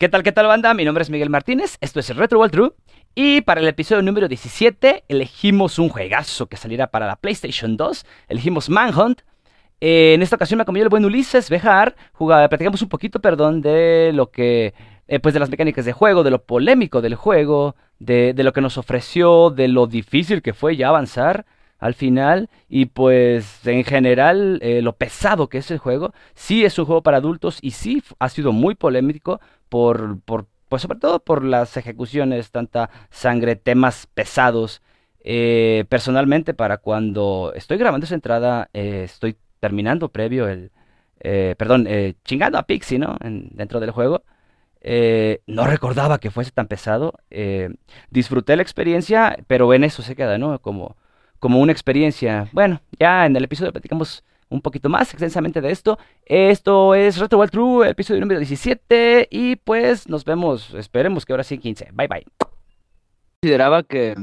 ¿Qué 0.00 0.08
tal, 0.08 0.22
qué 0.22 0.32
tal, 0.32 0.46
banda? 0.46 0.72
Mi 0.72 0.86
nombre 0.86 1.02
es 1.02 1.10
Miguel 1.10 1.28
Martínez, 1.28 1.76
esto 1.82 2.00
es 2.00 2.16
Retro 2.16 2.38
World 2.38 2.52
True. 2.54 2.72
Y 3.14 3.42
para 3.42 3.60
el 3.60 3.68
episodio 3.68 4.00
número 4.00 4.28
17 4.28 5.04
elegimos 5.08 5.78
un 5.78 5.90
juegazo 5.90 6.46
que 6.46 6.56
saliera 6.56 6.86
para 6.86 7.06
la 7.06 7.16
PlayStation 7.16 7.76
2. 7.76 8.06
Elegimos 8.28 8.70
Manhunt. 8.70 9.20
Eh, 9.78 10.14
en 10.14 10.22
esta 10.22 10.36
ocasión 10.36 10.56
me 10.56 10.62
acompañó 10.62 10.84
el 10.84 10.88
buen 10.88 11.04
Ulises 11.04 11.50
Bejar. 11.50 11.96
Jugaba, 12.14 12.48
platicamos 12.48 12.80
un 12.80 12.88
poquito, 12.88 13.20
perdón, 13.20 13.60
de 13.60 14.12
lo 14.14 14.30
que. 14.30 14.72
eh, 15.06 15.20
pues 15.20 15.34
de 15.34 15.40
las 15.40 15.50
mecánicas 15.50 15.84
de 15.84 15.92
juego, 15.92 16.22
de 16.22 16.30
lo 16.30 16.44
polémico 16.44 17.02
del 17.02 17.14
juego, 17.14 17.76
de, 17.98 18.32
lo 18.38 18.54
que 18.54 18.62
nos 18.62 18.78
ofreció, 18.78 19.50
de 19.50 19.68
lo 19.68 19.86
difícil 19.86 20.40
que 20.40 20.54
fue 20.54 20.78
ya 20.78 20.88
avanzar 20.88 21.44
al 21.78 21.92
final. 21.92 22.48
Y 22.70 22.86
pues 22.86 23.66
en 23.66 23.84
general, 23.84 24.60
eh, 24.62 24.80
lo 24.80 24.94
pesado 24.94 25.50
que 25.50 25.58
es 25.58 25.70
el 25.70 25.76
juego. 25.76 26.14
Sí 26.32 26.64
es 26.64 26.78
un 26.78 26.86
juego 26.86 27.02
para 27.02 27.18
adultos 27.18 27.58
y 27.60 27.72
sí 27.72 28.02
ha 28.18 28.30
sido 28.30 28.52
muy 28.52 28.74
polémico 28.74 29.40
por, 29.70 30.20
por, 30.22 30.48
pues 30.68 30.82
sobre 30.82 30.98
todo 30.98 31.20
por 31.24 31.44
las 31.44 31.76
ejecuciones, 31.78 32.50
tanta 32.52 32.90
sangre, 33.10 33.56
temas 33.56 34.06
pesados. 34.14 34.82
Eh, 35.24 35.86
personalmente, 35.88 36.54
para 36.54 36.78
cuando 36.78 37.52
estoy 37.56 37.78
grabando 37.78 38.06
esa 38.06 38.14
entrada, 38.16 38.70
eh, 38.74 39.04
estoy 39.04 39.36
terminando 39.60 40.10
previo 40.10 40.48
el, 40.48 40.72
eh, 41.20 41.54
perdón, 41.58 41.86
eh, 41.88 42.14
chingando 42.24 42.58
a 42.58 42.64
Pixie, 42.64 42.98
¿no? 42.98 43.16
En- 43.22 43.50
dentro 43.54 43.80
del 43.80 43.92
juego. 43.92 44.24
Eh, 44.82 45.42
no 45.46 45.66
recordaba 45.66 46.18
que 46.20 46.30
fuese 46.30 46.50
tan 46.52 46.68
pesado. 46.68 47.14
disfruté 48.10 48.56
la 48.56 48.62
experiencia, 48.62 49.36
pero 49.46 49.72
en 49.74 49.84
eso 49.84 50.02
se 50.02 50.16
queda, 50.16 50.38
¿no? 50.38 50.60
Como, 50.60 50.96
como 51.38 51.60
una 51.60 51.72
experiencia. 51.72 52.48
Bueno, 52.52 52.80
ya 52.98 53.26
en 53.26 53.36
el 53.36 53.44
episodio 53.44 53.72
platicamos 53.72 54.24
un 54.50 54.60
poquito 54.60 54.88
más 54.88 55.10
extensamente 55.12 55.60
de 55.60 55.70
esto. 55.70 55.98
Esto 56.26 56.94
es 56.94 57.16
Retro 57.18 57.38
World 57.38 57.52
True, 57.52 57.88
episodio 57.88 58.20
número 58.20 58.38
17. 58.40 59.28
Y 59.30 59.56
pues 59.56 60.08
nos 60.08 60.24
vemos, 60.24 60.74
esperemos 60.74 61.24
que 61.24 61.32
ahora 61.32 61.44
sí 61.44 61.56
15. 61.58 61.90
Bye 61.92 62.08
bye. 62.08 62.26
Consideraba 63.42 63.82
que, 63.84 64.14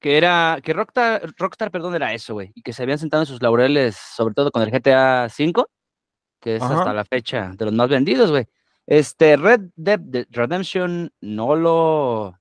que 0.00 0.16
era, 0.16 0.58
que 0.62 0.72
Rockstar, 0.72 1.32
Rockstar, 1.36 1.70
perdón, 1.70 1.94
era 1.94 2.12
eso, 2.14 2.34
güey. 2.34 2.52
Y 2.54 2.62
que 2.62 2.72
se 2.72 2.82
habían 2.82 2.98
sentado 2.98 3.22
en 3.22 3.26
sus 3.26 3.42
laureles, 3.42 3.96
sobre 3.96 4.34
todo 4.34 4.50
con 4.50 4.62
el 4.62 4.70
GTA 4.70 5.26
V, 5.26 5.64
que 6.40 6.56
es 6.56 6.62
hasta 6.62 6.94
la 6.94 7.04
fecha 7.04 7.52
de 7.56 7.64
los 7.66 7.74
más 7.74 7.88
vendidos, 7.90 8.30
güey. 8.30 8.46
Este, 8.86 9.36
Red 9.36 9.60
Dead 9.76 10.00
de- 10.00 10.26
Redemption 10.30 11.12
no 11.20 11.54
lo, 11.54 12.39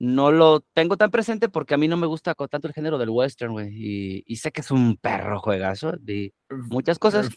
no 0.00 0.30
lo 0.30 0.60
tengo 0.74 0.96
tan 0.96 1.10
presente 1.10 1.48
porque 1.48 1.74
a 1.74 1.76
mí 1.78 1.88
no 1.88 1.96
me 1.96 2.06
gusta 2.06 2.34
tanto 2.34 2.68
el 2.68 2.74
género 2.74 2.98
del 2.98 3.10
western, 3.10 3.52
güey. 3.52 3.68
Y, 3.72 4.24
y 4.26 4.36
sé 4.36 4.52
que 4.52 4.60
es 4.60 4.70
un 4.70 4.96
perro 4.96 5.40
juegazo 5.40 5.92
de 5.98 6.32
muchas 6.50 6.98
cosas. 6.98 7.28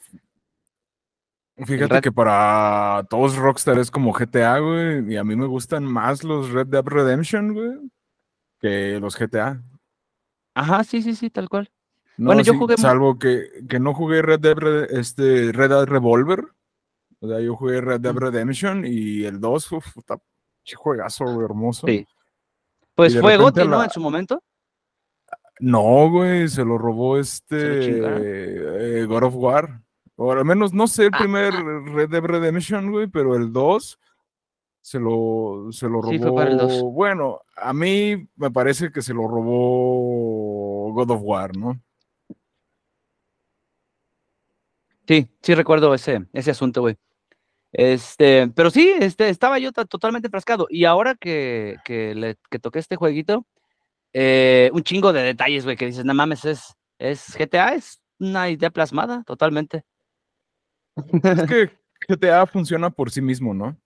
Fíjate 1.57 1.95
Red- 1.95 2.01
que 2.01 2.11
para 2.11 3.05
todos 3.09 3.35
Rockstar 3.35 3.77
es 3.77 3.91
como 3.91 4.13
GTA, 4.13 4.59
güey, 4.59 5.13
y 5.13 5.17
a 5.17 5.23
mí 5.23 5.35
me 5.35 5.45
gustan 5.45 5.83
más 5.83 6.23
los 6.23 6.49
Red 6.51 6.67
Dead 6.67 6.83
Redemption, 6.83 7.53
güey, 7.53 7.71
que 8.59 8.99
los 8.99 9.15
GTA. 9.17 9.61
Ajá, 10.55 10.83
sí, 10.83 11.01
sí, 11.01 11.13
sí, 11.13 11.29
tal 11.29 11.49
cual. 11.49 11.69
No, 12.17 12.27
Bueno, 12.27 12.41
yo 12.41 12.53
jugué 12.57 12.77
salvo 12.77 13.17
que, 13.19 13.47
que 13.69 13.79
no 13.79 13.93
jugué 13.93 14.21
Red 14.21 14.39
Dead, 14.39 14.55
Red- 14.55 14.91
este, 14.91 15.51
Red 15.51 15.69
Dead 15.69 15.85
Revolver. 15.85 16.45
O 17.19 17.27
sea, 17.27 17.39
yo 17.39 17.55
jugué 17.55 17.81
Red 17.81 18.01
Dead. 18.01 18.13
Redemption 18.15 18.83
y 18.85 19.23
el 19.25 19.39
2, 19.39 19.71
uf, 19.73 19.85
pinche 19.95 20.75
juegazo, 20.75 21.25
güey, 21.25 21.45
hermoso. 21.45 21.85
Sí. 21.87 22.05
Pues 23.09 23.19
fue 23.19 23.37
GOTY, 23.37 23.67
¿no? 23.67 23.77
la- 23.79 23.83
En 23.85 23.89
su 23.89 23.99
momento. 23.99 24.43
No, 25.59 26.09
güey, 26.09 26.47
se 26.47 26.63
lo 26.65 26.77
robó 26.77 27.17
este 27.17 29.01
eh, 29.01 29.05
God 29.05 29.23
of 29.23 29.35
War. 29.35 29.81
O 30.15 30.31
al 30.31 30.45
menos, 30.45 30.73
no 30.73 30.87
sé, 30.87 31.05
el 31.05 31.11
Ah, 31.13 31.17
primer 31.19 31.53
Red 31.53 32.09
Dead 32.09 32.21
Redemption, 32.23 32.91
güey, 32.91 33.07
pero 33.07 33.35
el 33.35 33.51
2 33.53 33.99
se 34.81 34.99
lo, 34.99 35.67
se 35.71 35.87
lo 35.87 36.01
Sí, 36.03 36.17
fue 36.19 36.33
para 36.33 36.49
el 36.51 36.57
2. 36.57 36.71
robó. 36.79 36.91
Bueno, 36.91 37.41
a 37.55 37.73
mí 37.73 38.27
me 38.35 38.51
parece 38.51 38.91
que 38.91 39.01
se 39.01 39.13
lo 39.13 39.27
robó 39.27 40.91
God 40.93 41.11
of 41.11 41.21
War, 41.23 41.55
¿no? 41.57 41.79
Sí, 45.07 45.27
sí 45.41 45.55
recuerdo 45.55 45.93
ese, 45.93 46.25
ese 46.33 46.51
asunto, 46.51 46.81
güey. 46.81 46.97
Este, 47.73 48.49
pero 48.55 48.69
sí, 48.69 48.93
este, 48.99 49.29
estaba 49.29 49.59
yo 49.59 49.71
ta- 49.71 49.85
totalmente 49.85 50.27
enfrascado. 50.27 50.67
Y 50.69 50.85
ahora 50.85 51.15
que, 51.15 51.77
que, 51.85 52.13
le, 52.15 52.35
que 52.49 52.59
toqué 52.59 52.79
este 52.79 52.95
jueguito, 52.95 53.45
eh, 54.13 54.69
un 54.73 54.83
chingo 54.83 55.13
de 55.13 55.21
detalles, 55.23 55.63
güey, 55.63 55.77
que 55.77 55.85
dices, 55.85 56.05
no 56.05 56.13
mames, 56.13 56.45
es, 56.45 56.75
es 56.99 57.35
GTA, 57.37 57.75
es 57.75 58.01
una 58.19 58.49
idea 58.49 58.69
plasmada, 58.69 59.23
totalmente. 59.23 59.83
Es 61.23 61.43
que 61.47 61.71
GTA 62.09 62.45
funciona 62.45 62.89
por 62.89 63.11
sí 63.11 63.21
mismo, 63.21 63.53
¿no? 63.53 63.77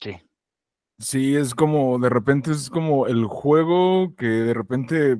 Sí. 0.00 0.16
Sí, 0.98 1.36
es 1.36 1.54
como, 1.54 1.98
de 1.98 2.08
repente 2.08 2.50
es 2.50 2.70
como 2.70 3.06
el 3.06 3.26
juego 3.26 4.14
que 4.16 4.26
de 4.26 4.54
repente 4.54 5.18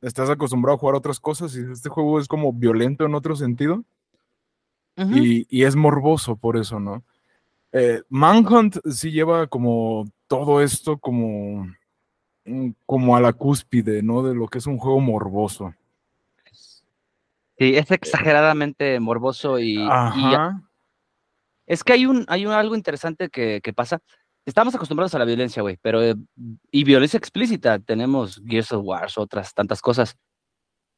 estás 0.00 0.30
acostumbrado 0.30 0.76
a 0.76 0.78
jugar 0.78 0.96
otras 0.96 1.20
cosas 1.20 1.54
y 1.54 1.60
este 1.70 1.88
juego 1.90 2.18
es 2.18 2.28
como 2.28 2.52
violento 2.52 3.04
en 3.04 3.14
otro 3.14 3.36
sentido. 3.36 3.84
Y, 4.96 5.46
y 5.50 5.64
es 5.64 5.74
morboso 5.74 6.36
por 6.36 6.56
eso, 6.56 6.78
¿no? 6.78 7.04
Eh, 7.72 8.02
Manhunt 8.08 8.76
sí 8.88 9.10
lleva 9.10 9.48
como 9.48 10.04
todo 10.28 10.62
esto 10.62 10.96
como, 10.98 11.66
mm, 12.44 12.70
como 12.86 13.16
a 13.16 13.20
la 13.20 13.32
cúspide, 13.32 14.00
¿no? 14.00 14.22
De 14.22 14.34
lo 14.34 14.46
que 14.46 14.58
es 14.58 14.66
un 14.66 14.78
juego 14.78 15.00
morboso. 15.00 15.74
Sí, 17.58 17.76
es 17.76 17.90
exageradamente 17.90 19.00
morboso 19.00 19.58
y, 19.58 19.74
y 19.74 19.88
Ajá. 19.88 20.62
es 21.66 21.82
que 21.82 21.92
hay 21.92 22.06
un, 22.06 22.24
hay 22.28 22.46
un 22.46 22.52
algo 22.52 22.76
interesante 22.76 23.28
que, 23.28 23.60
que 23.60 23.72
pasa. 23.72 24.00
Estamos 24.46 24.74
acostumbrados 24.74 25.14
a 25.14 25.18
la 25.18 25.24
violencia, 25.24 25.62
güey, 25.62 25.76
pero 25.80 26.02
eh, 26.02 26.14
y 26.70 26.84
violencia 26.84 27.18
explícita. 27.18 27.80
Tenemos 27.80 28.40
Gears 28.46 28.70
of 28.72 28.84
War, 28.84 29.08
otras 29.16 29.52
tantas 29.52 29.80
cosas. 29.80 30.16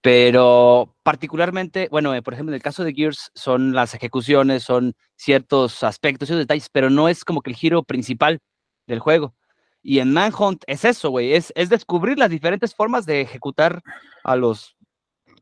Pero 0.03 0.95
particularmente, 1.03 1.89
bueno, 1.91 2.15
eh, 2.15 2.23
por 2.23 2.35
ejemplo, 2.35 2.53
en 2.53 2.57
el 2.57 2.63
caso 2.63 2.85
de 2.85 2.95
Gears 2.95 3.31
son 3.35 3.73
las 3.73 3.95
ejecuciones, 3.95 4.63
son 4.63 4.95
ciertos 5.17 5.83
aspectos, 5.83 6.29
ciertos 6.29 6.45
detalles, 6.45 6.69
pero 6.71 6.91
no 6.91 7.09
es 7.09 7.25
como 7.25 7.41
que 7.43 7.51
el 7.51 7.57
giro 7.57 7.83
principal 7.83 8.41
del 8.87 9.01
juego. 9.01 9.35
Y 9.83 10.01
en 10.01 10.13
Manhunt 10.13 10.65
es 10.67 10.85
eso, 10.85 11.11
güey, 11.11 11.33
es, 11.35 11.53
es 11.57 11.69
descubrir 11.69 12.19
las 12.19 12.31
diferentes 12.31 12.75
formas 12.75 13.07
de 13.07 13.21
ejecutar 13.21 13.83
a 14.25 14.37
los 14.37 14.77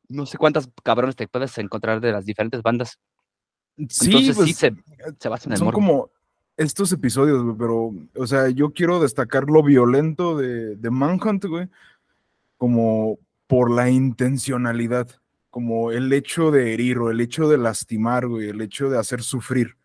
no 0.09 0.27
sé 0.27 0.39
cuántas 0.39 0.69
cabrones 0.83 1.17
te 1.17 1.29
puedes 1.29 1.57
encontrar 1.59 2.01
de 2.01 2.13
las 2.13 2.25
diferentes 2.25 2.63
bandas. 2.63 2.99
Sí, 3.89 4.07
Entonces 4.07 4.37
pues, 4.37 4.49
sí 4.49 4.55
se, 4.55 4.75
se 5.19 5.29
basa 5.29 5.49
en 5.49 5.53
el 5.53 5.59
son 5.59 5.67
morbo. 5.67 5.75
como 5.75 6.11
estos 6.57 6.93
episodios, 6.93 7.43
güey, 7.43 7.57
pero, 7.57 7.93
o 8.17 8.27
sea, 8.27 8.49
yo 8.51 8.73
quiero 8.73 9.01
destacar 9.01 9.45
lo 9.51 9.63
violento 9.63 10.37
de, 10.37 10.77
de 10.77 10.91
Manhunt, 10.91 11.45
güey, 11.47 11.69
como 12.57 13.19
por 13.47 13.71
la 13.71 13.91
intencionalidad, 13.91 15.09
como 15.51 15.93
el 15.93 16.13
hecho 16.13 16.51
de 16.51 16.73
herir 16.75 16.99
o 16.99 17.11
el 17.11 17.21
hecho 17.21 17.49
de 17.49 17.59
lastimar, 17.59 18.27
güey, 18.27 18.49
el 18.49 18.61
hecho 18.61 18.89
de 18.91 18.99
hacer 18.99 19.23
sufrir, 19.23 19.77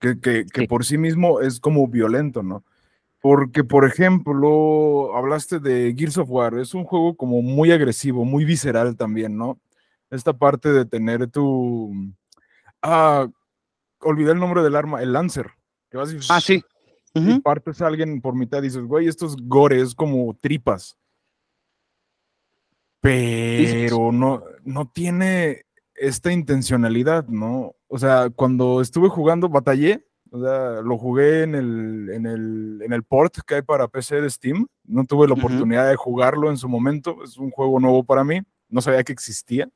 que, 0.00 0.20
que, 0.20 0.44
que 0.46 0.62
Sí. 0.62 0.66
por 0.66 0.84
sí 0.84 0.98
mismo 0.98 1.40
es 1.40 1.60
como 1.60 1.86
violento, 1.88 2.42
¿no? 2.42 2.64
Porque, 3.20 3.64
por 3.64 3.84
ejemplo, 3.84 5.16
hablaste 5.16 5.58
de 5.58 5.94
Gears 5.96 6.18
of 6.18 6.30
War, 6.30 6.54
es 6.58 6.74
un 6.74 6.84
juego 6.84 7.16
como 7.16 7.42
muy 7.42 7.72
agresivo, 7.72 8.24
muy 8.24 8.44
visceral 8.44 8.96
también, 8.96 9.36
¿no? 9.36 9.58
Esta 10.10 10.32
parte 10.32 10.72
de 10.72 10.84
tener 10.84 11.26
tu... 11.28 11.92
Ah, 12.80 13.26
olvidé 14.00 14.32
el 14.32 14.38
nombre 14.38 14.62
del 14.62 14.76
arma, 14.76 15.02
el 15.02 15.12
Lancer. 15.12 15.50
Que 15.90 15.96
vas 15.96 16.12
y, 16.12 16.18
Ah, 16.28 16.40
sí. 16.40 16.62
y 17.14 17.40
partes 17.40 17.82
a 17.82 17.88
alguien 17.88 18.20
por 18.20 18.34
mitad 18.36 18.58
y 18.58 18.66
dices, 18.66 18.82
güey, 18.84 19.08
esto 19.08 19.26
es 19.26 19.34
gore, 19.36 19.80
es 19.80 19.94
como 19.94 20.36
tripas. 20.40 20.96
Pero 23.00 24.12
no, 24.12 24.42
no 24.64 24.90
tiene 24.90 25.62
esta 25.94 26.32
intencionalidad, 26.32 27.26
¿no? 27.28 27.74
O 27.86 27.98
sea, 27.98 28.30
cuando 28.30 28.80
estuve 28.80 29.08
jugando, 29.08 29.48
batallé, 29.48 30.04
o 30.30 30.40
sea, 30.40 30.82
lo 30.82 30.98
jugué 30.98 31.42
en 31.42 31.54
el, 31.54 32.10
en 32.10 32.26
el, 32.26 32.82
en 32.84 32.92
el 32.92 33.02
port 33.02 33.38
que 33.46 33.56
hay 33.56 33.62
para 33.62 33.88
PC 33.88 34.20
de 34.20 34.30
Steam. 34.30 34.66
No 34.84 35.04
tuve 35.04 35.26
la 35.26 35.34
oportunidad 35.34 35.88
de 35.88 35.96
jugarlo 35.96 36.50
en 36.50 36.56
su 36.56 36.68
momento, 36.68 37.22
es 37.24 37.38
un 37.38 37.50
juego 37.50 37.80
nuevo 37.80 38.04
para 38.04 38.24
mí, 38.24 38.40
no 38.68 38.80
sabía 38.80 39.04
que 39.04 39.12
existía. 39.12 39.68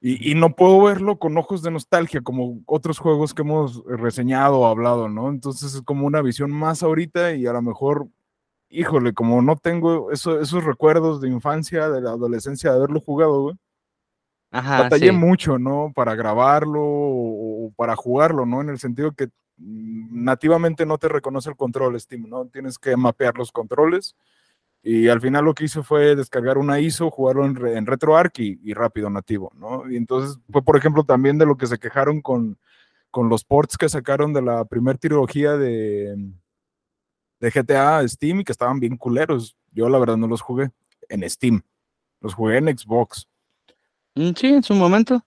Y, 0.00 0.30
y 0.30 0.34
no 0.36 0.54
puedo 0.54 0.80
verlo 0.82 1.18
con 1.18 1.36
ojos 1.36 1.62
de 1.62 1.72
nostalgia, 1.72 2.20
como 2.20 2.60
otros 2.66 2.98
juegos 2.98 3.34
que 3.34 3.42
hemos 3.42 3.84
reseñado 3.84 4.60
o 4.60 4.66
hablado, 4.66 5.08
¿no? 5.08 5.28
Entonces 5.28 5.74
es 5.74 5.82
como 5.82 6.06
una 6.06 6.22
visión 6.22 6.52
más 6.52 6.82
ahorita 6.82 7.34
y 7.34 7.46
a 7.46 7.52
lo 7.52 7.62
mejor, 7.62 8.08
híjole, 8.70 9.12
como 9.14 9.42
no 9.42 9.56
tengo 9.56 10.10
eso- 10.12 10.40
esos 10.40 10.64
recuerdos 10.64 11.20
de 11.20 11.28
infancia, 11.28 11.88
de 11.90 12.00
la 12.00 12.10
adolescencia, 12.10 12.70
de 12.70 12.76
haberlo 12.78 13.00
jugado, 13.00 13.42
güey. 13.42 13.56
Ajá, 14.50 14.82
Batallé 14.84 15.08
sí. 15.10 15.12
mucho, 15.12 15.58
¿no? 15.58 15.92
Para 15.94 16.14
grabarlo 16.14 16.80
o, 16.82 17.66
o 17.66 17.72
para 17.76 17.96
jugarlo, 17.96 18.46
¿no? 18.46 18.60
En 18.62 18.70
el 18.70 18.78
sentido 18.78 19.12
que 19.12 19.26
mm, 19.58 20.24
nativamente 20.24 20.86
no 20.86 20.98
te 20.98 21.08
reconoce 21.08 21.50
el 21.50 21.56
control 21.56 22.00
Steam, 22.00 22.28
¿no? 22.28 22.46
Tienes 22.46 22.78
que 22.78 22.96
mapear 22.96 23.36
los 23.36 23.52
controles 23.52 24.16
Y 24.82 25.08
al 25.08 25.20
final 25.20 25.44
lo 25.44 25.54
que 25.54 25.64
hice 25.64 25.82
fue 25.82 26.16
descargar 26.16 26.58
una 26.58 26.80
ISO, 26.80 27.10
jugarlo 27.10 27.44
en, 27.46 27.56
en 27.76 27.86
RetroArch 27.86 28.38
y, 28.40 28.60
y, 28.64 28.74
rápido 28.74 29.10
nativo, 29.10 29.52
¿no? 29.56 29.90
Y 29.90 29.96
entonces 29.96 30.38
fue, 30.52 30.62
por 30.62 30.76
ejemplo, 30.76 31.04
también 31.04 31.38
de 31.38 31.46
lo 31.46 31.56
que 31.56 31.66
se 31.66 31.78
quejaron 31.78 32.20
con, 32.22 32.58
con 33.10 33.28
los 33.28 33.44
ports 33.44 33.76
que 33.78 33.88
sacaron 33.88 34.32
de 34.32 34.42
la 34.42 34.64
primera 34.66 34.98
trilogía 34.98 35.56
de, 35.56 36.16
de 37.40 37.50
GTA 37.50 38.06
Steam 38.08 38.40
y 38.40 38.44
que 38.44 38.52
estaban 38.52 38.80
bien 38.80 38.96
culeros. 38.96 39.56
Yo 39.72 39.88
la 39.88 39.98
verdad 39.98 40.16
no 40.16 40.26
los 40.26 40.40
jugué 40.40 40.70
en 41.08 41.28
Steam, 41.28 41.62
los 42.20 42.34
jugué 42.34 42.58
en 42.58 42.76
Xbox. 42.76 43.28
Mm, 44.14 44.30
sí, 44.36 44.46
en 44.48 44.62
su 44.62 44.74
momento. 44.74 45.24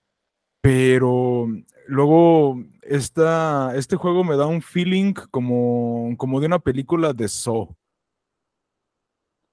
Pero 0.60 1.48
luego 1.86 2.62
esta, 2.82 3.74
este 3.76 3.96
juego 3.96 4.24
me 4.24 4.36
da 4.36 4.46
un 4.46 4.62
feeling 4.62 5.14
como, 5.30 6.14
como 6.16 6.40
de 6.40 6.46
una 6.46 6.58
película 6.58 7.12
de 7.12 7.28
Saw 7.28 7.74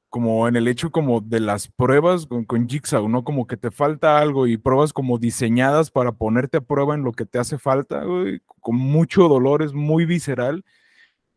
como 0.09 0.47
en 0.47 0.55
el 0.55 0.67
hecho 0.67 0.91
como 0.91 1.21
de 1.21 1.39
las 1.39 1.67
pruebas 1.67 2.25
con, 2.25 2.43
con, 2.43 2.67
Jigsaw, 2.67 3.07
¿no? 3.07 3.23
Como 3.23 3.45
que 3.45 3.57
te 3.57 3.69
falta 3.69 4.17
algo 4.19 4.47
y 4.47 4.57
pruebas 4.57 4.91
como 4.91 5.19
diseñadas 5.19 5.91
para 5.91 6.11
ponerte 6.11 6.57
a 6.57 6.61
prueba 6.61 6.95
en 6.95 7.03
lo 7.03 7.11
que 7.11 7.25
te 7.25 7.37
hace 7.37 7.57
falta, 7.57 8.03
güey, 8.03 8.41
con 8.59 8.75
mucho 8.75 9.27
dolor, 9.27 9.61
es 9.61 9.73
muy 9.73 10.05
visceral. 10.05 10.65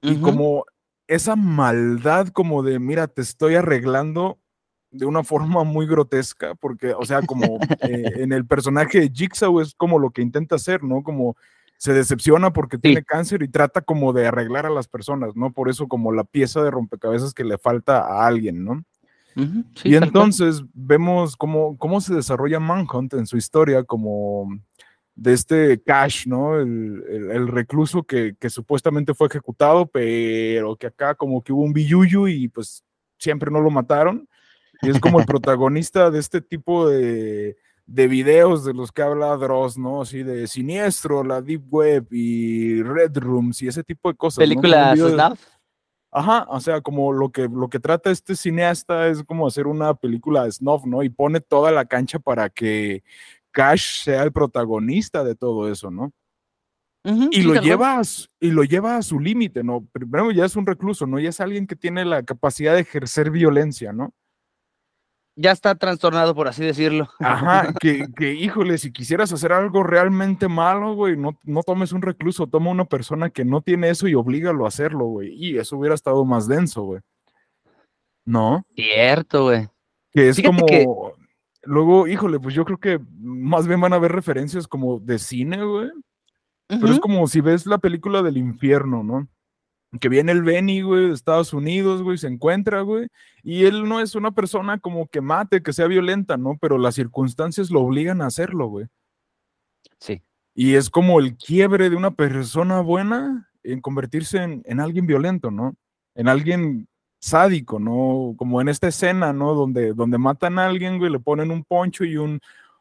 Uh 0.02 0.08
-huh. 0.08 0.12
Y 0.12 0.20
como 0.20 0.64
esa 1.14 1.36
maldad 1.36 2.28
como 2.28 2.62
de, 2.62 2.78
mira, 2.78 3.06
te 3.06 3.22
estoy 3.22 3.54
arreglando 3.54 4.38
de 4.90 5.06
una 5.06 5.22
forma 5.24 5.64
muy 5.64 5.86
grotesca, 5.86 6.54
porque, 6.54 6.94
o 6.94 7.04
sea, 7.04 7.22
como 7.22 7.58
eh, 7.82 8.12
en 8.16 8.32
el 8.32 8.46
personaje 8.46 9.00
de 9.00 9.10
Jigsaw 9.10 9.60
es 9.60 9.74
como 9.74 9.98
lo 9.98 10.10
que 10.10 10.22
intenta 10.22 10.56
hacer, 10.56 10.82
¿no? 10.82 11.02
Como 11.02 11.36
se 11.76 11.92
decepciona 11.92 12.52
porque 12.52 12.76
sí. 12.76 12.82
tiene 12.82 13.02
cáncer 13.02 13.42
y 13.42 13.48
trata 13.48 13.80
como 13.80 14.12
de 14.12 14.28
arreglar 14.28 14.66
a 14.66 14.70
las 14.70 14.86
personas, 14.86 15.34
¿no? 15.34 15.52
Por 15.52 15.68
eso 15.68 15.88
como 15.88 16.12
la 16.12 16.24
pieza 16.24 16.62
de 16.62 16.70
rompecabezas 16.70 17.34
que 17.34 17.44
le 17.44 17.58
falta 17.58 17.98
a 17.98 18.26
alguien, 18.26 18.64
¿no? 18.64 18.84
Uh 19.34 19.40
-huh, 19.40 19.64
sí, 19.74 19.88
y 19.88 19.94
entonces 19.96 20.62
vemos 20.74 21.36
cómo, 21.36 21.76
cómo 21.78 22.00
se 22.00 22.14
desarrolla 22.14 22.60
Manhunt 22.60 23.14
en 23.14 23.26
su 23.26 23.36
historia 23.36 23.82
como 23.82 24.46
de 25.14 25.32
este 25.32 25.82
Cash, 25.82 26.26
¿no? 26.26 26.58
El, 26.58 27.04
el, 27.08 27.30
el 27.30 27.48
recluso 27.48 28.02
que, 28.02 28.34
que, 28.38 28.50
supuestamente 28.50 29.14
fue 29.14 29.28
ejecutado, 29.28 29.86
pero 29.86 30.76
que 30.76 30.86
acá 30.86 31.14
como 31.14 31.42
que 31.42 31.52
hubo 31.52 31.62
un 31.62 31.72
billuyo 31.72 32.28
y 32.28 32.48
pues 32.48 32.84
siempre 33.18 33.50
no 33.50 33.60
lo 33.60 33.70
mataron. 33.70 34.28
Y 34.80 34.90
es 34.90 34.98
como 34.98 35.20
el 35.20 35.26
protagonista 35.26 36.10
de 36.10 36.18
este 36.18 36.40
tipo 36.40 36.88
de, 36.88 37.56
de 37.86 38.08
videos 38.08 38.64
de 38.64 38.74
los 38.74 38.90
que 38.90 39.02
habla 39.02 39.36
Dross, 39.36 39.78
¿no? 39.78 40.02
Así 40.02 40.22
de 40.22 40.46
Siniestro, 40.46 41.22
la 41.22 41.42
Deep 41.42 41.62
Web 41.70 42.06
y 42.10 42.82
Red 42.82 43.18
Rooms 43.18 43.62
y 43.62 43.68
ese 43.68 43.84
tipo 43.84 44.10
de 44.10 44.16
cosas. 44.16 44.38
¿Películas 44.38 44.98
¿no? 44.98 45.36
Ajá, 46.14 46.46
o 46.50 46.60
sea, 46.60 46.82
como 46.82 47.10
lo 47.12 47.30
que, 47.30 47.48
lo 47.48 47.68
que 47.68 47.80
trata 47.80 48.10
este 48.10 48.36
cineasta 48.36 49.08
es 49.08 49.24
como 49.24 49.46
hacer 49.46 49.66
una 49.66 49.94
película 49.94 50.44
de 50.44 50.52
snuff, 50.52 50.84
¿no? 50.84 51.02
Y 51.02 51.08
pone 51.08 51.40
toda 51.40 51.70
la 51.70 51.86
cancha 51.86 52.18
para 52.18 52.50
que 52.50 53.02
Cash 53.52 54.02
sea 54.04 54.22
el 54.22 54.32
protagonista 54.32 55.22
de 55.24 55.34
todo 55.34 55.70
eso, 55.70 55.90
¿no? 55.90 56.12
Uh 57.04 57.10
-huh, 57.10 57.28
y, 57.32 57.42
lo 57.42 57.60
lleva 57.60 57.98
a, 57.98 58.02
y 58.40 58.50
lo 58.50 58.62
lleva 58.64 58.96
a 58.96 59.02
su 59.02 59.18
límite, 59.18 59.64
¿no? 59.64 59.86
Primero 59.92 60.30
ya 60.30 60.44
es 60.44 60.56
un 60.56 60.66
recluso, 60.66 61.06
¿no? 61.06 61.18
Ya 61.18 61.30
es 61.30 61.40
alguien 61.40 61.66
que 61.66 61.76
tiene 61.76 62.04
la 62.04 62.22
capacidad 62.22 62.74
de 62.74 62.80
ejercer 62.80 63.30
violencia, 63.30 63.92
¿no? 63.92 64.14
ya 65.36 65.52
está 65.52 65.74
trastornado, 65.74 66.34
por 66.34 66.48
así 66.48 66.64
decirlo. 66.64 67.08
Ajá, 67.18 67.72
que, 67.80 68.06
que, 68.16 68.34
híjole, 68.34 68.78
si 68.78 68.92
quisieras 68.92 69.32
hacer 69.32 69.52
algo 69.52 69.82
realmente 69.82 70.48
malo, 70.48 70.94
güey, 70.94 71.16
no, 71.16 71.38
no 71.44 71.62
tomes 71.62 71.92
un 71.92 72.02
recluso, 72.02 72.46
toma 72.46 72.70
una 72.70 72.84
persona 72.84 73.30
que 73.30 73.44
no 73.44 73.62
tiene 73.62 73.90
eso 73.90 74.08
y 74.08 74.14
oblígalo 74.14 74.64
a 74.64 74.68
hacerlo, 74.68 75.06
güey. 75.06 75.32
Y 75.34 75.58
eso 75.58 75.76
hubiera 75.76 75.94
estado 75.94 76.24
más 76.24 76.48
denso, 76.48 76.82
güey. 76.82 77.00
¿No? 78.24 78.64
Cierto, 78.74 79.44
güey. 79.44 79.68
Que 80.12 80.28
es 80.28 80.36
Fíjate 80.36 80.54
como. 80.54 80.66
Que... 80.66 80.86
Luego, 81.64 82.06
híjole, 82.06 82.40
pues 82.40 82.54
yo 82.54 82.64
creo 82.64 82.78
que 82.78 83.00
más 83.18 83.66
bien 83.66 83.80
van 83.80 83.92
a 83.92 83.96
haber 83.96 84.12
referencias 84.12 84.66
como 84.66 84.98
de 84.98 85.18
cine, 85.18 85.64
güey. 85.64 85.86
Uh 85.86 85.90
-huh. 86.74 86.80
Pero 86.80 86.92
es 86.92 87.00
como 87.00 87.26
si 87.26 87.40
ves 87.40 87.66
la 87.66 87.78
película 87.78 88.22
del 88.22 88.36
infierno, 88.36 89.02
¿no? 89.02 89.28
que 90.00 90.08
viene 90.08 90.32
el 90.32 90.42
Benny, 90.42 90.82
güey, 90.82 91.08
de 91.08 91.14
Estados 91.14 91.52
Unidos, 91.52 92.02
güey, 92.02 92.16
se 92.16 92.26
encuentra, 92.26 92.80
güey, 92.80 93.08
y 93.42 93.64
él 93.64 93.86
no 93.86 94.00
es 94.00 94.14
una 94.14 94.30
persona 94.30 94.78
como 94.78 95.06
que 95.06 95.20
mate, 95.20 95.62
que 95.62 95.72
sea 95.72 95.86
violenta, 95.86 96.36
¿no? 96.36 96.56
Pero 96.60 96.78
las 96.78 96.94
circunstancias 96.94 97.70
lo 97.70 97.82
obligan 97.82 98.22
a 98.22 98.26
hacerlo, 98.26 98.68
güey. 98.68 98.86
Sí. 99.98 100.22
Y 100.54 100.74
es 100.74 100.88
como 100.88 101.20
el 101.20 101.36
quiebre 101.36 101.90
de 101.90 101.96
una 101.96 102.12
persona 102.12 102.80
buena 102.80 103.50
en 103.62 103.80
convertirse 103.80 104.42
en, 104.42 104.62
en 104.64 104.80
alguien 104.80 105.06
violento, 105.06 105.50
¿no? 105.50 105.76
En 106.14 106.28
alguien 106.28 106.88
sádico, 107.22 107.78
¿no? 107.78 108.34
Como 108.36 108.60
en 108.60 108.68
esta 108.68 108.88
escena, 108.88 109.32
¿no? 109.32 109.54
Donde, 109.54 109.94
donde 109.94 110.18
matan 110.18 110.58
a 110.58 110.66
alguien, 110.66 110.98
güey, 110.98 111.10
le 111.10 111.20
ponen 111.20 111.52
un 111.52 111.62
poncho 111.62 112.04
y 112.04 112.16
un, 112.16 112.40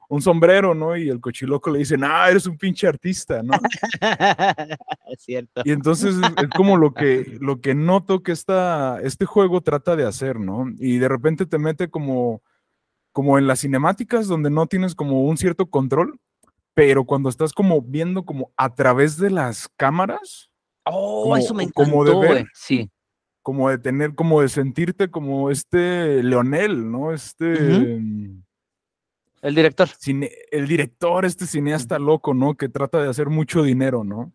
un 0.10 0.22
sombrero, 0.22 0.74
¿no? 0.74 0.98
Y 0.98 1.10
el 1.10 1.22
cochiloco 1.22 1.70
le 1.70 1.80
dice, 1.80 1.96
ah, 2.02 2.28
eres 2.28 2.48
un 2.48 2.58
pinche 2.58 2.88
artista, 2.88 3.44
¿no? 3.44 3.54
es 5.12 5.22
cierto. 5.22 5.62
Y 5.64 5.72
entonces 5.72 6.16
es 6.16 6.48
como 6.58 6.76
lo 6.76 6.92
que, 6.94 7.38
lo 7.40 7.62
que 7.62 7.76
noto 7.76 8.24
que 8.24 8.32
esta, 8.32 9.00
este 9.04 9.26
juego 9.26 9.62
trata 9.62 9.96
de 9.96 10.08
hacer, 10.08 10.40
¿no? 10.40 10.66
Y 10.80 10.98
de 10.98 11.08
repente 11.08 11.46
te 11.46 11.60
mete 11.60 11.92
como, 11.92 12.42
como 13.12 13.38
en 13.38 13.46
las 13.46 13.62
cinemáticas 13.62 14.28
donde 14.28 14.50
no 14.50 14.66
tienes 14.66 14.96
como 14.96 15.24
un 15.24 15.38
cierto 15.38 15.68
control, 15.68 16.20
pero 16.74 17.06
cuando 17.06 17.30
estás 17.30 17.54
como 17.54 17.80
viendo 17.84 18.26
como 18.26 18.52
a 18.58 18.74
través 18.74 19.18
de 19.18 19.30
las 19.30 19.70
cámaras. 19.78 20.50
Oh, 20.84 21.24
como, 21.24 21.38
eso 21.38 21.54
me 21.54 21.64
encantó, 21.64 21.92
como 21.92 22.06
de 22.06 22.28
ver, 22.28 22.48
sí. 22.56 22.90
Como 23.42 23.70
de 23.70 23.78
tener, 23.78 24.16
como 24.16 24.42
de 24.42 24.50
sentirte 24.50 25.10
como 25.10 25.50
este 25.50 26.22
Leonel, 26.24 26.92
¿no? 26.92 27.12
Este... 27.14 27.46
Uh 27.46 28.00
-huh 28.00 28.44
el 29.42 29.56
director. 29.56 29.90
Cine, 30.00 30.32
el 30.52 30.68
director, 30.68 31.26
este 31.26 31.48
cineasta 31.48 32.00
loco, 32.00 32.34
¿no? 32.34 32.56
Que 32.56 32.70
trata 32.70 33.02
de 33.02 33.10
hacer 33.10 33.30
mucho 33.30 33.64
dinero, 33.64 34.04
¿no? 34.04 34.34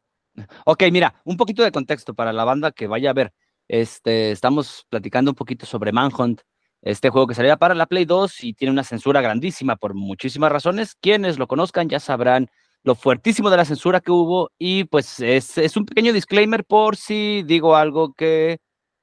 Ok, 0.64 0.84
mira, 0.90 1.14
un 1.24 1.36
poquito 1.36 1.62
de 1.62 1.72
contexto 1.72 2.14
para 2.14 2.32
la 2.32 2.44
banda 2.44 2.72
que 2.72 2.86
vaya 2.86 3.10
a 3.10 3.14
ver. 3.14 3.32
Este, 3.68 4.32
estamos 4.32 4.84
platicando 4.88 5.30
un 5.30 5.34
poquito 5.34 5.64
sobre 5.64 5.92
Manhunt, 5.92 6.42
este 6.82 7.10
juego 7.10 7.26
que 7.26 7.34
salía 7.34 7.56
para 7.56 7.74
la 7.74 7.86
Play 7.86 8.04
2 8.04 8.44
y 8.44 8.54
tiene 8.54 8.72
una 8.72 8.84
censura 8.84 9.20
grandísima 9.20 9.76
por 9.76 9.94
muchísimas 9.94 10.52
razones. 10.52 10.94
Quienes 11.00 11.38
lo 11.38 11.46
conozcan 11.46 11.88
ya 11.88 12.00
sabrán 12.00 12.48
lo 12.82 12.94
fuertísimo 12.94 13.50
de 13.50 13.56
la 13.56 13.64
censura 13.64 14.00
que 14.00 14.12
hubo 14.12 14.50
y 14.58 14.84
pues 14.84 15.18
es, 15.20 15.58
es 15.58 15.76
un 15.76 15.86
pequeño 15.86 16.12
disclaimer 16.12 16.64
por 16.64 16.96
si 16.96 17.42
digo 17.44 17.74
algo 17.74 18.12
que 18.12 18.58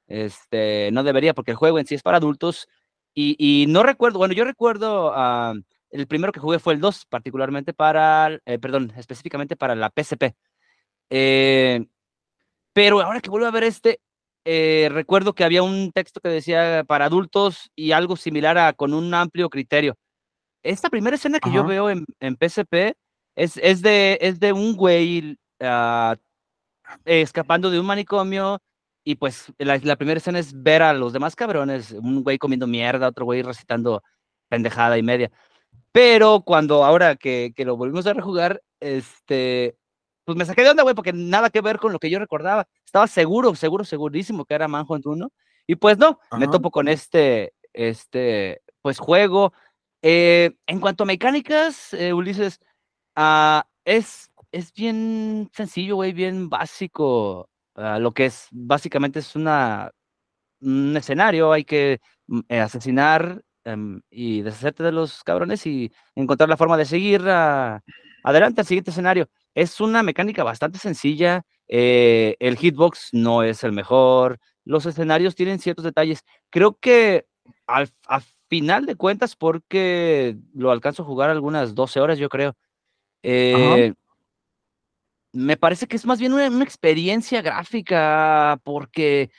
este, 0.08 0.90
no 0.92 1.04
debería, 1.04 1.34
porque 1.34 1.52
el 1.52 1.58
juego 1.58 1.80
en 1.80 1.86
sí 1.86 1.96
es 1.96 2.02
para 2.02 2.18
adultos 2.18 2.68
y, 3.14 3.36
y 3.38 3.68
no 3.68 3.84
recuerdo, 3.84 4.20
bueno, 4.20 4.34
yo 4.34 4.46
recuerdo... 4.46 5.12
Uh, 5.12 5.62
el 5.94 6.08
primero 6.08 6.32
que 6.32 6.40
jugué 6.40 6.60
fue 6.60 6.74
el 6.74 6.82
2, 6.82 7.06
particularmente 7.06 7.72
para, 7.72 8.40
eh, 8.46 8.58
perdón, 8.60 8.92
específicamente 8.98 9.56
para 9.56 9.76
la 9.76 9.92
PSP. 9.96 10.36
Eh, 11.10 11.86
pero 12.74 13.00
ahora 13.00 13.22
que 13.22 13.30
vuelvo 13.30 13.45
a 13.45 13.52
ver 13.52 13.64
este, 13.64 14.02
eh, 14.44 14.90
recuerdo 14.92 15.33
que 15.33 15.44
había 15.44 15.62
un 15.62 15.92
texto 15.92 16.19
que 16.19 16.30
decía 16.30 16.83
para 16.88 17.06
adultos 17.06 17.69
y 17.76 17.92
algo 17.92 18.16
similar 18.16 18.57
a 18.57 18.74
con 18.74 18.94
un 18.94 19.14
amplio 19.14 19.50
criterio. 19.50 19.95
Esta 20.64 20.90
primera 20.90 21.16
escena 21.16 21.40
que 21.40 21.50
Ajá. 21.50 21.57
yo 21.57 21.64
veo 21.64 21.90
en, 21.92 22.06
en 22.19 22.38
PSP 22.38 22.95
es, 23.36 23.57
es, 23.57 23.83
de, 23.83 24.18
es 24.19 24.40
de 24.40 24.52
un 24.52 24.76
güey 24.76 25.38
uh, 25.60 26.16
escapando 27.06 27.69
de 27.69 27.80
un 27.80 27.86
manicomio 27.86 28.60
y 29.04 29.16
pues 29.16 29.52
la, 29.57 29.78
la, 29.83 29.95
primera 29.95 30.18
escena 30.18 30.40
es 30.40 30.64
ver 30.64 30.81
a 30.81 30.94
los 30.94 31.14
demás 31.14 31.36
cabrones, 31.36 31.92
un 31.92 32.24
güey 32.24 32.38
comiendo 32.38 32.68
mierda, 32.68 33.10
otro 33.10 33.26
güey 33.26 33.42
recitando 33.42 34.04
pendejada 34.50 34.98
y 34.98 35.04
media. 35.04 35.31
Pero 35.92 36.42
cuando 36.45 36.83
ahora 36.83 37.16
que, 37.16 37.54
que, 37.56 37.66
lo 37.66 37.78
volvimos 37.78 38.07
a 38.07 38.14
rejugar, 38.14 38.62
este, 38.80 39.76
pues 40.26 40.38
me 40.38 40.45
saqué 40.45 40.64
de 40.64 40.69
onda, 40.69 40.83
güey, 40.83 40.95
porque 40.95 41.14
nada 41.14 41.50
que 41.50 41.62
ver 41.62 41.78
con 41.80 41.92
lo 41.92 42.00
que 42.00 42.10
yo 42.10 42.19
recordaba. 42.19 42.68
Estaba 42.86 43.07
seguro, 43.07 43.54
seguro, 43.56 43.83
segurísimo 43.83 44.45
que 44.45 44.56
era 44.56 44.68
Manhunt 44.68 45.06
1. 45.06 45.31
Y 45.68 45.76
pues 45.76 45.98
no, 45.98 46.19
Ajá. 46.30 46.38
me 46.38 46.48
topo 46.48 46.72
con 46.72 46.88
este, 46.88 47.54
este, 47.74 48.62
pues 48.81 49.00
juego. 49.00 49.54
Eh, 50.02 50.52
en 50.68 50.80
cuanto 50.80 51.04
a 51.04 51.07
mecánicas, 51.07 51.94
eh, 51.94 52.14
Ulises, 52.14 52.60
uh, 53.18 53.62
es, 53.86 54.31
es 54.52 54.74
bien 54.74 55.50
sencillo, 55.54 55.95
güey, 55.95 56.14
bien 56.14 56.50
básico. 56.50 57.50
Uh, 57.75 57.99
lo 57.99 58.11
que 58.11 58.25
es, 58.25 58.47
básicamente 58.51 59.19
es 59.19 59.35
una, 59.35 59.92
un 60.61 60.95
escenario, 60.95 61.51
hay 61.51 61.63
que 61.63 61.99
eh, 62.47 62.59
asesinar 62.59 63.44
um, 63.65 63.99
y 64.09 64.42
deshacerte 64.42 64.83
de 64.83 64.92
los 64.92 65.23
cabrones 65.23 65.65
y 65.65 65.92
encontrar 66.15 66.49
la 66.49 66.57
forma 66.57 66.77
de 66.77 66.85
seguir 66.85 67.21
uh, 67.21 67.80
adelante 68.23 68.61
al 68.61 68.68
siguiente 68.68 68.92
escenario. 68.92 69.30
Es 69.56 69.81
una 69.81 70.03
mecánica 70.03 70.44
bastante 70.44 70.80
sencilla. 70.80 71.44
Eh, 71.68 72.35
el 72.39 72.57
hitbox 72.57 73.09
no 73.13 73.44
es 73.44 73.63
el 73.63 73.71
mejor. 73.71 74.39
Los 74.65 74.85
escenarios 74.85 75.35
tienen 75.35 75.59
ciertos 75.59 75.85
detalles. 75.85 76.23
Creo 76.49 76.77
que 76.80 77.25
al, 77.68 77.89
a 78.07 78.21
final 78.49 78.85
de 78.85 78.95
cuentas, 78.95 79.35
porque 79.35 80.37
lo 80.53 80.71
alcanzo 80.71 81.03
a 81.03 81.06
jugar 81.06 81.30
algunas 81.30 81.75
12 81.75 81.99
horas, 81.99 82.18
yo 82.18 82.30
creo. 82.30 82.56
Eh, 83.23 83.94
me 85.33 85.57
parece 85.57 85.87
que 85.87 85.95
es 85.95 86.06
más 86.06 86.19
bien 86.19 86.33
una, 86.33 86.47
una 86.47 86.63
experiencia 86.63 87.42
gráfica, 87.42 88.59
porque 88.63 89.31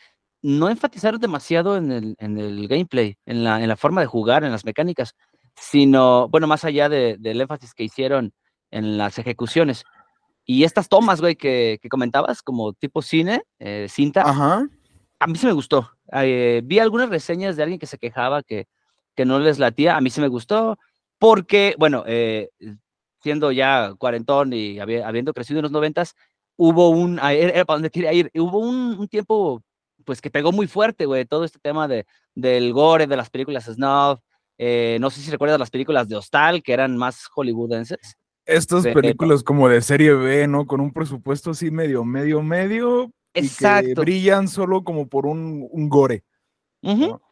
no 0.43 0.69
enfatizaron 0.69 1.21
demasiado 1.21 1.77
en 1.77 1.91
el, 1.91 2.17
en 2.19 2.37
el 2.37 2.69
gameplay, 2.69 3.17
en 3.25 3.45
la, 3.45 3.63
en 3.63 3.69
la 3.69 3.77
forma 3.77 4.03
de 4.03 4.07
jugar, 4.07 4.45
en 4.45 4.53
las 4.53 4.65
mecánicas, 4.65 5.15
sino, 5.57 6.29
bueno, 6.29 6.47
más 6.47 6.65
allá 6.65 6.89
de, 6.89 7.17
del 7.19 7.41
énfasis 7.41 7.73
que 7.73 7.85
hicieron 7.85 8.33
en 8.71 8.99
las 8.99 9.19
ejecuciones. 9.19 9.85
Y 10.45 10.65
estas 10.65 10.89
tomas, 10.89 11.21
güey, 11.21 11.37
que, 11.37 11.79
que 11.81 11.89
comentabas, 11.89 12.43
como 12.43 12.75
tipo 12.75 13.01
cine, 13.01 13.43
eh, 13.59 13.87
cinta, 13.89 14.23
Ajá. 14.23 14.69
a 15.21 15.27
mí 15.27 15.37
sí 15.37 15.47
me 15.47 15.53
gustó. 15.53 15.91
Eh, 16.13 16.61
vi 16.65 16.81
algunas 16.81 17.09
reseñas 17.09 17.57
de 17.57 17.63
alguien 17.63 17.79
que 17.79 17.87
se 17.87 17.99
quejaba 17.99 18.43
que, 18.43 18.67
que 19.15 19.25
no 19.25 19.39
les 19.39 19.59
latía. 19.59 19.97
A 19.97 20.01
mí 20.01 20.11
sí 20.11 20.21
me 20.21 20.29
gustó 20.29 20.77
porque, 21.19 21.75
bueno, 21.79 22.05
eh, 22.07 22.51
siendo 23.25 23.51
ya 23.51 23.95
cuarentón 23.99 24.53
y 24.53 24.77
habi- 24.77 25.03
habiendo 25.03 25.33
crecido 25.33 25.59
en 25.59 25.65
los 25.65 25.73
noventas, 25.73 26.15
hubo 26.57 26.91
un, 26.91 27.19
era, 27.19 27.65
para 27.65 27.77
donde 27.79 27.91
quería 27.91 28.13
ir, 28.13 28.31
hubo 28.35 28.59
un, 28.59 28.97
un 28.99 29.09
tiempo, 29.09 29.63
pues, 30.05 30.21
que 30.21 30.31
pegó 30.31 30.53
muy 30.53 30.67
fuerte, 30.69 31.07
güey, 31.07 31.25
todo 31.25 31.45
este 31.45 31.59
tema 31.59 31.89
de, 31.89 32.05
del 32.35 32.73
gore, 32.73 33.07
de 33.07 33.17
las 33.17 33.31
películas 33.31 33.65
snuff. 33.65 34.21
eh, 34.59 34.99
no 35.01 35.09
sé 35.11 35.21
si 35.23 35.31
recuerdas 35.31 35.59
las 35.59 35.71
películas 35.71 36.07
de 36.07 36.17
Hostal, 36.17 36.63
que 36.63 36.75
eran 36.75 36.97
más 36.97 37.27
hollywoodenses. 37.35 38.17
Estas 38.47 38.87
películas 38.87 39.43
como 39.43 39.69
de 39.71 39.81
serie 39.81 40.13
B, 40.13 40.47
¿no? 40.47 40.67
Con 40.67 40.81
un 40.81 40.93
presupuesto 40.93 41.53
así 41.53 41.71
medio, 41.71 42.05
medio, 42.05 42.43
medio. 42.43 43.11
Y 43.37 43.41
que 43.41 43.47
Exacto. 43.47 44.03
brillan 44.03 44.47
solo 44.47 44.85
como 44.85 45.09
por 45.09 45.27
un, 45.27 45.67
un 45.71 45.89
gore. 45.89 46.23
Ujú, 46.83 47.09
¿no? 47.09 47.23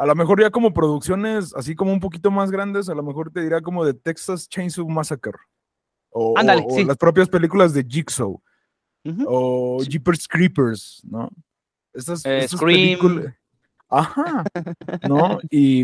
A 0.00 0.06
lo 0.06 0.14
mejor 0.14 0.40
ya 0.40 0.50
como 0.50 0.72
producciones 0.72 1.54
así 1.54 1.74
como 1.74 1.92
un 1.92 2.00
poquito 2.00 2.30
más 2.30 2.50
grandes, 2.50 2.88
a 2.88 2.94
lo 2.94 3.02
mejor 3.02 3.30
te 3.30 3.42
dirá 3.42 3.60
como 3.60 3.84
de 3.84 3.92
Texas 3.92 4.48
Chainsaw 4.48 4.88
Massacre. 4.88 5.34
O, 6.08 6.32
o- 6.32 6.38
Ándale, 6.38 6.64
o 6.66 6.74
sí. 6.74 6.84
las 6.84 6.96
propias 6.96 7.28
películas 7.28 7.74
de 7.74 7.84
Jigsaw. 7.86 8.40
O. 9.26 9.82
Jeepers 9.82 10.26
Creepers, 10.26 11.02
¿no? 11.04 11.28
Estas, 11.92 12.24
Eh, 12.24 12.38
estas 12.44 12.60
películas- 12.60 13.34
Ajá, 13.90 14.44
¿no? 15.08 15.38
Y, 15.50 15.82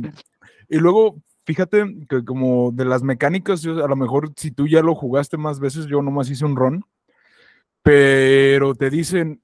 y 0.69 0.79
luego, 0.79 1.17
fíjate 1.45 1.85
que 2.09 2.25
como 2.25 2.71
de 2.73 2.85
las 2.85 3.03
mecánicas, 3.03 3.61
yo, 3.63 3.85
a 3.85 3.89
lo 3.89 3.97
mejor 3.97 4.33
si 4.37 4.51
tú 4.51 4.67
ya 4.69 4.81
lo 4.81 4.95
jugaste 4.95 5.37
más 5.37 5.61
veces, 5.61 5.87
yo 5.87 6.01
nomás 6.03 6.31
hice 6.31 6.45
un 6.45 6.57
run, 6.57 6.85
pero 7.83 8.75
te 8.75 8.91
dicen, 8.91 9.41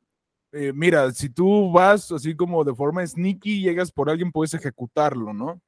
eh, 0.52 0.72
mira, 0.74 1.10
si 1.12 1.30
tú 1.30 1.72
vas 1.72 2.12
así 2.12 2.36
como 2.36 2.62
de 2.64 2.74
forma 2.74 3.06
sneaky, 3.06 3.62
llegas 3.62 3.90
por 3.90 4.10
alguien, 4.10 4.32
puedes 4.32 4.54
ejecutarlo, 4.54 5.32
¿no? 5.32 5.60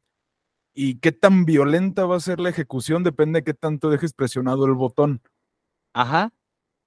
Y 0.75 0.99
qué 0.99 1.13
tan 1.13 1.45
violenta 1.45 2.05
va 2.05 2.17
a 2.17 2.21
ser 2.21 2.41
la 2.41 2.51
ejecución 2.51 3.03
depende 3.03 3.39
de 3.41 3.45
qué 3.45 3.55
tanto 3.55 3.91
dejes 3.91 4.13
presionado 4.13 4.67
el 4.67 4.75
botón. 4.75 5.23
Ajá. 5.95 6.33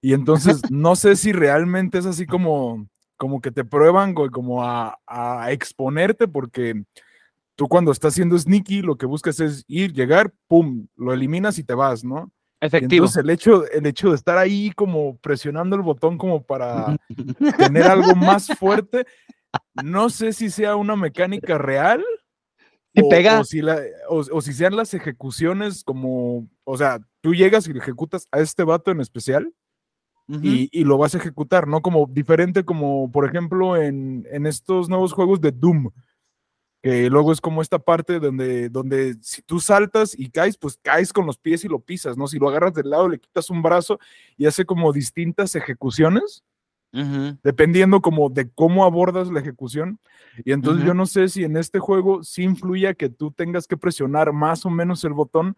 Y 0.01 0.13
entonces 0.13 0.61
no 0.71 0.95
sé 0.95 1.15
si 1.15 1.31
realmente 1.31 1.97
es 1.97 2.05
así 2.05 2.25
como, 2.25 2.87
como 3.17 3.41
que 3.41 3.51
te 3.51 3.65
prueban, 3.65 4.13
como 4.13 4.63
a, 4.63 4.99
a 5.07 5.51
exponerte, 5.51 6.27
porque 6.27 6.83
tú 7.55 7.67
cuando 7.67 7.91
estás 7.91 8.13
haciendo 8.13 8.37
sneaky, 8.37 8.83
lo 8.83 8.97
que 8.97 9.07
buscas 9.07 9.39
es 9.39 9.63
ir, 9.67 9.93
llegar, 9.93 10.31
pum, 10.47 10.87
lo 10.95 11.13
eliminas 11.13 11.57
y 11.57 11.63
te 11.63 11.73
vas, 11.73 12.03
¿no? 12.03 12.31
Efectivo. 12.59 13.05
entonces 13.05 13.23
el 13.23 13.29
hecho, 13.29 13.69
el 13.71 13.85
hecho 13.85 14.09
de 14.09 14.15
estar 14.15 14.37
ahí 14.37 14.71
como 14.71 15.17
presionando 15.17 15.75
el 15.75 15.81
botón 15.83 16.17
como 16.17 16.41
para 16.43 16.97
tener 17.57 17.83
algo 17.83 18.15
más 18.15 18.47
fuerte, 18.57 19.05
no 19.83 20.09
sé 20.09 20.33
si 20.33 20.49
sea 20.49 20.75
una 20.75 20.95
mecánica 20.95 21.57
real. 21.57 22.03
O, 22.99 23.09
pega. 23.09 23.39
o 23.39 23.43
si 23.43 23.61
la- 23.61 23.79
o- 24.09 24.25
o 24.31 24.41
si 24.41 24.53
sean 24.53 24.75
las 24.75 24.93
ejecuciones 24.95 25.83
como, 25.83 26.47
o 26.63 26.77
sea, 26.77 26.99
tú 27.21 27.35
llegas 27.35 27.67
y 27.67 27.77
ejecutas 27.77 28.27
a 28.31 28.39
este 28.39 28.63
vato 28.63 28.89
en 28.91 29.01
especial, 29.01 29.53
y, 30.43 30.67
y 30.73 30.83
lo 30.83 30.97
vas 30.97 31.15
a 31.15 31.19
ejecutar, 31.19 31.67
¿no? 31.69 31.81
Como 31.81 32.05
diferente 32.09 32.65
como, 32.65 33.09
por 33.11 33.25
ejemplo, 33.25 33.77
en, 33.77 34.27
en 34.29 34.45
estos 34.45 34.89
nuevos 34.89 35.13
juegos 35.13 35.39
de 35.39 35.51
Doom, 35.53 35.89
que 36.81 37.09
luego 37.09 37.31
es 37.31 37.41
como 37.41 37.61
esta 37.61 37.79
parte 37.79 38.19
donde, 38.19 38.69
donde 38.69 39.15
si 39.21 39.41
tú 39.41 39.59
saltas 39.59 40.17
y 40.17 40.29
caes, 40.29 40.57
pues 40.57 40.79
caes 40.81 41.11
con 41.11 41.25
los 41.25 41.37
pies 41.37 41.65
y 41.65 41.67
lo 41.67 41.79
pisas, 41.79 42.17
¿no? 42.17 42.27
Si 42.27 42.37
lo 42.37 42.49
agarras 42.49 42.73
del 42.73 42.89
lado, 42.89 43.09
le 43.09 43.19
quitas 43.19 43.49
un 43.49 43.61
brazo 43.61 43.99
y 44.37 44.45
hace 44.45 44.65
como 44.65 44.93
distintas 44.93 45.55
ejecuciones, 45.55 46.43
dependiendo 47.43 48.01
como 48.01 48.29
de 48.29 48.49
cómo 48.49 48.83
abordas 48.83 49.29
la 49.29 49.39
ejecución. 49.39 49.99
Y 50.43 50.51
entonces 50.51 50.85
yo 50.85 50.95
no 50.95 51.05
sé 51.05 51.27
si 51.27 51.43
en 51.43 51.57
este 51.57 51.79
juego 51.79 52.23
sí 52.23 52.43
influya 52.43 52.93
que 52.95 53.09
tú 53.09 53.31
tengas 53.31 53.67
que 53.67 53.77
presionar 53.77 54.33
más 54.33 54.65
o 54.65 54.69
menos 54.69 55.03
el 55.03 55.13
botón 55.13 55.55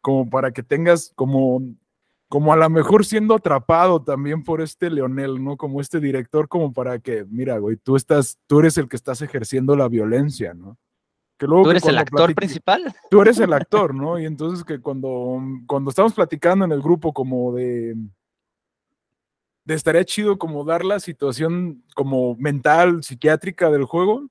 como 0.00 0.30
para 0.30 0.52
que 0.52 0.62
tengas 0.62 1.12
como 1.14 1.60
como 2.28 2.52
a 2.52 2.56
lo 2.56 2.68
mejor 2.68 3.06
siendo 3.06 3.34
atrapado 3.34 4.02
también 4.02 4.44
por 4.44 4.60
este 4.60 4.90
Leonel, 4.90 5.42
¿no? 5.42 5.56
Como 5.56 5.80
este 5.80 5.98
director, 5.98 6.46
como 6.46 6.72
para 6.72 6.98
que, 6.98 7.24
mira, 7.24 7.58
güey, 7.58 7.76
tú 7.76 7.96
estás, 7.96 8.38
tú 8.46 8.60
eres 8.60 8.76
el 8.76 8.88
que 8.88 8.96
estás 8.96 9.22
ejerciendo 9.22 9.74
la 9.76 9.88
violencia, 9.88 10.52
¿no? 10.52 10.76
Que 11.38 11.46
luego 11.46 11.62
¿Tú 11.62 11.68
que 11.70 11.76
eres 11.76 11.86
el 11.86 11.98
actor 11.98 12.34
principal? 12.34 12.94
Tú 13.10 13.22
eres 13.22 13.38
el 13.38 13.52
actor, 13.52 13.94
¿no? 13.94 14.18
Y 14.18 14.26
entonces 14.26 14.64
que 14.64 14.80
cuando, 14.80 15.40
cuando 15.66 15.90
estamos 15.90 16.12
platicando 16.12 16.64
en 16.64 16.72
el 16.72 16.82
grupo 16.82 17.14
como 17.14 17.54
de, 17.54 17.94
de 19.64 19.74
estaría 19.74 20.04
chido 20.04 20.38
como 20.38 20.64
dar 20.64 20.84
la 20.84 21.00
situación 21.00 21.84
como 21.94 22.34
mental, 22.36 23.02
psiquiátrica 23.02 23.70
del 23.70 23.84
juego. 23.84 24.28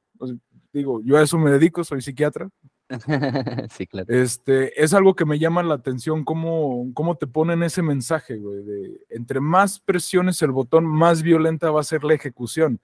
digo, 0.71 1.01
yo 1.03 1.17
a 1.17 1.23
eso 1.23 1.37
me 1.39 1.49
dedico, 1.49 1.83
soy 1.83 2.01
psiquiatra. 2.01 2.49
sí, 3.72 3.86
claro. 3.88 4.08
Este, 4.13 4.82
es 4.82 4.94
algo 4.94 5.15
que 5.15 5.25
me 5.25 5.39
llama 5.39 5.63
la 5.63 5.75
atención, 5.75 6.24
cómo, 6.24 6.89
cómo 6.94 7.15
te 7.15 7.27
ponen 7.27 7.63
ese 7.63 7.82
mensaje, 7.82 8.38
güey, 8.38 8.63
de 8.63 9.01
entre 9.10 9.39
más 9.39 9.79
presiones 9.79 10.41
el 10.41 10.51
botón, 10.51 10.86
más 10.86 11.22
violenta 11.22 11.72
va 11.72 11.82
a 11.82 11.84
ser 11.84 12.03
la 12.03 12.13
ejecución. 12.13 12.79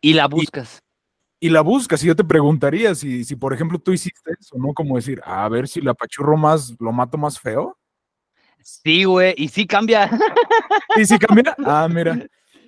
Y 0.00 0.14
la 0.14 0.26
buscas. 0.26 0.82
Y 1.40 1.50
la 1.50 1.60
buscas, 1.60 2.02
y 2.02 2.08
yo 2.08 2.16
te 2.16 2.24
preguntaría 2.24 2.94
si, 2.94 3.24
si, 3.24 3.36
por 3.36 3.54
ejemplo, 3.54 3.78
tú 3.78 3.92
hiciste 3.92 4.32
eso, 4.38 4.56
¿no? 4.58 4.74
Como 4.74 4.96
decir, 4.96 5.20
a 5.24 5.48
ver 5.48 5.68
si 5.68 5.80
la 5.80 5.92
apachurro 5.92 6.36
más, 6.36 6.74
lo 6.80 6.90
mato 6.92 7.16
más 7.16 7.38
feo. 7.38 7.78
Sí, 8.60 9.04
güey, 9.04 9.34
y 9.36 9.48
sí 9.48 9.66
cambia. 9.66 10.10
Y 10.96 11.06
si 11.06 11.16
cambia, 11.18 11.54
ah, 11.64 11.88
mira. 11.88 12.26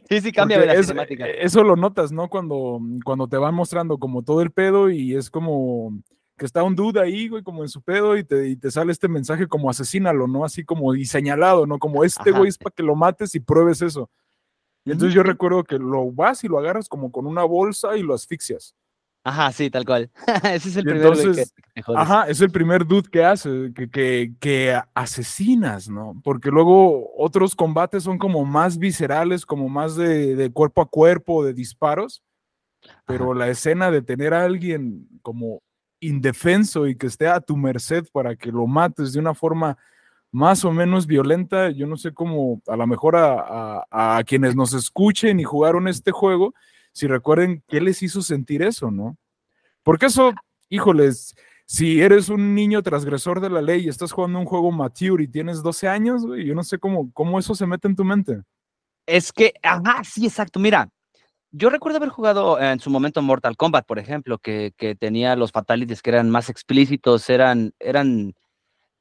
sí, 0.09 0.21
sí 0.21 0.33
cambia 0.33 0.65
la 0.65 0.75
es- 0.75 0.93
eso 1.41 1.65
lo 1.65 1.75
notas, 1.77 2.13
¿no? 2.13 2.29
Cuando, 2.29 2.81
cuando 3.05 3.27
te 3.29 3.37
van 3.37 3.55
mostrando 3.55 3.99
como 3.99 4.23
todo 4.23 4.41
el 4.41 4.53
pedo 4.53 4.89
y 4.89 5.17
es 5.17 5.31
como 5.31 6.01
que 6.41 6.47
está 6.47 6.63
un 6.63 6.75
dude 6.75 6.99
ahí, 6.99 7.29
güey, 7.29 7.43
como 7.43 7.63
en 7.63 7.69
su 7.69 7.83
pedo 7.83 8.17
y 8.17 8.25
te, 8.25 8.49
y 8.49 8.57
te 8.57 8.71
sale 8.71 8.93
este 8.93 9.09
mensaje 9.09 9.47
como 9.47 9.69
asesínalo, 9.69 10.27
¿no? 10.27 10.43
Así 10.43 10.65
como 10.65 10.95
y 10.95 11.05
señalado, 11.05 11.67
¿no? 11.67 11.79
Como 11.79 12.03
este 12.03 12.31
Ajá. 12.31 12.39
güey 12.39 12.49
es 12.49 12.57
para 12.57 12.73
que 12.75 12.83
lo 12.83 12.97
mates 12.97 13.35
y 13.35 13.41
pruebes 13.41 13.83
eso. 13.83 14.09
Y 14.87 14.93
entonces 14.93 15.15
yo 15.15 15.21
Ujú. 15.21 15.33
recuerdo 15.33 15.65
que 15.65 15.79
lo 15.79 16.11
vas 16.11 16.43
y 16.43 16.49
lo 16.49 16.59
agarras 16.59 16.89
como 16.89 17.13
con 17.13 17.27
una 17.27 17.45
bolsa 17.45 17.95
y 17.95 18.03
lo 18.03 18.15
asfixias. 18.15 18.75
Ajá, 19.23 19.53
sí, 19.53 19.69
tal 19.69 19.85
cual. 19.85 20.11
Ese 20.45 20.71
es 20.71 20.77
el 20.77 20.85
Y 20.85 20.89
primer 20.89 21.03
que 21.03 21.19
entonces, 21.19 21.55
que 21.75 21.83
jodes. 21.83 22.01
Ajá, 22.01 22.27
es 22.27 22.41
el 22.41 22.51
primer 22.51 22.87
dude 22.87 23.11
que 23.11 23.23
hace, 23.23 23.73
que, 23.75 23.91
que, 23.91 24.33
que 24.41 24.81
asesinas, 24.95 25.91
¿no? 25.91 26.19
Porque 26.25 26.49
luego 26.49 27.11
otros 27.19 27.55
combates 27.55 28.03
son 28.05 28.17
como 28.17 28.47
más 28.47 28.79
viscerales, 28.79 29.45
como 29.45 29.69
más 29.69 29.95
de, 29.95 30.37
de 30.37 30.51
cuerpo 30.51 30.81
a 30.81 30.89
cuerpo, 30.89 31.45
de 31.45 31.53
disparos, 31.53 32.23
pero 33.05 33.35
la 33.35 33.51
escena 33.51 33.91
de 33.91 34.01
tener 34.01 34.33
a 34.33 34.45
alguien 34.45 35.07
como 35.21 35.61
indefenso 36.01 36.87
y 36.87 36.97
que 36.97 37.07
esté 37.07 37.29
a 37.29 37.41
tu 37.41 37.57
merced 37.57 38.07
para 38.13 38.35
que 38.37 38.51
lo 38.51 38.67
mates 38.67 39.13
de 39.13 39.21
una 39.21 39.35
forma 39.35 39.77
más 40.33 40.65
o 40.65 40.73
menos 40.73 41.07
violenta, 41.07 41.71
yo 41.71 41.87
no 41.87 41.97
sé 41.97 42.13
cómo, 42.13 42.63
a 42.69 42.77
lo 42.77 42.87
mejor 42.87 43.17
a, 43.17 43.85
a- 43.91 44.23
quienes 44.25 44.55
nos 44.55 44.73
escuchen 44.75 45.41
y 45.41 45.45
jugaron 45.45 45.89
este 45.89 46.13
juego, 46.13 46.55
si 46.93 47.07
recuerden 47.07 47.63
qué 47.69 47.81
les 47.81 48.03
hizo 48.03 48.23
sentir 48.23 48.63
eso, 48.63 48.91
¿no? 48.91 49.17
Porque 49.83 50.07
eso, 50.07 50.33
híjoles, 50.69 51.35
si 51.67 52.01
eres 52.01 52.29
un 52.29 52.55
niño 52.55 52.83
transgresor 52.83 53.41
de 53.41 53.51
la 53.51 53.63
ley 53.63 53.85
y 53.85 53.89
estás 53.89 54.13
jugando 54.13 54.39
un 54.39 54.45
juego 54.45 54.71
mature 54.73 55.25
y 55.25 55.29
tienes 55.29 55.63
12 55.63 55.89
años, 55.89 56.25
güey, 56.27 56.45
yo 56.47 56.55
no 56.55 56.63
sé 56.63 56.79
cómo, 56.79 57.11
cómo 57.13 57.39
eso 57.39 57.55
se 57.55 57.67
mete 57.67 57.89
en 57.89 57.97
tu 57.97 58.05
mente. 58.05 58.43
Es 59.07 59.33
que, 59.33 59.55
ajá, 59.63 60.03
sí, 60.05 60.27
exacto. 60.27 60.61
Mira, 60.61 60.89
yo 61.53 61.71
recuerdo 61.71 61.99
haber 61.99 62.11
jugado 62.11 62.61
en 62.61 62.81
su 62.81 62.91
momento 62.91 63.23
Mortal 63.23 63.57
Kombat, 63.57 63.87
por 63.87 63.99
ejemplo, 63.99 64.39
que, 64.39 64.73
que 64.77 64.95
tenía 64.95 65.37
los 65.37 65.53
fatalities 65.53 66.03
que 66.03 66.11
eran 66.11 66.31
más 66.31 66.49
explícitos, 66.49 67.29
eran, 67.31 67.73
eran, 67.81 68.35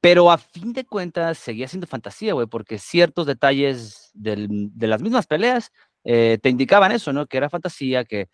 pero 0.00 0.30
a 0.30 0.38
fin 0.38 0.72
de 0.72 0.84
cuentas 0.86 1.38
seguía 1.38 1.68
siendo 1.68 1.86
fantasía, 1.86 2.34
güey, 2.34 2.46
porque 2.46 2.78
ciertos 2.78 3.26
detalles 3.26 4.10
del- 4.14 4.70
de 4.74 4.86
las 4.86 5.02
mismas 5.02 5.26
peleas 5.26 5.70
eh, 6.04 6.38
te 6.42 6.48
indicaban 6.50 6.92
eso, 6.92 7.12
¿no? 7.12 7.26
Que 7.26 7.36
era 7.38 7.50
fantasía, 7.50 8.04
que, 8.04 8.28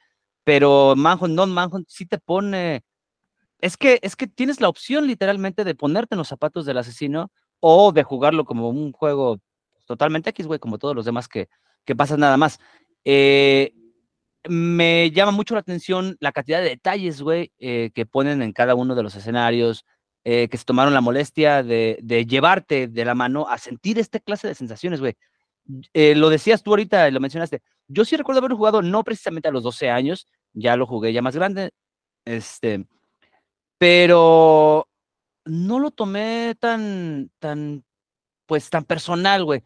pero 0.44 0.94
Manhunt, 0.96 1.34
non 1.34 1.52
Manhunt 1.52 1.88
sí 1.88 2.06
te 2.06 2.18
pone, 2.18 2.84
es 3.60 3.76
que, 3.76 3.98
es 4.02 4.16
que 4.16 4.26
tienes 4.26 4.60
la 4.60 4.68
opción 4.68 5.06
literalmente 5.06 5.64
de 5.64 5.74
ponerte 5.74 6.14
en 6.14 6.18
los 6.18 6.28
zapatos 6.28 6.66
del 6.66 6.78
asesino 6.78 7.30
o 7.60 7.92
de 7.92 8.02
jugarlo 8.04 8.44
como 8.44 8.68
un 8.70 8.92
juego 8.92 9.40
totalmente 9.86 10.30
X, 10.30 10.46
güey, 10.46 10.58
como 10.60 10.78
todos 10.78 10.94
los 10.94 11.04
demás 11.06 11.28
que, 11.28 11.48
que 11.84 11.96
pasan 11.96 12.20
nada 12.20 12.36
más. 12.36 12.58
Eh, 13.04 13.72
me 14.48 15.10
llama 15.10 15.32
mucho 15.32 15.54
la 15.54 15.60
atención 15.60 16.16
la 16.20 16.32
cantidad 16.32 16.60
de 16.60 16.70
detalles, 16.70 17.22
güey, 17.22 17.52
eh, 17.58 17.90
que 17.94 18.06
ponen 18.06 18.42
en 18.42 18.52
cada 18.52 18.74
uno 18.74 18.94
de 18.94 19.02
los 19.02 19.14
escenarios, 19.14 19.84
eh, 20.24 20.48
que 20.48 20.56
se 20.56 20.64
tomaron 20.64 20.94
la 20.94 21.00
molestia 21.00 21.62
de, 21.62 22.26
llevarte 22.28 22.88
de 22.88 23.04
la 23.04 23.14
mano 23.14 23.48
a 23.48 23.58
sentir 23.58 23.98
esta 23.98 24.18
clase 24.18 24.48
de 24.48 24.54
sensaciones, 24.54 25.00
güey. 25.00 25.14
Eh, 25.94 26.14
lo 26.14 26.28
decías 26.30 26.62
tú 26.62 26.70
ahorita, 26.70 27.10
lo 27.10 27.20
mencionaste. 27.20 27.62
Yo 27.88 28.04
sí 28.04 28.16
recuerdo 28.16 28.40
haber 28.40 28.52
jugado 28.52 28.82
no 28.82 29.04
precisamente 29.04 29.48
a 29.48 29.52
los 29.52 29.62
12 29.62 29.90
años, 29.90 30.26
ya 30.52 30.76
lo 30.76 30.86
jugué 30.86 31.12
ya 31.12 31.22
más 31.22 31.36
grande, 31.36 31.70
este, 32.24 32.86
pero 33.78 34.88
no 35.44 35.78
lo 35.78 35.90
tomé 35.90 36.56
tan, 36.58 37.30
tan, 37.38 37.84
pues 38.46 38.68
tan 38.70 38.84
personal, 38.84 39.44
güey. 39.44 39.62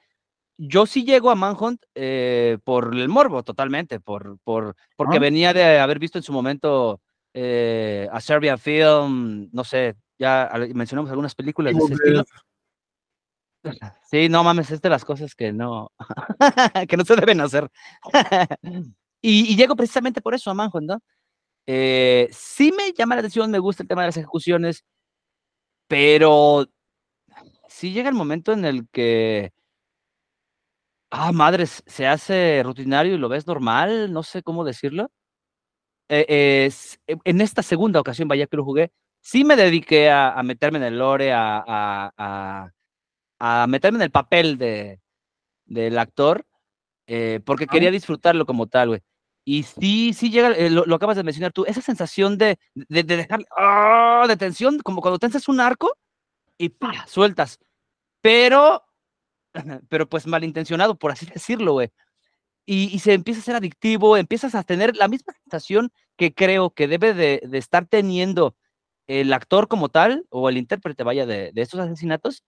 Yo 0.63 0.85
sí 0.85 1.05
llego 1.05 1.31
a 1.31 1.35
Manhunt 1.35 1.83
eh, 1.95 2.59
por 2.65 2.95
el 2.95 3.09
morbo, 3.09 3.43
totalmente, 3.43 3.99
por, 3.99 4.39
por, 4.45 4.77
porque 4.95 5.17
Ah. 5.17 5.21
venía 5.21 5.55
de 5.55 5.79
haber 5.79 5.99
visto 5.99 6.19
en 6.19 6.23
su 6.23 6.35
momento 6.35 7.01
eh, 7.33 8.07
a 8.13 8.21
Serbian 8.21 8.59
Film, 8.59 9.49
no 9.53 9.65
sé, 9.65 9.97
ya 10.19 10.53
mencionamos 10.75 11.09
algunas 11.11 11.35
películas 11.35 11.75
de 11.75 11.83
ese 11.83 11.95
estilo. 11.95 12.25
Sí, 14.11 14.29
no 14.29 14.43
mames, 14.43 14.71
es 14.71 14.81
de 14.83 14.89
las 14.89 15.05
cosas 15.05 15.35
que 15.35 15.53
no, 15.53 15.93
que 16.89 16.97
no 16.97 17.05
se 17.05 17.17
deben 17.17 17.41
hacer. 17.41 17.71
y, 19.23 19.53
y 19.53 19.57
llego 19.57 19.77
precisamente 19.77 20.21
por 20.21 20.35
eso 20.35 20.51
a 20.51 20.55
Manhunt, 20.55 20.87
¿no? 20.89 21.03
Eh, 21.67 22.29
sí 22.33 22.73
me 22.73 22.93
llama 22.93 23.15
la 23.15 23.21
atención, 23.21 23.51
me 23.51 23.59
gusta 23.59 23.83
el 23.83 23.89
tema 23.89 24.03
de 24.03 24.09
las 24.09 24.17
ejecuciones, 24.17 24.85
pero 25.89 26.67
sí 27.69 27.93
llega 27.93 28.09
el 28.09 28.15
momento 28.15 28.53
en 28.53 28.65
el 28.65 28.89
que, 28.91 29.53
ah, 31.11 31.33
madres, 31.33 31.83
se 31.87 32.07
hace 32.07 32.63
rutinario 32.65 33.15
y 33.15 33.19
lo 33.19 33.29
ves 33.29 33.47
normal, 33.47 34.13
no 34.13 34.23
sé 34.23 34.43
cómo 34.43 34.65
decirlo. 34.65 35.11
Eh, 36.09 36.27
eh, 36.29 36.71
e- 37.07 37.17
en 37.25 37.41
esta 37.41 37.63
segunda 37.63 38.01
ocasión, 38.01 38.29
vaya 38.29 38.47
que 38.47 38.57
lo 38.57 38.65
jugué, 38.65 38.91
sí 39.21 39.45
me 39.45 39.57
dediqué 39.57 40.11
a, 40.11 40.33
a 40.33 40.43
meterme 40.43 40.79
en 40.79 40.85
el 40.85 40.99
lore, 40.99 41.33
a, 41.33 41.63
a- 43.39 43.67
meterme 43.69 43.99
en 43.99 44.03
el 44.03 44.11
papel 44.11 44.59
de, 44.59 45.01
del 45.65 45.99
actor, 45.99 46.45
eh, 47.07 47.41
porque 47.45 47.67
quería 47.67 47.91
disfrutarlo 47.91 48.47
como 48.47 48.67
tal, 48.67 48.89
güey. 48.89 49.01
Y 49.45 49.63
sí, 49.63 50.13
sí 50.13 50.31
llega, 50.31 50.51
eh, 50.53 50.69
lo, 50.71 50.85
lo 50.85 50.95
acabas 50.97 51.17
de 51.17 51.23
mencionar 51.25 51.53
tú, 51.53 51.65
esa 51.65 51.81
sensación 51.81 52.37
de, 52.39 52.59
de, 52.75 53.03
de 53.03 53.17
dejar, 53.17 53.41
¡ah! 53.57 54.25
de 54.29 54.37
tensión, 54.37 54.79
como 54.81 55.01
cuando 55.01 55.19
tensas 55.19 55.49
un 55.49 55.61
arco 55.61 55.97
y 56.59 56.69
¡pah! 56.69 57.07
sueltas. 57.07 57.59
Pero, 58.21 58.85
pero 59.89 60.09
pues 60.09 60.27
malintencionado, 60.27 60.97
por 60.97 61.13
así 61.13 61.27
decirlo, 61.35 61.73
güey. 61.73 61.91
Y, 62.67 62.85
y 62.95 62.99
se 63.01 63.15
empieza 63.15 63.41
a 63.41 63.45
ser 63.45 63.57
adictivo, 63.57 64.17
empiezas 64.17 64.55
a 64.55 64.63
tener 64.63 64.97
la 64.97 65.09
misma 65.09 65.33
sensación 65.43 65.91
que 66.17 66.33
creo 66.35 66.71
que 66.71 66.87
debe 66.89 67.15
de, 67.15 67.43
de 67.47 67.59
estar 67.59 67.87
teniendo 67.87 68.55
el 69.07 69.33
actor 69.33 69.67
como 69.67 69.89
tal, 69.89 70.25
o 70.31 70.49
el 70.49 70.57
intérprete, 70.57 71.03
vaya, 71.03 71.27
de, 71.27 71.51
de 71.53 71.63
estos 71.63 71.81
asesinatos, 71.81 72.45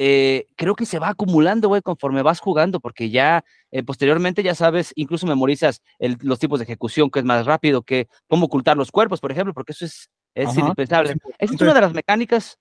eh, 0.00 0.46
creo 0.56 0.76
que 0.76 0.86
se 0.86 1.00
va 1.00 1.08
acumulando, 1.08 1.66
güey, 1.66 1.82
conforme 1.82 2.22
vas 2.22 2.38
jugando, 2.38 2.78
porque 2.78 3.10
ya 3.10 3.44
eh, 3.72 3.82
posteriormente 3.82 4.44
ya 4.44 4.54
sabes, 4.54 4.92
incluso 4.94 5.26
memorizas 5.26 5.82
el- 5.98 6.18
los 6.20 6.38
tipos 6.38 6.60
de 6.60 6.64
ejecución, 6.64 7.10
que 7.10 7.18
es 7.18 7.24
más 7.24 7.44
rápido, 7.46 7.82
que 7.82 8.06
cómo 8.28 8.46
ocultar 8.46 8.76
los 8.76 8.92
cuerpos, 8.92 9.20
por 9.20 9.32
ejemplo, 9.32 9.52
porque 9.54 9.72
eso 9.72 9.86
es, 9.86 10.08
es 10.36 10.50
Ajá, 10.50 10.60
indispensable. 10.60 11.10
es 11.10 11.18
Esa 11.40 11.54
es 11.54 11.60
una 11.62 11.74
de 11.74 11.80
las 11.80 11.94
mecánicas, 11.94 12.58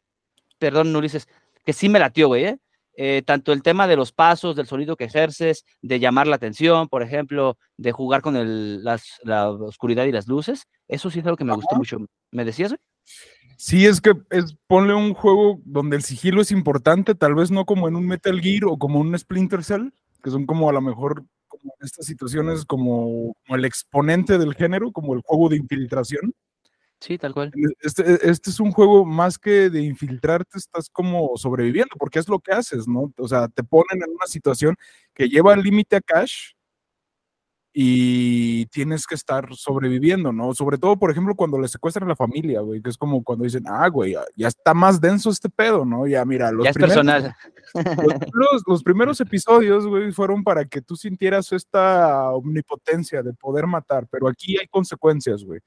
perdón, 0.57 0.96
Ulises, 0.96 1.27
que 1.63 1.74
sí 1.74 1.89
me 1.89 2.00
latió, 2.00 2.27
güey, 2.27 2.46
¿eh? 2.46 2.60
Eh, 3.00 3.22
tanto 3.24 3.54
el 3.54 3.62
tema 3.62 3.88
de 3.88 3.96
los 3.96 4.12
pasos, 4.12 4.56
del 4.56 4.66
sonido 4.66 4.96
que 4.96 5.04
ejerces, 5.04 5.66
de 5.84 6.00
llamar 6.00 6.25
la 6.25 6.36
atención, 6.36 6.88
por 6.88 7.04
ejemplo, 7.04 7.60
de 7.77 7.92
jugar 7.92 8.24
con 8.24 8.36
el, 8.36 8.84
las, 8.84 9.20
la 9.24 9.51
oscuridad 9.51 10.06
y 10.06 10.12
las 10.12 10.27
luces, 10.27 10.68
eso 10.88 11.12
sí 11.12 11.20
es 11.20 11.25
algo 11.25 11.38
que 11.38 11.44
me 11.44 11.54
gustó 11.54 11.75
mucho. 11.75 12.00
¿Me 12.32 12.44
decías, 12.44 12.72
güey? 12.72 12.80
Sí, 13.56 13.86
es 13.86 14.01
que 14.01 14.13
es 14.32 14.56
ponle 14.66 14.96
un 14.96 15.13
juego 15.13 15.60
donde 15.63 15.96
el 15.96 16.04
sigilo 16.04 16.42
es 16.42 16.51
importante, 16.51 17.13
tal 17.13 17.36
vez 17.36 17.51
no 17.51 17.66
como 17.66 17.88
en 17.88 17.96
un 17.96 18.08
Metal 18.08 18.42
Gear 18.42 18.66
o 18.66 18.77
como 18.77 19.00
un 19.00 19.18
Splinter 19.18 19.63
Cell, 19.63 19.89
que 20.24 20.32
son 20.32 20.48
como 20.48 20.68
a 20.68 20.74
lo 20.74 20.82
mejor 20.82 21.24
como 21.48 21.74
en 21.80 21.86
estas 21.86 22.08
situaciones 22.08 22.66
como, 22.66 23.36
como 23.46 23.56
el 23.56 23.66
exponente 23.66 24.39
del 24.39 24.56
género, 24.56 24.92
como 24.92 25.13
el 25.13 25.22
juego 25.22 25.50
de 25.50 25.58
infiltración. 25.58 26.34
Sí, 27.00 27.18
tal 27.18 27.34
cual. 27.34 27.51
Este, 27.80 28.30
este 28.30 28.50
es 28.50 28.60
un 28.60 28.72
juego 28.72 29.06
más 29.06 29.38
que 29.38 29.70
de 29.70 29.82
infiltrarte, 29.84 30.58
estás 30.58 30.89
como 30.89 31.38
sobreviviendo, 31.38 31.96
porque 31.98 32.20
es 32.20 32.27
lo 32.27 32.39
que 32.39 32.54
haces, 32.54 32.88
¿no? 32.88 33.13
O 33.18 33.27
sea, 33.27 33.48
te 33.48 33.63
ponen 33.63 34.01
en 34.04 34.10
una 34.10 34.25
situación 34.25 34.75
que 35.13 35.30
lleva 35.30 35.54
al 35.54 35.62
límite 35.62 35.98
a 35.98 36.01
Cash 36.01 36.54
y 37.80 38.66
tienes 38.68 39.06
que 39.06 39.13
estar 39.13 39.54
sobreviviendo, 39.54 40.34
¿no? 40.34 40.52
Sobre 40.56 40.80
todo, 40.80 40.98
por 40.98 41.12
ejemplo, 41.12 41.36
cuando 41.36 41.60
le 41.60 41.67
secuestran 41.67 42.08
a 42.08 42.10
la 42.10 42.15
familia, 42.15 42.62
güey, 42.62 42.82
que 42.82 42.89
es 42.89 42.98
como 42.98 43.24
cuando 43.24 43.43
dicen, 43.43 43.65
ah, 43.67 43.88
güey, 43.89 44.13
ya, 44.13 44.24
ya 44.36 44.48
está 44.48 44.74
más 44.74 45.00
denso 45.00 45.30
este 45.30 45.48
pedo, 45.48 45.86
¿no? 45.86 46.08
Ya, 46.08 46.26
mira, 46.26 46.52
los 46.52 46.65
ya 46.65 46.74
primeros, 46.74 47.06
los 48.34 48.63
los 48.65 48.84
primeros 48.84 49.21
episodios, 49.21 49.86
güey, 49.86 50.12
fueron 50.12 50.43
para 50.43 50.65
que 50.65 50.82
tú 50.82 50.95
sintieras 50.95 51.52
esta 51.52 52.32
omnipotencia 52.32 53.21
de 53.21 53.34
poder 53.34 53.67
matar, 53.67 54.08
pero 54.10 54.28
aquí 54.28 54.58
hay 54.60 54.67
consecuencias, 54.67 55.43
güey. 55.43 55.60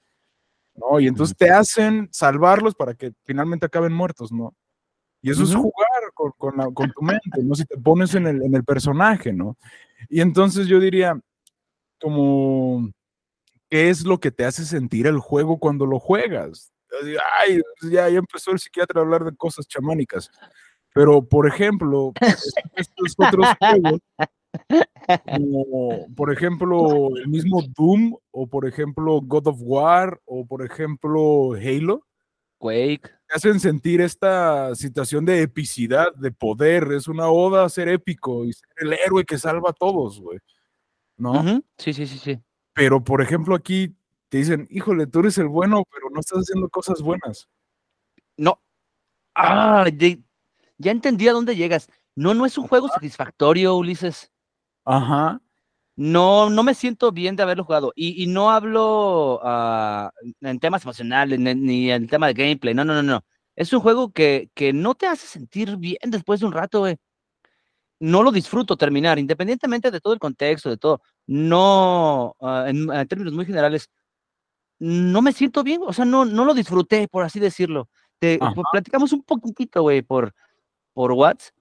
¿No? 0.80 0.98
Y 1.00 1.06
entonces 1.06 1.36
te 1.36 1.50
hacen 1.50 2.08
salvarlos 2.12 2.74
para 2.74 2.94
que 2.94 3.12
finalmente 3.24 3.66
acaben 3.66 3.92
muertos, 3.92 4.32
¿no? 4.32 4.54
Y 5.22 5.30
eso 5.30 5.42
es 5.44 5.54
jugar 5.54 5.88
con, 6.14 6.32
con 6.38 6.56
la- 6.56 6.70
con 6.72 6.90
tu 6.92 7.02
mente, 7.02 7.42
¿no? 7.42 7.54
Si 7.54 7.64
te 7.66 7.76
pones 7.76 8.14
en 8.14 8.26
el, 8.26 8.42
en 8.42 8.54
el 8.54 8.64
personaje, 8.64 9.32
¿no? 9.32 9.56
Y 10.08 10.20
entonces 10.22 10.66
yo 10.66 10.80
diría, 10.80 11.20
como, 12.00 12.90
¿qué 13.68 13.90
es 13.90 14.04
lo 14.04 14.18
que 14.18 14.30
te 14.30 14.44
hace 14.44 14.64
sentir 14.64 15.06
el 15.06 15.18
juego 15.18 15.58
cuando 15.58 15.86
lo 15.86 15.98
juegas? 15.98 16.72
Así, 17.00 17.14
Ay, 17.38 17.60
ya, 17.90 18.08
ya 18.08 18.18
empezó 18.18 18.50
el 18.52 18.58
psiquiatra 18.58 19.00
a 19.00 19.04
hablar 19.04 19.24
de 19.24 19.36
cosas 19.36 19.66
chamánicas. 19.68 20.30
Pero, 20.94 21.22
por 21.22 21.46
ejemplo, 21.46 22.12
es- 22.20 22.54
estos 22.76 23.14
otros 23.18 23.46
juegos, 23.58 24.00
como, 25.26 26.06
por 26.14 26.32
ejemplo, 26.32 27.16
el 27.16 27.28
mismo 27.28 27.62
Doom, 27.76 28.16
o 28.30 28.46
por 28.46 28.66
ejemplo, 28.66 29.20
God 29.20 29.48
of 29.48 29.58
War, 29.60 30.20
o 30.24 30.46
por 30.46 30.64
ejemplo, 30.64 31.52
Halo, 31.54 32.06
Quake. 32.58 33.10
te 33.28 33.34
hacen 33.34 33.58
sentir 33.58 34.00
esta 34.00 34.74
situación 34.74 35.24
de 35.24 35.42
epicidad, 35.42 36.14
de 36.14 36.30
poder. 36.30 36.92
Es 36.92 37.08
una 37.08 37.28
oda 37.28 37.64
a 37.64 37.68
ser 37.68 37.88
épico 37.88 38.44
y 38.44 38.52
ser 38.52 38.68
el 38.78 38.92
héroe 38.92 39.24
que 39.24 39.38
salva 39.38 39.70
a 39.70 39.74
todos, 39.74 40.20
güey. 40.20 40.38
¿No? 41.16 41.62
Sí, 41.78 41.92
sí, 41.92 42.06
sí, 42.06 42.18
sí. 42.18 42.38
Pero, 42.74 43.02
por 43.02 43.22
ejemplo, 43.22 43.54
aquí 43.54 43.94
te 44.28 44.38
dicen, 44.38 44.66
híjole, 44.70 45.06
tú 45.06 45.20
eres 45.20 45.38
el 45.38 45.48
bueno, 45.48 45.84
pero 45.92 46.08
no 46.10 46.20
estás 46.20 46.38
haciendo 46.40 46.68
cosas 46.68 47.02
buenas. 47.02 47.48
No. 48.36 48.60
Ah, 49.34 49.86
ya 50.78 50.90
entendí 50.90 51.28
a 51.28 51.32
dónde 51.32 51.56
llegas. 51.56 51.88
No, 52.14 52.34
no 52.34 52.46
es 52.46 52.56
un 52.58 52.68
juego 52.68 52.88
satisfactorio, 52.88 53.76
Ulises. 53.76 54.30
Ajá. 54.90 55.40
No, 55.96 56.48
no 56.48 56.62
me 56.62 56.74
siento 56.74 57.12
bien 57.12 57.36
de 57.36 57.42
haberlo 57.42 57.64
jugado. 57.64 57.92
Y, 57.94 58.22
y 58.22 58.26
no 58.26 58.50
hablo 58.50 59.40
ah, 59.42 60.10
en 60.40 60.58
temas 60.58 60.82
emocionales 60.82 61.38
ni, 61.38 61.54
ni 61.54 61.90
en 61.90 62.06
tema 62.08 62.26
de 62.28 62.34
gameplay. 62.34 62.74
No, 62.74 62.84
no, 62.84 62.94
no, 62.94 63.02
no. 63.02 63.24
Es 63.54 63.72
un 63.72 63.80
juego 63.80 64.10
que, 64.10 64.50
que 64.54 64.72
no 64.72 64.94
te 64.94 65.06
hace 65.06 65.26
sentir 65.26 65.76
bien 65.76 65.98
después 66.06 66.40
de 66.40 66.46
un 66.46 66.52
rato, 66.52 66.80
güey. 66.80 66.96
No 67.98 68.22
lo 68.22 68.32
disfruto 68.32 68.78
terminar, 68.78 69.18
independientemente 69.18 69.90
de 69.90 70.00
todo 70.00 70.14
el 70.14 70.18
contexto, 70.18 70.70
de 70.70 70.78
todo. 70.78 71.02
No, 71.26 72.34
ah, 72.40 72.64
en, 72.66 72.90
en 72.90 73.06
términos 73.08 73.34
muy 73.34 73.44
generales, 73.44 73.90
no 74.78 75.20
me 75.20 75.32
siento 75.32 75.62
bien. 75.62 75.82
O 75.84 75.92
sea, 75.92 76.06
no, 76.06 76.24
no 76.24 76.46
lo 76.46 76.54
disfruté, 76.54 77.08
por 77.08 77.24
así 77.24 77.38
decirlo. 77.38 77.90
Te, 78.18 78.38
Ajá. 78.40 78.54
platicamos 78.72 79.12
un 79.12 79.22
poquitito, 79.22 79.82
güey, 79.82 80.00
por, 80.00 80.34
por 80.94 81.12
WhatsApp. 81.12 81.54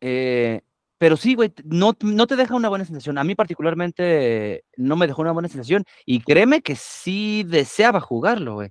eh, 0.00 0.62
pero 0.98 1.16
sí, 1.16 1.34
güey, 1.34 1.52
no, 1.64 1.96
no 2.02 2.26
te 2.26 2.36
deja 2.36 2.54
una 2.54 2.68
buena 2.68 2.84
sensación. 2.84 3.18
A 3.18 3.24
mí 3.24 3.34
particularmente 3.34 4.64
no 4.76 4.96
me 4.96 5.06
dejó 5.06 5.22
una 5.22 5.32
buena 5.32 5.48
sensación. 5.48 5.84
Y 6.06 6.20
créeme 6.20 6.62
que 6.62 6.76
sí 6.76 7.44
deseaba 7.46 8.00
jugarlo, 8.00 8.54
güey. 8.54 8.70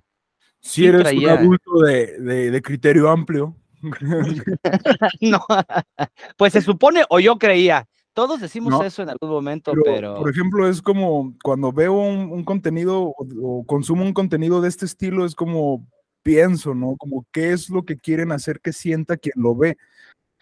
Si 0.60 0.82
Sí 0.82 0.86
eres 0.86 1.02
traía- 1.02 1.34
un 1.34 1.38
adulto 1.40 1.78
de, 1.80 2.18
de- 2.20 2.50
de 2.50 2.62
criterio 2.62 3.08
amplio. 3.10 3.54
No, 5.20 5.44
pues 6.36 6.52
se 6.52 6.60
supone 6.62 7.04
o 7.10 7.20
yo 7.20 7.36
creía. 7.38 7.86
Todos 8.14 8.40
decimos 8.40 8.70
No, 8.70 8.82
eso 8.84 9.02
en 9.02 9.08
algún 9.10 9.28
momento, 9.28 9.72
Pero, 9.72 9.82
pero, 9.84 10.14
por 10.16 10.30
ejemplo, 10.30 10.68
es 10.68 10.80
como 10.80 11.34
cuando 11.42 11.72
veo 11.72 11.92
un, 11.94 12.30
un 12.30 12.44
contenido 12.44 13.02
o, 13.02 13.14
o 13.42 13.64
consumo 13.66 14.04
un 14.04 14.12
contenido 14.12 14.60
de 14.60 14.68
este 14.68 14.86
estilo, 14.86 15.24
es 15.26 15.34
como 15.34 15.86
pienso, 16.22 16.74
¿no? 16.74 16.96
Como 16.96 17.26
qué 17.32 17.52
es 17.52 17.68
lo 17.68 17.82
que 17.84 17.98
quieren 17.98 18.30
hacer 18.32 18.60
que 18.60 18.72
sienta 18.72 19.16
quien 19.16 19.34
lo 19.36 19.54
ve. 19.56 19.76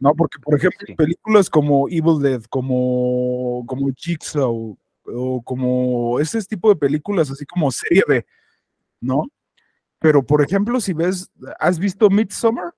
No, 0.03 0.17
porque, 0.17 0.41
por 0.41 0.57
ejemplo, 0.57 0.85
Sí. 0.85 0.97
películas 0.97 1.49
como 1.49 1.89
Evil 1.89 2.21
Dead, 2.21 2.43
como, 2.51 3.65
como 3.69 3.89
Jigsaw, 3.97 4.77
o 5.05 5.43
como 5.45 6.19
ese 6.19 6.43
tipo 6.43 6.69
de 6.71 6.75
películas, 6.75 7.31
así 7.31 7.47
como 7.47 7.71
serie 7.71 8.03
B, 8.09 8.27
¿no? 9.01 9.23
Pero, 10.01 10.27
por 10.27 10.43
ejemplo, 10.43 10.81
si 10.81 10.93
ves, 10.93 11.31
¿has 11.61 11.79
visto 11.79 12.11
Midsommar? 12.11 12.75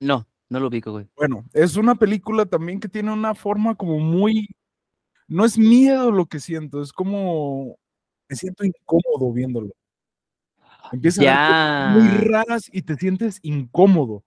no, 0.00 0.26
no 0.48 0.58
lo 0.58 0.66
ubico, 0.66 0.90
güey. 0.90 1.06
Bueno, 1.14 1.44
es 1.52 1.76
una 1.76 1.94
película 1.94 2.46
también 2.46 2.80
que 2.80 2.88
tiene 2.88 3.12
una 3.12 3.36
forma 3.36 3.76
como 3.76 4.00
muy, 4.00 4.48
no 5.28 5.44
es 5.44 5.56
miedo 5.56 6.10
lo 6.10 6.26
que 6.26 6.40
siento, 6.40 6.82
es 6.82 6.92
como, 6.92 7.78
me 8.28 8.34
siento 8.34 8.64
incómodo 8.64 9.32
viéndolo. 9.32 9.70
Empieza 10.90 11.22
a 11.22 11.26
haber 11.26 11.46
cosas 11.46 11.94
muy 11.96 12.08
raras 12.28 12.68
y 12.72 12.82
te 12.82 12.96
sientes 12.96 13.38
incómodo. 13.42 14.24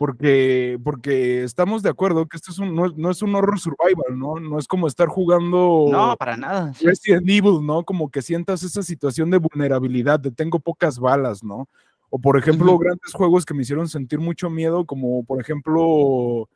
Porque, 0.00 0.80
porque 0.82 1.42
estamos 1.44 1.82
de 1.82 1.90
acuerdo 1.90 2.24
que 2.26 2.38
esto 2.38 2.52
es 2.52 2.58
un, 2.58 2.74
no, 2.74 2.86
es- 2.86 2.96
no 2.96 3.10
es 3.10 3.20
un 3.20 3.34
horror 3.34 3.60
survival, 3.60 4.18
¿no? 4.18 4.40
No 4.40 4.58
es 4.58 4.66
como 4.66 4.86
estar 4.86 5.08
jugando 5.08 5.88
No, 5.92 6.16
para 6.16 6.38
nada. 6.38 6.72
Resident 6.80 7.28
Evil, 7.28 7.58
¿no? 7.62 7.84
Como 7.84 8.10
que 8.10 8.22
sientas 8.22 8.62
esa 8.62 8.82
situación 8.82 9.30
de 9.30 9.36
vulnerabilidad, 9.36 10.18
de 10.18 10.30
tengo 10.30 10.58
pocas 10.58 10.98
balas, 10.98 11.44
¿no? 11.44 11.68
O 12.08 12.18
por 12.18 12.38
ejemplo, 12.38 12.78
grandes 12.78 13.12
juegos 13.12 13.44
que 13.44 13.52
me 13.52 13.60
hicieron 13.60 13.88
sentir 13.88 14.18
mucho 14.20 14.48
miedo, 14.48 14.86
como 14.86 15.22
por 15.22 15.38
ejemplo 15.38 16.48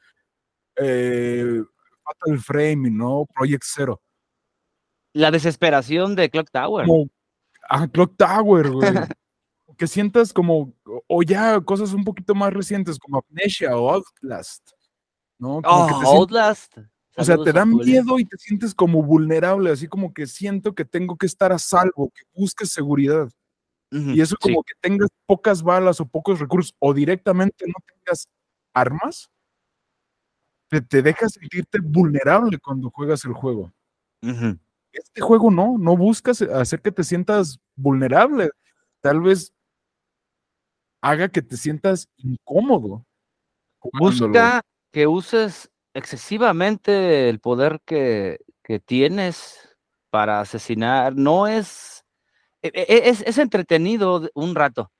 eh, 0.76 1.62
Fatal 2.02 2.38
Frame, 2.38 2.90
¿no? 2.90 3.26
Project 3.34 3.64
Zero. 3.66 4.00
La 5.12 5.30
desesperación 5.30 6.16
de 6.16 6.30
Clock 6.30 6.48
Tower. 6.50 6.86
Como 6.86 7.10
a 7.68 7.86
Clock 7.88 8.16
Tower, 8.16 8.70
güey. 8.70 8.88
que 9.74 9.86
sientas 9.86 10.32
como, 10.32 10.72
o- 11.08 11.22
ya 11.22 11.60
cosas 11.60 11.92
un 11.92 12.04
poquito 12.04 12.34
más 12.34 12.52
recientes, 12.52 12.98
como 12.98 13.18
Amnesia 13.28 13.76
o 13.76 13.90
Outlast, 13.90 14.70
¿no? 15.38 15.60
Como 15.62 15.84
Oh, 15.84 15.86
que 15.86 15.92
te 15.92 15.98
sientes- 16.00 16.14
Outlast. 16.20 16.78
o 17.16 17.24
sea, 17.24 17.36
te 17.42 17.50
a 17.50 17.52
da 17.52 17.62
Julio. 17.64 17.84
miedo 17.86 18.18
y 18.18 18.24
te 18.24 18.36
sientes 18.38 18.74
como 18.74 19.02
vulnerable, 19.02 19.70
así 19.70 19.86
como 19.88 20.12
que 20.12 20.26
siento 20.26 20.74
que 20.74 20.84
tengo 20.84 21.16
que 21.16 21.26
estar 21.26 21.52
a 21.52 21.58
salvo, 21.58 22.10
que 22.14 22.22
busques 22.34 22.70
seguridad. 22.70 23.28
Y 23.90 24.20
eso 24.20 24.34
sí. 24.42 24.48
como 24.50 24.64
que 24.64 24.72
tengas 24.80 25.08
pocas 25.24 25.62
balas 25.62 26.00
o 26.00 26.06
pocos 26.06 26.40
recursos 26.40 26.74
o 26.80 26.92
directamente 26.92 27.64
no 27.68 27.74
tengas 27.86 28.26
armas, 28.72 29.30
te, 30.68 30.80
te 30.80 31.00
deja 31.00 31.28
sentirte 31.28 31.78
vulnerable 31.80 32.58
cuando 32.58 32.90
juegas 32.90 33.24
el 33.24 33.34
juego. 33.34 33.72
Este 34.90 35.20
juego 35.20 35.50
no, 35.50 35.76
no 35.78 35.96
buscas 35.96 36.42
hacer 36.42 36.80
que 36.80 36.90
te 36.90 37.04
sientas 37.04 37.60
vulnerable. 37.76 38.50
Tal 39.00 39.20
vez 39.20 39.52
haga 41.04 41.28
que 41.28 41.42
te 41.42 41.56
sientas 41.56 42.08
incómodo. 42.16 43.04
jugándolo. 43.78 44.28
Busca 44.28 44.62
que 44.90 45.06
uses 45.06 45.70
excesivamente 45.92 47.28
el 47.28 47.40
poder 47.40 47.80
que, 47.84 48.38
que 48.62 48.80
tienes 48.80 49.76
para 50.10 50.40
asesinar. 50.40 51.14
No 51.14 51.46
es, 51.46 52.04
e- 52.62 52.72
e- 52.74 53.08
es, 53.10 53.20
es 53.22 53.38
entretenido 53.38 54.28
un 54.34 54.54
rato. 54.54 54.90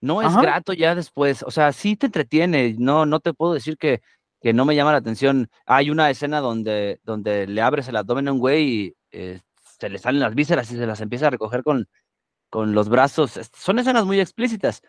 No 0.00 0.22
es 0.22 0.28
Ajá. 0.28 0.42
grato 0.42 0.72
ya 0.72 0.94
después. 0.94 1.42
O 1.42 1.50
sea, 1.50 1.72
sí 1.72 1.96
te 1.96 2.06
entretiene. 2.06 2.76
No, 2.78 3.04
no 3.04 3.18
te 3.18 3.34
puedo 3.34 3.54
decir 3.54 3.76
que, 3.76 4.00
que 4.40 4.52
no 4.52 4.64
me 4.64 4.76
llama 4.76 4.92
la 4.92 4.98
atención. 4.98 5.50
Hay 5.66 5.90
una 5.90 6.10
escena 6.10 6.40
donde, 6.40 7.00
donde 7.02 7.48
le 7.48 7.60
abres 7.60 7.88
el 7.88 7.96
abdomen 7.96 8.28
a 8.28 8.32
un 8.32 8.38
güey 8.38 8.68
y 8.68 8.94
eh, 9.10 9.40
se 9.80 9.88
le 9.88 9.98
salen 9.98 10.20
las 10.20 10.36
vísceras 10.36 10.70
y 10.70 10.76
se 10.76 10.86
las 10.86 11.00
empieza 11.00 11.26
a 11.26 11.30
recoger 11.30 11.64
con, 11.64 11.88
con 12.50 12.72
los 12.74 12.88
brazos. 12.88 13.40
Son 13.54 13.78
escenas 13.80 14.04
muy 14.04 14.20
explícitas. 14.20 14.82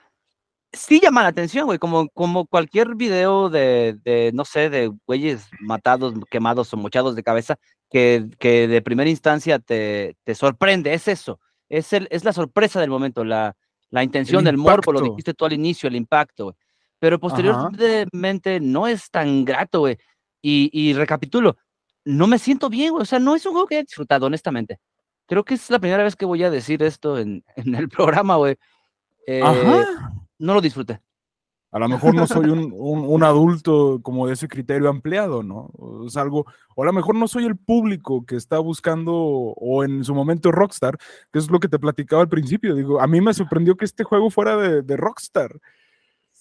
Sí 0.72 1.00
llama 1.00 1.24
la 1.24 1.30
atención, 1.30 1.66
güey, 1.66 1.80
como, 1.80 2.10
como 2.10 2.46
cualquier 2.46 2.96
video 2.96 3.50
de, 3.50 3.98
de, 4.04 4.32
no 4.34 4.46
sé, 4.46 4.70
de 4.70 4.92
güeyes 5.08 5.50
matados, 5.62 6.14
quemados 6.30 6.72
o 6.74 6.78
mochados 6.78 7.16
de 7.16 7.24
cabeza, 7.24 7.58
que, 7.90 8.28
que 8.38 8.68
de 8.68 8.82
primera 8.82 9.10
instancia 9.10 9.58
te, 9.58 10.16
te 10.24 10.36
sorprende. 10.36 10.94
Es 10.94 11.08
eso. 11.08 11.40
Es, 11.70 11.92
el, 11.94 12.08
es 12.12 12.24
la 12.24 12.34
sorpresa 12.34 12.80
del 12.80 12.92
momento, 12.92 13.24
la, 13.24 13.56
la 13.90 14.04
intención 14.04 14.44
del 14.44 14.58
morbo, 14.58 14.92
lo 14.92 15.02
dijiste 15.02 15.34
tú 15.34 15.46
al 15.46 15.54
inicio, 15.54 15.88
el 15.88 15.96
impacto, 15.96 16.46
güey. 16.46 16.56
Pero 17.00 17.20
posteriormente 17.20 18.60
no 18.60 18.88
es 18.88 19.10
tan 19.10 19.46
grato, 19.46 19.80
güey. 19.80 19.98
Y, 20.42 20.70
y 20.74 20.94
recapitulo, 20.94 21.58
no 22.06 22.28
me 22.28 22.38
siento 22.38 22.70
bien, 22.70 22.92
güey. 22.92 23.04
O 23.04 23.06
sea, 23.06 23.20
no 23.20 23.36
es 23.36 23.46
un 23.46 23.54
juego 23.54 23.68
que 23.68 23.76
haya 23.76 23.84
disfrutado, 23.84 24.26
honestamente. 24.28 24.80
Creo 25.26 25.44
que 25.44 25.54
es 25.54 25.70
la 25.70 25.80
primera 25.80 26.04
vez 26.04 26.16
que 26.16 26.26
voy 26.26 26.44
a 26.44 26.50
decir 26.50 26.84
esto 26.84 27.18
en, 27.18 27.44
en 27.56 27.76
el 27.76 27.90
programa, 27.90 28.36
güey. 28.36 28.58
Eh, 29.26 29.42
Ajá. 29.44 29.86
No 30.40 30.54
lo 30.54 30.62
disfruté. 30.62 31.00
A 31.72 31.78
lo 31.78 31.88
mejor 31.88 32.16
no 32.16 32.26
soy 32.26 32.50
un, 32.50 32.74
un- 32.76 33.06
un 33.06 33.24
adulto 33.24 34.00
como 34.02 34.26
de 34.26 34.34
ese 34.34 34.48
criterio 34.48 34.90
ampliado, 34.90 35.44
¿no? 35.44 35.70
O 35.78 36.08
Es 36.08 36.18
algo, 36.18 36.46
o 36.76 36.82
a 36.82 36.86
lo 36.88 36.94
mejor 36.94 37.14
no 37.14 37.28
soy 37.28 37.46
el 37.46 37.56
público 37.58 38.26
que 38.26 38.36
está 38.38 38.58
buscando, 38.58 39.14
o 39.16 39.84
en 39.84 40.04
su 40.04 40.16
momento 40.16 40.52
Rockstar, 40.52 40.98
que 41.32 41.38
es 41.38 41.52
lo 41.52 41.60
que 41.60 41.68
te 41.68 41.78
platicaba 41.78 42.24
al 42.24 42.30
principio. 42.30 42.74
Digo, 42.74 43.00
a 43.00 43.06
mí 43.06 43.22
me 43.22 43.36
sorprendió 43.36 43.76
que 43.76 43.86
este 43.86 44.04
juego 44.04 44.32
fuera 44.32 44.58
de, 44.58 44.82
de 44.82 44.98
Rockstar. 44.98 45.60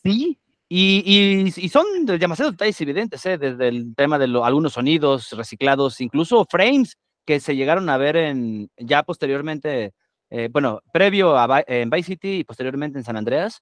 Sí. 0.02 0.38
Y, 0.70 1.02
y, 1.04 1.52
y 1.64 1.68
son 1.68 1.84
de- 2.06 2.18
demasiados 2.18 2.52
detalles 2.54 2.80
evidentes, 2.80 3.24
¿eh? 3.26 3.36
desde 3.36 3.68
el 3.68 3.94
tema 3.94 4.18
de 4.18 4.28
lo- 4.28 4.44
algunos 4.46 4.72
sonidos 4.74 5.30
reciclados, 5.32 6.00
incluso 6.00 6.46
frames 6.48 6.96
que 7.26 7.40
se 7.40 7.54
llegaron 7.56 7.88
a 7.90 7.98
ver 7.98 8.16
en 8.16 8.70
ya 8.78 9.02
posteriormente, 9.02 9.92
eh, 10.30 10.48
bueno, 10.50 10.80
previo 10.92 11.36
a 11.38 11.62
en 11.66 11.90
Vice 11.90 12.06
City 12.12 12.28
y 12.40 12.44
posteriormente 12.44 12.96
en 12.98 13.04
San 13.04 13.16
Andreas. 13.18 13.60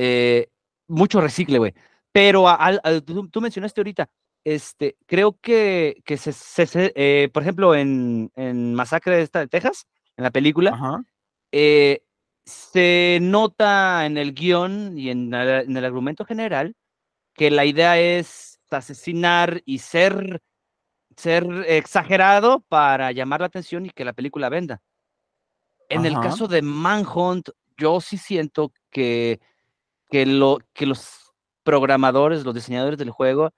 Eh, 0.00 0.46
mucho 0.86 1.20
recicle, 1.20 1.58
güey. 1.58 1.74
Pero 2.12 2.48
a- 2.48 2.80
tú, 3.04 3.28
tú 3.28 3.40
mencionaste 3.40 3.80
ahorita, 3.80 4.08
este, 4.44 4.96
creo 5.06 5.36
que, 5.40 6.00
que 6.04 6.16
se, 6.16 6.32
se- 6.32 6.66
se, 6.66 6.92
eh, 6.94 7.28
por 7.32 7.42
ejemplo, 7.42 7.74
en, 7.74 8.30
en 8.36 8.74
Masacre 8.74 9.20
esta 9.20 9.40
de 9.40 9.48
Texas, 9.48 9.86
en 10.16 10.22
la 10.24 10.30
película, 10.30 10.70
Ajá. 10.70 11.04
eh, 11.52 12.02
se 12.44 13.18
nota 13.20 14.06
en 14.06 14.16
el 14.16 14.32
guion 14.32 14.96
y 14.96 15.10
en, 15.10 15.34
el- 15.34 15.64
en 15.68 15.76
el 15.76 15.84
argumento 15.84 16.24
general 16.24 16.76
que 17.34 17.50
la 17.50 17.64
idea 17.64 17.98
es 17.98 18.60
asesinar 18.70 19.62
y 19.64 19.78
ser, 19.78 20.40
ser 21.16 21.44
exagerado 21.66 22.60
para 22.68 23.10
llamar 23.12 23.40
la 23.40 23.46
atención 23.46 23.84
y 23.86 23.90
que 23.90 24.04
la 24.04 24.12
película 24.12 24.48
venda. 24.48 24.80
En 25.88 26.04
el 26.04 26.14
caso 26.22 26.48
de 26.48 26.62
Manhunt, 26.62 27.48
yo 27.76 28.00
sí 28.00 28.18
siento 28.18 28.72
que, 28.90 29.40
que, 30.10 30.26
lo, 30.26 30.58
que 30.72 30.86
los 30.86 31.32
programadores, 31.62 32.44
los 32.44 32.54
diseñadores 32.54 32.98
del 32.98 33.10
juego, 33.10 33.52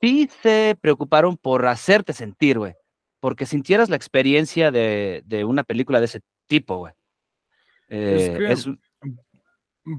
sí 0.00 0.28
se 0.42 0.76
preocuparon 0.80 1.36
por 1.36 1.66
hacerte 1.66 2.12
sentir, 2.12 2.58
güey. 2.58 2.74
Porque 3.20 3.46
sintieras 3.46 3.88
la 3.88 3.96
experiencia 3.96 4.70
de, 4.70 5.22
de 5.24 5.44
una 5.44 5.64
película 5.64 5.98
de 6.00 6.06
ese 6.06 6.20
tipo, 6.46 6.76
güey. 6.78 6.92
Eh, 7.88 8.34
que- 8.38 8.52
es- 8.52 8.66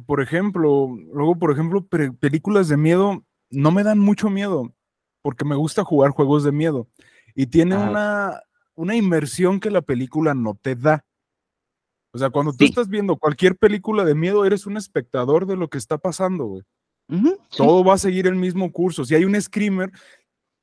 Por 0.07 0.21
ejemplo, 0.21 0.89
luego, 1.13 1.37
por 1.37 1.51
ejemplo, 1.51 1.85
pe- 1.85 2.11
películas 2.11 2.67
de 2.67 2.77
miedo 2.77 3.23
no 3.51 3.71
me 3.71 3.83
dan 3.83 3.99
mucho 3.99 4.29
miedo, 4.29 4.73
porque 5.21 5.45
me 5.45 5.55
gusta 5.55 5.83
jugar 5.83 6.11
juegos 6.11 6.43
de 6.43 6.51
miedo. 6.51 6.87
Y 7.35 7.47
tiene 7.47 7.75
una, 7.89 8.41
una 8.75 8.95
inmersión 8.95 9.59
que 9.59 9.69
la 9.69 9.81
película 9.81 10.33
no 10.33 10.55
te 10.55 10.75
da. 10.75 11.05
O 12.15 12.17
sea, 12.17 12.29
cuando 12.29 12.53
tú 12.53 12.59
Sí. 12.59 12.69
estás 12.69 12.87
viendo 12.87 13.17
cualquier 13.17 13.57
película 13.57 14.05
de 14.05 14.15
miedo, 14.15 14.45
eres 14.45 14.65
un 14.65 14.77
espectador 14.77 15.45
de 15.45 15.57
lo 15.57 15.67
que 15.67 15.77
está 15.77 15.97
pasando, 15.97 16.45
güey. 16.45 16.63
Todo 17.57 17.83
va 17.83 17.95
a 17.95 17.97
seguir 17.97 18.25
el 18.25 18.35
mismo 18.35 18.71
curso. 18.71 19.03
Si 19.03 19.13
hay 19.13 19.25
un 19.25 19.39
screamer, 19.39 19.91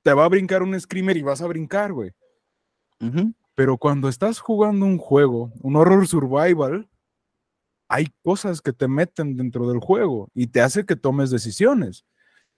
te 0.02 0.14
va 0.14 0.24
a 0.24 0.28
brincar 0.28 0.62
un 0.62 0.78
screamer 0.80 1.18
y 1.18 1.22
vas 1.22 1.42
a 1.42 1.46
brincar, 1.46 1.92
güey. 1.92 2.10
Pero 3.54 3.76
cuando 3.76 4.08
estás 4.08 4.38
jugando 4.40 4.86
un 4.86 4.96
juego, 4.96 5.52
un 5.60 5.76
horror 5.76 6.06
survival, 6.06 6.88
hay 7.86 8.06
cosas 8.24 8.62
que 8.62 8.72
te 8.72 8.88
meten 8.88 9.36
dentro 9.36 9.68
del 9.68 9.78
juego 9.78 10.30
y 10.34 10.46
te 10.46 10.62
hace 10.62 10.86
que 10.86 10.96
tomes 10.96 11.30
decisiones. 11.30 12.06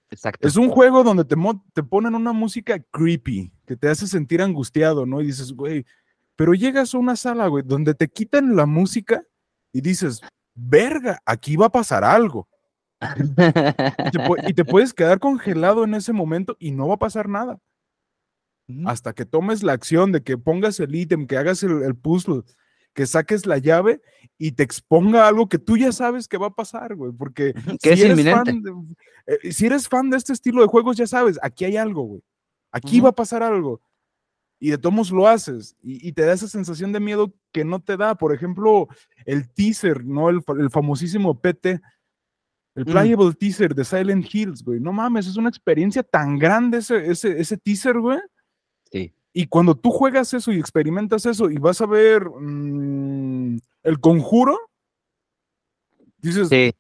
Exacto. 0.09 0.47
Es 0.47 0.55
un 0.57 0.69
juego 0.71 1.03
donde 1.03 1.25
te, 1.25 1.35
te 1.73 1.83
ponen 1.83 2.15
una 2.15 2.33
música 2.33 2.79
creepy, 2.93 3.51
que 3.67 3.77
te 3.77 3.89
hace 3.89 4.07
sentir 4.07 4.41
angustiado, 4.41 5.05
¿no? 5.05 5.21
Y 5.21 5.27
dices, 5.27 5.53
güey, 5.53 5.85
pero 6.37 6.55
llegas 6.55 6.95
a 6.95 6.99
una 6.99 7.17
sala, 7.17 7.47
güey, 7.49 7.63
donde 7.67 7.95
te 7.95 8.09
quitan 8.09 8.57
la 8.57 8.67
música 8.67 9.23
y 9.73 9.81
dices, 9.81 10.21
verga, 10.55 11.19
aquí 11.27 11.57
va 11.57 11.67
a 11.67 11.73
pasar 11.73 12.05
algo. 12.05 12.49
Y 13.01 13.35
te, 13.35 14.19
pu- 14.19 14.49
y 14.49 14.55
te 14.55 14.65
puedes 14.65 14.95
quedar 14.95 15.19
congelado 15.21 15.85
en 15.85 15.95
ese 15.95 16.13
momento 16.13 16.57
y 16.59 16.71
no 16.71 16.89
va 16.89 16.95
a 16.95 16.99
pasar 16.99 17.29
nada. 17.29 17.59
Hasta 18.87 19.13
que 19.13 19.27
tomes 19.27 19.63
la 19.63 19.73
acción 19.75 20.11
de 20.11 20.23
que 20.23 20.39
pongas 20.39 20.81
el 20.81 20.95
ítem, 20.95 21.27
que 21.27 21.37
hagas 21.37 21.63
el, 21.63 21.83
el 21.83 21.95
puzzle, 21.95 22.43
que 22.95 23.05
saques 23.07 23.45
la 23.45 23.59
llave 23.59 24.01
y 24.39 24.53
te 24.53 24.63
exponga 24.63 25.29
algo 25.29 25.49
que 25.51 25.59
tú 25.59 25.77
ya 25.77 25.93
sabes 25.93 26.29
que 26.29 26.39
va 26.39 26.47
a 26.47 26.55
pasar, 26.55 26.95
güey. 26.95 27.13
Porque 27.13 27.53
ujú, 27.57 27.77
que 27.83 27.93
es 27.93 28.01
eres 28.01 28.13
inminente. 28.19 28.53
fan 28.53 28.63
de- 28.63 28.95
eh, 29.27 29.53
si 29.53 29.67
eres 29.67 29.87
fan 29.89 30.09
de 30.11 30.17
este 30.17 30.33
estilo 30.33 30.63
de 30.63 30.69
juegos, 30.69 30.97
ya 30.97 31.07
sabes, 31.07 31.39
aquí 31.43 31.65
hay 31.67 31.77
algo, 31.77 32.03
güey. 32.05 32.23
Aquí 32.73 33.01
va 33.01 33.11
a 33.11 33.15
pasar 33.15 33.43
algo. 33.43 33.81
Y 34.65 34.71
de 34.71 34.79
tomos 34.79 35.11
lo 35.11 35.29
haces 35.29 35.77
y, 35.83 36.09
y 36.09 36.13
te 36.13 36.23
da 36.25 36.33
esa 36.33 36.49
sensación 36.49 36.91
de 36.91 36.99
miedo 36.99 37.35
que 37.53 37.67
no 37.67 37.81
te 37.83 37.99
da. 37.99 38.15
Por 38.15 38.33
ejemplo, 38.35 38.89
el 39.27 39.51
teaser, 39.53 40.03
¿no? 40.07 40.31
El, 40.31 40.41
el 40.59 40.71
famosísimo 40.71 41.39
PT, 41.39 41.83
el 42.77 42.83
Ujú. 42.85 42.91
playable 42.93 43.35
teaser 43.35 43.75
de 43.75 43.85
Silent 43.85 44.27
Hills, 44.35 44.65
güey. 44.65 44.81
No 44.81 44.91
mames, 44.91 45.27
es 45.27 45.37
una 45.37 45.51
experiencia 45.51 46.03
tan 46.03 46.39
grande 46.39 46.79
ese, 46.79 47.11
ese, 47.11 47.39
ese 47.39 47.59
teaser, 47.59 47.99
güey. 47.99 48.19
Sí. 48.91 49.13
Y 49.35 49.47
cuando 49.49 49.75
tú 49.75 49.91
juegas 49.91 50.33
eso 50.33 50.51
y 50.51 50.59
experimentas 50.59 51.27
eso 51.27 51.51
y 51.51 51.59
vas 51.59 51.83
a 51.83 51.87
ver 51.87 52.25
mm, 52.31 53.59
el 53.83 54.01
conjuro, 54.01 54.59
dices, 56.19 56.49
Sí. 56.49 56.73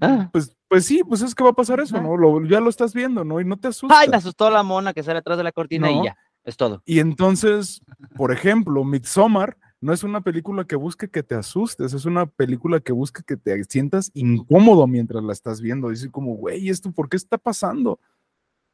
Ah. 0.00 0.28
pues, 0.30 0.54
pues 0.68 0.84
sí, 0.84 1.02
pues 1.08 1.22
es 1.22 1.34
que 1.34 1.42
va 1.42 1.50
a 1.50 1.54
pasar 1.54 1.80
eso. 1.80 1.98
¿no? 2.02 2.18
Lo- 2.18 2.44
ya 2.44 2.60
lo 2.60 2.68
estás 2.68 2.92
viendo, 2.92 3.24
¿no? 3.24 3.40
Y 3.40 3.46
no 3.46 3.56
te 3.56 3.68
asusta. 3.68 3.98
Ay, 3.98 4.08
me 4.10 4.16
asustó 4.18 4.50
la 4.50 4.62
mona 4.62 4.92
que 4.92 5.02
sale 5.02 5.20
atrás 5.20 5.38
de 5.38 5.44
la 5.44 5.52
cortina 5.52 5.88
No. 5.90 6.02
y 6.02 6.04
ya. 6.04 6.16
Es 6.48 6.56
todo. 6.56 6.82
Y 6.86 7.00
entonces, 7.00 7.82
por 8.16 8.32
ejemplo, 8.32 8.82
Midsommar 8.82 9.58
no 9.82 9.92
es 9.92 10.02
una 10.02 10.22
película 10.22 10.64
que 10.64 10.76
busque 10.76 11.10
que 11.10 11.22
te 11.22 11.34
asustes, 11.34 11.92
es 11.92 12.06
una 12.06 12.24
película 12.24 12.80
que 12.80 12.92
busca 12.92 13.22
que 13.22 13.36
te 13.36 13.62
sientas 13.64 14.10
incómodo 14.14 14.86
mientras 14.86 15.22
la 15.22 15.34
estás 15.34 15.60
viendo. 15.60 15.90
Dice 15.90 16.10
como, 16.10 16.34
güey, 16.36 16.70
¿esto 16.70 16.90
por 16.90 17.10
qué 17.10 17.18
está 17.18 17.36
pasando? 17.36 18.00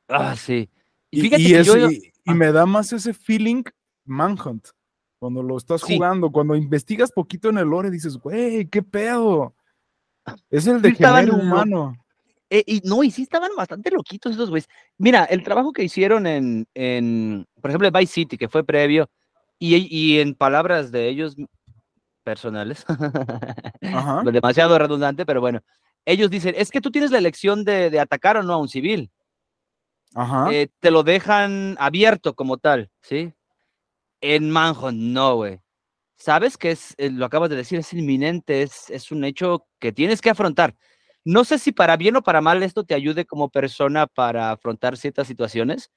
Ah, 0.09 0.37
sí. 0.37 0.71
Y, 1.11 1.23
fíjate 1.23 1.43
y 1.43 1.47
que 1.49 1.59
es- 1.59 1.67
yo- 1.67 1.91
y- 1.91 1.97
y 1.97 2.31
ah. 2.31 2.35
me 2.35 2.53
da 2.53 2.65
más 2.65 2.93
ese 2.93 3.13
feeling 3.13 3.65
Manhunt. 4.07 4.69
Cuando 5.19 5.43
lo 5.43 5.57
estás 5.57 5.81
Sí. 5.81 5.95
jugando, 5.97 6.31
cuando 6.31 6.55
investigas 6.55 7.11
poquito 7.11 7.49
en 7.49 7.59
el 7.59 7.67
lore, 7.69 7.91
dices, 7.91 8.19
güey, 8.19 8.67
¿qué 8.69 8.83
pedo? 8.85 9.55
Es 10.49 10.69
el 10.69 10.81
de 10.81 10.93
género 10.95 11.35
humano. 11.39 11.97
Eh, 12.51 12.63
y 12.67 12.81
no, 12.85 13.03
y 13.03 13.11
sí 13.11 13.23
estaban 13.23 13.51
bastante 13.57 13.91
loquitos 13.91 14.33
esos 14.35 14.51
güeyes. 14.51 14.69
Mira, 14.99 15.25
el 15.25 15.43
trabajo 15.43 15.73
que 15.73 15.83
hicieron 15.83 16.27
en, 16.27 16.67
en 16.75 17.47
por 17.61 17.71
ejemplo, 17.71 17.89
en 17.89 17.95
Vice 17.95 18.13
City, 18.13 18.37
que 18.37 18.49
fue 18.49 18.65
previo, 18.65 19.09
y, 19.59 19.77
y 19.89 20.21
en 20.21 20.35
palabras 20.35 20.93
de 20.93 21.09
ellos 21.09 21.37
personales, 22.23 22.85
Ajá. 23.83 24.23
demasiado 24.25 24.79
redundante, 24.79 25.27
pero 25.27 25.41
bueno, 25.41 25.61
ellos 26.05 26.31
dicen, 26.31 26.55
es 26.57 26.71
que 26.71 26.81
tú 26.81 26.91
tienes 26.91 27.11
la 27.11 27.19
elección 27.19 27.65
de, 27.65 27.91
de 27.91 28.01
atacar 28.01 28.37
o 28.37 28.43
no 28.43 28.53
a 28.53 28.59
un 28.59 28.69
civil. 28.69 29.11
Ajá. 30.15 30.53
Eh, 30.53 30.69
te 30.81 30.91
lo 30.91 31.03
dejan 31.03 31.77
abierto 31.79 32.35
como 32.35 32.59
tal, 32.59 32.91
¿sí? 33.03 33.33
En 34.21 34.51
Manhunt, 34.51 34.99
no, 34.99 35.37
güey. 35.37 35.61
Sabes 36.17 36.57
que 36.57 36.71
es, 36.71 36.95
eh, 36.99 37.11
lo 37.11 37.27
acabas 37.27 37.51
de 37.51 37.57
decir, 37.57 37.79
es 37.79 37.93
inminente, 37.93 38.63
es, 38.63 38.89
es 38.91 39.11
un 39.11 39.25
hecho 39.25 39.67
que 39.81 39.93
tienes 39.93 40.21
que 40.21 40.31
afrontar. 40.31 40.75
No 41.25 41.45
sé 41.45 41.59
si 41.59 41.73
para 41.73 41.97
bien 41.97 42.17
o 42.17 42.23
para 42.23 42.41
mal 42.41 42.63
esto 42.63 42.85
te 42.85 42.95
ayude 42.95 43.25
como 43.25 43.49
persona 43.49 44.07
para 44.07 44.51
afrontar 44.53 44.97
ciertas 44.97 45.27
situaciones, 45.27 45.91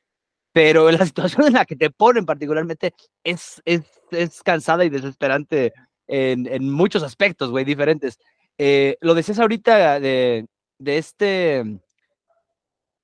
pero 0.53 0.89
la 0.91 1.05
situación 1.05 1.47
en 1.47 1.53
la 1.53 1.65
que 1.65 1.75
te 1.75 1.89
ponen 1.89 2.25
particularmente 2.25 2.93
es, 3.23 3.61
es, 3.65 3.81
es 4.11 4.41
cansada 4.43 4.85
y 4.85 4.89
desesperante 4.89 5.73
en, 6.07 6.47
en 6.47 6.69
muchos 6.71 7.03
aspectos, 7.03 7.51
güey, 7.51 7.65
diferentes. 7.65 8.17
Eh, 8.57 8.97
lo 9.01 9.13
decías 9.13 9.39
ahorita 9.39 9.99
de, 9.99 10.47
de 10.79 10.97
este 10.97 11.79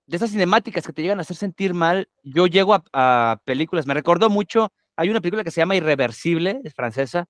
de 0.05 0.17
esas 0.17 0.31
cinemáticas 0.31 0.85
que 0.85 0.93
te 0.93 1.01
llegan 1.01 1.19
a 1.19 1.21
hacer 1.21 1.37
sentir 1.37 1.73
mal, 1.73 2.09
yo 2.23 2.47
llego 2.47 2.73
a, 2.73 2.83
a 2.93 3.41
películas, 3.45 3.87
me 3.87 3.93
recordó 3.93 4.29
mucho, 4.29 4.71
hay 4.95 5.09
una 5.09 5.21
película 5.21 5.43
que 5.43 5.51
se 5.51 5.61
llama 5.61 5.75
Irreversible, 5.75 6.59
es 6.63 6.73
francesa, 6.73 7.25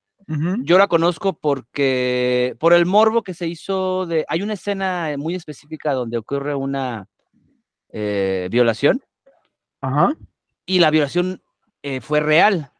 Yo 0.64 0.78
la 0.78 0.88
conozco 0.88 1.34
porque, 1.34 2.56
por 2.60 2.74
el 2.74 2.86
morbo 2.86 3.24
que 3.24 3.34
se 3.34 3.48
hizo 3.48 4.06
de, 4.06 4.26
hay 4.28 4.42
una 4.42 4.54
escena 4.54 5.16
muy 5.18 5.36
específica 5.36 5.94
donde 5.94 6.18
ocurre 6.18 6.56
una 6.56 7.08
eh, 7.90 8.48
violación 8.50 9.04
Ajá. 9.82 10.16
y 10.66 10.80
la 10.80 10.92
violación 10.92 11.42
eh, 11.82 12.02
fue 12.02 12.20
real. 12.20 12.72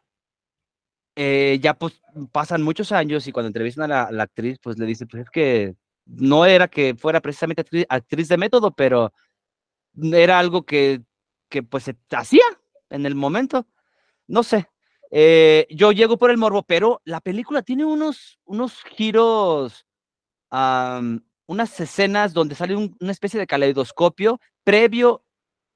Eh, 1.16 1.60
ya 1.62 1.74
pues 1.74 2.00
pasan 2.32 2.62
muchos 2.62 2.90
años 2.90 3.26
y 3.26 3.32
cuando 3.32 3.48
entrevistan 3.48 3.84
a 3.84 3.88
la, 3.88 4.02
a 4.04 4.12
la 4.12 4.22
actriz, 4.24 4.58
pues 4.60 4.78
le 4.78 4.86
dice, 4.86 5.06
pues 5.06 5.24
es 5.24 5.30
que 5.30 5.74
no 6.06 6.46
era 6.46 6.68
que 6.68 6.94
fuera 6.96 7.20
precisamente 7.20 7.62
actriz, 7.62 7.86
actriz 7.88 8.28
de 8.28 8.36
método, 8.36 8.72
pero 8.72 9.12
era 9.96 10.38
algo 10.38 10.64
que, 10.64 11.02
que 11.48 11.62
pues 11.62 11.84
se 11.84 11.96
hacía 12.10 12.44
en 12.90 13.06
el 13.06 13.14
momento. 13.14 13.66
No 14.26 14.42
sé. 14.42 14.68
Eh, 15.16 15.68
yo 15.70 15.92
llego 15.92 16.18
por 16.18 16.32
el 16.32 16.38
morbo, 16.38 16.64
pero 16.64 17.00
la 17.04 17.20
película 17.20 17.62
tiene 17.62 17.84
unos, 17.84 18.40
unos 18.44 18.82
giros, 18.96 19.86
am, 20.50 21.24
unas 21.46 21.78
escenas 21.80 22.32
donde 22.32 22.56
sale 22.56 22.74
un- 22.74 22.96
una 23.00 23.12
especie 23.12 23.38
de 23.38 23.46
caleidoscopio 23.46 24.40
previo 24.64 25.24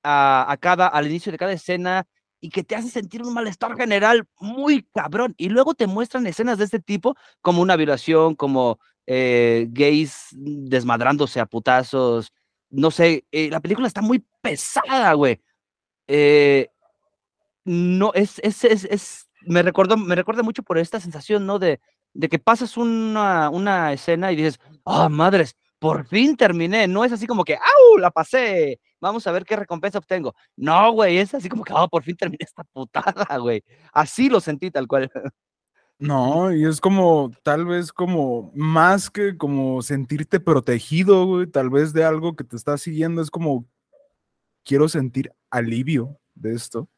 a, 0.03 0.51
a 0.51 0.57
cada, 0.57 0.88
al 0.88 1.07
inicio 1.07 1.31
de 1.31 1.38
cada 1.38 1.53
escena 1.53 2.05
y 2.40 2.51
que 2.51 2.64
te 2.64 2.74
hace 2.74 2.88
sentir 2.88 3.22
un 3.22 3.33
malestar 3.33 3.77
general 3.77 4.27
muy 4.40 4.83
cabrón. 4.92 5.35
Y 5.37 5.51
luego 5.51 5.74
te 5.74 5.87
muestran 5.87 6.27
escenas 6.27 6.59
de 6.59 6.64
este 6.64 6.81
tipo, 6.81 7.14
como 7.40 7.62
una 7.62 7.77
violación, 7.77 8.35
como 8.35 8.81
eh, 9.07 9.66
gays 9.70 10.29
desmadrándose 10.33 11.38
a 11.38 11.46
putazos. 11.46 12.33
No 12.70 12.90
sé, 12.90 13.24
eh, 13.31 13.51
la 13.51 13.61
película 13.61 13.87
está 13.87 14.03
muy 14.03 14.24
pesada, 14.42 15.12
güey. 15.14 15.40
Eh, 16.09 16.70
no, 17.64 18.12
es, 18.14 18.40
es, 18.42 18.64
es, 18.64 18.85
es- 18.85 19.28
me 19.42 19.62
recordó, 19.62 19.96
me 19.96 20.14
recuerda 20.14 20.42
mucho 20.42 20.62
por 20.62 20.79
esta 20.79 21.01
sensación, 21.01 21.46
¿no? 21.46 21.59
De, 21.59 21.81
de 22.14 22.29
que 22.29 22.38
pasas 22.38 22.77
una, 22.77 23.51
una 23.51 23.92
escena 23.92 24.33
y 24.33 24.37
dices, 24.37 24.59
ah, 24.85 25.09
madres, 25.09 25.57
por 25.79 26.07
fin 26.07 26.37
terminé. 26.37 26.88
No 26.88 27.05
es 27.05 27.12
así 27.12 27.27
como 27.27 27.44
que, 27.44 27.55
¡au! 27.55 27.98
La 27.98 28.11
pasé. 28.11 28.81
Vamos 29.01 29.27
a 29.27 29.33
ver 29.33 29.44
qué 29.44 29.57
recompensa 29.57 29.98
obtengo. 29.98 30.35
No, 30.57 30.92
güey, 30.92 31.18
es 31.18 31.35
así 31.35 31.48
como 31.48 31.64
que, 31.64 31.72
ah, 31.74 31.87
por 31.88 32.03
fin 32.03 32.16
terminé 32.16 32.38
esta 32.40 32.64
putada, 32.64 33.38
güey. 33.38 33.62
Así 33.92 34.29
lo 34.29 34.40
sentí 34.40 34.70
tal 34.70 34.87
cual. 34.88 35.11
No, 36.01 36.53
y 36.53 36.64
es 36.64 36.81
como, 36.81 37.33
tal 37.42 37.66
vez 37.66 37.92
como, 37.92 38.53
más 38.55 39.11
que 39.11 39.37
como 39.37 39.83
sentirte 39.83 40.38
protegido, 40.38 41.27
güey, 41.27 41.48
tal 41.48 41.70
vez 41.70 41.92
de 41.92 42.05
algo 42.05 42.37
que 42.37 42.44
te 42.44 42.55
está 42.55 42.79
siguiendo, 42.79 43.20
es 43.20 43.33
como, 43.33 43.66
quiero 44.64 44.88
sentir 44.88 45.33
alivio 45.51 46.16
de 46.37 46.55
esto. 46.55 46.88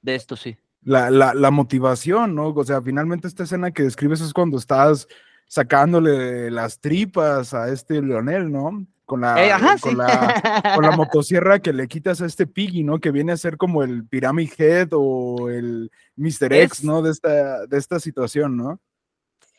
De 0.00 0.14
esto 0.14 0.36
sí. 0.36 0.56
La, 0.82 1.10
la, 1.10 1.34
la 1.34 1.50
motivación, 1.50 2.34
¿no? 2.34 2.48
O 2.48 2.64
sea, 2.64 2.80
finalmente 2.80 3.28
esta 3.28 3.42
escena 3.44 3.70
que 3.70 3.82
describes 3.82 4.20
es 4.20 4.32
cuando 4.32 4.56
estás 4.58 5.06
sacándole 5.46 6.50
las 6.50 6.80
tripas 6.80 7.52
a 7.54 7.68
este 7.70 8.00
Leonel, 8.00 8.50
¿no? 8.50 8.86
Con 9.04 9.20
la, 9.22 9.44
Eh, 9.44 9.50
ajá, 9.52 9.76
con 9.78 9.90
sí. 9.92 9.96
la, 9.96 10.72
con 10.74 10.84
la 10.84 10.90
motosierra 10.96 11.58
que 11.58 11.72
le 11.72 11.88
quitas 11.88 12.22
a 12.22 12.26
este 12.26 12.46
Piggy, 12.46 12.82
¿no? 12.84 12.98
Que 13.00 13.10
viene 13.10 13.32
a 13.32 13.36
ser 13.36 13.56
como 13.56 13.82
el 13.82 14.06
Pyramid 14.06 14.50
Head 14.56 14.88
o 14.92 15.50
el 15.50 15.90
Mr. 16.16 16.52
X, 16.52 16.84
¿no? 16.84 17.02
De 17.02 17.10
esta, 17.10 17.66
de 17.66 17.76
esta 17.76 17.98
situación, 18.00 18.56
¿no? 18.56 18.80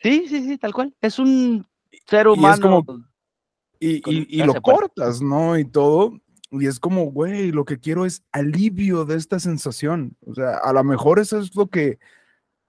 Sí, 0.02 0.24
sí, 0.28 0.42
sí, 0.44 0.58
tal 0.58 0.72
cual. 0.72 0.92
Es 1.00 1.18
un 1.20 1.66
ser 2.06 2.26
Y 2.26 2.32
es 2.32 2.38
humano. 2.38 2.62
como- 2.84 3.04
Y, 3.78 4.42
lo 4.42 4.54
cortas, 4.62 5.20
¿no? 5.22 5.58
Y 5.58 5.64
todo. 5.66 6.18
Y 6.52 6.66
es 6.66 6.78
como, 6.78 7.06
güey, 7.06 7.50
lo 7.50 7.64
que 7.64 7.78
quiero 7.78 8.04
es 8.04 8.22
alivio 8.30 9.06
de 9.06 9.16
esta 9.16 9.40
sensación. 9.40 10.16
O 10.26 10.34
sea, 10.34 10.58
a 10.58 10.72
lo 10.74 10.84
mejor 10.84 11.18
eso 11.18 11.38
es 11.38 11.56
lo 11.56 11.68
que, 11.68 11.98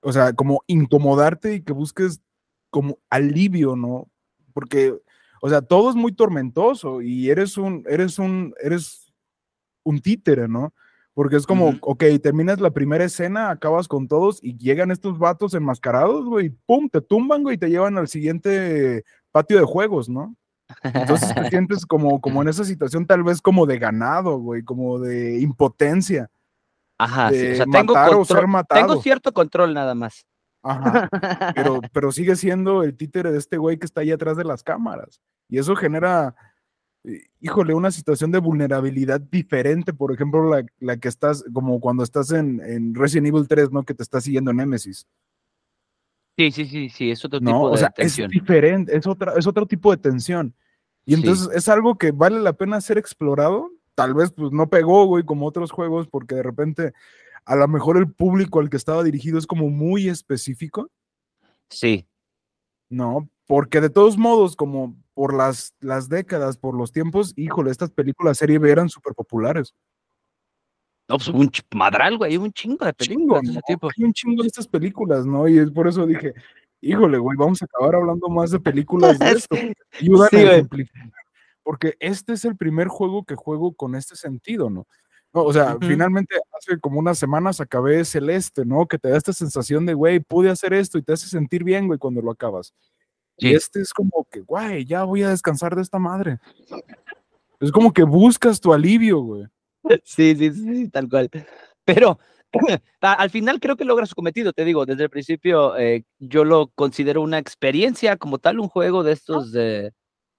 o 0.02 0.14
sea, 0.14 0.32
como 0.32 0.64
incomodarte 0.68 1.56
y 1.56 1.62
que 1.62 1.74
busques 1.74 2.22
como 2.70 2.98
alivio, 3.10 3.76
¿no? 3.76 4.10
Porque, 4.54 4.96
o 5.42 5.50
sea, 5.50 5.62
todo 5.62 5.90
es 5.90 5.98
muy 5.98 6.14
tormentoso 6.14 7.02
y 7.02 7.30
eres 7.30 7.58
un, 7.58 7.84
eres 7.90 8.20
un, 8.20 8.54
eres 8.62 9.14
un 9.84 10.00
títere, 10.00 10.48
¿no? 10.48 10.74
Porque 11.14 11.36
es 11.36 11.46
como, 11.46 11.70
Ujú. 11.70 11.78
ok, 11.82 12.06
terminas 12.22 12.62
la 12.62 12.72
primera 12.72 13.04
escena, 13.04 13.52
acabas 13.52 13.90
con 13.90 14.08
todos 14.08 14.40
y 14.42 14.58
llegan 14.58 14.92
estos 14.92 15.20
vatos 15.20 15.54
enmascarados, 15.54 16.26
güey, 16.26 16.50
pum, 16.66 16.90
te 16.90 17.02
tumban, 17.02 17.44
güey, 17.44 17.56
y 17.56 17.60
te 17.60 17.70
llevan 17.70 17.98
al 17.98 18.08
siguiente 18.08 19.04
patio 19.32 19.60
de 19.60 19.66
juegos, 19.66 20.08
¿no? 20.08 20.36
Entonces 20.84 21.34
te 21.36 21.50
sientes 21.50 21.86
como, 21.86 22.20
como 22.22 22.42
en 22.42 22.48
esa 22.50 22.64
situación 22.64 23.06
tal 23.06 23.24
vez 23.24 23.42
como 23.42 23.66
de 23.66 23.78
ganado, 23.80 24.38
güey, 24.40 24.64
como 24.64 25.00
de 25.00 25.40
impotencia. 25.40 26.30
Ajá, 26.98 27.30
sí, 27.32 27.52
O 27.52 27.56
sea, 27.56 27.66
tengo, 27.66 27.94
matar 27.94 28.10
o 28.14 28.20
control- 28.24 28.38
ser 28.40 28.48
matado. 28.48 28.82
tengo 28.88 29.02
cierto 29.02 29.34
control 29.34 29.74
nada 29.74 29.94
más. 29.96 30.26
Ajá. 30.66 31.10
Pero, 31.56 31.82
pero 31.92 32.12
sigue 32.14 32.38
siendo 32.38 32.84
el 32.84 32.96
títere 32.96 33.32
de 33.34 33.38
este 33.38 33.58
güey 33.58 33.78
que 33.78 33.86
está 33.86 34.00
ahí 34.00 34.12
atrás 34.12 34.38
de 34.38 34.46
las 34.46 34.64
cámaras. 34.64 35.20
Y 35.50 35.58
eso 35.58 35.76
genera, 35.76 36.36
eh, 37.04 37.24
híjole, 37.42 37.74
una 37.74 37.92
situación 37.92 38.32
de 38.32 38.40
vulnerabilidad 38.40 39.20
diferente, 39.20 39.92
por 39.94 40.14
ejemplo, 40.14 40.50
la, 40.50 40.66
la 40.80 40.96
que 40.96 41.10
estás, 41.10 41.44
como 41.54 41.82
cuando 41.82 42.02
estás 42.04 42.32
en, 42.32 42.62
en 42.64 42.96
Resident 42.96 43.28
Evil 43.28 43.46
3, 43.48 43.72
¿no? 43.72 43.84
Que 43.84 43.94
te 43.94 44.04
está 44.04 44.22
siguiendo 44.22 44.54
Nemesis. 44.54 45.06
Sí, 46.38 46.50
sí, 46.52 46.66
sí, 46.66 46.90
sí, 46.90 47.12
es 47.12 47.24
otro 47.26 47.42
¿no? 47.42 47.52
tipo 47.52 47.68
de 47.68 47.74
O 47.74 47.78
sea, 47.78 47.90
tensión. 47.90 48.26
es 48.28 48.32
diferente, 48.32 48.96
es, 48.98 49.06
otra, 49.06 49.34
es 49.38 49.46
otro 49.46 49.66
tipo 49.66 49.92
de 49.92 49.98
tensión. 49.98 50.56
Y 51.06 51.16
Sí. 51.16 51.22
entonces 51.22 51.50
es 51.54 51.68
algo 51.70 51.98
que 51.98 52.12
vale 52.12 52.40
la 52.40 52.54
pena 52.54 52.80
ser 52.82 52.98
explorado. 52.98 53.70
Tal 53.96 54.14
vez 54.14 54.32
pues 54.32 54.52
no 54.52 54.70
pegó, 54.70 55.06
güey, 55.06 55.24
como 55.24 55.46
otros 55.46 55.72
juegos, 55.72 56.08
porque 56.08 56.36
de 56.36 56.44
repente 56.44 56.94
a 57.46 57.56
lo 57.56 57.68
mejor 57.68 57.98
el 57.98 58.12
público 58.12 58.60
al 58.60 58.70
que 58.70 58.78
estaba 58.78 59.04
dirigido 59.04 59.38
es 59.38 59.46
como 59.48 59.70
muy 59.70 60.08
específico, 60.08 60.90
Sí, 61.70 62.08
¿no? 62.90 63.30
Porque 63.48 63.82
de 63.82 63.90
todos 63.90 64.18
modos, 64.18 64.56
como 64.56 64.96
por 65.14 65.34
las, 65.36 65.74
las 65.82 66.08
décadas, 66.08 66.58
por 66.58 66.76
los 66.76 66.92
tiempos, 66.92 67.34
híjole, 67.36 67.70
estas 67.72 67.90
películas 67.92 68.38
serie 68.38 68.60
B 68.60 68.72
eran 68.72 68.90
súper 68.90 69.14
populares. 69.14 69.74
no, 71.10 71.18
pues 71.18 71.28
un 71.28 71.52
madral, 71.76 72.18
güey, 72.18 72.38
un 72.38 72.54
chingo 72.54 72.86
de 72.86 72.94
Chingo, 72.94 73.36
películas 73.36 73.42
de 73.44 73.50
ese 73.50 73.56
¿no? 73.60 73.62
tipo. 73.68 73.90
Hay 73.98 74.04
un 74.06 74.14
chingo 74.14 74.42
de 74.44 74.48
estas 74.48 74.68
películas, 74.68 75.26
¿no? 75.26 75.48
Y 75.48 75.58
es 75.58 75.70
por 75.72 75.88
eso 75.88 76.06
dije, 76.08 76.34
híjole, 76.84 77.18
güey, 77.18 77.38
vamos 77.38 77.62
a 77.62 77.66
acabar 77.66 77.96
hablando 77.96 78.28
más 78.30 78.52
de 78.52 78.60
películas 78.60 79.18
de 79.18 79.32
esto. 79.32 79.56
ayudan 80.00 80.30
Sí. 80.70 80.86
Porque 81.64 81.96
este 82.00 82.34
es 82.34 82.44
el 82.46 82.58
primer 82.58 82.90
juego 82.90 83.24
que 83.24 83.36
juego 83.36 83.74
con 83.74 83.96
este 83.96 84.16
sentido, 84.16 84.70
¿no? 84.70 84.86
No, 85.34 85.44
o 85.46 85.54
sea, 85.54 85.78
finalmente 85.82 86.36
hace 86.56 86.80
como 86.80 87.00
unas 87.00 87.18
semanas 87.18 87.60
acabé 87.60 88.06
Celeste, 88.06 88.66
¿no? 88.66 88.86
Que 88.86 89.00
te 89.00 89.10
da 89.10 89.18
esta 89.18 89.34
sensación 89.34 89.86
de, 89.86 89.96
güey, 89.96 90.20
pude 90.20 90.50
hacer 90.50 90.74
esto 90.74 91.00
y 91.00 91.02
te 91.02 91.14
hace 91.14 91.28
sentir 91.28 91.64
bien, 91.64 91.88
güey, 91.88 91.98
cuando 91.98 92.22
lo 92.22 92.32
acabas. 92.32 92.74
Y 93.38 93.56
este 93.56 93.82
es 93.82 93.94
como 93.94 94.28
que, 94.30 94.42
güey, 94.42 94.86
ya 94.86 95.06
voy 95.06 95.24
a 95.24 95.30
descansar 95.30 95.76
de 95.76 95.82
esta 95.82 95.98
madre. 95.98 96.38
Es 97.60 97.72
como 97.72 97.92
que 97.92 98.04
buscas 98.04 98.60
tu 98.60 98.74
alivio, 98.74 99.22
güey. 99.22 99.46
Sí, 100.04 100.36
sí, 100.36 100.52
sí, 100.52 100.90
tal 100.90 101.10
cual. 101.10 101.30
Pero 101.84 102.20
al 103.02 103.30
final 103.30 103.60
creo 103.60 103.76
que 103.76 103.86
logra 103.86 104.06
su 104.06 104.16
cometido, 104.16 104.54
te 104.54 104.66
digo, 104.66 104.86
desde 104.86 105.04
el 105.04 105.10
principio 105.10 105.78
eh, 105.78 106.06
yo 106.20 106.46
lo 106.46 106.68
considero 106.68 107.22
una 107.22 107.40
experiencia 107.40 108.18
como 108.18 108.38
tal, 108.40 108.60
un 108.60 108.70
juego 108.70 109.04
de 109.04 109.14
estos 109.14 109.52
de, 109.52 109.92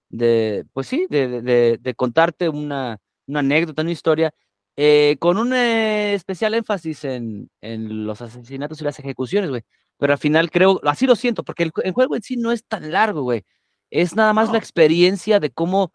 de 0.09 0.65
pues 0.73 0.87
sí, 0.87 1.07
de, 1.11 1.43
de, 1.43 1.79
de 1.81 1.95
contarte 1.95 2.49
una, 2.49 2.99
una, 3.27 3.41
anécdota, 3.41 3.83
una 3.83 3.91
historia, 3.93 4.33
eh, 4.77 5.17
con 5.21 5.39
un 5.39 5.53
eh, 5.55 6.15
especial 6.15 6.55
énfasis 6.55 7.05
en, 7.05 7.51
en, 7.61 8.07
los 8.07 8.23
asesinatos 8.23 8.81
y 8.81 8.85
las 8.85 8.99
ejecuciones, 8.99 9.51
güey. 9.51 9.63
Pero 9.99 10.13
al 10.13 10.19
final 10.19 10.51
creo, 10.51 10.81
así 10.85 11.07
lo 11.07 11.17
siento, 11.17 11.45
porque 11.45 11.65
el, 11.65 11.73
el 11.85 11.93
juego 11.93 12.17
en 12.17 12.23
sí 12.23 12.37
no 12.37 12.53
es 12.53 12.65
tan 12.65 12.91
largo, 12.91 13.23
güey. 13.23 13.45
Es 13.91 14.17
nada 14.17 14.33
más 14.33 14.51
la 14.51 14.59
experiencia 14.59 15.39
de 15.39 15.51
cómo 15.51 15.93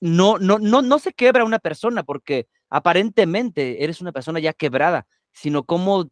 no, 0.00 0.38
no, 0.38 0.58
no, 0.58 0.82
no 0.82 0.98
se 0.98 1.12
quebra 1.12 1.44
una 1.44 1.58
persona, 1.58 2.02
porque 2.02 2.48
aparentemente 2.70 3.84
eres 3.84 4.00
una 4.00 4.12
persona 4.12 4.40
ya 4.40 4.52
quebrada, 4.52 5.06
sino 5.32 5.64
cómo 5.64 6.08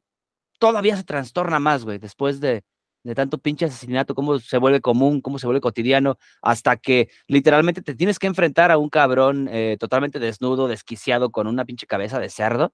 todavía 0.59 0.97
se 0.97 1.05
trastorna 1.05 1.59
más, 1.61 1.85
güey, 1.85 1.99
después 1.99 2.41
de, 2.41 2.65
de 3.05 3.15
tanto 3.15 3.39
pinche 3.39 3.65
asesinato, 3.65 4.15
cómo 4.15 4.39
se 4.39 4.59
vuelve 4.59 4.81
común, 4.81 5.21
cómo 5.21 5.39
se 5.39 5.47
vuelve 5.47 5.61
cotidiano, 5.61 6.19
hasta 6.43 6.77
que 6.77 7.09
literalmente 7.27 7.83
te 7.83 7.95
tienes 7.95 8.19
que 8.19 8.27
enfrentar 8.27 8.71
a 8.71 8.79
un 8.79 8.91
cabrón 8.91 9.49
eh, 9.51 9.77
totalmente 9.79 10.19
desnudo, 10.19 10.69
desquiciado, 10.69 11.31
con 11.31 11.47
una 11.47 11.65
pinche 11.65 11.87
cabeza 11.87 12.19
de 12.19 12.29
cerdo 12.29 12.73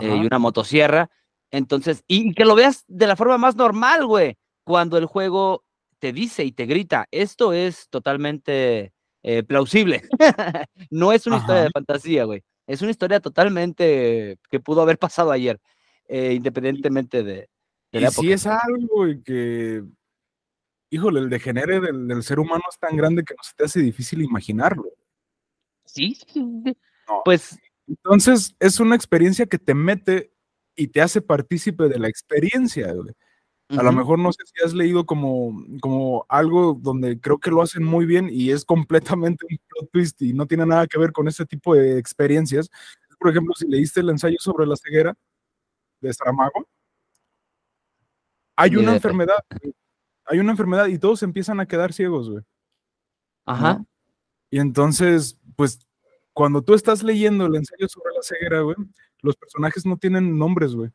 eh, 0.00 0.16
y 0.16 0.26
una 0.26 0.38
motosierra. 0.38 1.10
Entonces, 1.50 2.02
y, 2.08 2.34
que 2.34 2.44
lo 2.44 2.54
veas 2.54 2.84
de 2.88 3.06
la 3.06 3.16
forma 3.16 3.38
más 3.38 3.54
normal, 3.54 4.06
güey, 4.06 4.36
cuando 4.64 4.98
el 4.98 5.06
juego 5.06 5.64
te 5.98 6.12
dice 6.12 6.44
y 6.44 6.52
te 6.52 6.66
grita, 6.66 7.06
esto 7.10 7.52
es 7.52 7.88
totalmente 7.90 8.92
eh, 9.22 9.42
plausible. 9.42 10.02
no 10.90 11.12
es 11.12 11.26
una 11.26 11.36
Ajá. 11.36 11.44
historia 11.44 11.62
de 11.62 11.70
fantasía, 11.70 12.24
güey. 12.24 12.42
Es 12.66 12.82
una 12.82 12.90
historia 12.90 13.20
totalmente 13.20 14.38
que 14.50 14.60
pudo 14.60 14.82
haber 14.82 14.98
pasado 14.98 15.30
ayer, 15.30 15.60
eh, 16.08 16.32
independientemente 16.34 17.22
de, 17.22 17.48
de 17.92 18.00
la 18.00 18.08
y 18.08 18.10
época. 18.10 18.28
es 18.28 18.46
algo 18.46 19.06
que, 19.24 19.84
híjole, 20.90 21.20
el 21.20 21.30
degenere 21.30 21.80
del, 21.80 22.08
del, 22.08 22.22
ser 22.22 22.38
humano 22.38 22.62
es 22.70 22.78
tan 22.78 22.96
grande 22.96 23.24
que 23.24 23.34
no 23.34 23.42
se 23.42 23.54
te 23.54 23.64
hace 23.64 23.80
difícil 23.80 24.22
imaginarlo. 24.22 24.84
Sí, 25.84 26.18
no. 26.34 27.22
pues. 27.24 27.58
Entonces, 27.86 28.56
es 28.60 28.80
una 28.80 28.96
experiencia 28.96 29.44
que 29.44 29.58
te 29.58 29.74
mete 29.74 30.32
y 30.74 30.88
te 30.88 31.02
hace 31.02 31.20
partícipe 31.20 31.88
de 31.88 31.98
la 31.98 32.08
experiencia, 32.08 32.92
güey. 32.92 33.14
A 33.74 33.76
uh 33.76 33.80
-huh. 33.80 33.84
lo 33.84 33.92
mejor 33.92 34.18
no 34.18 34.32
sé 34.32 34.42
si 34.46 34.64
has 34.64 34.72
leído 34.72 35.04
como, 35.04 35.64
como 35.80 36.26
algo 36.28 36.78
donde 36.80 37.20
creo 37.20 37.38
que 37.38 37.50
lo 37.50 37.62
hacen 37.62 37.84
muy 37.84 38.06
bien 38.06 38.28
y 38.30 38.50
es 38.50 38.64
completamente 38.64 39.46
un 39.50 39.58
plot 39.68 39.90
twist 39.90 40.22
y 40.22 40.32
no 40.32 40.46
tiene 40.46 40.66
nada 40.66 40.86
que 40.86 40.98
ver 40.98 41.12
con 41.12 41.28
ese 41.28 41.44
tipo 41.44 41.74
de 41.74 41.98
experiencias. 41.98 42.70
Por 43.18 43.30
ejemplo, 43.30 43.54
si 43.54 43.66
leíste 43.66 44.00
el 44.00 44.10
ensayo 44.10 44.36
sobre 44.38 44.66
la 44.66 44.76
ceguera 44.76 45.14
de 46.00 46.12
Saramago, 46.12 46.66
hay 48.56 48.76
una 48.76 48.94
enfermedad, 48.94 49.38
hay 50.26 50.38
una 50.38 50.52
enfermedad 50.52 50.86
y 50.86 50.98
todos 50.98 51.22
empiezan 51.22 51.60
a 51.60 51.66
quedar 51.66 51.92
ciegos, 51.92 52.30
güey. 52.30 52.44
Ajá. 53.46 53.74
¿no? 53.74 53.86
Y 54.50 54.60
entonces, 54.60 55.38
pues, 55.56 55.80
cuando 56.32 56.62
tú 56.62 56.74
estás 56.74 57.02
leyendo 57.02 57.46
el 57.46 57.56
ensayo 57.56 57.88
sobre 57.88 58.14
la 58.14 58.22
ceguera, 58.22 58.60
güey, 58.60 58.76
los 59.22 59.36
personajes 59.36 59.84
no 59.86 59.96
tienen 59.96 60.38
nombres, 60.38 60.74
güey. 60.74 60.90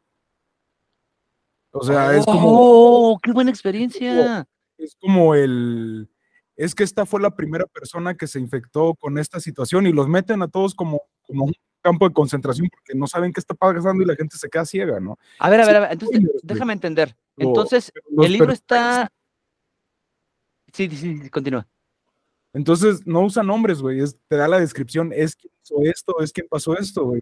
O 1.71 1.83
sea, 1.83 2.15
es 2.15 2.25
como. 2.25 2.41
¡Oh, 2.43 3.19
qué 3.21 3.31
buena 3.31 3.51
experiencia! 3.51 4.47
Es 4.77 4.95
como 4.99 5.35
el. 5.35 6.09
Es 6.55 6.75
que 6.75 6.83
esta 6.83 7.05
fue 7.05 7.21
la 7.21 7.35
primera 7.35 7.65
persona 7.65 8.15
que 8.15 8.27
se 8.27 8.39
infectó 8.39 8.93
con 8.95 9.17
esta 9.17 9.39
situación 9.39 9.87
y 9.87 9.93
los 9.93 10.09
meten 10.09 10.41
a 10.41 10.47
todos 10.49 10.75
como, 10.75 11.01
como 11.21 11.45
un 11.45 11.53
campo 11.81 12.07
de 12.07 12.13
concentración 12.13 12.67
porque 12.69 12.97
no 12.97 13.07
saben 13.07 13.31
qué 13.31 13.39
está 13.39 13.53
pasando 13.53 14.03
y 14.03 14.05
la 14.05 14.15
gente 14.15 14.37
se 14.37 14.49
queda 14.49 14.65
ciega, 14.65 14.99
¿no? 14.99 15.17
A 15.39 15.49
ver, 15.49 15.61
a 15.61 15.65
ver, 15.65 15.75
a 15.77 15.79
ver. 15.81 15.91
Entonces, 15.93 16.21
déjame 16.43 16.73
entender. 16.73 17.15
Entonces, 17.37 17.91
el 18.21 18.31
libro 18.31 18.51
está. 18.51 19.09
Sí, 20.73 20.89
sí, 20.89 20.97
sí, 20.97 21.29
continúa. 21.29 21.67
Entonces, 22.51 23.05
no 23.05 23.21
usa 23.21 23.43
nombres, 23.43 23.81
güey. 23.81 23.99
Te 24.27 24.35
da 24.35 24.47
la 24.47 24.59
descripción, 24.59 25.13
es 25.13 25.35
quien 25.35 25.53
hizo 25.63 25.75
esto, 25.83 26.19
es 26.19 26.33
quien 26.33 26.47
pasó 26.49 26.77
esto, 26.77 27.05
güey. 27.05 27.21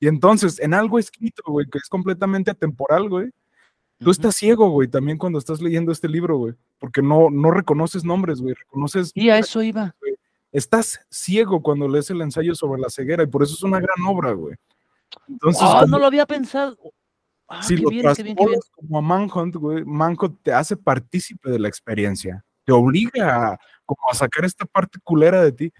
Y 0.00 0.08
entonces, 0.08 0.58
en 0.58 0.74
algo 0.74 0.98
escrito, 0.98 1.42
güey, 1.46 1.66
que 1.70 1.78
es 1.78 1.88
completamente 1.88 2.50
atemporal, 2.50 3.08
güey, 3.08 3.30
Tú 4.04 4.10
estás 4.10 4.36
ciego, 4.36 4.68
güey, 4.68 4.88
también 4.88 5.18
cuando 5.18 5.38
estás 5.38 5.60
leyendo 5.60 5.90
este 5.90 6.08
libro, 6.08 6.36
güey, 6.36 6.54
porque 6.78 7.02
no, 7.02 7.30
no 7.30 7.50
reconoces 7.50 8.04
nombres, 8.04 8.40
güey, 8.40 8.54
reconoces... 8.54 9.10
Y 9.14 9.30
a 9.30 9.38
eso 9.38 9.62
iba. 9.62 9.94
Estás 10.52 11.00
ciego 11.10 11.62
cuando 11.62 11.88
lees 11.88 12.10
el 12.10 12.20
ensayo 12.20 12.54
sobre 12.54 12.80
la 12.80 12.90
ceguera 12.90 13.22
y 13.22 13.26
por 13.26 13.42
eso 13.42 13.54
es 13.54 13.62
una 13.62 13.80
gran 13.80 14.06
obra, 14.06 14.32
güey. 14.32 14.54
Entonces, 15.28 15.62
oh, 15.64 15.72
como, 15.72 15.86
no 15.86 15.98
lo 15.98 16.06
había 16.06 16.26
pensado. 16.26 16.76
Ah, 17.48 17.62
si 17.62 17.76
lo 17.76 17.90
bien, 17.90 18.02
transportas 18.02 18.70
como 18.74 18.98
a 18.98 19.02
Manhunt, 19.02 19.56
güey, 19.56 19.84
Manhunt 19.84 20.42
te 20.42 20.52
hace 20.52 20.76
partícipe 20.76 21.50
de 21.50 21.58
la 21.58 21.68
experiencia, 21.68 22.44
te 22.64 22.72
obliga 22.72 23.52
a, 23.52 23.58
como 23.84 24.00
a 24.10 24.14
sacar 24.14 24.44
esta 24.44 24.64
parte 24.64 24.98
culera 25.02 25.42
de 25.42 25.52
ti. 25.52 25.72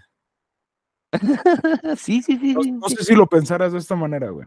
sí, 1.97 2.23
sí, 2.23 2.39
sí. 2.39 2.55
No, 2.55 2.63
no 2.81 2.89
sé 2.89 3.05
si 3.05 3.15
lo 3.15 3.27
pensaras 3.27 3.73
de 3.73 3.79
esta 3.79 3.95
manera, 3.95 4.31
güey. 4.31 4.47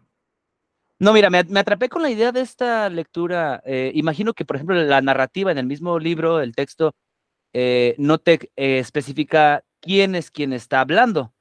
No, 0.99 1.13
mira, 1.13 1.29
me, 1.29 1.43
me, 1.43 1.59
atrapé 1.59 1.89
con 1.89 2.01
la 2.01 2.09
idea 2.09 2.31
de 2.31 2.41
esta 2.41 2.89
lectura. 2.89 3.61
Eh, 3.65 3.91
imagino 3.93 4.33
que, 4.33 4.45
por 4.45 4.55
ejemplo, 4.55 4.75
la 4.75 5.01
narrativa 5.01 5.51
en 5.51 5.59
el 5.59 5.67
mismo 5.67 5.99
libro, 5.99 6.41
el 6.41 6.55
texto, 6.55 6.95
eh, 7.53 7.95
no 7.99 8.17
te 8.17 8.49
eh, 8.55 8.79
especifica 8.79 9.63
quién 9.79 10.15
es 10.15 10.31
quien 10.31 10.53
está 10.53 10.81
hablando. 10.81 11.33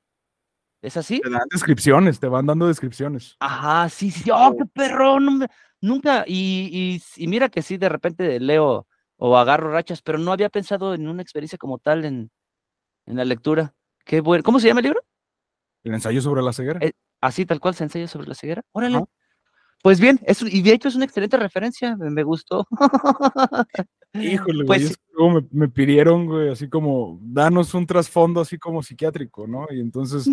¿Es 0.82 0.98
así? 0.98 1.20
Te 1.20 1.30
dan 1.30 1.48
descripciones, 1.50 2.20
te 2.20 2.28
van 2.28 2.44
dando 2.44 2.68
descripciones. 2.68 3.36
Ajá, 3.40 3.88
sí, 3.88 4.10
sí. 4.10 4.30
¡Oh, 4.30 4.54
qué 4.56 4.66
perro! 4.66 5.20
No, 5.20 5.46
nunca. 5.80 6.24
Y, 6.26 7.00
y, 7.16 7.22
y, 7.22 7.26
mira 7.26 7.48
que 7.48 7.62
sí, 7.62 7.78
de 7.78 7.88
repente 7.88 8.38
leo 8.38 8.86
o 9.16 9.38
agarro 9.38 9.72
rachas, 9.72 10.02
pero 10.02 10.18
no 10.18 10.32
había 10.32 10.50
pensado 10.50 10.92
en 10.92 11.08
una 11.08 11.22
experiencia 11.22 11.56
como 11.56 11.78
tal 11.78 12.04
en, 12.04 12.30
en 13.06 13.16
la 13.16 13.24
lectura. 13.24 13.74
Qué 14.04 14.20
bueno. 14.20 14.44
¿Cómo 14.44 14.60
se 14.60 14.68
llama 14.68 14.80
el 14.80 14.84
libro? 14.84 15.00
El 15.82 15.94
ensayo 15.94 16.20
sobre 16.20 16.42
la 16.42 16.52
ceguera. 16.52 16.78
así, 17.22 17.46
tal 17.46 17.58
cual, 17.58 17.74
se 17.74 17.84
ensayo 17.84 18.06
sobre 18.06 18.28
la 18.28 18.34
ceguera. 18.34 18.62
Órale. 18.72 18.98
Ajá. 18.98 19.06
Pues 19.86 20.00
bien, 20.00 20.18
es, 20.26 20.42
y 20.42 20.62
de 20.62 20.72
hecho 20.72 20.88
es 20.88 20.96
una 20.96 21.04
excelente 21.04 21.36
referencia, 21.36 21.94
me, 21.94 22.24
gustó. 22.24 22.66
Híjole, 24.14 24.64
güey, 24.64 24.80
pues, 24.80 24.98
me, 25.16 25.46
me, 25.52 25.68
pidieron, 25.68 26.26
güey, 26.26 26.48
así 26.48 26.68
como, 26.68 27.20
danos 27.22 27.72
un 27.72 27.86
trasfondo 27.86 28.40
así 28.40 28.58
como 28.58 28.82
psiquiátrico, 28.82 29.46
¿no? 29.46 29.64
Y 29.70 29.78
entonces, 29.78 30.28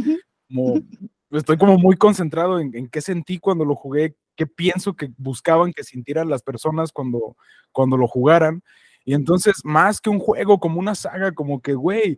como, 0.47 0.73
estoy 1.29 1.57
como 1.59 1.77
muy 1.77 1.95
concentrado 1.97 2.59
en, 2.59 2.75
en, 2.75 2.89
qué 2.89 2.99
sentí 2.99 3.37
cuando 3.37 3.63
lo 3.63 3.75
jugué, 3.75 4.15
qué 4.35 4.47
pienso 4.47 4.95
que 4.95 5.11
buscaban 5.17 5.71
que 5.71 5.83
sintieran 5.83 6.29
las 6.29 6.41
personas 6.41 6.91
cuando, 6.91 7.37
cuando 7.71 7.95
lo 7.95 8.07
jugaran. 8.07 8.63
Y 9.05 9.13
entonces, 9.13 9.63
más 9.63 10.01
que 10.01 10.09
un 10.09 10.17
juego, 10.17 10.59
como 10.59 10.79
una 10.79 10.95
saga, 10.95 11.31
como 11.31 11.61
que, 11.61 11.75
güey, 11.75 12.17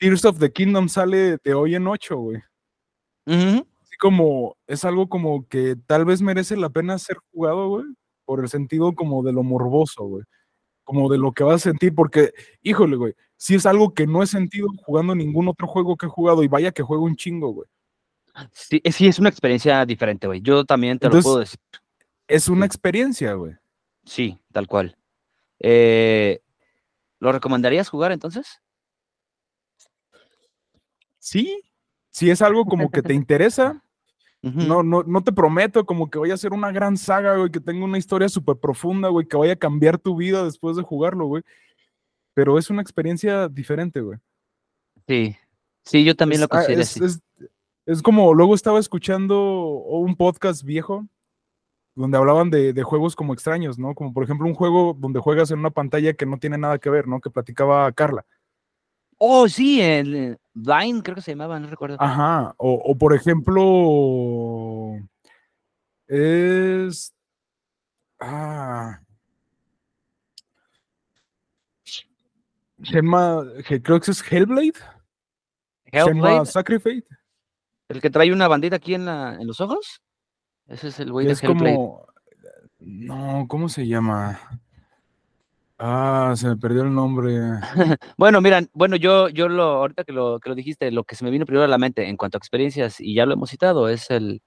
Tears 0.00 0.24
of 0.24 0.40
the 0.40 0.50
Kingdom 0.50 0.88
sale 0.88 1.36
de 1.36 1.54
hoy 1.54 1.76
en 1.76 1.86
ocho, 1.86 2.16
güey. 2.16 2.38
Uh 3.26 3.32
-huh 3.32 3.66
como, 3.98 4.56
es 4.66 4.84
algo 4.84 5.08
como 5.08 5.46
que 5.48 5.76
tal 5.86 6.04
vez 6.04 6.22
merece 6.22 6.56
la 6.56 6.70
pena 6.70 6.98
ser 6.98 7.18
jugado, 7.32 7.68
güey, 7.68 7.84
por 8.24 8.40
el 8.40 8.48
sentido 8.48 8.94
como 8.94 9.22
de 9.22 9.32
lo 9.32 9.42
morboso, 9.42 10.04
güey, 10.04 10.24
como 10.84 11.10
de 11.10 11.18
lo 11.18 11.32
que 11.32 11.44
vas 11.44 11.56
a 11.56 11.70
sentir, 11.70 11.94
porque, 11.94 12.32
híjole, 12.62 12.96
güey, 12.96 13.14
si 13.36 13.54
es 13.56 13.66
algo 13.66 13.94
que 13.94 14.06
no 14.06 14.22
he 14.22 14.26
sentido 14.26 14.68
jugando 14.84 15.14
ningún 15.14 15.48
otro 15.48 15.66
juego 15.66 15.96
que 15.96 16.06
he 16.06 16.10
jugado, 16.10 16.42
y 16.42 16.48
vaya 16.48 16.72
que 16.72 16.82
juego 16.82 17.04
un 17.04 17.16
chingo, 17.16 17.50
güey. 17.50 17.68
Sí, 18.52 18.80
sí, 18.92 19.08
es 19.08 19.18
una 19.18 19.28
experiencia 19.30 19.84
diferente, 19.84 20.26
güey, 20.26 20.40
yo 20.42 20.64
también 20.64 20.98
te 20.98 21.06
Entonces, 21.06 21.24
lo 21.26 21.30
puedo 21.32 21.40
decir. 21.40 21.60
Es 22.28 22.48
una 22.48 22.66
experiencia, 22.66 23.34
güey. 23.34 23.54
Sí, 24.04 24.38
tal 24.52 24.66
cual. 24.66 24.96
Eh, 25.60 26.40
¿Lo 27.20 27.32
recomendarías 27.32 27.88
jugar 27.88 28.12
entonces? 28.12 28.62
Sí, 31.18 31.60
si 32.10 32.30
es 32.30 32.42
algo 32.42 32.64
como 32.64 32.90
que 32.90 33.02
te 33.02 33.12
interesa, 33.12 33.84
Uh 34.42 34.48
-huh. 34.50 34.66
No, 34.68 34.82
no, 34.82 35.02
no 35.02 35.22
te 35.22 35.32
prometo 35.32 35.84
como 35.84 36.08
que 36.10 36.18
vaya 36.18 36.34
a 36.34 36.38
ser 36.38 36.52
una 36.52 36.70
gran 36.70 36.96
saga, 36.96 37.36
güey, 37.36 37.50
que 37.50 37.60
tenga 37.60 37.84
una 37.84 37.98
historia 37.98 38.28
súper 38.28 38.56
profunda, 38.56 39.08
güey, 39.08 39.26
que 39.26 39.36
vaya 39.36 39.54
a 39.54 39.56
cambiar 39.56 39.98
tu 39.98 40.16
vida 40.16 40.44
después 40.44 40.76
de 40.76 40.82
jugarlo, 40.82 41.26
güey. 41.26 41.42
Pero 42.34 42.56
es 42.56 42.70
una 42.70 42.82
experiencia 42.82 43.48
diferente, 43.48 44.00
güey. 44.00 44.18
Sí, 45.08 45.36
sí, 45.84 46.04
yo 46.04 46.14
también 46.14 46.38
es, 46.38 46.42
lo 46.42 46.48
considero 46.48 46.82
es, 46.82 46.96
es, 46.98 47.20
es, 47.86 48.02
como, 48.02 48.32
luego 48.32 48.54
estaba 48.54 48.78
escuchando 48.78 49.62
un 49.86 50.14
podcast 50.14 50.62
viejo 50.62 51.06
donde 51.96 52.16
hablaban 52.16 52.48
de, 52.50 52.72
de, 52.72 52.82
juegos 52.84 53.16
como 53.16 53.34
extraños, 53.34 53.76
¿no? 53.76 53.92
Como 53.94 54.12
por 54.12 54.22
ejemplo 54.22 54.46
un 54.46 54.54
juego 54.54 54.96
donde 54.96 55.18
juegas 55.18 55.50
en 55.50 55.58
una 55.58 55.70
pantalla 55.70 56.12
que 56.12 56.26
no 56.26 56.38
tiene 56.38 56.58
nada 56.58 56.78
que 56.78 56.90
ver, 56.90 57.08
¿no? 57.08 57.20
Que 57.20 57.30
platicaba 57.30 57.90
Carla. 57.90 58.24
Oh, 59.18 59.48
sí, 59.48 59.80
el 59.80 60.38
Vine 60.54 61.02
creo 61.02 61.16
que 61.16 61.22
se 61.22 61.32
llamaba, 61.32 61.58
no 61.58 61.68
recuerdo. 61.68 61.96
Ajá, 62.00 62.54
o, 62.56 62.74
o 62.74 62.96
por 62.96 63.14
ejemplo, 63.14 64.94
es... 66.06 67.14
Ah, 68.20 69.00
se 72.82 72.94
llama, 72.94 73.44
creo 73.82 74.00
que 74.00 74.10
es 74.10 74.32
Hellblade. 74.32 74.72
Hellblade. 75.86 76.04
Se 76.04 76.14
llama 76.14 76.44
Sacrifice. 76.44 77.06
¿El 77.88 78.00
que 78.00 78.10
trae 78.10 78.32
una 78.32 78.46
bandita 78.46 78.76
aquí 78.76 78.94
en, 78.94 79.04
la, 79.04 79.34
en 79.34 79.46
los 79.46 79.60
ojos? 79.60 80.00
Ese 80.66 80.88
es 80.88 81.00
el 81.00 81.10
güey 81.10 81.26
de 81.26 81.32
es 81.32 81.42
Hellblade. 81.42 81.74
como. 81.74 82.06
No, 82.78 83.46
¿cómo 83.48 83.68
se 83.68 83.86
llama? 83.86 84.38
Ah, 85.78 86.34
se 86.36 86.48
me 86.48 86.56
perdió 86.56 86.82
el 86.82 86.92
nombre. 86.92 87.38
Bueno, 88.16 88.40
mira, 88.40 88.62
bueno, 88.72 88.96
yo, 88.96 89.28
yo 89.28 89.48
lo, 89.48 89.62
ahorita 89.62 90.02
que 90.02 90.12
lo, 90.12 90.40
que 90.40 90.48
lo 90.48 90.56
dijiste, 90.56 90.90
lo 90.90 91.04
que 91.04 91.14
se 91.14 91.24
me 91.24 91.30
vino 91.30 91.46
primero 91.46 91.64
a 91.64 91.68
la 91.68 91.78
mente 91.78 92.08
en 92.08 92.16
cuanto 92.16 92.36
a 92.36 92.40
experiencias, 92.40 93.00
y 93.00 93.14
ya 93.14 93.26
lo 93.26 93.34
hemos 93.34 93.50
citado, 93.50 93.88
es 93.88 94.10
el, 94.10 94.42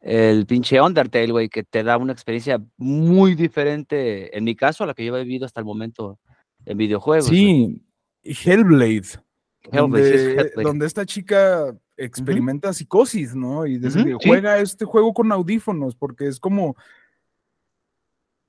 el 0.00 0.44
pinche 0.46 0.80
Undertale, 0.80 1.32
güey, 1.32 1.48
que 1.48 1.62
te 1.62 1.82
da 1.82 1.96
una 1.96 2.12
experiencia 2.12 2.62
muy 2.76 3.34
diferente, 3.34 4.36
en 4.36 4.44
mi 4.44 4.54
caso, 4.54 4.84
a 4.84 4.86
la 4.86 4.94
que 4.94 5.04
yo 5.04 5.16
he 5.16 5.24
vivido 5.24 5.46
hasta 5.46 5.60
el 5.60 5.66
momento 5.66 6.18
en 6.66 6.76
videojuegos. 6.76 7.28
Sí, 7.28 7.82
Hellblade. 8.22 9.18
Hellblade, 9.72 10.04
sí, 10.04 10.14
es 10.14 10.24
donde, 10.24 10.40
Hellblade. 10.40 10.62
donde 10.62 10.86
esta 10.86 11.06
chica 11.06 11.74
experimenta 11.96 12.72
psicosis, 12.72 13.34
¿no? 13.34 13.66
Y 13.66 13.78
desde 13.78 14.00
Ujú, 14.00 14.18
que 14.18 14.24
sí. 14.24 14.28
juega 14.28 14.58
este 14.58 14.84
juego 14.84 15.14
con 15.14 15.32
audífonos, 15.32 15.94
porque 15.94 16.26
es 16.28 16.38
como, 16.38 16.76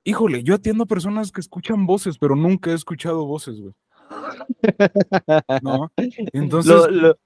híjole, 0.03 0.43
yo 0.43 0.55
atiendo 0.55 0.83
a 0.83 0.87
personas 0.87 1.31
que 1.31 1.41
escuchan 1.41 1.85
voces, 1.85 2.17
pero 2.17 2.35
nunca 2.35 2.71
he 2.71 2.73
escuchado 2.73 3.25
voces, 3.25 3.59
güey. 3.61 3.73
¿No? 5.61 5.91
Entonces, 6.33 6.71
Lo- 6.71 6.89
lo- 6.89 7.17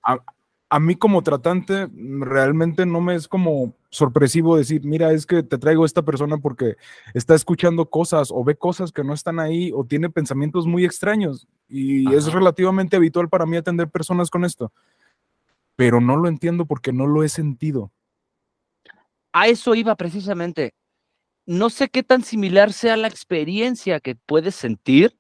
a 0.68 0.80
mí 0.80 0.96
como 0.96 1.22
tratante 1.22 1.88
mm, 1.88 2.24
realmente 2.24 2.86
no 2.86 3.00
me 3.00 3.16
es 3.16 3.28
como 3.28 3.74
sorpresivo 3.90 4.58
decir, 4.58 4.84
mira, 4.84 5.12
es 5.14 5.26
que 5.26 5.44
te 5.44 5.58
traigo 5.58 5.84
a 5.84 5.86
esta 5.86 6.02
persona 6.02 6.38
porque 6.38 6.76
está 7.14 7.34
escuchando 7.36 7.90
cosas 7.90 8.30
o 8.32 8.44
ve 8.44 8.56
cosas 8.56 8.92
que 8.92 9.04
no 9.04 9.14
están 9.14 9.40
ahí 9.40 9.72
o 9.74 9.86
tiene 9.86 10.10
pensamientos 10.10 10.66
muy 10.66 10.84
extraños 10.84 11.48
y 11.70 12.12
es 12.14 12.32
relativamente 12.34 12.96
habitual 12.98 13.30
para 13.30 13.46
mí 13.46 13.56
atender 13.58 13.90
personas 13.90 14.30
con 14.30 14.44
esto. 14.44 14.72
Pero 15.76 16.02
no 16.02 16.18
lo 16.18 16.28
entiendo 16.28 16.66
porque 16.66 16.92
no 16.92 17.06
lo 17.08 17.24
he 17.24 17.30
sentido. 17.30 17.92
a 19.34 19.48
eso 19.48 19.76
iba 19.76 19.96
precisamente. 19.96 20.74
No 21.46 21.70
sé 21.70 21.90
qué 21.90 22.04
tan 22.04 22.24
similar 22.24 22.74
sea 22.74 22.98
la 22.98 23.08
experiencia 23.08 24.00
que 24.00 24.16
puedes 24.16 24.56
sentir 24.56 25.18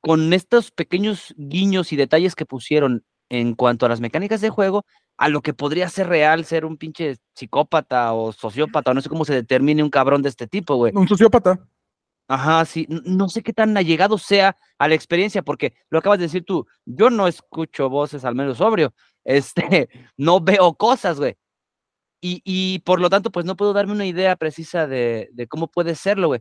con 0.00 0.32
estos 0.32 0.70
pequeños 0.70 1.34
guiños 1.36 1.92
y 1.92 1.96
detalles 1.96 2.34
que 2.34 2.44
pusieron 2.44 3.04
en 3.30 3.54
cuanto 3.54 3.86
a 3.86 3.88
las 3.88 4.00
mecánicas 4.00 4.42
de 4.42 4.50
juego, 4.50 4.84
a 5.16 5.28
lo 5.28 5.40
que 5.40 5.54
podría 5.54 5.88
ser 5.88 6.08
real 6.08 6.44
ser 6.44 6.66
un 6.66 6.76
pinche 6.76 7.16
psicópata 7.34 8.12
o 8.12 8.32
sociópata, 8.32 8.90
o 8.90 8.94
no 8.94 9.00
sé 9.00 9.08
cómo 9.08 9.24
se 9.24 9.34
determine 9.34 9.82
un 9.82 9.88
cabrón 9.88 10.20
de 10.20 10.28
este 10.28 10.46
tipo, 10.46 10.76
güey. 10.76 10.92
Un 10.94 11.08
sociópata. 11.08 11.58
Ajá, 12.28 12.64
sí, 12.64 12.86
no 12.88 13.28
sé 13.28 13.42
qué 13.42 13.52
tan 13.52 13.76
allegado 13.76 14.18
sea 14.18 14.56
a 14.78 14.88
la 14.88 14.94
experiencia, 14.94 15.42
porque 15.42 15.74
lo 15.90 15.98
acabas 15.98 16.18
de 16.18 16.26
decir 16.26 16.44
tú, 16.44 16.66
yo 16.84 17.10
no 17.10 17.26
escucho 17.26 17.88
voces 17.88 18.24
al 18.24 18.34
menos 18.34 18.58
sobrio, 18.58 18.94
este, 19.24 19.88
no 20.16 20.40
veo 20.40 20.74
cosas, 20.74 21.18
güey. 21.18 21.36
Y, 22.24 22.40
y 22.44 22.78
por 22.78 23.00
lo 23.00 23.10
tanto, 23.10 23.32
pues 23.32 23.44
no 23.44 23.56
puedo 23.56 23.72
darme 23.72 23.92
una 23.92 24.06
idea 24.06 24.36
precisa 24.36 24.86
de, 24.86 25.28
de 25.32 25.48
cómo 25.48 25.66
puede 25.66 25.96
serlo, 25.96 26.28
güey. 26.28 26.40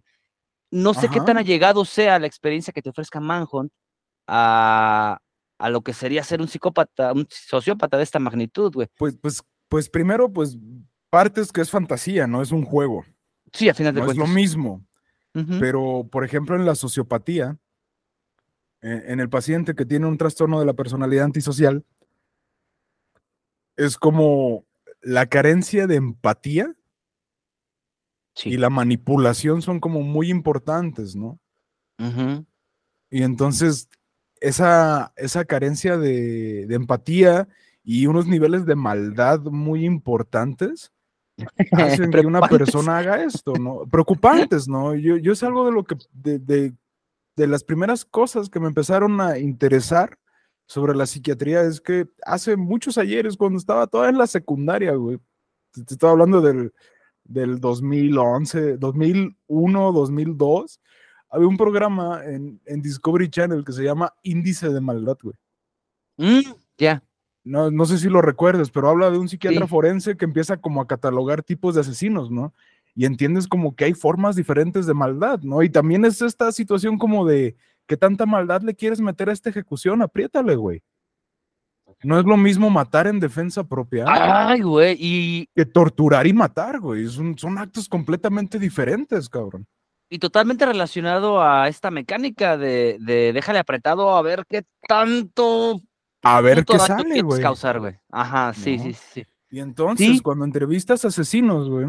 No 0.70 0.94
sé 0.94 1.10
qué 1.10 1.20
tan 1.20 1.38
allegado 1.38 1.84
sea 1.84 2.20
la 2.20 2.28
experiencia 2.28 2.72
que 2.72 2.82
te 2.84 2.92
ofrezca 2.92 3.20
Manhunt 3.20 3.74
a, 4.28 5.20
a 5.58 5.70
lo 5.70 5.82
que 5.82 5.92
sería 5.94 6.24
ser 6.24 6.40
un 6.40 6.48
psicópata, 6.48 7.12
un 7.12 7.28
sociópata 7.30 7.98
de 7.98 8.04
esta 8.04 8.20
magnitud, 8.20 8.72
güey. 8.72 8.88
Pues, 8.96 9.18
pues, 9.20 9.42
pues 9.68 9.90
primero, 9.90 10.32
pues 10.32 10.58
partes 11.10 11.52
que 11.52 11.62
es 11.62 11.72
fantasía, 11.72 12.28
no 12.28 12.42
es 12.42 12.52
un 12.52 12.64
juego. 12.64 13.04
Sí, 13.52 13.68
a 13.68 13.74
final 13.74 13.94
de 13.94 14.02
No 14.02 14.06
es 14.10 14.16
lo 14.16 14.24
cuentas. 14.24 14.36
mismo. 14.36 14.86
Pero, 15.60 16.08
por 16.12 16.24
ejemplo, 16.26 16.56
en 16.56 16.66
la 16.66 16.76
sociopatía, 16.76 17.58
eh, 18.82 19.04
en 19.08 19.20
el 19.20 19.30
paciente 19.30 19.76
que 19.76 19.86
tiene 19.86 20.06
un 20.06 20.18
trastorno 20.18 20.60
de 20.60 20.66
la 20.66 20.74
personalidad 20.74 21.26
antisocial, 21.26 21.84
es 23.78 23.98
como 23.98 24.66
la 25.02 25.26
carencia 25.26 25.88
de 25.88 25.96
empatía 25.96 26.76
sí. 28.36 28.52
y 28.52 28.58
la 28.58 28.70
manipulación 28.70 29.62
son 29.62 29.80
como 29.80 30.02
muy 30.02 30.30
importantes, 30.30 31.16
¿no? 31.16 31.40
Y 33.12 33.22
entonces, 33.22 33.90
esa, 34.40 35.14
esa 35.16 35.46
carencia 35.46 35.98
de, 35.98 36.66
de 36.66 36.76
empatía 36.76 37.48
y 37.84 38.08
unos 38.08 38.26
niveles 38.26 38.66
de 38.66 38.76
maldad 38.76 39.42
muy 39.42 39.86
importantes 39.86 40.92
hacen 41.74 42.12
que 42.12 42.22
una 42.22 42.42
persona 42.42 42.98
haga 42.98 43.24
esto, 43.24 43.54
¿no? 43.54 43.86
Preocupantes, 43.90 44.68
¿no? 44.68 44.96
Yo, 44.96 45.18
yo 45.18 45.34
es 45.34 45.44
algo 45.44 45.66
de 45.66 45.72
lo 45.72 45.84
que, 45.84 45.96
de, 46.12 46.40
de, 46.40 46.74
de 47.36 47.48
las 47.48 47.64
primeras 47.64 48.04
cosas 48.06 48.50
que 48.50 48.60
me 48.60 48.68
empezaron 48.68 49.22
a 49.22 49.38
interesar 49.38 50.18
sobre 50.72 50.96
la 50.96 51.06
psiquiatría 51.06 51.64
es 51.64 51.82
que 51.82 52.08
hace 52.26 52.56
muchos 52.56 52.98
ayeres, 52.98 53.36
cuando 53.36 53.60
estaba 53.60 53.88
todavía 53.88 54.12
en 54.12 54.18
la 54.18 54.26
secundaria, 54.28 54.94
güey, 54.94 55.18
te, 55.72 55.84
te 55.84 55.96
estaba 55.96 56.14
hablando 56.14 56.40
del, 56.40 56.72
del 57.26 57.60
2011, 57.60 58.78
2001, 58.78 59.92
2002, 59.92 60.80
había 61.30 61.48
un 61.50 61.58
programa 61.58 62.24
en, 62.24 62.62
en 62.66 62.82
Discovery 62.82 63.30
Channel 63.30 63.66
que 63.66 63.74
se 63.74 63.84
llama 63.84 64.14
Índice 64.24 64.70
de 64.70 64.80
Maldad, 64.80 65.18
güey. 65.22 65.36
Mm, 66.16 66.54
ya. 66.78 67.04
No, 67.44 67.70
no 67.70 67.86
sé 67.86 67.98
si 67.98 68.08
lo 68.08 68.22
recuerdes, 68.22 68.72
pero 68.72 68.88
habla 68.88 69.12
de 69.12 69.18
un 69.18 69.28
psiquiatra 69.28 69.66
Sí. 69.66 69.70
forense 69.70 70.16
que 70.16 70.24
empieza 70.24 70.56
como 70.56 70.80
a 70.80 70.88
catalogar 70.88 71.44
tipos 71.44 71.76
de 71.76 71.82
asesinos, 71.82 72.32
¿no? 72.32 72.54
Y 72.96 73.04
entiendes 73.04 73.46
como 73.46 73.76
que 73.76 73.84
hay 73.86 73.94
formas 73.94 74.38
diferentes 74.38 74.86
de 74.86 74.94
maldad, 74.94 75.42
¿no? 75.42 75.64
Y 75.64 75.70
también 75.70 76.06
es 76.06 76.22
esta 76.22 76.50
situación 76.54 76.98
como 76.98 77.26
de 77.26 77.58
qué 77.92 77.98
tanta 77.98 78.26
maldad 78.26 78.62
le 78.62 78.74
quieres 78.74 79.02
meter 79.02 79.28
a 79.28 79.34
esta 79.34 79.50
ejecución, 79.50 80.02
apriétale, 80.02 80.56
güey. 80.56 80.82
No 82.04 82.18
es 82.18 82.26
lo 82.26 82.38
mismo 82.38 82.70
matar 82.70 83.06
en 83.08 83.20
defensa 83.20 83.66
propia 83.66 84.06
Ay, 84.08 84.62
güey, 84.62 84.96
y, 84.98 85.48
que 85.54 85.66
torturar 85.66 86.26
y 86.26 86.32
matar, 86.32 86.80
güey. 86.80 87.06
Son, 87.10 87.38
son 87.38 87.58
actos 87.58 87.90
completamente 87.90 88.58
diferentes, 88.60 89.28
cabrón. 89.28 89.68
y 90.10 90.18
totalmente 90.20 90.66
relacionado 90.66 91.42
a 91.44 91.68
esta 91.68 91.92
mecánica 91.92 92.56
de, 92.58 92.96
de 93.02 93.34
déjale 93.34 93.60
apretado 93.60 94.16
a 94.16 94.22
ver 94.22 94.46
qué 94.50 94.64
tanto 94.88 95.82
A 96.24 96.40
ver 96.40 96.64
qué 96.64 96.80
sale, 96.80 97.22
güey. 97.24 97.42
causar, 97.42 97.80
güey. 97.82 97.96
Ajá, 98.10 98.54
sí, 98.54 98.78
No. 98.78 98.84
sí, 98.86 98.94
sí. 98.94 99.26
Y 99.50 99.60
entonces, 99.60 100.08
Sí. 100.08 100.20
cuando 100.22 100.46
entrevistas 100.46 101.04
asesinos, 101.04 101.70
güey, 101.70 101.88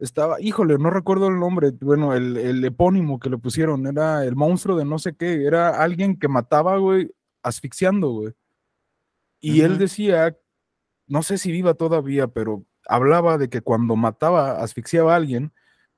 estaba, 0.00 0.40
híjole, 0.40 0.78
no 0.78 0.90
recuerdo 0.90 1.28
el 1.28 1.38
nombre, 1.38 1.72
bueno, 1.80 2.14
el, 2.14 2.36
el 2.36 2.64
epónimo 2.64 3.20
que 3.20 3.30
le 3.30 3.38
pusieron, 3.38 3.86
era 3.86 4.24
el 4.24 4.34
monstruo 4.34 4.76
de 4.76 4.84
no 4.84 4.98
sé 4.98 5.14
qué, 5.14 5.44
era 5.44 5.82
alguien 5.82 6.18
que 6.18 6.26
mataba, 6.26 6.78
güey, 6.78 7.10
asfixiando, 7.42 8.10
güey. 8.10 8.32
Y 9.40 9.60
él 9.62 9.78
decía, 9.78 10.36
no 11.06 11.22
sé 11.22 11.38
si 11.38 11.52
viva 11.52 11.74
todavía, 11.74 12.28
pero 12.28 12.64
hablaba 12.86 13.38
de 13.38 13.48
que 13.48 13.60
cuando 13.60 13.96
mataba, 13.96 14.62
asfixiaba 14.62 15.12
a 15.12 15.16
alguien, 15.16 15.52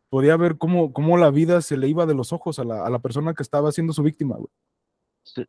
podía 0.08 0.36
ver 0.36 0.58
cómo, 0.58 0.92
cómo 0.92 1.16
la 1.16 1.30
vida 1.30 1.62
se 1.62 1.76
le 1.76 1.88
iba 1.88 2.06
de 2.06 2.14
los 2.14 2.32
ojos 2.32 2.58
a 2.58 2.64
la, 2.64 2.84
a 2.84 2.90
la 2.90 2.98
persona 2.98 3.34
que 3.34 3.42
estaba 3.42 3.72
siendo 3.72 3.92
su 3.92 4.02
víctima, 4.02 4.36
güey. 4.36 4.50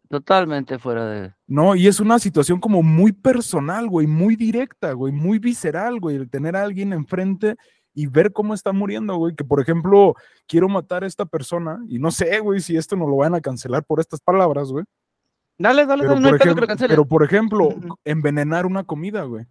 Totalmente 0.08 0.78
fuera 0.78 1.08
de. 1.08 1.34
No, 1.48 1.76
y 1.76 1.88
es 1.88 2.00
una 2.00 2.20
situación 2.20 2.60
como 2.60 2.84
muy 2.84 3.12
personal, 3.12 3.90
güey, 3.90 4.06
muy 4.06 4.36
directa, 4.36 4.94
güey, 4.94 5.12
muy 5.12 5.40
visceral, 5.40 6.00
güey, 6.00 6.16
el 6.16 6.30
tener 6.30 6.56
a 6.56 6.64
alguien 6.64 6.94
enfrente 6.94 7.58
y 7.94 8.08
ver 8.08 8.34
cómo 8.34 8.54
está 8.54 8.72
muriendo, 8.72 9.16
güey, 9.16 9.36
que 9.36 9.44
por 9.44 9.62
ejemplo, 9.62 10.16
quiero 10.48 10.68
matar 10.68 11.04
a 11.04 11.08
esta 11.08 11.26
persona 11.26 11.80
y 11.88 12.00
no 12.00 12.12
sé, 12.12 12.40
güey, 12.40 12.60
si 12.60 12.76
esto 12.76 12.96
no 12.96 13.08
lo 13.08 13.18
van 13.18 13.36
a 13.36 13.42
cancelar 13.42 13.84
por 13.84 14.00
estas 14.00 14.20
palabras, 14.20 14.72
güey. 14.72 14.86
Dale, 15.58 15.86
dale, 15.86 16.04
Pero, 16.04 16.16
dale, 16.16 16.32
no 16.32 16.38
que 16.38 16.62
lo 16.62 16.68
cancelen. 16.68 16.90
pero 16.90 17.06
por 17.06 17.24
ejemplo, 17.24 17.70
envenenar 18.04 18.66
una 18.66 18.84
comida, 18.84 19.24
güey, 19.24 19.46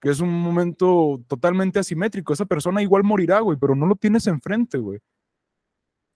que 0.00 0.10
es 0.10 0.20
un 0.20 0.32
momento 0.32 1.20
totalmente 1.26 1.78
asimétrico. 1.78 2.32
Esa 2.32 2.46
persona 2.46 2.82
igual 2.82 3.04
morirá, 3.04 3.40
güey, 3.40 3.58
pero 3.58 3.74
no 3.74 3.86
lo 3.86 3.94
tienes 3.94 4.26
enfrente, 4.26 4.78
güey. 4.78 4.98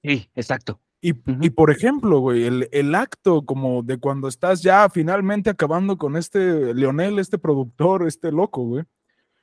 Sí, 0.03 0.31
exacto. 0.35 0.81
Y, 1.03 1.14
y, 1.45 1.51
por 1.51 1.70
ejemplo, 1.70 2.20
güey, 2.20 2.45
el, 2.45 2.68
el 2.72 2.95
acto 2.95 3.45
como 3.45 3.83
de 3.83 3.99
cuando 3.99 4.29
estás 4.29 4.62
ya 4.62 4.89
finalmente 4.89 5.51
acabando 5.51 5.99
con 5.99 6.16
este 6.16 6.74
Leonel, 6.74 7.18
este 7.18 7.39
productor, 7.39 8.07
este 8.07 8.33
loco, 8.33 8.62
güey. 8.62 8.85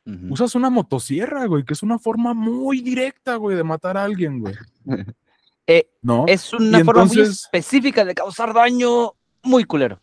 Usas 0.06 0.54
una 0.56 0.70
motosierra, 0.70 1.46
güey, 1.46 1.64
que 1.64 1.74
es 1.74 1.82
una 1.82 1.98
forma 1.98 2.34
muy 2.34 2.82
directa, 2.82 3.36
güey, 3.36 3.56
de 3.56 3.64
matar 3.64 3.98
a 3.98 4.04
alguien, 4.04 4.40
güey. 4.40 4.56
Eh, 5.66 5.90
¿No? 6.02 6.26
es 6.28 6.52
una 6.52 6.84
forma 6.84 7.06
muy 7.06 7.22
específica 7.22 8.04
de 8.04 8.14
causar 8.14 8.54
daño 8.54 9.14
muy 9.44 9.64
culero. 9.64 10.02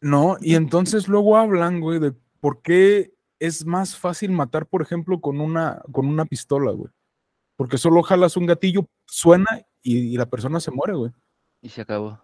No, 0.00 0.36
y 0.40 0.56
entonces 0.56 1.06
luego 1.06 1.36
hablan, 1.36 1.78
güey, 1.78 2.00
de 2.00 2.14
por 2.40 2.62
qué 2.62 3.14
es 3.38 3.64
más 3.64 3.96
fácil 3.96 4.32
matar, 4.32 4.66
por 4.66 4.82
ejemplo, 4.82 5.20
con 5.20 5.40
una, 5.40 5.82
con 5.92 6.06
una 6.06 6.24
pistola, 6.24 6.72
güey. 6.72 6.90
Porque 7.54 7.78
solo 7.78 8.02
jalas 8.02 8.36
un 8.36 8.46
gatillo, 8.46 8.88
suena 9.06 9.64
y, 9.82 9.98
y 9.98 10.16
la 10.16 10.26
persona 10.26 10.58
se 10.58 10.72
muere, 10.72 10.94
güey. 10.94 11.12
Y 11.62 11.68
se 11.68 11.82
acabó. 11.82 12.20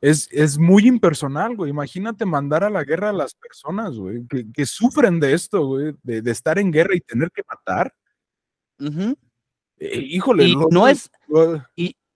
Es, 0.00 0.28
es 0.32 0.56
muy 0.58 0.86
impersonal, 0.88 1.56
güey. 1.56 1.70
Imagínate 1.70 2.24
mandar 2.24 2.64
a 2.64 2.70
la 2.70 2.84
guerra 2.84 3.10
a 3.10 3.12
las 3.12 3.34
personas, 3.34 3.96
güey, 3.96 4.26
que, 4.28 4.50
que 4.50 4.64
sufren 4.66 5.20
de 5.20 5.34
esto, 5.34 5.66
güey, 5.66 5.94
de, 6.02 6.22
de 6.22 6.30
estar 6.30 6.58
en 6.58 6.70
guerra 6.72 6.94
y 6.96 7.00
tener 7.00 7.30
que 7.30 7.42
matar. 7.48 7.92
Eh, 9.78 9.98
híjole, 10.00 10.44
Y 10.44 10.56
no 10.70 10.88
es, 10.88 11.10
lo- 11.28 11.62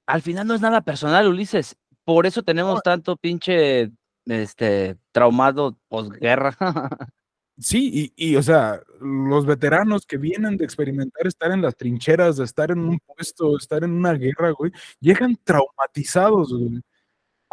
al 0.06 0.22
final 0.22 0.46
no 0.46 0.54
es 0.54 0.60
nada 0.60 0.80
personal, 0.82 1.28
Ulises. 1.28 1.76
Por 2.04 2.26
eso 2.26 2.42
tenemos 2.42 2.82
tanto 2.82 3.16
pinche 3.16 3.90
este 4.26 4.96
traumado 5.12 5.78
posguerra. 5.88 6.56
Sí, 7.56 8.12
y, 8.16 8.30
y, 8.32 8.34
o 8.34 8.42
sea, 8.42 8.80
los 9.00 9.46
veteranos 9.46 10.06
que 10.06 10.16
vienen 10.16 10.56
de 10.56 10.64
experimentar 10.64 11.24
estar 11.24 11.52
en 11.52 11.62
las 11.62 11.76
trincheras, 11.76 12.36
de 12.36 12.42
estar 12.44 12.72
en 12.72 12.80
un 12.80 12.98
puesto, 12.98 13.56
estar 13.56 13.84
en 13.84 13.92
una 13.92 14.12
guerra, 14.14 14.50
güey, 14.50 14.72
llegan 14.98 15.38
traumatizados, 15.44 16.52
güey. 16.52 16.80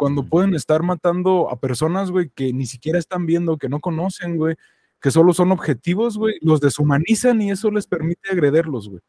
Cuando 0.02 0.24
pueden 0.24 0.52
estar 0.56 0.82
matando 0.82 1.48
a 1.48 1.60
personas, 1.60 2.10
güey, 2.10 2.28
que 2.28 2.52
ni 2.52 2.66
siquiera 2.66 2.98
están 2.98 3.24
viendo, 3.24 3.56
que 3.56 3.68
no 3.68 3.78
conocen, 3.78 4.36
güey, 4.36 4.56
que 5.00 5.12
solo 5.12 5.32
son 5.32 5.52
objetivos, 5.52 6.18
güey, 6.18 6.38
los 6.40 6.60
deshumanizan 6.60 7.40
y 7.40 7.52
eso 7.52 7.70
les 7.70 7.86
permite 7.86 8.28
agrederlos, 8.28 8.88
güey. 8.88 9.00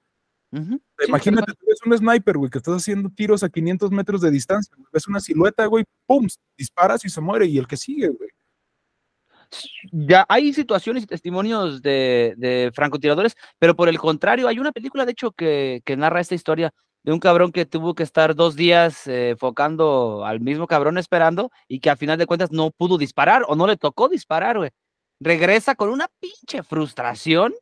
Imagínate, 1.07 1.51
tú 1.53 1.65
ves 1.67 1.79
un 1.83 1.97
sniper, 1.97 2.37
güey, 2.37 2.51
que 2.51 2.59
estás 2.59 2.75
haciendo 2.75 3.09
tiros 3.09 3.41
a 3.41 3.49
500 3.49 3.89
metros 3.89 4.21
de 4.21 4.29
distancia, 4.29 4.71
ves 4.91 5.07
una 5.07 5.19
silueta, 5.19 5.65
güey, 5.65 5.83
pum, 6.05 6.27
disparas 6.55 7.03
y 7.05 7.09
se 7.09 7.21
muere, 7.21 7.47
y 7.47 7.57
el 7.57 7.65
que 7.65 7.75
sigue, 7.75 8.09
güey. 8.09 8.29
Ya 9.91 10.27
hay 10.29 10.53
situaciones 10.53 11.05
y 11.05 11.07
testimonios 11.07 11.81
de, 11.81 12.71
francotiradores, 12.75 13.35
pero 13.57 13.75
por 13.75 13.89
el 13.89 13.97
contrario, 13.97 14.47
hay 14.47 14.59
una 14.59 14.71
película, 14.71 15.07
de 15.07 15.13
hecho, 15.13 15.31
que, 15.31 15.81
narra 15.97 16.19
esta 16.19 16.35
historia 16.35 16.71
de 17.03 17.11
un 17.11 17.19
cabrón 17.19 17.51
que 17.51 17.65
tuvo 17.65 17.95
que 17.95 18.03
estar 18.03 18.35
dos 18.35 18.55
días 18.55 19.07
eh, 19.07 19.35
focando 19.37 20.25
al 20.25 20.39
mismo 20.39 20.67
cabrón 20.67 20.97
esperando 20.97 21.51
y 21.67 21.79
que 21.79 21.89
al 21.89 21.97
final 21.97 22.17
de 22.17 22.25
cuentas 22.25 22.51
no 22.51 22.71
pudo 22.71 22.97
disparar 22.97 23.43
o 23.47 23.55
no 23.55 23.67
le 23.67 23.77
tocó 23.77 24.09
disparar, 24.09 24.57
güey. 24.57 24.71
Regresa 25.19 25.75
con 25.75 25.89
una 25.89 26.09
pinche 26.19 26.63
frustración 26.63 27.53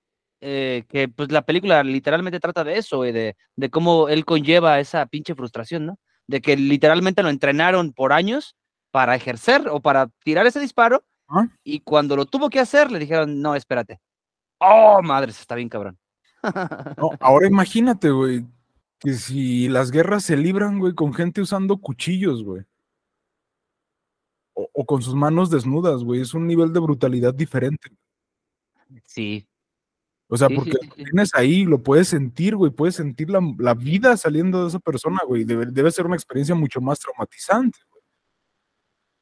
eh, 0.42 0.84
que 0.90 1.08
pues 1.08 1.32
la 1.32 1.44
película 1.44 1.84
literalmente 1.84 2.40
trata 2.40 2.64
de 2.64 2.78
eso, 2.78 2.98
güey, 2.98 3.12
de, 3.12 3.36
de 3.56 3.70
cómo 3.70 4.10
él 4.10 4.26
conlleva 4.26 4.80
esa 4.80 5.06
pinche 5.06 5.36
frustración, 5.36 5.86
¿no? 5.86 6.00
De 6.28 6.42
que 6.42 6.56
literalmente 6.56 7.24
lo 7.24 7.30
entrenaron 7.30 7.94
por 7.94 8.14
años 8.14 8.56
para 8.92 9.16
ejercer 9.16 9.68
o 9.70 9.80
para 9.80 10.08
tirar 10.24 10.46
ese 10.48 10.60
disparo 10.60 11.04
y 11.64 11.80
cuando 11.80 12.16
lo 12.16 12.26
tuvo 12.26 12.50
que 12.50 12.60
hacer, 12.60 12.92
le 12.92 13.00
dijeron, 13.00 13.42
no, 13.42 13.56
espérate. 13.56 14.00
Oh, 14.60 15.02
madre, 15.02 15.32
está 15.32 15.56
bien 15.56 15.70
cabrón. 15.70 15.98
ahora 17.20 17.48
imagínate, 17.48 18.10
güey, 18.10 18.46
que 19.02 19.14
si 19.14 19.68
las 19.68 19.90
guerras 19.90 20.24
se 20.24 20.38
libran, 20.38 20.78
güey, 20.78 20.94
con 20.94 21.14
gente 21.14 21.42
usando 21.42 21.78
cuchillos, 21.78 22.44
güey. 22.44 22.64
O, 24.54 24.86
con 24.86 25.02
sus 25.02 25.16
manos 25.16 25.50
desnudas, 25.50 26.04
güey. 26.04 26.22
Es 26.22 26.36
un 26.36 26.46
nivel 26.46 26.72
de 26.72 26.80
brutalidad 26.80 27.34
diferente. 27.34 27.90
Sí. 29.06 29.48
O 30.28 30.38
sea, 30.38 30.50
porque 30.50 30.78
tienes 30.96 31.34
ahí, 31.34 31.66
lo 31.66 31.82
puedes 31.82 32.10
sentir, 32.10 32.56
güey. 32.56 32.72
Puedes 32.72 32.96
sentir 32.96 33.30
la, 33.32 33.74
vida 33.74 34.16
saliendo 34.18 34.62
de 34.62 34.70
esa 34.70 34.80
persona, 34.80 35.20
güey. 35.26 35.46
Debe, 35.46 35.66
debe 35.66 35.92
ser 35.92 36.06
una 36.06 36.16
experiencia 36.16 36.54
mucho 36.54 36.80
más 36.80 37.00
traumatizante. 37.00 37.80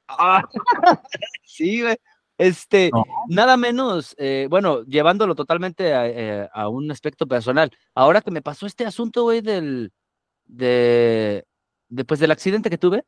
Ah, 0.09 0.43
sí, 1.45 1.81
güey. 1.81 1.97
Este, 2.39 2.89
nada 3.27 3.57
menos, 3.57 4.15
eh, 4.17 4.47
bueno, 4.49 4.83
llevándolo 4.85 5.35
totalmente 5.35 5.91
eh, 5.91 6.47
a, 6.53 6.69
un 6.69 6.89
aspecto 6.89 7.27
personal. 7.27 7.69
Ahora 7.93 8.21
que 8.21 8.31
me 8.31 8.41
pasó 8.41 8.65
este 8.65 8.85
asunto, 8.85 9.23
güey, 9.23 9.41
del, 9.41 9.91
de, 10.45 11.45
después 11.89 12.21
del 12.21 12.31
accidente 12.31 12.69
que 12.69 12.77
tuve, 12.77 13.03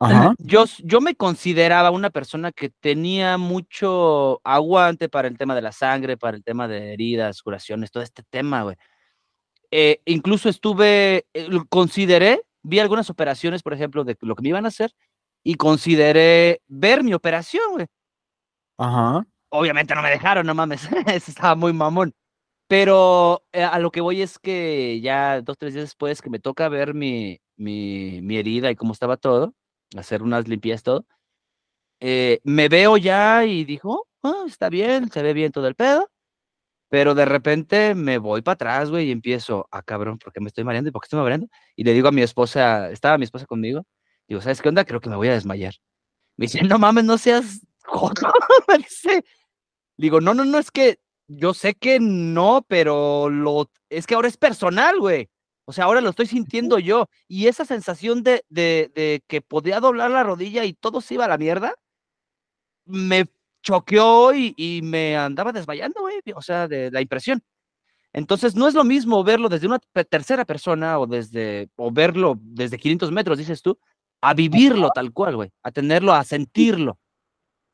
Yo, 0.38 0.66
yo 0.84 1.00
me 1.00 1.16
consideraba 1.16 1.90
una 1.90 2.10
persona 2.10 2.52
que 2.52 2.70
tenía 2.70 3.36
mucho 3.38 4.40
aguante 4.44 5.08
para 5.08 5.26
el 5.26 5.36
tema 5.36 5.56
de 5.56 5.62
la 5.62 5.72
sangre, 5.72 6.16
para 6.16 6.36
el 6.36 6.44
tema 6.44 6.68
de 6.68 6.92
heridas, 6.92 7.42
curaciones, 7.42 7.90
todo 7.90 8.04
este 8.04 8.22
tema, 8.30 8.62
güey. 8.62 8.76
Eh, 9.72 10.00
incluso 10.04 10.48
estuve, 10.48 11.26
consideré, 11.68 12.42
vi 12.62 12.78
algunas 12.78 13.10
operaciones, 13.10 13.64
por 13.64 13.74
ejemplo, 13.74 14.04
de 14.04 14.16
lo 14.20 14.36
que 14.36 14.42
me 14.42 14.50
iban 14.50 14.64
a 14.64 14.68
hacer, 14.68 14.92
y 15.42 15.56
consideré 15.56 16.62
ver 16.68 17.02
mi 17.02 17.14
operación, 17.14 17.64
güey. 17.72 17.86
Ajá. 18.78 19.26
Obviamente 19.50 19.94
no 19.94 20.02
me 20.02 20.10
dejaron, 20.10 20.46
no 20.46 20.54
mames, 20.54 20.88
estaba 21.28 21.54
muy 21.54 21.72
mamón. 21.72 22.14
Pero 22.68 23.44
eh, 23.52 23.62
a 23.64 23.78
lo 23.80 23.90
que 23.92 24.00
voy 24.02 24.22
es 24.22 24.38
que 24.38 25.00
ya 25.02 25.42
dos, 25.42 25.58
tres 25.58 25.74
días 25.74 25.86
después 25.86 26.22
que 26.22 26.30
me 26.30 26.40
toca 26.40 26.68
ver 26.70 26.94
mi, 26.94 27.40
mi, 27.56 28.20
mi 28.22 28.38
herida 28.38 28.70
y 28.70 28.76
cómo 28.76 28.92
estaba 28.94 29.16
todo, 29.18 29.54
hacer 29.96 30.22
unas 30.22 30.48
limpias, 30.48 30.82
todo, 30.82 31.06
eh, 32.00 32.40
me 32.44 32.68
veo 32.68 32.96
ya 32.98 33.44
y 33.46 33.64
dijo, 33.64 34.06
oh, 34.22 34.44
está 34.46 34.70
bien, 34.70 35.10
se 35.10 35.22
ve 35.22 35.34
bien 35.34 35.52
todo 35.52 35.68
el 35.68 35.74
pedo. 35.76 36.10
Pero 36.90 37.14
de 37.14 37.24
repente 37.26 37.94
me 37.94 38.18
voy 38.18 38.40
para 38.42 38.54
atrás, 38.54 38.90
güey, 38.90 39.08
y 39.08 39.12
empiezo, 39.12 39.68
ah, 39.70 39.82
cabrón, 39.82 40.18
¿por 40.18 40.32
qué 40.32 40.40
me 40.40 40.48
estoy 40.48 40.64
mareando 40.64 40.88
y 40.88 40.92
por 40.92 41.02
qué 41.02 41.06
estoy 41.06 41.20
mareando? 41.20 41.48
Y 41.76 41.84
le 41.84 41.92
digo 41.92 42.08
a 42.08 42.12
mi 42.12 42.22
esposa, 42.22 42.90
estaba 42.90 43.18
mi 43.18 43.24
esposa 43.24 43.46
conmigo, 43.46 43.84
Digo, 44.28 44.40
¿sabes 44.42 44.60
qué 44.62 44.68
onda? 44.68 44.84
Creo 44.84 45.00
que 45.00 45.08
me 45.10 45.16
voy 45.16 45.28
a 45.28 45.32
desmayar. 45.32 45.74
Me 46.36 46.46
dice, 46.46 46.62
no 46.64 46.78
mames, 46.78 47.04
no 47.04 47.18
seas 47.18 47.60
digo, 49.96 50.20
no, 50.20 50.34
no, 50.34 50.44
no, 50.44 50.58
es 50.58 50.70
que 50.70 50.98
yo 51.28 51.54
sé 51.54 51.74
que 51.74 52.00
no, 52.00 52.64
pero 52.68 53.28
lo, 53.28 53.70
es 53.90 54.06
que 54.06 54.14
ahora 54.14 54.28
es 54.28 54.36
personal, 54.36 54.98
güey. 54.98 55.28
O 55.66 55.72
sea, 55.72 55.84
ahora 55.84 56.00
lo 56.00 56.10
estoy 56.10 56.26
sintiendo 56.26 56.78
yo. 56.78 57.08
Y 57.28 57.46
esa 57.48 57.64
sensación 57.66 58.22
de, 58.22 58.44
de, 58.48 58.90
de 58.94 59.22
que 59.26 59.42
podía 59.42 59.80
doblar 59.80 60.10
la 60.10 60.22
rodilla 60.22 60.64
y 60.64 60.72
todo 60.72 61.00
se 61.02 61.14
iba 61.14 61.26
a 61.26 61.28
la 61.28 61.36
mierda, 61.36 61.74
me 62.86 63.26
choqueó 63.62 64.32
y, 64.34 64.54
y 64.56 64.80
me 64.82 65.16
andaba 65.16 65.52
desmayando, 65.52 66.00
güey. 66.00 66.20
O 66.34 66.42
sea, 66.42 66.68
de 66.68 66.90
la 66.90 67.02
impresión. 67.02 67.42
Entonces, 68.12 68.56
no 68.56 68.66
es 68.66 68.74
lo 68.74 68.84
mismo 68.84 69.22
verlo 69.22 69.48
desde 69.48 69.66
una 69.66 69.78
tercera 70.08 70.44
persona 70.44 70.98
o 70.98 71.06
desde, 71.06 71.68
o 71.76 71.90
verlo 71.90 72.38
desde 72.40 72.78
500 72.78 73.12
metros, 73.12 73.38
dices 73.38 73.60
tú, 73.62 73.78
a 74.20 74.34
vivirlo 74.34 74.90
tal 74.94 75.12
cual, 75.12 75.36
güey, 75.36 75.50
a 75.62 75.70
tenerlo, 75.70 76.14
a 76.14 76.24
sentirlo. 76.24 76.98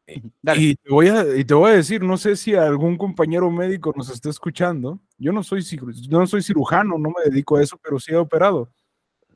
Y 0.07 0.77
te, 0.77 0.91
voy 0.91 1.09
a, 1.09 1.37
y 1.37 1.45
te 1.45 1.55
voy 1.55 1.71
a 1.71 1.77
decir, 1.77 2.03
no 2.03 2.19
sé 2.19 2.37
si 2.37 2.55
algún 2.55 2.99
compañero 2.99 3.51
médico 3.51 3.93
nos 3.97 4.11
está 4.11 4.29
escuchando. 4.29 5.01
Yo 5.17 5.33
no 5.33 5.43
soy, 5.43 5.65
no 6.11 6.27
soy 6.27 6.43
cirujano, 6.43 6.99
no 6.99 7.09
me 7.11 7.31
dedico 7.31 7.57
a 7.57 7.63
eso, 7.63 7.79
pero 7.83 7.99
sí 7.99 8.13
he 8.13 8.17
operado. 8.17 8.71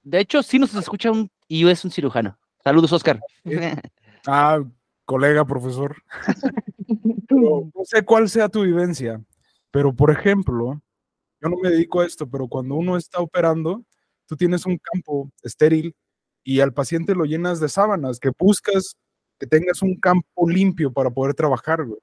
De 0.03 0.21
hecho, 0.21 0.43
sí 0.43 0.59
nos 0.59 0.75
escucha 0.75 1.11
un 1.11 1.31
y 1.49 1.67
es 1.69 1.85
un 1.85 1.91
cirujano. 1.91 2.39
Saludos, 2.63 2.93
Oscar. 2.93 3.21
Eh, 3.45 3.75
ah, 4.27 4.63
colega, 5.05 5.45
profesor. 5.47 5.97
no 7.31 7.71
sé 7.85 8.05
cuál 8.05 8.29
sea 8.29 8.49
tu 8.49 8.63
vivencia, 8.63 9.23
pero 9.71 9.95
por 9.95 10.11
ejemplo, 10.11 10.81
yo 11.41 11.49
no 11.49 11.57
me 11.63 11.71
dedico 11.71 12.01
a 12.01 12.07
esto, 12.07 12.29
pero 12.29 12.47
cuando 12.47 12.75
uno 12.75 12.97
está 12.97 13.21
operando, 13.21 13.85
tú 14.27 14.37
tienes 14.37 14.67
un 14.67 14.79
campo 14.79 15.31
estéril 15.43 15.95
y 16.45 16.61
al 16.61 16.75
paciente 16.75 17.15
lo 17.15 17.25
llenas 17.25 17.61
de 17.61 17.69
sábanas, 17.69 18.21
que 18.21 18.31
buscas 18.39 18.97
que 19.39 19.47
tengas 19.47 19.83
un 19.83 19.99
campo 19.99 20.49
limpio 20.49 20.93
para 20.93 21.11
poder 21.11 21.35
trabajar, 21.35 21.85
güey. 21.85 22.01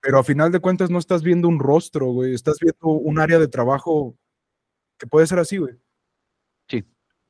Pero 0.00 0.18
a 0.18 0.24
final 0.24 0.52
de 0.52 0.60
cuentas 0.60 0.90
no 0.90 0.98
estás 0.98 1.22
viendo 1.22 1.48
un 1.48 1.58
rostro, 1.58 2.06
güey, 2.06 2.34
estás 2.34 2.58
viendo 2.60 2.86
un 2.86 3.18
área 3.18 3.38
de 3.38 3.48
trabajo 3.48 4.16
que 4.98 5.06
puede 5.06 5.26
ser 5.26 5.38
así, 5.38 5.58
güey. 5.58 5.74
Sí. 6.68 6.84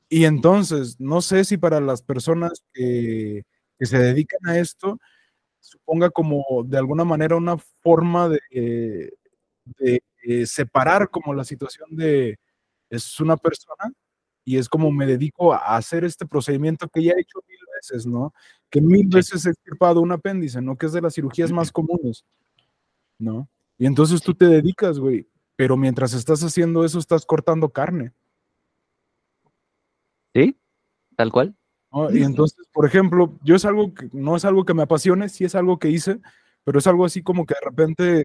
Y 0.08 0.24
entonces, 0.26 1.00
no 1.00 1.22
sé 1.22 1.44
si 1.44 1.56
para 1.56 1.80
las 1.80 2.02
personas 2.02 2.62
que, 2.72 3.44
se 3.80 3.98
dedican 3.98 4.40
a 4.46 4.58
esto, 4.58 5.00
suponga 5.58 6.10
como 6.10 6.44
de 6.64 6.78
alguna 6.78 7.04
manera 7.04 7.36
una 7.36 7.56
forma 7.80 8.28
de, 8.28 9.12
de 9.64 10.02
eh, 10.24 10.46
separar 10.46 11.10
como 11.10 11.34
la 11.34 11.44
situación 11.44 11.96
de 11.96 12.38
es 12.90 13.18
una 13.20 13.36
persona 13.36 13.92
y 14.44 14.58
es 14.58 14.68
como 14.68 14.92
me 14.92 15.06
dedico 15.06 15.52
a 15.52 15.76
hacer 15.76 16.04
este 16.04 16.26
procedimiento 16.26 16.88
que 16.88 17.02
ya 17.02 17.12
he 17.12 17.20
hecho 17.20 17.40
mil 17.48 17.58
veces, 17.82 18.06
¿no? 18.06 18.32
Que 18.70 18.80
mil 18.80 19.08
veces 19.08 19.44
he 19.46 19.50
extirpado 19.50 20.00
un 20.00 20.12
apéndice, 20.12 20.60
¿no? 20.62 20.76
Que 20.76 20.86
es 20.86 20.92
de 20.92 21.00
las 21.00 21.14
cirugías 21.14 21.52
más 21.52 21.72
comunes, 21.72 22.24
¿no? 23.18 23.48
Y 23.78 23.86
entonces 23.86 24.22
tú 24.22 24.34
te 24.34 24.46
dedicas, 24.46 24.98
güey, 24.98 25.28
pero 25.56 25.76
mientras 25.76 26.14
estás 26.14 26.42
haciendo 26.42 26.84
eso 26.84 26.98
estás 26.98 27.26
cortando 27.26 27.68
carne. 27.70 28.12
¿Sí? 30.34 30.56
Tal 31.16 31.32
cual. 31.32 31.54
Y 32.10 32.22
entonces, 32.22 32.66
por 32.72 32.86
ejemplo, 32.86 33.38
yo 33.42 33.54
es 33.54 33.66
algo 33.66 33.92
que 33.92 34.08
no 34.14 34.34
es 34.34 34.46
algo 34.46 34.64
que 34.64 34.72
me 34.72 34.82
apasione, 34.82 35.28
sí 35.28 35.44
es 35.44 35.54
algo 35.54 35.78
que 35.78 35.90
hice, 35.90 36.20
pero 36.64 36.78
es 36.78 36.86
algo 36.86 37.04
así 37.04 37.22
como 37.22 37.44
que 37.44 37.54
de 37.54 37.68
repente 37.68 38.24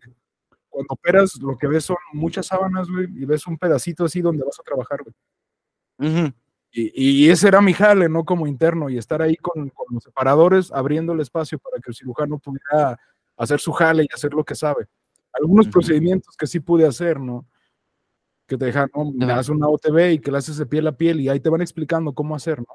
cuando 0.70 0.94
operas 0.94 1.36
lo 1.42 1.58
que 1.58 1.68
ves 1.68 1.84
son 1.84 1.98
muchas 2.14 2.46
sábanas, 2.46 2.88
güey, 2.88 3.08
y 3.14 3.26
ves 3.26 3.46
un 3.46 3.58
pedacito 3.58 4.06
así 4.06 4.22
donde 4.22 4.46
vas 4.46 4.58
a 4.58 4.64
trabajar, 4.64 5.00
güey 5.04 6.34
y, 6.72 7.30
ese 7.30 7.48
era 7.48 7.62
mi 7.62 7.74
jale, 7.74 8.10
¿no? 8.10 8.24
Como 8.24 8.46
interno, 8.46 8.90
y 8.90 8.98
estar 8.98 9.22
ahí 9.22 9.36
con, 9.38 9.72
los 9.90 10.04
separadores, 10.04 10.72
abriendo 10.72 11.14
el 11.14 11.22
espacio 11.22 11.58
para 11.60 11.82
que 11.82 11.92
el 11.92 11.96
cirujano 11.96 12.38
pudiera 12.40 13.00
hacer 13.38 13.60
su 13.60 13.72
jale 13.72 14.04
y 14.04 14.14
hacer 14.14 14.34
lo 14.34 14.44
que 14.44 14.56
sabe. 14.56 14.88
Algunos 15.34 15.68
procedimientos 15.68 16.36
que 16.36 16.48
sí 16.48 16.60
pude 16.60 16.86
hacer, 16.86 17.20
¿no? 17.20 17.46
Que 18.48 18.58
te 18.58 18.66
dejan, 18.66 18.90
¿no? 18.96 19.12
Le 19.16 19.26
das 19.26 19.50
una 19.50 19.68
OTB 19.68 20.12
y 20.14 20.20
que 20.20 20.32
le 20.32 20.38
haces 20.38 20.58
de 20.58 20.66
piel 20.66 20.88
a 20.88 20.92
piel 20.92 21.20
y 21.20 21.30
ahí 21.30 21.40
te 21.40 21.50
van 21.50 21.62
explicando 21.62 22.14
cómo 22.14 22.36
hacer, 22.36 22.60
¿no? 22.60 22.68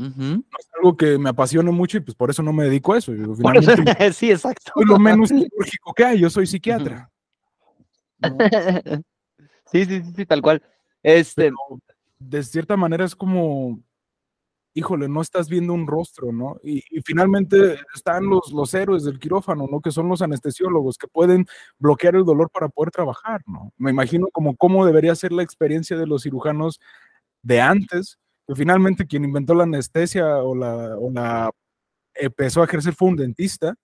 No 0.00 0.42
es 0.58 0.68
algo 0.78 0.96
que 0.96 1.18
me 1.18 1.28
apasione 1.28 1.70
mucho 1.70 1.98
y 1.98 2.00
pues 2.00 2.14
por 2.14 2.30
eso 2.30 2.42
no 2.42 2.54
me 2.54 2.64
dedico 2.64 2.94
a 2.94 2.98
eso. 2.98 3.12
sí, 4.14 4.30
exacto. 4.30 4.72
Soy 4.74 4.86
lo 4.86 4.98
menos 4.98 5.28
quirúrgico 5.30 5.92
que 5.94 6.04
hay, 6.04 6.18
yo 6.20 6.30
soy 6.30 6.46
psiquiatra. 6.46 7.10
sí, 9.66 9.84
sí, 9.84 10.02
sí, 10.16 10.26
tal 10.26 10.40
cual. 10.40 10.62
Este, 11.02 11.52
de 12.20 12.42
cierta 12.44 12.76
manera 12.76 13.04
es 13.04 13.16
como, 13.16 13.82
híjole, 14.74 15.08
no 15.08 15.20
estás 15.20 15.48
viendo 15.48 15.72
un 15.72 15.86
rostro, 15.86 16.32
¿no? 16.32 16.60
Y, 16.62 16.82
finalmente 17.02 17.78
están 17.94 18.26
los, 18.26 18.52
los 18.52 18.72
héroes 18.74 19.04
del 19.04 19.18
quirófano, 19.18 19.66
¿no? 19.68 19.80
Que 19.80 19.90
son 19.90 20.08
los 20.08 20.22
anestesiólogos 20.22 20.98
que 20.98 21.08
pueden 21.08 21.46
bloquear 21.78 22.14
el 22.14 22.24
dolor 22.24 22.50
para 22.50 22.68
poder 22.68 22.90
trabajar, 22.90 23.42
¿no? 23.46 23.72
Me 23.78 23.90
imagino 23.90 24.28
como 24.32 24.56
cómo 24.56 24.86
debería 24.86 25.14
ser 25.14 25.32
la 25.32 25.42
experiencia 25.42 25.96
de 25.96 26.06
los 26.06 26.22
cirujanos 26.22 26.78
de 27.42 27.60
antes, 27.60 28.18
que 28.46 28.54
finalmente 28.54 29.06
quien 29.06 29.24
inventó 29.24 29.54
la 29.54 29.64
anestesia 29.64 30.36
o 30.42 30.54
la, 30.54 30.96
o 30.98 31.10
la 31.10 31.50
empezó 32.14 32.60
a 32.60 32.66
ejercer 32.66 32.94
fue 32.94 33.08
un 33.08 33.16
dentista 33.16 33.74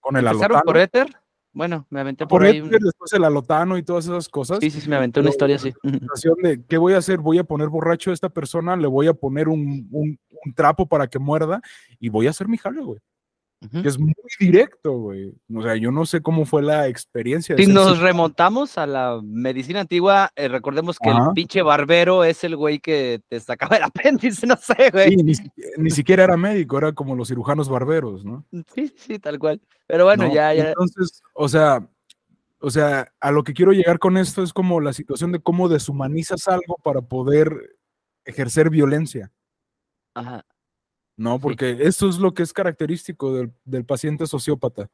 con 0.00 0.16
el 0.16 0.26
alotano. 0.26 0.60
por 0.64 0.76
éter? 0.76 1.21
Bueno, 1.52 1.86
me 1.90 2.00
aventé 2.00 2.26
por, 2.26 2.42
ahí. 2.44 2.60
Después 2.60 3.12
el 3.12 3.24
alotano 3.24 3.76
y 3.76 3.82
todas 3.82 4.06
esas 4.06 4.28
cosas. 4.28 4.58
Sí, 4.60 4.70
sí, 4.70 4.80
sí 4.80 4.88
me 4.88 4.96
aventé 4.96 5.20
una 5.20 5.30
historia 5.30 5.56
así. 5.56 5.72
de, 6.42 6.64
¿qué 6.66 6.78
voy 6.78 6.94
a 6.94 6.98
hacer? 6.98 7.18
Voy 7.18 7.38
a 7.38 7.44
poner 7.44 7.68
borracho 7.68 8.10
a 8.10 8.14
esta 8.14 8.30
persona, 8.30 8.76
le 8.76 8.86
voy 8.86 9.06
a 9.06 9.14
poner 9.14 9.48
un, 9.48 9.88
un, 9.90 10.18
un 10.44 10.54
trapo 10.54 10.86
para 10.86 11.08
que 11.08 11.18
muerda 11.18 11.60
y 12.00 12.08
voy 12.08 12.26
a 12.26 12.30
hacer 12.30 12.48
mi 12.48 12.56
jale, 12.56 12.80
güey 12.80 13.00
que 13.70 13.88
es 13.88 13.98
muy 13.98 14.14
directo, 14.38 14.92
güey. 14.92 15.34
O 15.54 15.62
sea, 15.62 15.76
yo 15.76 15.90
no 15.90 16.06
sé 16.06 16.20
cómo 16.20 16.44
fue 16.44 16.62
la 16.62 16.88
experiencia. 16.88 17.56
Si 17.56 17.66
nos 17.66 17.98
remontamos 17.98 18.78
a 18.78 18.86
la 18.86 19.20
medicina 19.22 19.80
antigua, 19.80 20.30
eh, 20.36 20.48
recordemos 20.48 20.98
que 20.98 21.10
el 21.10 21.16
pinche 21.34 21.62
barbero 21.62 22.24
es 22.24 22.44
el 22.44 22.56
güey 22.56 22.78
que 22.78 23.20
te 23.28 23.40
sacaba 23.40 23.76
el 23.76 23.82
apéndice, 23.84 24.46
no 24.46 24.56
sé, 24.56 24.90
güey. 24.90 25.16
ni, 25.16 25.90
siquiera 25.90 26.24
era 26.24 26.36
médico, 26.36 26.78
era 26.78 26.92
como 26.92 27.14
los 27.14 27.28
cirujanos 27.28 27.68
barberos, 27.68 28.24
¿no? 28.24 28.44
Sí, 28.74 28.92
sí, 28.96 29.18
tal 29.18 29.38
cual. 29.38 29.60
Pero 29.86 30.04
bueno, 30.04 30.32
ya, 30.32 30.54
ya. 30.54 30.68
Entonces, 30.68 31.22
o 31.34 31.48
sea, 31.48 31.86
o 32.60 32.70
sea, 32.70 33.12
a 33.20 33.30
lo 33.32 33.42
que 33.42 33.54
quiero 33.54 33.72
llegar 33.72 33.98
con 33.98 34.16
esto 34.16 34.42
es 34.42 34.52
como 34.52 34.80
la 34.80 34.92
situación 34.92 35.32
de 35.32 35.40
cómo 35.40 35.68
deshumanizas 35.68 36.48
algo 36.48 36.76
para 36.82 37.00
poder 37.00 37.76
ejercer 38.24 38.70
violencia. 38.70 39.32
Ajá. 40.14 40.44
¿No? 41.16 41.38
Porque 41.38 41.78
eso 41.80 42.08
es 42.08 42.18
lo 42.18 42.34
que 42.34 42.42
es 42.42 42.52
característico 42.52 43.48
del, 43.64 43.84
paciente 43.84 44.26
sociópata, 44.26 44.88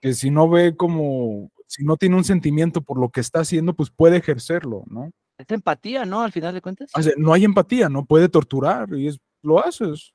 que 0.00 0.14
si 0.14 0.30
no 0.30 0.48
ve 0.48 0.76
como, 0.76 1.50
si 1.66 1.84
no 1.84 1.96
tiene 1.96 2.16
un 2.16 2.24
sentimiento 2.24 2.82
por 2.82 2.98
lo 2.98 3.10
que 3.10 3.20
está 3.20 3.40
haciendo, 3.40 3.74
pues 3.74 3.90
puede 3.90 4.16
ejercerlo, 4.18 4.84
¿no? 4.86 5.10
Es 5.36 5.46
empatía, 5.50 6.04
¿no? 6.04 6.22
Al 6.22 6.32
final 6.32 6.54
de 6.54 6.60
cuentas. 6.60 6.90
no 7.16 7.32
hay 7.32 7.44
empatía, 7.44 7.88
no 7.88 8.04
puede 8.04 8.28
torturar 8.28 8.92
y 8.94 9.08
es, 9.08 9.18
lo 9.42 9.64
haces. 9.64 10.12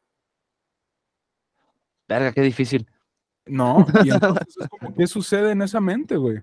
Verga, 2.08 2.34
qué 2.34 2.42
difícil. 2.42 2.86
No, 3.46 3.86
y 4.04 4.12
entonces 4.12 4.48
es 4.62 4.70
como, 4.70 4.94
¿qué 4.96 5.08
sucede 5.08 5.52
en 5.52 5.62
esa 5.62 5.80
mente, 5.80 6.16
güey? 6.18 6.42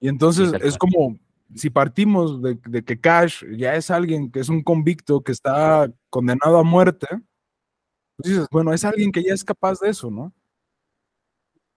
Y 0.00 0.08
entonces 0.08 0.52
es 0.62 0.78
como, 0.78 1.18
si 1.54 1.68
partimos 1.68 2.40
de, 2.40 2.58
de, 2.66 2.82
que 2.82 2.98
Cash 2.98 3.44
ya 3.56 3.74
es 3.74 3.90
alguien 3.90 4.30
que 4.30 4.40
es 4.40 4.48
un 4.48 4.62
convicto 4.62 5.22
que 5.22 5.32
está 5.32 5.92
condenado 6.08 6.58
a 6.58 6.62
muerte, 6.62 7.06
pues 8.22 8.34
dices, 8.34 8.48
bueno, 8.50 8.72
es 8.72 8.84
alguien 8.84 9.12
que 9.12 9.22
ya 9.22 9.34
es 9.34 9.44
capaz 9.44 9.80
de 9.80 9.90
eso, 9.90 10.10
¿no? 10.10 10.32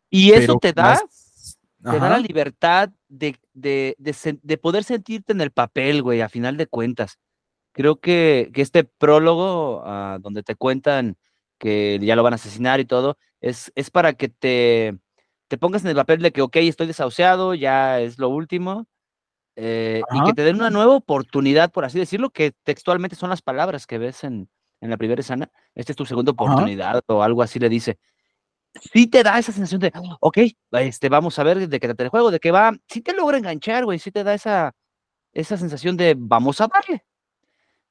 Y 0.09 0.31
eso 0.31 0.57
te 0.59 0.71
da, 0.71 0.99
te 1.83 1.99
da 1.99 2.09
la 2.09 2.19
libertad 2.19 2.89
de, 3.09 3.37
poder 4.61 4.83
sentirte 4.83 5.33
en 5.33 5.41
el 5.41 5.51
papel, 5.51 6.01
güey, 6.01 6.21
a 6.21 6.29
final 6.29 6.57
de 6.57 6.67
cuentas. 6.67 7.19
Creo 7.73 7.99
que, 7.99 8.51
este 8.55 8.83
prólogo, 8.83 9.81
ah, 9.85 10.17
donde 10.21 10.43
te 10.43 10.55
cuentan 10.55 11.17
que 11.57 11.99
ya 12.01 12.15
lo 12.15 12.23
van 12.23 12.33
a 12.33 12.35
asesinar 12.35 12.79
y 12.79 12.85
todo, 12.85 13.17
es, 13.41 13.71
es 13.75 13.89
para 13.89 14.13
que 14.13 14.29
te, 14.29 14.97
te 15.47 15.57
pongas 15.57 15.83
en 15.83 15.89
el 15.89 15.95
papel 15.95 16.21
de 16.21 16.31
que, 16.31 16.41
ok, 16.41 16.55
estoy 16.57 16.87
desahuciado, 16.87 17.53
ya 17.53 17.99
es 17.99 18.17
lo 18.17 18.29
último, 18.29 18.87
eh, 19.55 20.01
y 20.11 20.23
que 20.25 20.33
te 20.33 20.43
den 20.43 20.57
una 20.57 20.69
nueva 20.69 20.95
oportunidad, 20.95 21.71
por 21.71 21.85
así 21.85 21.97
decirlo, 21.97 22.29
que 22.29 22.51
textualmente 22.63 23.15
son 23.15 23.29
las 23.29 23.41
palabras 23.41 23.87
que 23.87 23.97
ves 23.97 24.23
en, 24.23 24.49
en 24.85 24.91
la 24.91 24.97
primera 24.97 25.19
escena, 25.19 25.49
esta 25.73 25.91
es 25.91 25.95
tu 25.95 26.05
segunda 26.05 26.31
oportunidad 26.31 27.03
o 27.07 27.21
algo 27.21 27.41
así 27.41 27.59
le 27.59 27.69
dice. 27.69 27.99
Sí 28.93 29.07
te 29.07 29.23
da 29.23 29.39
esa 29.39 29.51
sensación 29.51 29.79
de, 29.81 29.91
ok, 30.19 30.37
este, 30.71 31.09
vamos 31.09 31.37
a 31.39 31.43
ver 31.43 31.67
de 31.67 31.79
qué 31.79 31.87
trata 31.87 32.03
el 32.03 32.09
juego, 32.09 32.31
de 32.31 32.39
qué 32.39 32.51
va. 32.51 32.73
Sí 32.87 33.01
te 33.01 33.13
logra 33.13 33.37
enganchar, 33.37 33.85
güey, 33.85 33.99
sí 33.99 34.11
te 34.11 34.23
da 34.23 34.33
esa, 34.33 34.73
esa 35.33 35.57
sensación 35.57 35.95
de, 35.97 36.15
vamos 36.17 36.59
a 36.61 36.67
darle. 36.67 37.03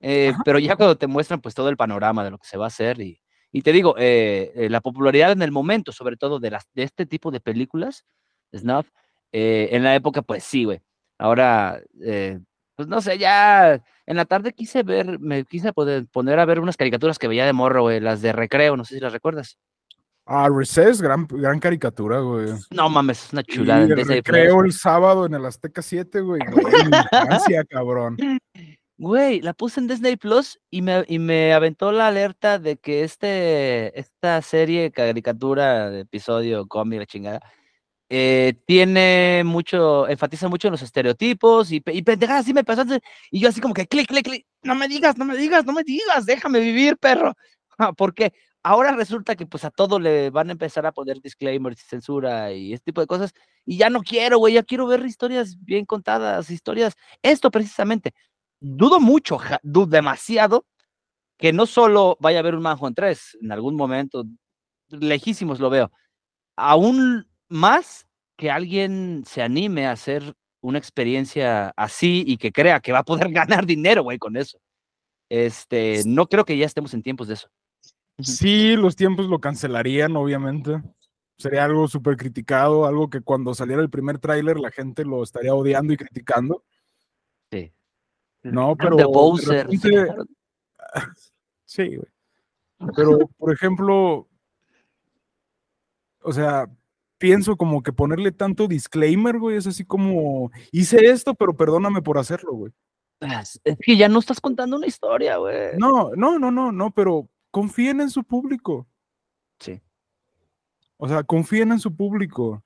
Eh, 0.01 0.35
pero 0.45 0.59
ya 0.59 0.77
cuando 0.77 0.97
te 0.97 1.07
muestran 1.07 1.41
pues 1.41 1.55
todo 1.55 1.69
el 1.71 1.77
panorama 1.79 2.25
de 2.25 2.31
lo 2.31 2.39
que 2.39 2.47
se 2.47 2.59
va 2.59 2.65
a 2.65 2.69
hacer 2.69 3.01
y, 3.01 3.21
y 3.53 3.63
te 3.63 3.73
digo, 3.73 3.95
eh, 3.97 4.53
eh, 4.55 4.69
la 4.69 4.83
popularidad 4.83 5.33
en 5.33 5.41
el 5.41 5.53
momento, 5.53 5.93
sobre 5.93 6.17
todo 6.17 6.39
de, 6.41 6.51
las, 6.51 6.65
de 6.75 6.83
este 6.83 7.07
tipo 7.07 7.31
de 7.31 7.41
películas, 7.41 8.05
Snuff, 8.55 8.89
en 9.33 9.83
la 9.83 9.95
época 9.95 10.23
pues 10.23 10.45
sí, 10.45 10.65
güey. 10.65 10.81
Ahora, 11.19 11.81
pues 12.77 12.89
no 12.89 13.01
sé, 13.01 13.19
ya 13.19 13.83
en 14.07 14.17
la 14.17 14.25
tarde 14.25 14.53
quise 14.53 14.83
ver, 14.83 15.19
me 15.19 15.45
quise 15.45 15.73
poder 15.73 16.07
poner 16.07 16.39
a 16.39 16.45
ver 16.45 16.61
unas 16.61 16.77
caricaturas 16.77 17.19
que 17.19 17.29
veía 17.29 17.47
de 17.47 17.53
morro, 17.53 17.83
güey, 17.83 18.01
las 18.01 18.23
de 18.23 18.33
recreo, 18.33 18.77
no 18.77 18.85
sé 18.85 18.97
si 18.97 19.01
las 19.01 19.13
recuerdas. 19.13 19.59
Ah, 20.27 20.49
Recess, 20.51 21.03
gran, 21.03 21.27
gran 21.27 21.61
caricatura, 21.61 22.21
güey. 22.21 22.47
No 22.71 22.89
mames, 22.89 23.27
es 23.27 23.33
una 23.35 23.43
chulada. 23.43 23.87
recreo 23.87 24.65
el 24.65 24.73
sábado 24.73 25.27
en 25.27 25.35
el 25.35 25.45
Azteca 25.45 25.83
7, 25.83 26.21
güey. 26.21 26.41
Gracias, 27.11 27.65
cabrón. 27.69 28.17
Güey, 28.97 29.43
la 29.43 29.53
puse 29.53 29.81
en 29.81 29.89
Disney 29.89 30.17
Plus 30.17 30.59
y 30.71 30.81
me, 30.81 31.05
y 31.09 31.19
me 31.19 31.53
aventó 31.53 31.93
la 31.93 32.07
alerta 32.07 32.59
de 32.59 32.79
que 32.79 33.05
este, 33.05 33.99
esta 33.99 34.41
serie, 34.41 34.93
caricatura, 34.93 35.91
de 35.91 36.01
episodio, 36.01 36.67
cómic, 36.69 37.01
la 37.01 37.07
chingada, 37.07 37.41
eh, 38.09 38.55
tiene 38.67 39.43
mucho, 39.45 40.09
enfatiza 40.09 40.49
mucho 40.49 40.69
en 40.69 40.73
los 40.73 40.83
estereotipos 40.83 41.73
y, 41.73 41.83
y 41.87 42.03
pendejadas 42.03 42.43
así 42.45 42.55
me 42.55 42.65
pasó. 42.65 42.85
Y 43.31 43.41
yo 43.41 43.49
así 43.49 43.61
como 43.61 43.75
que 43.75 43.87
clic, 43.87 44.09
clic, 44.09 44.25
clic, 44.25 44.47
no 44.63 44.75
me 44.75 44.89
digas, 44.89 45.17
no 45.17 45.25
me 45.25 45.37
digas, 45.37 45.65
no 45.65 45.73
me 45.73 45.83
digas, 45.85 46.27
déjame 46.27 46.61
vivir, 46.61 46.97
perro. 46.99 47.35
Porque 47.97 48.33
ahora 48.63 48.93
resulta 48.93 49.37
que 49.37 49.47
pues 49.47 49.65
a 49.65 49.71
todo 49.71 49.99
le 49.99 50.31
van 50.31 50.49
a 50.49 50.53
empezar 50.53 50.87
a 50.87 50.93
poner 50.93 51.21
disclaimers 51.21 51.81
y 51.81 51.85
censura 51.85 52.53
y 52.53 52.73
este 52.73 52.87
tipo 52.87 53.01
de 53.01 53.07
cosas. 53.07 53.33
Y 53.65 53.79
ya 53.79 53.91
no 53.91 54.03
quiero, 54.03 54.39
güey, 54.39 54.55
ya 54.55 54.63
quiero 54.63 54.87
ver 54.87 55.05
historias 55.05 55.57
bien 55.65 55.87
contadas, 55.87 56.51
historias. 56.51 56.95
Esto 57.23 57.51
precisamente. 57.51 58.15
Dudo 58.61 59.01
mucho, 59.01 59.39
dudo 59.63 59.87
demasiado 59.87 60.67
que 61.39 61.53
no 61.53 61.67
solo 61.67 62.17
vaya 62.21 62.39
a 62.39 62.41
haber 62.41 62.55
un 62.55 62.63
Manhunt 62.63 62.97
3 62.97 63.39
en 63.43 63.53
algún 63.53 63.77
momento, 63.77 64.25
lejísimos 64.89 65.61
lo 65.61 65.71
veo. 65.71 65.91
Aún 66.57 67.27
más 67.55 68.07
que 68.37 68.51
alguien 68.51 69.23
se 69.27 69.41
anime 69.41 69.87
a 69.87 69.93
hacer 69.93 70.35
una 70.61 70.79
experiencia 70.79 71.73
así 71.77 72.25
y 72.27 72.37
que 72.37 72.53
crea 72.53 72.81
que 72.81 72.93
va 72.93 72.99
a 72.99 73.05
poder 73.05 73.29
ganar 73.33 73.65
dinero, 73.65 74.03
güey, 74.03 74.19
con 74.19 74.37
eso. 74.37 74.59
Este, 75.31 76.03
no 76.05 76.27
creo 76.27 76.45
que 76.45 76.59
ya 76.59 76.67
estemos 76.67 76.93
en 76.95 77.03
tiempos 77.03 77.29
de 77.29 77.35
eso. 77.35 77.49
Sí, 78.19 78.77
los 78.77 78.97
tiempos 78.97 79.27
lo 79.27 79.41
cancelarían, 79.41 80.17
obviamente. 80.17 80.83
Sería 81.37 81.65
algo 81.65 81.89
súper 81.89 82.17
criticado, 82.17 82.87
algo 82.87 83.11
que 83.11 83.21
cuando 83.21 83.55
saliera 83.55 83.83
el 83.83 83.91
primer 83.91 84.19
tráiler 84.19 84.59
la 84.59 84.71
gente 84.71 85.05
lo 85.05 85.23
estaría 85.23 85.55
odiando 85.55 85.93
y 85.93 85.97
criticando. 85.97 86.65
Sí. 87.51 87.73
No, 88.43 88.77
pero... 88.77 88.97
De 88.97 89.05
Bowser. 89.05 89.69
Sí, 91.67 91.97
güey. 91.97 92.09
Pero, 92.95 93.27
por 93.37 93.53
ejemplo, 93.53 94.29
o 96.23 96.33
sea, 96.33 96.69
pienso 97.25 97.57
como 97.57 97.83
que 97.83 97.91
ponerle 97.91 98.33
tanto 98.33 98.69
disclaimer, 98.69 99.39
güey, 99.39 99.57
es 99.57 99.67
así 99.67 99.83
como, 99.83 100.53
hice 100.73 101.07
esto, 101.07 101.35
pero 101.35 101.57
perdóname 101.57 102.03
por 102.03 102.19
hacerlo, 102.19 102.53
güey. 102.53 102.71
Es 103.65 103.79
que 103.81 103.97
ya 103.97 104.11
no 104.11 104.19
estás 104.19 104.43
contando 104.43 104.77
una 104.77 104.87
historia, 104.87 105.39
güey. 105.39 105.71
No, 105.79 106.11
no, 106.17 106.39
no, 106.39 106.51
no, 106.51 106.71
no, 106.71 106.91
pero 106.91 107.27
confíen 107.51 108.03
en 108.03 108.11
su 108.11 108.25
público. 108.25 108.87
Sí. 109.59 109.81
O 110.99 111.09
sea, 111.09 111.23
confíen 111.23 111.73
en 111.73 111.81
su 111.81 111.97
público. 111.97 112.63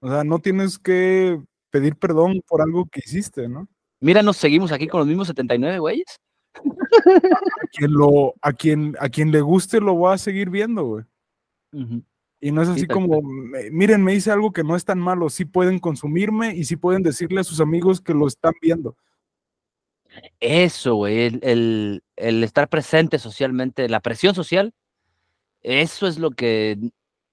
O 0.00 0.10
sea, 0.10 0.22
no 0.22 0.38
tienes 0.38 0.78
que 0.78 1.40
pedir 1.70 1.96
perdón 1.96 2.42
por 2.46 2.60
algo 2.60 2.84
que 2.84 3.00
hiciste, 3.02 3.48
¿no? 3.48 3.66
Mira, 4.00 4.22
nos 4.22 4.36
seguimos 4.36 4.70
aquí 4.70 4.86
con 4.86 4.98
los 4.98 5.08
mismos 5.08 5.28
79 5.28 5.78
güeyes. 5.78 6.20
A 7.62 7.66
quien, 7.72 7.90
lo, 7.90 8.34
a, 8.42 8.52
quien, 8.52 8.96
a 9.00 9.08
quien 9.08 9.30
le 9.30 9.40
guste 9.40 9.80
lo 9.80 9.98
va 9.98 10.12
a 10.12 10.18
seguir 10.18 10.50
viendo, 10.50 10.84
güey. 10.84 11.04
Y 12.44 12.52
no 12.52 12.60
es 12.60 12.68
así 12.68 12.86
como, 12.86 13.22
miren, 13.22 14.04
me 14.04 14.14
hice 14.14 14.30
algo 14.30 14.52
que 14.52 14.62
no 14.62 14.76
es 14.76 14.84
tan 14.84 14.98
malo, 14.98 15.30
sí 15.30 15.46
pueden 15.46 15.78
consumirme 15.78 16.54
y 16.54 16.64
sí 16.64 16.76
pueden 16.76 17.02
decirle 17.02 17.40
a 17.40 17.44
sus 17.44 17.58
amigos 17.58 18.02
que 18.02 18.12
lo 18.12 18.26
están 18.26 18.52
viendo. 18.60 18.98
Eso, 20.40 20.94
güey, 20.96 21.40
el, 21.40 22.02
estar 22.16 22.68
presente 22.68 23.18
socialmente, 23.18 23.88
la 23.88 24.00
presión 24.00 24.34
social, 24.34 24.74
eso 25.62 26.06
es 26.06 26.18
lo 26.18 26.32
que, 26.32 26.76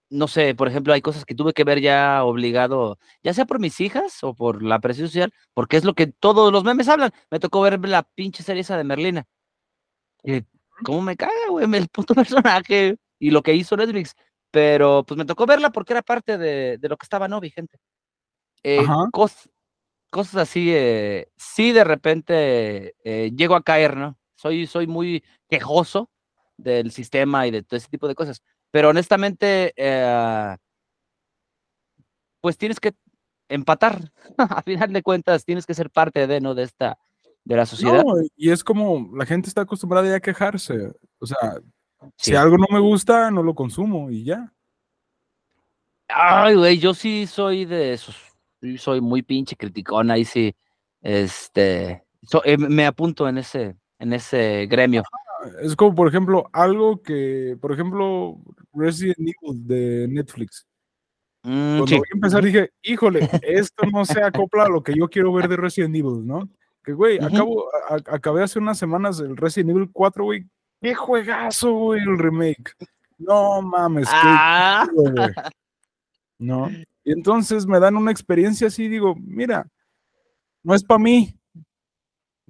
no 0.09 0.29
sé, 0.29 0.55
por 0.55 0.69
ejemplo, 0.69 0.93
hay 0.93 1.01
cosas 1.01 1.25
que 1.25 1.35
tuve 1.35 1.51
que 1.51 1.65
ver 1.65 1.81
ya 1.81 2.23
obligado, 2.23 2.97
ya 3.21 3.33
sea 3.33 3.43
por 3.43 3.59
mis 3.59 3.81
hijas 3.81 4.23
o 4.23 4.33
por 4.33 4.63
la 4.63 4.79
presión 4.79 5.09
social, 5.09 5.33
porque 5.53 5.75
es 5.75 5.83
lo 5.83 5.93
que 5.93 6.07
todos 6.07 6.53
los 6.53 6.63
memes 6.63 6.87
hablan. 6.87 7.11
Me 7.29 7.41
tocó 7.41 7.59
ver 7.59 7.85
la 7.85 8.03
pinche 8.03 8.43
serie 8.43 8.61
esa 8.61 8.77
de 8.77 8.85
Merlina. 8.85 9.27
¿Cómo 10.85 11.01
me 11.01 11.17
caga, 11.17 11.49
güey, 11.49 11.67
el 11.75 11.89
puto 11.89 12.15
personaje? 12.15 12.95
Y 13.19 13.29
lo 13.29 13.43
que 13.43 13.53
hizo 13.53 13.75
Netflix 13.75 14.15
pero 14.51 15.03
pues 15.05 15.17
me 15.17 15.25
tocó 15.25 15.45
verla 15.45 15.71
porque 15.71 15.93
era 15.93 16.01
parte 16.01 16.37
de, 16.37 16.77
lo 16.81 16.97
que 16.97 17.05
estaba 17.05 17.27
no 17.27 17.39
vigente. 17.39 17.79
Eh, 18.63 18.85
cosas 20.09 20.35
así, 20.35 20.71
eh, 20.73 21.29
sí 21.37 21.71
de 21.71 21.83
repente 21.83 22.95
eh, 23.03 23.31
llego 23.35 23.55
a 23.55 23.63
caer, 23.63 23.97
¿no? 23.97 24.17
soy, 24.41 24.65
soy 24.65 24.87
muy 24.87 25.23
quejoso 25.47 26.09
del 26.57 26.91
sistema 26.91 27.45
y 27.45 27.51
de 27.51 27.63
todo 27.63 27.77
ese 27.77 27.89
tipo 27.89 28.07
de 28.07 28.15
cosas. 28.15 28.41
Pero 28.71 28.89
honestamente, 28.89 29.73
eh, 29.75 30.55
pues 32.39 32.57
tienes 32.57 32.79
que 32.79 32.93
empatar. 33.49 34.11
a 34.37 34.61
final 34.63 34.91
de 34.93 35.03
cuentas, 35.03 35.45
tienes 35.45 35.65
que 35.65 35.73
ser 35.73 35.91
parte 35.91 36.25
de, 36.25 36.41
¿no? 36.41 36.55
De 36.55 36.63
esta, 36.63 36.97
de 37.43 37.55
la 37.55 37.65
sociedad. 37.65 38.03
No, 38.03 38.15
y 38.35 38.49
es 38.49 38.63
como 38.63 39.11
la 39.15 39.25
gente 39.25 39.47
está 39.47 39.61
acostumbrada 39.61 40.07
ya 40.07 40.15
a 40.15 40.21
quejarse. 40.21 40.91
O 41.19 41.27
sea, 41.27 41.59
si 42.15 42.35
algo 42.35 42.57
no 42.57 42.67
me 42.69 42.79
gusta, 42.79 43.31
no 43.31 43.43
lo 43.43 43.55
consumo 43.55 44.09
y 44.09 44.23
ya. 44.23 44.53
Ay, 46.07 46.55
güey, 46.55 46.77
yo 46.77 46.93
sí 46.93 47.27
soy 47.27 47.65
de 47.65 47.93
esos. 47.93 48.15
Soy 48.77 49.01
muy 49.01 49.21
pinche 49.21 49.55
criticón, 49.55 50.11
ahí 50.11 50.25
sí. 50.25 50.55
Este, 51.01 52.03
eh, 52.43 52.57
me 52.57 52.85
apunto 52.85 53.27
en 53.27 53.37
ese, 53.37 53.75
en 53.99 54.13
ese 54.13 54.67
gremio. 54.67 55.03
Es 55.61 55.75
como, 55.75 55.95
por 55.95 56.07
ejemplo, 56.07 56.49
algo 56.53 57.01
que, 57.01 57.57
por 57.59 57.71
ejemplo, 57.71 58.37
Resident 58.73 59.17
Evil 59.19 59.67
de 59.67 60.07
Netflix. 60.07 60.67
Mm, 61.43 61.77
Cuando 61.79 61.97
voy 61.97 62.07
a 62.07 62.15
empezar 62.15 62.43
dije, 62.43 62.71
híjole, 62.83 63.27
esto 63.41 63.85
no 63.91 64.05
se 64.05 64.21
acopla 64.21 64.65
a 64.65 64.69
lo 64.69 64.83
que 64.83 64.93
yo 64.95 65.07
quiero 65.07 65.33
ver 65.33 65.47
de 65.47 65.57
Resident 65.57 65.95
Evil, 65.95 66.25
¿no? 66.25 66.47
Que, 66.83 66.93
güey, 66.93 67.23
acabo, 67.23 67.67
acabé 67.89 68.43
hace 68.43 68.59
unas 68.59 68.77
semanas 68.77 69.19
el 69.19 69.37
Resident 69.37 69.71
Evil 69.71 69.89
4, 69.91 70.23
güey. 70.23 70.45
¡Qué 70.81 70.95
juegazo, 70.95 71.71
güey, 71.73 72.01
el 72.01 72.17
remake! 72.17 72.75
No 73.17 73.61
mames, 73.61 74.07
ah. 74.11 74.87
¿No? 76.39 76.69
Y 77.03 77.11
entonces 77.11 77.67
me 77.67 77.79
dan 77.79 77.95
una 77.95 78.11
experiencia 78.11 78.67
así, 78.67 78.87
digo, 78.87 79.15
mira, 79.15 79.67
no 80.63 80.73
es 80.73 80.83
para 80.83 80.99
mí, 80.99 81.39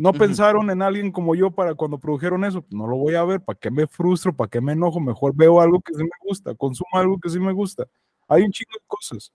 no 0.02 0.14
pensaron 0.14 0.72
en 0.72 0.82
alguien 0.82 1.12
como 1.12 1.36
yo 1.36 1.52
para 1.52 1.76
cuando 1.76 2.00
produjeron 2.00 2.44
eso. 2.44 2.66
No 2.72 2.88
lo 2.88 2.98
voy 2.98 3.14
a 3.14 3.24
ver. 3.24 3.40
¿Para 3.40 3.60
qué 3.60 3.70
me 3.70 3.86
frustro? 3.86 4.36
¿Para 4.36 4.50
qué 4.50 4.60
me 4.60 4.72
enojo? 4.72 5.00
Mejor 5.00 5.36
veo 5.36 5.62
algo 5.62 5.80
que 5.80 5.94
sí 5.94 6.04
me 6.04 6.10
gusta. 6.22 6.56
Consumo 6.56 6.90
algo 6.94 7.20
que 7.20 7.30
sí 7.30 7.40
me 7.40 7.54
gusta. 7.54 7.86
Hay 8.28 8.42
un 8.42 8.52
chingo 8.52 8.72
de 8.74 8.86
cosas. 8.88 9.32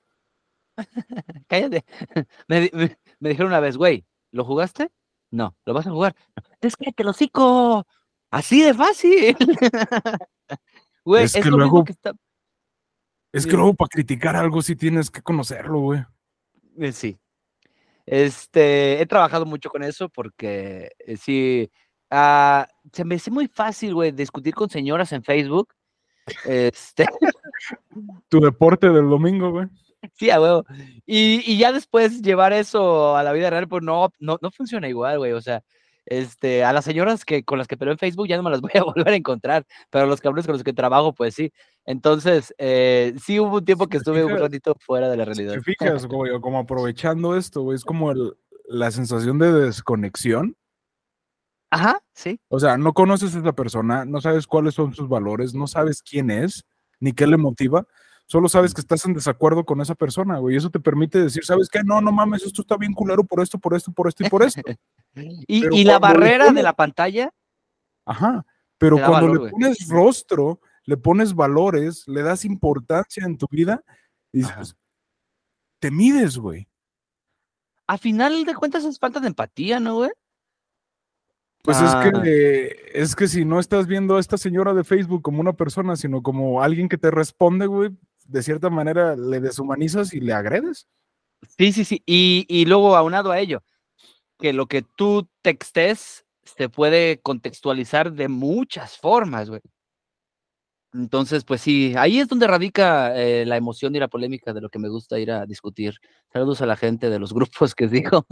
Cállate. 1.47 1.85
Me, 2.49 2.71
dijeron 3.21 3.53
una 3.53 3.61
vez, 3.61 3.77
güey, 3.77 4.05
¿lo 4.33 4.45
jugaste? 4.45 4.91
No, 5.31 5.55
¿lo 5.65 5.73
vas 5.73 5.87
a 5.87 5.93
jugar? 5.93 6.17
Es 6.61 6.77
que 6.77 6.91
te 6.91 7.05
lo 7.05 7.13
cico. 7.13 7.87
Así 8.31 8.63
de 8.63 8.75
fácil. 8.75 9.37
Güey, 11.05 11.23
es, 11.23 11.35
que 11.35 11.45
luego, 11.45 11.85
que 11.85 11.93
está... 11.93 12.13
Es 13.33 13.47
que 13.47 13.53
luego 13.53 13.75
para 13.75 13.89
criticar 13.89 14.35
algo 14.35 14.61
sí 14.61 14.75
tienes 14.75 15.09
que 15.09 15.23
conocerlo, 15.23 15.79
güey. 15.79 16.05
Eh, 16.79 16.91
sí, 16.91 17.17
este, 18.07 19.01
he 19.01 19.07
trabajado 19.07 19.45
mucho 19.45 19.69
con 19.69 19.83
eso 19.83 20.09
porque 20.09 20.93
eh, 21.01 21.17
sí, 21.17 21.71
ah, 22.11 22.69
se 22.93 23.05
me 23.05 23.17
hace 23.17 23.33
muy 23.33 23.49
fácil, 23.49 23.95
güey, 23.95 24.13
discutir 24.13 24.55
con 24.55 24.71
señoras 24.71 25.13
en 25.13 25.25
Facebook. 25.25 25.75
Este. 26.45 27.07
Tu 28.29 28.41
deporte 28.41 28.91
del 28.91 29.09
domingo, 29.09 29.51
güey. 29.51 29.67
Sí, 30.15 30.31
a 30.31 30.41
huevo. 30.41 30.65
Y, 31.07 31.43
y, 31.51 31.59
ya 31.59 31.73
después 31.73 32.21
llevar 32.21 32.53
eso 32.53 33.17
a 33.17 33.23
la 33.23 33.33
vida 33.33 33.49
real, 33.49 33.67
pues 33.67 33.83
no, 33.83 34.11
no, 34.19 34.39
no 34.41 34.51
funciona 34.51 34.89
igual, 34.89 35.19
güey. 35.19 35.33
O 35.33 35.41
sea, 35.41 35.65
este, 36.07 36.65
a 36.65 36.73
las 36.73 36.85
señoras 36.85 37.25
que 37.25 37.43
con 37.43 37.59
las 37.59 37.69
que 37.69 37.77
pero 37.77 37.93
en 37.93 37.99
Facebook 37.99 38.29
ya 38.29 38.37
no 38.37 38.43
me 38.43 38.51
las 38.51 38.61
voy 38.63 38.73
a 38.75 38.85
volver 38.85 39.09
a 39.09 39.17
encontrar, 39.17 39.67
pero 39.91 40.07
los 40.07 40.21
cabrones 40.21 40.47
con 40.47 40.55
los 40.55 40.65
que 40.65 40.73
trabajo, 40.73 41.13
pues 41.13 41.35
sí. 41.35 41.53
Entonces, 41.85 42.55
eh, 42.59 43.15
sí 43.23 43.39
hubo 43.39 43.59
un 43.59 43.65
tiempo 43.65 43.87
que 43.87 43.99
estuve 43.99 44.25
un 44.25 44.37
ratito 44.37 44.75
fuera 44.81 45.09
de 45.09 45.17
la 45.17 45.25
realidad. 45.25 45.55
¿Te 45.55 45.63
fijas, 45.63 46.07
güey, 46.07 46.41
como 46.41 46.59
aprovechando 46.59 47.37
esto, 47.37 47.63
güey, 47.63 47.77
es 47.77 47.85
como 47.85 48.13
la 48.69 48.91
sensación 48.91 49.39
de 49.39 49.53
desconexión. 49.53 50.57
Ajá, 51.71 52.01
sí. 52.13 52.41
O 52.49 52.59
sea, 52.61 52.77
no 52.79 52.93
conoces 52.93 53.35
a 53.35 53.41
esa 53.41 53.53
persona, 53.53 54.05
no 54.05 54.21
sabes 54.21 54.47
cuáles 54.47 54.75
son 54.75 54.95
sus 54.95 55.09
valores, 55.09 55.55
no 55.55 55.67
sabes 55.67 56.03
quién 56.03 56.31
es, 56.31 56.65
ni 57.01 57.13
qué 57.13 57.27
le 57.27 57.37
motiva, 57.37 57.87
solo 58.27 58.49
sabes 58.49 58.75
que 58.75 58.81
estás 58.81 59.05
en 59.05 59.15
desacuerdo 59.15 59.65
con 59.65 59.81
esa 59.81 59.95
persona, 59.95 60.39
güey. 60.39 60.57
Eso 60.57 60.71
te 60.71 60.81
permite 60.81 61.21
decir, 61.21 61.45
¿sabes 61.45 61.69
qué? 61.69 61.83
No, 61.85 62.01
no 62.01 62.13
mames, 62.13 62.45
esto 62.45 62.63
está 62.63 62.77
bien 62.77 62.93
culero 62.93 63.25
por 63.25 63.41
esto, 63.41 63.59
por 63.59 63.75
esto, 63.75 63.93
por 63.93 64.09
esto 64.09 64.25
y 64.25 64.29
por 64.29 64.43
esto. 64.43 64.63
y, 65.17 65.85
la 65.85 65.99
barrera 65.99 66.51
de 66.53 66.63
la 66.63 66.75
pantalla. 66.75 67.33
Ajá, 68.05 68.45
pero 68.79 68.99
cuando 68.99 69.35
le 69.35 69.51
pones 69.51 69.89
rostro, 69.89 70.61
le 70.85 70.97
pones 70.97 71.35
valores, 71.35 72.07
le 72.07 72.23
das 72.23 72.45
importancia 72.45 73.25
en 73.25 73.39
tu 73.39 73.47
vida, 73.51 73.83
y 74.33 74.39
dices, 74.39 74.77
te 75.79 75.91
mides, 75.91 76.39
güey. 76.39 76.69
A 77.87 77.99
final 77.99 78.45
de 78.45 78.55
cuentas 78.55 78.85
es 78.85 78.99
falta 78.99 79.21
de 79.21 79.29
empatía, 79.29 79.81
¿no, 79.81 79.97
güey? 79.97 80.11
Pues 81.63 81.81
es 81.81 81.95
que 81.97 82.11
ah. 82.15 82.91
es 82.95 83.17
que 83.17 83.27
si 83.27 83.45
no 83.45 83.59
estás 83.59 83.89
viendo 83.89 84.17
a 84.17 84.21
esta 84.21 84.39
señora 84.39 84.73
de 84.73 84.85
Facebook 84.85 85.23
como 85.23 85.41
una 85.41 85.53
persona, 85.53 85.97
sino 85.97 86.23
como 86.23 86.63
alguien 86.63 86.89
que 86.89 86.97
te 86.97 87.11
responde, 87.11 87.67
güey, 87.67 87.91
de 88.25 88.43
cierta 88.43 88.71
manera 88.71 89.17
le 89.17 89.41
deshumanizas 89.41 90.15
y 90.15 90.21
le 90.21 90.33
agredes. 90.33 90.87
Sí, 91.59 91.73
sí, 91.73 91.85
sí. 91.85 92.03
Y, 92.07 92.47
y 92.49 92.67
luego 92.67 92.97
aunado 92.97 93.33
a 93.33 93.41
ello, 93.41 93.65
que 94.39 94.53
lo 94.53 94.67
que 94.67 94.83
tú 94.83 95.29
textes 95.43 96.25
se 96.45 96.69
puede 96.69 97.21
contextualizar 97.21 98.13
de 98.13 98.29
muchas 98.29 98.99
formas, 98.99 99.49
güey. 99.51 99.61
Entonces, 100.95 101.45
pues 101.45 101.61
sí, 101.61 101.95
ahí 101.97 102.21
es 102.21 102.29
donde 102.29 102.47
radica 102.47 103.15
eh, 103.17 103.45
la 103.45 103.57
emoción 103.57 103.95
y 103.95 103.99
la 103.99 104.09
polémica 104.09 104.55
de 104.55 104.63
lo 104.63 104.71
que 104.71 104.79
me 104.79 104.89
gusta 104.89 105.19
ir 105.19 105.31
a 105.31 105.45
discutir. 105.45 105.95
Saludos 106.33 106.63
a 106.63 106.67
la 106.67 106.77
gente 106.77 107.11
de 107.11 107.19
los 107.19 107.35
grupos 107.35 107.75
que 107.75 107.87
dijo. 107.87 108.27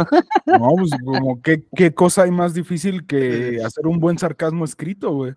No, 0.46 0.74
pues 0.78 0.90
como 1.05 1.42
qué, 1.42 1.64
qué 1.76 1.92
cosa 1.92 2.22
hay 2.22 2.30
más 2.30 2.55
difícil 2.55 3.07
que 3.07 3.61
hacer 3.64 3.86
un 3.86 3.98
buen 3.98 4.18
sarcasmo 4.18 4.64
escrito, 4.64 5.12
güey. 5.12 5.34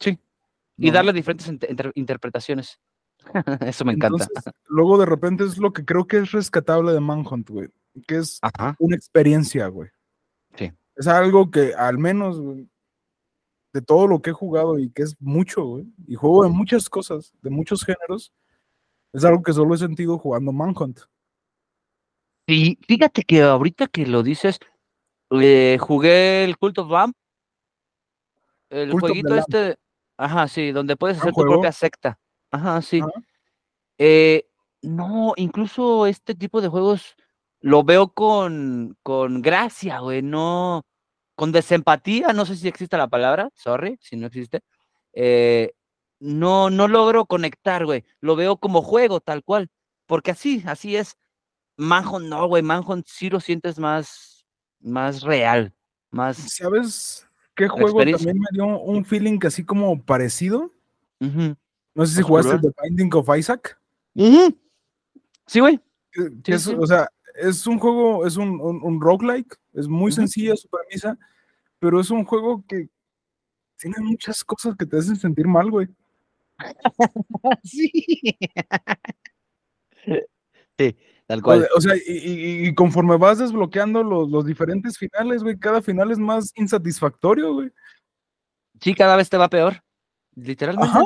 sí. 0.00 0.18
Y 0.78 0.90
darle 0.90 1.14
diferentes 1.14 1.50
interpretaciones. 1.94 2.78
Eso 3.62 3.84
me 3.86 3.94
encanta. 3.94 4.26
luego 4.66 4.98
de 4.98 5.06
repente 5.06 5.44
es 5.44 5.56
lo 5.56 5.72
que 5.72 5.86
creo 5.86 6.06
que 6.06 6.18
es 6.18 6.32
rescatable 6.32 6.92
de 6.92 7.00
Manhunt, 7.00 7.48
güey. 7.48 7.68
Que 8.06 8.16
es 8.16 8.40
una 8.78 8.96
experiencia, 8.96 9.68
güey. 9.68 9.88
Sí. 10.56 10.72
Es 10.96 11.06
algo 11.06 11.50
que 11.50 11.74
al 11.74 11.98
menos, 11.98 12.40
de 13.72 13.82
todo 13.82 14.06
lo 14.06 14.20
que 14.20 14.30
he 14.30 14.34
jugado 14.34 14.78
y 14.78 14.90
que 14.90 15.02
es 15.02 15.16
mucho, 15.20 15.64
güey, 15.64 15.86
y 16.06 16.14
juego 16.14 16.44
de 16.44 16.50
muchas 16.50 16.88
cosas, 16.88 17.32
de 17.42 17.50
muchos 17.50 17.84
géneros, 17.84 18.32
es 19.12 19.24
algo 19.24 19.42
que 19.42 19.52
solo 19.52 19.74
he 19.74 19.78
sentido 19.78 20.18
jugando 20.18 20.52
Manhunt. 20.52 21.00
Sí, 22.46 22.78
fíjate 22.86 23.22
que 23.22 23.42
ahorita 23.42 23.86
que 23.86 24.06
lo 24.06 24.22
dices, 24.22 24.58
eh, 25.30 25.78
jugué 25.80 26.44
el 26.44 26.56
Cult 26.58 26.78
of 26.78 26.90
Lamb, 26.90 27.14
el 28.70 28.92
jueguito 28.92 29.34
este, 29.34 29.78
ajá, 30.16 30.46
sí, 30.48 30.70
donde 30.72 30.96
puedes 30.96 31.18
hacer 31.18 31.32
tu 31.32 31.42
propia 31.42 31.72
secta. 31.72 32.18
Ajá, 32.50 32.82
sí. 32.82 33.00
Eh, 33.98 34.46
no, 34.82 35.32
incluso 35.36 36.06
este 36.06 36.34
tipo 36.34 36.60
de 36.60 36.68
juegos 36.68 37.16
lo 37.66 37.82
veo 37.82 38.10
con, 38.10 38.96
con 39.02 39.42
gracia, 39.42 39.98
güey, 39.98 40.22
no, 40.22 40.86
con 41.34 41.50
desempatía, 41.50 42.32
no 42.32 42.46
sé 42.46 42.54
si 42.54 42.68
existe 42.68 42.96
la 42.96 43.08
palabra, 43.08 43.50
sorry, 43.56 43.98
si 44.00 44.14
no 44.14 44.28
existe, 44.28 44.60
eh, 45.12 45.72
no, 46.20 46.70
no 46.70 46.86
logro 46.86 47.26
conectar, 47.26 47.84
güey, 47.84 48.04
lo 48.20 48.36
veo 48.36 48.58
como 48.58 48.82
juego, 48.82 49.18
tal 49.18 49.42
cual, 49.42 49.68
porque 50.06 50.30
así, 50.30 50.62
así 50.64 50.94
es. 50.94 51.16
Manhunt 51.76 52.28
no, 52.28 52.46
güey, 52.46 52.62
Manhunt 52.62 53.04
sí 53.08 53.30
lo 53.30 53.40
sientes 53.40 53.80
más, 53.80 54.46
más 54.78 55.22
real, 55.22 55.74
más... 56.12 56.36
¿Sabes 56.36 57.26
qué 57.56 57.66
juego 57.66 57.98
también 57.98 58.38
me 58.38 58.46
dio 58.52 58.64
un 58.78 59.04
feeling 59.04 59.40
así 59.44 59.64
como 59.64 60.00
parecido? 60.04 60.70
No 61.18 62.06
sé 62.06 62.14
si 62.14 62.22
jugaste 62.22 62.60
The 62.60 62.70
Binding 62.84 63.12
of 63.12 63.28
Isaac. 63.36 63.76
Sí, 64.14 65.58
güey. 65.58 65.80
O 66.78 66.86
sea, 66.86 67.08
es 67.38 67.66
un 67.66 67.78
juego, 67.78 68.26
es 68.26 68.36
un, 68.36 68.60
un, 68.60 69.00
roguelike, 69.00 69.56
es 69.74 69.88
muy 69.88 70.12
sencilla 70.12 70.56
su 70.56 70.68
premisa, 70.68 71.18
pero 71.78 72.00
es 72.00 72.10
un 72.10 72.24
juego 72.24 72.64
que 72.66 72.88
tiene 73.78 73.96
muchas 74.00 74.44
cosas 74.44 74.74
que 74.76 74.86
te 74.86 74.98
hacen 74.98 75.16
sentir 75.16 75.46
mal, 75.46 75.70
güey. 75.70 75.88
sí. 77.64 77.90
sí, 80.78 80.96
tal 81.26 81.42
cual. 81.42 81.68
O 81.76 81.80
sea, 81.80 81.94
y, 82.06 82.74
conforme 82.74 83.16
vas 83.18 83.38
desbloqueando 83.38 84.02
los, 84.02 84.30
los 84.30 84.46
diferentes 84.46 84.96
finales, 84.96 85.42
güey, 85.42 85.58
cada 85.58 85.82
final 85.82 86.10
es 86.10 86.18
más 86.18 86.52
insatisfactorio, 86.56 87.52
güey. 87.52 87.70
Sí, 88.80 88.94
cada 88.94 89.16
vez 89.16 89.28
te 89.28 89.36
va 89.36 89.48
peor, 89.48 89.82
literalmente. 90.34 90.90
Ajá. 90.90 91.04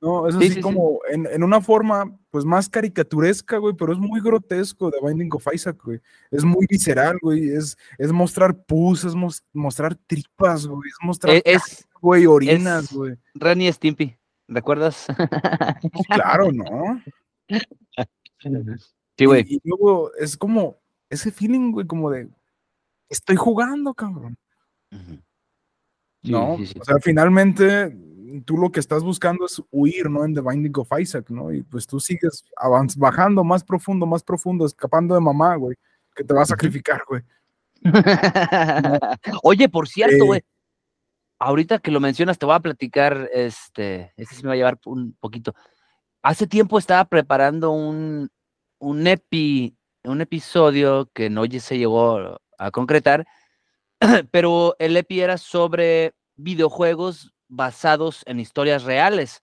No, 0.00 0.28
es 0.28 0.34
así 0.34 0.60
como 0.60 1.00
En, 1.08 1.42
una 1.42 1.60
forma, 1.60 2.16
pues 2.30 2.44
más 2.44 2.68
caricaturesca, 2.68 3.58
güey, 3.58 3.74
pero 3.74 3.92
es 3.92 3.98
muy 3.98 4.20
grotesco 4.20 4.90
de 4.90 4.98
Binding 5.02 5.30
of 5.32 5.46
Isaac, 5.52 5.80
güey. 5.84 6.00
Es 6.30 6.44
muy 6.44 6.66
visceral, 6.68 7.18
güey. 7.20 7.50
Es, 7.50 7.76
es 7.98 8.12
mostrar 8.12 8.64
pus, 8.64 9.04
es 9.04 9.14
mostrar 9.52 9.94
tripas, 9.94 10.66
güey. 10.66 10.88
Es 10.88 10.96
mostrar, 11.02 11.36
e, 11.36 11.58
güey, 12.00 12.26
orinas, 12.26 12.92
güey. 12.92 13.16
Renny 13.34 13.72
Stimpy, 13.72 14.16
¿recuerdas? 14.48 15.06
claro, 16.08 16.52
¿no? 16.52 17.02
Sí, 19.16 19.24
güey. 19.24 19.44
Y, 19.48 19.60
luego 19.64 20.12
es 20.14 20.36
como 20.36 20.78
ese 21.08 21.30
feeling, 21.30 21.72
güey, 21.72 21.86
como 21.86 22.10
de 22.10 22.28
estoy 23.08 23.36
jugando, 23.36 23.94
cabrón. 23.94 24.36
¿no? 26.22 26.54
O 26.54 26.84
sea, 26.84 26.96
finalmente 27.02 27.96
tú 28.44 28.56
lo 28.56 28.70
que 28.70 28.80
estás 28.80 29.02
buscando 29.02 29.46
es 29.46 29.62
huir, 29.70 30.10
¿no? 30.10 30.24
En 30.24 30.34
The 30.34 30.40
Binding 30.40 30.72
of 30.76 30.88
Isaac, 30.98 31.30
¿no? 31.30 31.52
Y 31.52 31.62
pues 31.62 31.86
tú 31.86 32.00
sigues 32.00 32.44
avanz 32.56 32.96
bajando 32.96 33.44
más 33.44 33.64
profundo, 33.64 34.06
más 34.06 34.22
profundo, 34.22 34.66
escapando 34.66 35.14
de 35.14 35.20
mamá, 35.20 35.56
güey, 35.56 35.76
que 36.14 36.24
te 36.24 36.34
va 36.34 36.42
a 36.42 36.46
sacrificar, 36.46 37.02
güey. 37.08 37.22
Oye, 39.42 39.68
por 39.68 39.88
cierto, 39.88 40.16
Eh. 40.24 40.26
güey. 40.26 40.40
Ahorita 41.38 41.78
que 41.80 41.90
lo 41.90 42.00
mencionas, 42.00 42.38
te 42.38 42.46
voy 42.46 42.54
a 42.54 42.60
platicar, 42.60 43.28
este, 43.32 44.12
este 44.16 44.34
sí 44.34 44.42
me 44.42 44.48
va 44.48 44.54
a 44.54 44.56
llevar 44.56 44.78
un 44.86 45.14
poquito. 45.20 45.54
Hace 46.22 46.46
tiempo 46.46 46.78
estaba 46.78 47.04
preparando 47.04 47.72
un, 47.72 48.30
un 48.78 49.06
epi, 49.06 49.76
un 50.04 50.22
episodio 50.22 51.10
que 51.12 51.28
no 51.28 51.44
se 51.60 51.76
llegó 51.76 52.40
a 52.58 52.70
concretar, 52.70 53.26
pero 54.30 54.76
el 54.78 54.96
epi 54.96 55.20
era 55.20 55.36
sobre 55.36 56.14
videojuegos 56.36 57.35
basados 57.48 58.22
en 58.26 58.40
historias 58.40 58.84
reales. 58.84 59.42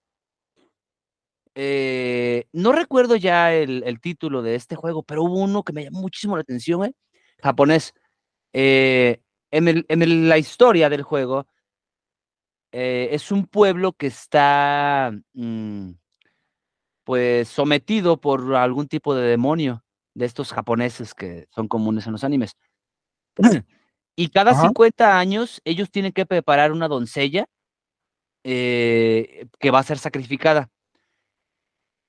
Eh, 1.54 2.46
no 2.52 2.72
recuerdo 2.72 3.14
ya 3.16 3.52
el, 3.54 3.84
el 3.84 4.00
título 4.00 4.42
de 4.42 4.56
este 4.56 4.74
juego, 4.76 5.02
pero 5.04 5.22
hubo 5.22 5.38
uno 5.38 5.62
que 5.62 5.72
me 5.72 5.84
llamó 5.84 6.00
muchísimo 6.00 6.36
la 6.36 6.42
atención, 6.42 6.84
¿eh? 6.84 6.92
japonés. 7.42 7.92
Eh, 8.52 9.20
en, 9.50 9.68
el- 9.68 9.86
en 9.88 10.02
el- 10.02 10.28
la 10.28 10.38
historia 10.38 10.88
del 10.88 11.02
juego, 11.02 11.46
eh, 12.72 13.08
es 13.12 13.30
un 13.30 13.46
pueblo 13.46 13.92
que 13.92 14.08
está, 14.08 15.12
mm, 15.34 15.90
pues, 17.04 17.48
sometido 17.48 18.20
por 18.20 18.54
algún 18.56 18.88
tipo 18.88 19.14
de 19.14 19.28
demonio 19.28 19.84
de 20.14 20.26
estos 20.26 20.52
japoneses 20.52 21.14
que 21.14 21.46
son 21.54 21.68
comunes 21.68 22.06
en 22.06 22.12
los 22.12 22.24
animes. 22.24 22.56
Y 24.16 24.28
cada 24.28 24.52
Ajá. 24.52 24.62
50 24.62 25.18
años 25.18 25.60
ellos 25.64 25.90
tienen 25.90 26.12
que 26.12 26.24
preparar 26.24 26.70
una 26.70 26.86
doncella 26.86 27.46
eh, 28.44 29.46
que 29.58 29.70
va 29.70 29.80
a 29.80 29.82
ser 29.82 29.98
sacrificada. 29.98 30.70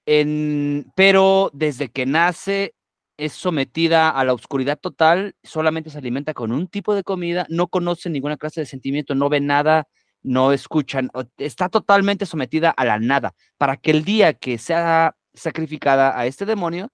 En- 0.06 0.92
pero 0.96 1.50
desde 1.54 1.90
que 1.90 2.06
nace 2.06 2.76
es 3.18 3.34
sometida 3.34 4.10
a 4.10 4.24
la 4.26 4.34
oscuridad 4.34 4.78
total, 4.78 5.36
solamente 5.42 5.90
se 5.90 5.98
alimenta 5.98 6.34
con 6.34 6.52
un 6.52 6.68
tipo 6.68 6.94
de 6.94 7.04
comida, 7.04 7.48
no 7.50 7.68
conoce 7.68 8.10
ninguna 8.10 8.38
clase 8.38 8.60
de 8.60 8.66
sentimiento, 8.66 9.16
no 9.16 9.30
ve 9.30 9.40
nada, 9.40 9.88
no 10.22 10.52
escuchan, 10.52 11.10
está 11.38 11.70
totalmente 11.70 12.26
sometida 12.26 12.72
a 12.72 12.84
la 12.84 13.00
nada, 13.00 13.34
para 13.58 13.78
que 13.78 13.92
el 13.92 14.04
día 14.04 14.34
que 14.34 14.58
sea 14.58 15.16
sacrificada 15.34 16.18
a 16.20 16.26
este 16.26 16.46
demonio, 16.46 16.90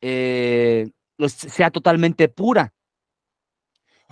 eh, 0.00 0.90
pues, 1.16 1.32
sea 1.32 1.70
totalmente 1.70 2.28
pura. 2.28 2.74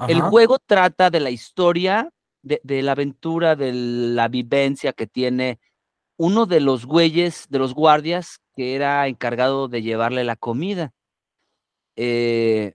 El 0.09 0.21
juego 0.31 0.59
trata 0.59 1.11
de 1.11 1.21
la 1.21 1.31
historia, 1.31 2.09
de, 2.43 2.61
de 2.65 2.83
la 2.83 2.93
aventura, 2.93 3.57
de 3.57 3.73
la 3.73 4.29
vivencia 4.29 4.93
que 4.93 5.07
tiene 5.07 5.59
uno 6.17 6.47
de 6.47 6.61
los 6.61 6.85
güeyes, 6.87 7.47
de 7.49 7.59
los 7.59 7.75
guardias, 7.75 8.41
que 8.55 8.75
era 8.75 9.07
encargado 9.09 9.69
de 9.69 9.83
llevarle 9.83 10.25
la 10.25 10.37
comida. 10.37 10.93
Eh, 11.97 12.75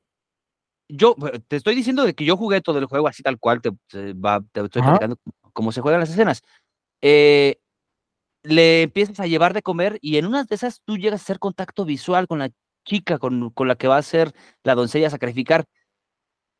yo 0.89 1.15
te 1.47 1.55
estoy 1.55 1.75
diciendo 1.75 2.03
de 2.03 2.13
que 2.13 2.25
yo 2.25 2.37
jugué 2.37 2.61
todo 2.61 2.77
el 2.79 2.85
juego 2.85 3.07
así 3.07 3.23
tal 3.23 3.39
cual, 3.39 3.61
te, 3.61 3.71
te 3.87 4.13
va- 4.13 4.43
te 4.51 4.61
estoy 4.61 4.81
cómo- 4.81 5.17
cómo 5.53 5.71
se 5.71 5.81
juegan 5.81 5.99
las 5.99 6.09
escenas. 6.09 6.41
Eh, 7.01 7.57
le 8.43 8.83
empiezas 8.83 9.19
a 9.19 9.27
llevar 9.27 9.53
de 9.53 9.63
comer 9.63 9.97
y 10.01 10.17
en 10.17 10.27
una 10.27 10.43
de 10.43 10.53
esas 10.55 10.81
tú 10.85 10.97
llegas 10.97 11.21
a 11.21 11.23
hacer 11.23 11.39
contacto 11.39 11.85
visual 11.85 12.27
con 12.27 12.39
la 12.39 12.51
chica 12.85 13.17
con, 13.17 13.49
con 13.49 13.67
la 13.67 13.75
que 13.75 13.87
va 13.87 13.97
a 13.97 14.03
ser 14.03 14.33
la 14.63 14.75
doncella 14.75 15.07
a 15.07 15.11
sacrificar. 15.11 15.65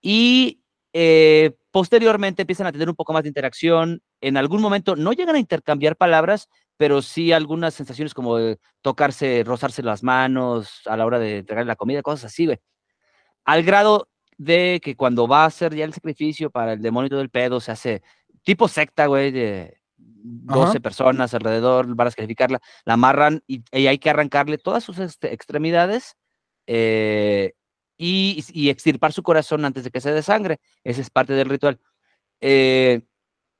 Y 0.02 0.62
eh, 0.94 1.56
posteriormente 1.76 2.44
empiezan 2.44 2.68
a 2.68 2.72
tener 2.72 2.88
un 2.88 2.96
poco 2.96 3.12
más 3.12 3.24
de 3.24 3.28
interacción. 3.28 4.02
En 4.22 4.38
algún 4.38 4.62
momento 4.62 4.96
no 4.96 5.12
llegan 5.12 5.36
a 5.36 5.40
intercambiar 5.40 5.98
palabras, 5.98 6.48
pero 6.78 7.02
sí 7.02 7.34
algunas 7.34 7.74
sensaciones 7.74 8.14
como 8.14 8.38
de 8.38 8.60
tocarse, 8.82 9.44
rozarse 9.46 9.84
las 9.84 10.02
manos 10.02 10.84
a 10.86 10.96
la 10.96 11.06
hora 11.06 11.20
de 11.20 11.40
entregarle 11.40 11.68
la 11.68 11.76
comida, 11.76 12.02
cosas 12.02 12.32
así, 12.32 12.46
güey. 12.46 12.60
Al 13.44 13.64
grado 13.64 14.08
de 14.38 14.80
que 14.82 14.96
cuando 14.96 15.28
va 15.28 15.44
a 15.44 15.48
hacer 15.48 15.76
ya 15.76 15.84
el 15.84 15.94
sacrificio 15.94 16.50
para 16.50 16.72
el 16.72 16.82
demonio 16.82 17.08
y 17.08 17.10
todo 17.10 17.20
el 17.20 17.30
pedo, 17.30 17.60
se 17.60 17.74
hace 17.74 18.04
tipo 18.44 18.70
secta, 18.70 19.08
güey, 19.08 19.32
de 19.32 19.82
12 19.98 20.70
Ajá. 20.70 20.80
personas 20.80 21.34
alrededor, 21.34 21.94
van 21.94 22.08
a 22.08 22.12
sacrificarla, 22.12 22.62
la 22.86 22.94
amarran 22.94 23.44
y, 23.48 23.66
y 23.74 23.88
hay 23.88 23.98
que 23.98 24.10
arrancarle 24.10 24.58
todas 24.60 24.82
sus 24.82 24.98
este, 25.00 25.34
extremidades 25.34 26.16
eh, 26.68 27.52
y, 27.98 28.70
extirpar 28.70 29.14
su 29.14 29.24
corazón 29.24 29.66
antes 29.66 29.84
de 29.84 29.92
que 29.92 30.02
se 30.02 30.12
desangre. 30.12 30.60
Ese 30.84 31.02
es 31.02 31.10
parte 31.10 31.34
del 31.34 31.50
ritual. 31.50 31.80
Eh, 32.42 33.02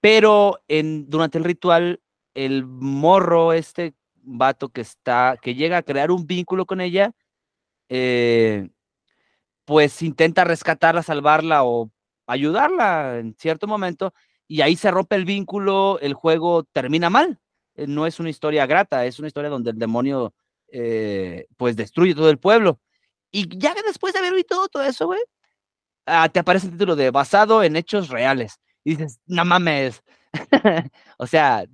pero 0.02 0.60
en, 0.68 1.10
durante 1.10 1.38
el 1.38 1.44
ritual, 1.44 2.02
el 2.34 2.66
morro, 2.66 3.54
este 3.54 3.96
vato 4.16 4.70
que 4.70 4.82
está, 4.82 5.38
que 5.42 5.56
llega 5.56 5.78
a 5.78 5.84
crear 5.84 6.12
un 6.12 6.28
vínculo 6.28 6.66
con 6.66 6.82
ella, 6.82 7.12
eh, 7.90 8.70
pues 9.66 10.02
intenta 10.02 10.44
rescatarla, 10.44 11.04
salvarla 11.04 11.64
o 11.64 11.92
ayudarla 12.28 13.20
en 13.20 13.36
cierto 13.36 13.68
momento, 13.68 14.14
y 14.48 14.62
ahí 14.62 14.76
se 14.76 14.92
rompe 14.92 15.16
el 15.16 15.26
vínculo, 15.26 16.00
el 16.02 16.14
juego 16.14 16.64
termina 16.66 17.10
mal. 17.10 17.40
Eh, 17.76 17.88
No 17.88 18.06
es 18.06 18.20
una 18.20 18.30
historia 18.30 18.66
grata, 18.66 19.06
es 19.06 19.20
una 19.20 19.28
historia 19.28 19.50
donde 19.50 19.72
el 19.72 19.80
demonio 19.80 20.34
pues 21.56 21.78
destruye 21.78 22.14
todo 22.14 22.30
el 22.30 22.38
pueblo. 22.38 22.82
Y 23.38 23.58
ya 23.58 23.74
después 23.86 24.14
de 24.14 24.20
haber 24.20 24.34
visto 24.34 24.68
todo 24.70 24.84
eso, 24.84 25.08
güey, 25.08 25.22
ah, 26.06 26.30
te 26.30 26.40
aparece 26.40 26.68
el 26.68 26.74
título 26.74 26.96
de 26.96 27.12
basado 27.12 27.64
en 27.64 27.76
hechos 27.76 28.10
reales. 28.10 28.60
Y 28.84 28.92
dices, 28.92 29.20
no 29.26 29.44
mames. 29.44 30.02
o 31.18 31.28
sea, 31.28 31.66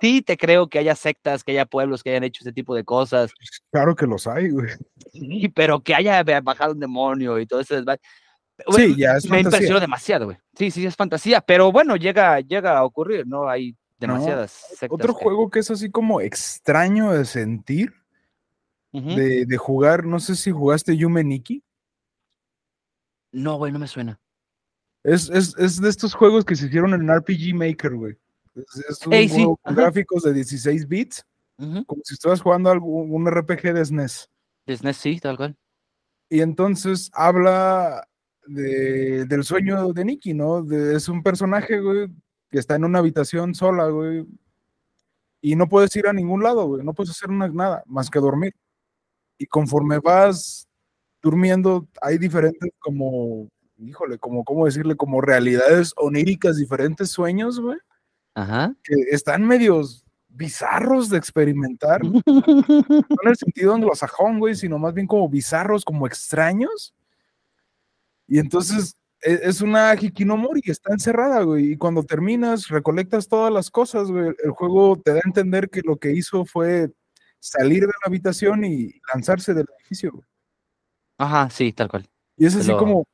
sí 0.00 0.22
te 0.22 0.36
creo 0.36 0.68
que 0.68 0.78
haya 0.78 0.94
sectas, 0.94 1.44
que 1.44 1.52
haya 1.52 1.66
pueblos 1.66 2.02
que 2.02 2.10
hayan 2.10 2.24
hecho 2.24 2.42
ese 2.42 2.52
tipo 2.52 2.74
de 2.74 2.84
cosas, 2.84 3.32
Claro 3.70 3.94
que 3.94 4.06
los 4.06 4.26
hay, 4.26 4.50
güey. 4.50 4.68
sí, 5.12 5.48
pero 5.54 5.80
que 5.80 5.94
haya 5.94 6.22
ba- 6.22 6.40
bajado 6.40 6.72
un 6.72 6.80
demonio 6.80 7.38
y 7.38 7.46
todo 7.46 7.60
eso. 7.60 7.74
Sí, 8.76 8.94
ya 8.96 9.16
es 9.16 9.24
me 9.24 9.30
fantasía. 9.38 9.38
impresionó 9.40 9.80
demasiado, 9.80 10.24
güey. 10.26 10.38
Sí, 10.56 10.70
sí, 10.70 10.86
es 10.86 10.94
fantasía, 10.96 11.40
pero 11.40 11.72
bueno, 11.72 11.96
llega, 11.96 12.38
llega 12.40 12.76
a 12.78 12.84
ocurrir, 12.84 13.26
¿no? 13.26 13.48
Hay 13.48 13.74
demasiadas 13.98 14.50
sectas 14.50 14.88
Otro 14.90 15.14
que- 15.16 15.22
juego 15.24 15.50
que 15.50 15.60
es 15.60 15.70
así 15.70 15.90
como 15.90 16.20
extraño 16.20 17.12
de 17.12 17.24
sentir, 17.24 17.92
De, 18.92 19.46
de 19.46 19.56
jugar, 19.56 20.04
no 20.04 20.20
sé 20.20 20.36
si 20.36 20.50
jugaste 20.50 20.96
Yume 20.96 21.24
Nikki. 21.24 21.62
No, 23.32 23.56
güey, 23.56 23.72
no 23.72 23.78
me 23.78 23.88
suena. 23.88 24.20
Es, 25.02 25.30
es, 25.30 25.56
es 25.58 25.80
de 25.80 25.88
estos 25.88 26.14
juegos 26.14 26.44
que 26.44 26.54
se 26.54 26.66
hicieron 26.66 26.92
en 26.94 27.08
RPG 27.08 27.54
Maker, 27.54 27.94
güey. 27.94 28.16
Es, 28.54 28.84
es 28.88 29.06
un 29.06 29.14
Ey, 29.14 29.28
sí, 29.28 29.36
juego 29.36 29.56
con 29.56 29.74
gráficos 29.74 30.22
de 30.24 30.34
16 30.34 30.86
bits, 30.86 31.24
como 31.86 32.02
si 32.04 32.14
estuvieras 32.14 32.42
jugando 32.42 32.70
algo, 32.70 32.86
un 32.86 33.26
RPG 33.26 33.72
de 33.72 33.80
E 33.80 33.84
SNES. 33.86 34.30
De 34.66 34.76
SNES, 34.76 34.96
sí, 34.96 35.18
tal 35.20 35.36
cual. 35.38 35.56
Y 36.28 36.40
entonces 36.40 37.10
habla 37.14 38.06
de, 38.46 39.24
del 39.24 39.44
sueño 39.44 39.92
de 39.92 40.04
Nikki, 40.04 40.34
¿no? 40.34 40.62
De- 40.62 40.96
es 40.96 41.08
un 41.08 41.22
personaje, 41.22 41.80
güey, 41.80 42.08
que 42.50 42.58
está 42.58 42.76
en 42.76 42.84
una 42.84 42.98
habitación 42.98 43.54
sola, 43.54 43.86
güey. 43.88 44.26
Y 45.40 45.56
no 45.56 45.68
puedes 45.68 45.94
ir 45.96 46.06
a 46.06 46.12
ningún 46.12 46.42
lado, 46.42 46.66
güey. 46.66 46.84
No 46.84 46.92
puedes 46.94 47.10
hacer 47.10 47.30
una- 47.30 47.48
nada 47.48 47.82
más 47.86 48.10
que 48.10 48.18
dormir. 48.20 48.54
Y 49.42 49.46
conforme 49.46 49.98
vas 49.98 50.68
durmiendo, 51.20 51.88
hay 52.00 52.16
diferentes 52.16 52.70
como, 52.78 53.48
híjole, 53.76 54.16
como, 54.16 54.44
¿cómo 54.44 54.66
decirle? 54.66 54.94
Como 54.94 55.20
realidades 55.20 55.92
oníricas, 55.96 56.58
diferentes 56.58 57.10
sueños, 57.10 57.58
güey, 57.58 57.78
Ajá. 58.34 58.72
que 58.84 58.94
están 59.10 59.44
medios 59.44 60.04
bizarros 60.28 61.08
de 61.10 61.18
experimentar. 61.18 62.00
No 63.12 63.16
en 63.24 63.28
el 63.30 63.36
sentido 63.36 63.74
anglosajón, 63.74 64.38
güey, 64.38 64.54
sino 64.54 64.78
más 64.78 64.94
bien 64.94 65.08
como 65.08 65.28
bizarros, 65.28 65.84
como 65.84 66.06
extraños. 66.06 66.94
Y 68.28 68.38
entonces 68.38 68.96
e- 69.22 69.40
es 69.42 69.60
una 69.60 69.92
Hikinomori, 69.94 70.62
está 70.66 70.92
encerrada, 70.92 71.42
güey. 71.42 71.72
Y 71.72 71.76
cuando 71.76 72.04
terminas, 72.04 72.68
recolectas 72.68 73.26
todas 73.26 73.52
las 73.52 73.70
cosas, 73.72 74.08
güey. 74.08 74.34
El 74.44 74.52
juego 74.52 75.00
te 75.04 75.10
da 75.12 75.16
a 75.18 75.22
entender 75.26 75.68
que 75.68 75.80
lo 75.84 75.96
que 75.96 76.12
hizo 76.12 76.44
fue 76.44 76.92
salir 77.42 77.80
de 77.80 77.88
la 77.88 78.06
habitación 78.06 78.64
y 78.64 78.92
lanzarse 79.12 79.52
del 79.52 79.66
edificio, 79.78 80.12
güey. 80.12 80.24
Ajá, 81.18 81.50
sí, 81.50 81.72
tal 81.72 81.88
cual. 81.88 82.08
Y 82.36 82.46
es 82.46 82.56
así 82.56 82.72
como, 82.72 83.04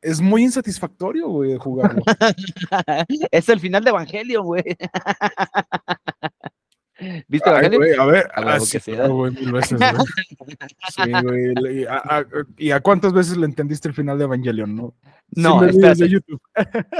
es 0.00 0.20
muy 0.20 0.42
insatisfactorio, 0.42 1.28
güey, 1.28 1.56
jugarlo. 1.56 2.02
es 3.30 3.48
el 3.48 3.60
final 3.60 3.84
de 3.84 3.90
Evangelion, 3.90 4.44
güey. 4.44 4.64
¿Viste 7.28 7.50
Ay, 7.50 7.56
Evangelion? 7.56 7.82
güey, 7.82 7.98
a 7.98 8.04
ver, 8.06 8.30
A 8.34 8.54
ah, 8.54 8.60
sí, 8.60 8.78
¿verdad? 8.86 9.10
güey, 9.10 9.32
mil 9.32 9.52
veces, 9.52 9.78
güey. 9.78 9.90
Sí, 10.94 11.12
güey. 11.22 11.80
¿Y 11.80 11.84
a, 11.84 11.96
a- 11.96 12.24
y 12.56 12.70
a 12.70 12.80
cuántas 12.80 13.12
veces 13.12 13.36
le 13.36 13.46
entendiste 13.46 13.88
el 13.88 13.94
final 13.94 14.16
de 14.16 14.24
Evangelion, 14.24 14.74
no? 14.74 14.94
No, 15.30 15.60
ver 15.60 15.74
de. 15.74 16.08
YouTube. 16.08 16.40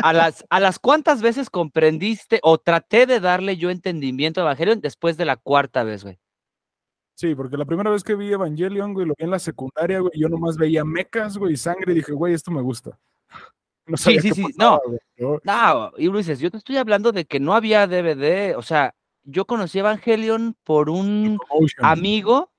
¿A 0.02 0.12
las, 0.12 0.44
¿A 0.50 0.60
las 0.60 0.78
cuántas 0.78 1.22
veces 1.22 1.48
comprendiste 1.48 2.40
o 2.42 2.58
traté 2.58 3.06
de 3.06 3.20
darle 3.20 3.56
yo 3.56 3.70
entendimiento 3.70 4.40
a 4.40 4.44
Evangelion 4.44 4.80
después 4.80 5.16
de 5.16 5.24
la 5.24 5.36
cuarta 5.36 5.84
vez, 5.84 6.02
güey? 6.02 6.18
Sí, 7.14 7.34
porque 7.34 7.56
la 7.56 7.64
primera 7.64 7.90
vez 7.90 8.02
que 8.02 8.14
vi 8.14 8.32
Evangelion, 8.32 8.92
güey, 8.92 9.06
lo 9.06 9.14
vi 9.16 9.24
en 9.24 9.30
la 9.30 9.38
secundaria, 9.38 10.00
güey, 10.00 10.12
yo 10.14 10.28
nomás 10.28 10.56
veía 10.56 10.84
mecas, 10.84 11.38
güey, 11.38 11.54
y 11.54 11.56
sangre, 11.56 11.92
y 11.92 11.96
dije, 11.96 12.12
güey, 12.12 12.34
esto 12.34 12.50
me 12.50 12.62
gusta. 12.62 12.98
No 13.86 13.98
Sí, 13.98 14.18
sí, 14.18 14.30
sí, 14.30 14.42
pasaba, 14.42 14.80
güey, 14.86 14.98
¿no? 15.18 15.40
No, 15.44 15.92
y 15.98 16.06
Luis, 16.06 16.26
yo 16.38 16.50
te 16.50 16.56
estoy 16.56 16.78
hablando 16.78 17.12
de 17.12 17.26
que 17.26 17.38
no 17.38 17.52
había 17.52 17.86
DVD, 17.86 18.56
o 18.56 18.62
sea, 18.62 18.94
yo 19.24 19.44
conocí 19.46 19.78
Evangelion 19.78 20.56
por 20.64 20.88
un 20.88 21.38
amigo, 21.82 22.50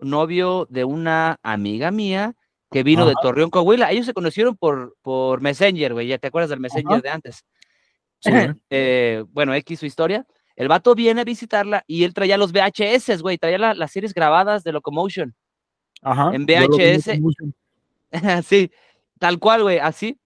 novio 0.00 0.66
de 0.70 0.84
una 0.84 1.38
amiga 1.42 1.92
mía 1.92 2.34
que 2.70 2.82
vino 2.82 3.06
de 3.06 3.12
Ajá. 3.12 3.20
Torreón, 3.22 3.50
Coahuila. 3.50 3.92
Ellos 3.92 4.06
se 4.06 4.14
conocieron 4.14 4.56
por, 4.56 4.96
por 5.02 5.40
Messenger, 5.40 5.92
güey, 5.92 6.08
ya 6.08 6.18
te 6.18 6.26
acuerdas 6.26 6.50
del 6.50 6.60
Messenger 6.60 6.94
Ajá. 6.94 7.02
de 7.02 7.08
antes. 7.08 7.44
Sí. 8.20 8.30
Eh, 8.70 9.24
bueno, 9.28 9.54
X 9.54 9.78
su 9.78 9.86
historia. 9.86 10.26
El 10.56 10.68
vato 10.68 10.94
viene 10.94 11.20
a 11.22 11.24
visitarla 11.24 11.84
y 11.86 12.04
él 12.04 12.14
traía 12.14 12.36
los 12.38 12.52
VHS, 12.52 13.20
güey, 13.20 13.38
traía 13.38 13.58
la- 13.58 13.74
las 13.74 13.90
series 13.92 14.14
grabadas 14.14 14.62
de 14.64 14.72
Locomotion. 14.72 15.34
Ajá. 16.02 16.30
en 16.34 16.46
VHS. 16.46 17.18
Sí, 18.44 18.70
tal 19.18 19.38
cual, 19.38 19.62
güey, 19.62 19.78
así. 19.78 20.18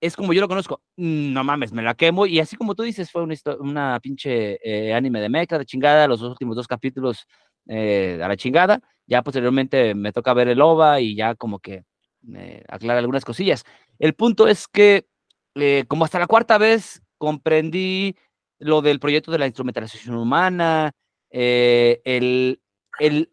Es 0.00 0.16
como 0.16 0.32
yo 0.32 0.40
lo 0.40 0.48
conozco. 0.48 0.82
No 0.96 1.44
mames, 1.44 1.72
me 1.72 1.82
la 1.82 1.94
quemo. 1.94 2.26
Y 2.26 2.38
así 2.40 2.56
como 2.56 2.74
tú 2.74 2.82
dices, 2.82 3.10
fue 3.10 3.22
una, 3.22 3.34
una 3.60 4.00
pinche 4.00 4.58
eh, 4.64 4.94
anime 4.94 5.20
de 5.20 5.28
mecha 5.28 5.58
de 5.58 5.66
chingada. 5.66 6.06
Los 6.08 6.22
últimos 6.22 6.56
dos 6.56 6.66
capítulos 6.66 7.26
eh, 7.66 8.18
a 8.22 8.28
la 8.28 8.36
chingada. 8.36 8.80
Ya 9.06 9.22
posteriormente 9.22 9.94
me 9.94 10.12
toca 10.12 10.32
ver 10.34 10.48
el 10.48 10.60
OVA 10.60 11.00
y 11.00 11.14
ya 11.16 11.34
como 11.34 11.58
que 11.58 11.84
me 12.22 12.62
aclara 12.68 12.98
algunas 12.98 13.24
cosillas. 13.24 13.64
El 13.98 14.14
punto 14.14 14.48
es 14.48 14.66
que, 14.68 15.06
eh, 15.54 15.84
como 15.88 16.04
hasta 16.06 16.18
la 16.18 16.26
cuarta 16.26 16.56
vez, 16.58 17.02
comprendí 17.18 18.16
lo 18.60 18.82
del 18.82 19.00
proyecto 19.00 19.32
de 19.32 19.38
la 19.38 19.46
instrumentalización 19.46 20.16
humana, 20.16 20.92
eh, 21.30 22.00
el, 22.04 22.60
el, 22.98 23.32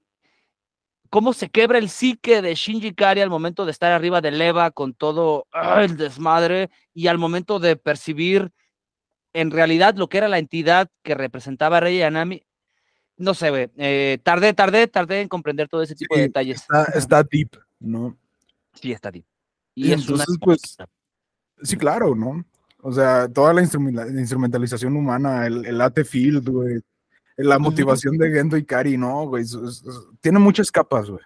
cómo 1.10 1.34
se 1.34 1.50
quebra 1.50 1.78
el 1.78 1.90
psique 1.90 2.42
de 2.42 2.56
Shinji 2.56 2.94
Kari 2.94 3.22
al 3.22 3.30
momento 3.30 3.66
de 3.66 3.72
estar 3.72 3.92
arriba 3.92 4.22
del 4.22 4.42
Eva 4.42 4.72
con 4.72 4.94
todo 4.94 5.46
ah, 5.52 5.84
el 5.84 5.98
desmadre 5.98 6.70
y 6.94 7.08
al 7.08 7.18
momento 7.18 7.60
de 7.60 7.76
percibir 7.76 8.52
en 9.34 9.52
realidad 9.52 9.96
lo 9.96 10.08
que 10.10 10.18
era 10.18 10.28
la 10.28 10.40
entidad 10.40 10.90
que 11.04 11.14
representaba 11.14 11.78
a 11.78 11.82
Rey 11.82 12.00
Yanami. 12.00 12.42
No 13.18 13.34
sé, 13.34 13.50
güey. 13.50 13.70
eh, 13.78 14.20
tardé, 14.24 14.54
tardé, 14.54 14.88
tardé 14.88 15.22
en 15.22 15.28
comprender 15.28 15.68
todo 15.68 15.82
ese 15.82 15.96
tipo 15.96 16.16
de 16.16 16.24
detalles. 16.24 16.62
Está, 16.62 16.84
está 16.96 17.24
deep, 17.24 17.58
¿no? 17.80 18.18
Sí, 18.74 18.92
está 18.92 19.12
bien. 19.12 19.26
Y 19.76 19.88
Y 19.88 19.92
es 19.92 20.08
una 20.10 20.24
entonces, 20.24 20.38
pues, 20.40 20.78
Sí, 21.64 21.76
claro, 21.76 22.16
¿no? 22.16 22.46
O 22.82 22.92
sea, 22.92 23.28
toda 23.28 23.54
la 23.54 23.62
instrumenta- 23.62 24.06
la 24.06 24.20
instrumentalización 24.22 24.96
humana, 24.96 25.46
el, 25.48 25.66
el 25.66 26.06
field, 26.06 26.48
güey. 26.50 26.80
La 27.38 27.56
Ujú. 27.58 27.66
motivación 27.66 28.18
de 28.18 28.32
Gendo 28.32 28.58
y 28.58 28.66
Kari, 28.66 28.98
¿no, 28.98 29.28
güey? 29.28 29.46
Tiene 30.22 30.40
muchas 30.40 30.72
capas, 30.72 31.10
güey. 31.10 31.22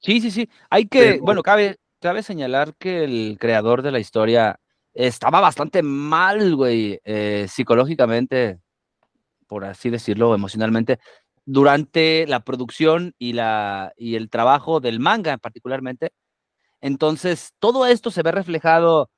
Sí, 0.00 0.20
sí, 0.20 0.30
sí. 0.30 0.48
Hay 0.70 0.86
que, 0.86 1.12
Pero- 1.12 1.22
bueno, 1.24 1.42
cabe, 1.42 1.78
cabe 2.00 2.22
señalar 2.22 2.74
que 2.76 3.04
el 3.04 3.36
creador 3.40 3.82
de 3.82 3.92
la 3.92 3.98
historia 4.00 4.60
estaba 4.92 5.40
bastante 5.40 5.82
mal, 5.82 6.54
güey, 6.54 7.00
eh, 7.04 7.46
psicológicamente, 7.48 8.60
por 9.48 9.64
así 9.64 9.90
decirlo, 9.90 10.34
emocionalmente, 10.34 10.98
durante 11.46 12.26
la 12.28 12.40
producción 12.40 13.14
y, 13.18 13.32
la, 13.32 13.92
y 13.96 14.14
el 14.14 14.30
trabajo 14.30 14.80
del 14.80 15.00
manga 15.00 15.36
particularmente. 15.38 16.12
Entonces, 16.80 17.52
todo 17.58 17.86
esto 17.86 18.10
se 18.10 18.22
ve 18.22 18.30
reflejado, 18.32 19.10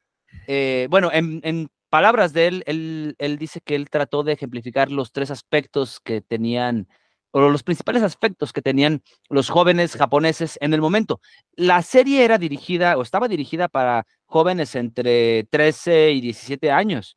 eh, 0.47 0.87
bueno, 0.91 1.11
en, 1.13 1.69
palabras 1.89 2.33
de 2.33 2.49
él, 2.49 2.65
él, 2.67 3.15
él 3.19 3.39
dice 3.39 3.61
que 3.61 3.75
él 3.75 3.89
trató 3.89 4.23
de 4.23 4.33
ejemplificar 4.33 4.91
los 4.91 5.13
tres 5.13 5.31
aspectos 5.31 6.01
que 6.01 6.21
tenían, 6.21 6.89
o 7.31 7.41
los 7.49 7.63
principales 7.63 8.03
aspectos 8.03 8.53
que 8.53 8.63
tenían 8.63 9.03
los 9.29 9.49
jóvenes 9.49 9.97
japoneses 9.97 10.59
en 10.61 10.75
el 10.75 10.81
momento. 10.81 11.21
La 11.53 11.83
serie 11.83 12.25
era 12.25 12.39
dirigida 12.39 12.97
o 12.97 13.03
estaba 13.03 13.29
dirigida 13.29 13.69
para 13.69 14.07
jóvenes 14.27 14.75
entre 14.75 15.45
13 15.45 16.13
y 16.13 16.21
17 16.21 16.71
años, 16.71 17.17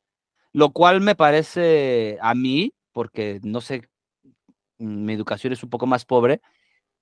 lo 0.54 0.72
cual 0.72 1.02
me 1.02 1.16
parece 1.16 2.18
a 2.22 2.36
mí, 2.36 2.74
porque 2.92 3.40
no 3.44 3.62
sé, 3.62 3.90
mm, 4.78 5.06
mi 5.06 5.14
educación 5.14 5.54
es 5.54 5.64
un 5.64 5.70
poco 5.70 5.88
más 5.88 6.06
pobre, 6.06 6.42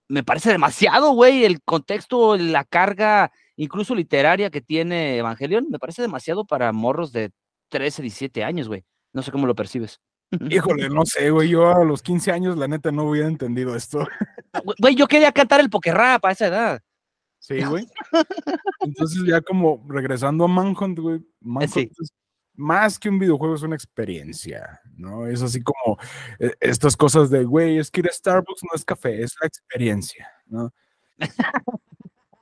me 0.08 0.24
parece 0.24 0.51
demasiado, 0.51 1.12
güey, 1.12 1.43
el 1.45 1.62
contexto, 1.62 2.38
la 2.38 2.64
carga, 2.64 3.32
incluso 3.58 3.93
literaria 3.93 4.49
que 4.49 4.62
tiene 4.62 5.18
Evangelion, 5.18 5.68
me 5.70 5.80
parece 5.80 6.01
demasiado 6.01 6.45
para 6.45 6.72
morros 6.72 7.12
de 7.12 7.32
13, 7.70 8.01
17 8.03 8.43
años, 8.43 8.68
güey. 8.68 8.86
No 9.14 9.22
sé 9.22 9.32
cómo 9.32 9.47
lo 9.47 9.55
percibes. 9.55 9.99
Híjole, 10.49 10.89
no 10.89 11.05
sé, 11.05 11.30
güey. 11.32 11.49
Yo 11.49 11.70
a 11.70 11.84
los 11.84 12.01
15 12.01 12.32
años, 12.32 12.58
la 12.58 12.68
neta, 12.68 12.91
no 12.91 13.03
hubiera 13.03 13.28
entendido 13.28 13.76
esto. 13.76 14.08
Güey, 14.80 14.95
yo 14.95 15.08
quería 15.08 15.32
cantar 15.32 15.60
el 15.60 15.70
poker 15.70 15.95
rap 15.95 16.26
a 16.26 16.32
esa 16.32 16.47
edad. 16.47 16.82
Sí, 17.39 17.64
güey. 17.64 17.86
Entonces, 18.80 19.24
ya 19.26 19.41
como 19.41 19.86
regresando 19.89 20.45
a 20.45 20.47
Manhunt, 20.47 20.99
güey. 20.99 21.22
Manhunt 21.41 21.74
sí. 21.74 21.91
es 22.01 22.12
más 22.58 22.97
que 22.97 23.08
un 23.08 23.20
videojuego, 23.20 23.55
es 23.55 23.62
una 23.62 23.76
experiencia, 23.76 24.82
¿no? 24.95 25.28
Es 25.28 25.41
así 25.41 25.62
como 25.62 25.97
eh, 26.39 26.53
estas 26.60 26.97
cosas 26.97 27.30
de, 27.30 27.43
güey, 27.43 27.78
es 27.78 27.91
que 27.91 28.01
ir 28.01 28.08
a 28.08 28.12
Starbucks 28.12 28.64
no 28.64 28.76
es 28.76 28.84
café, 28.84 29.22
es 29.22 29.36
la 29.39 29.47
experiencia, 29.47 30.28
¿no? 30.47 30.74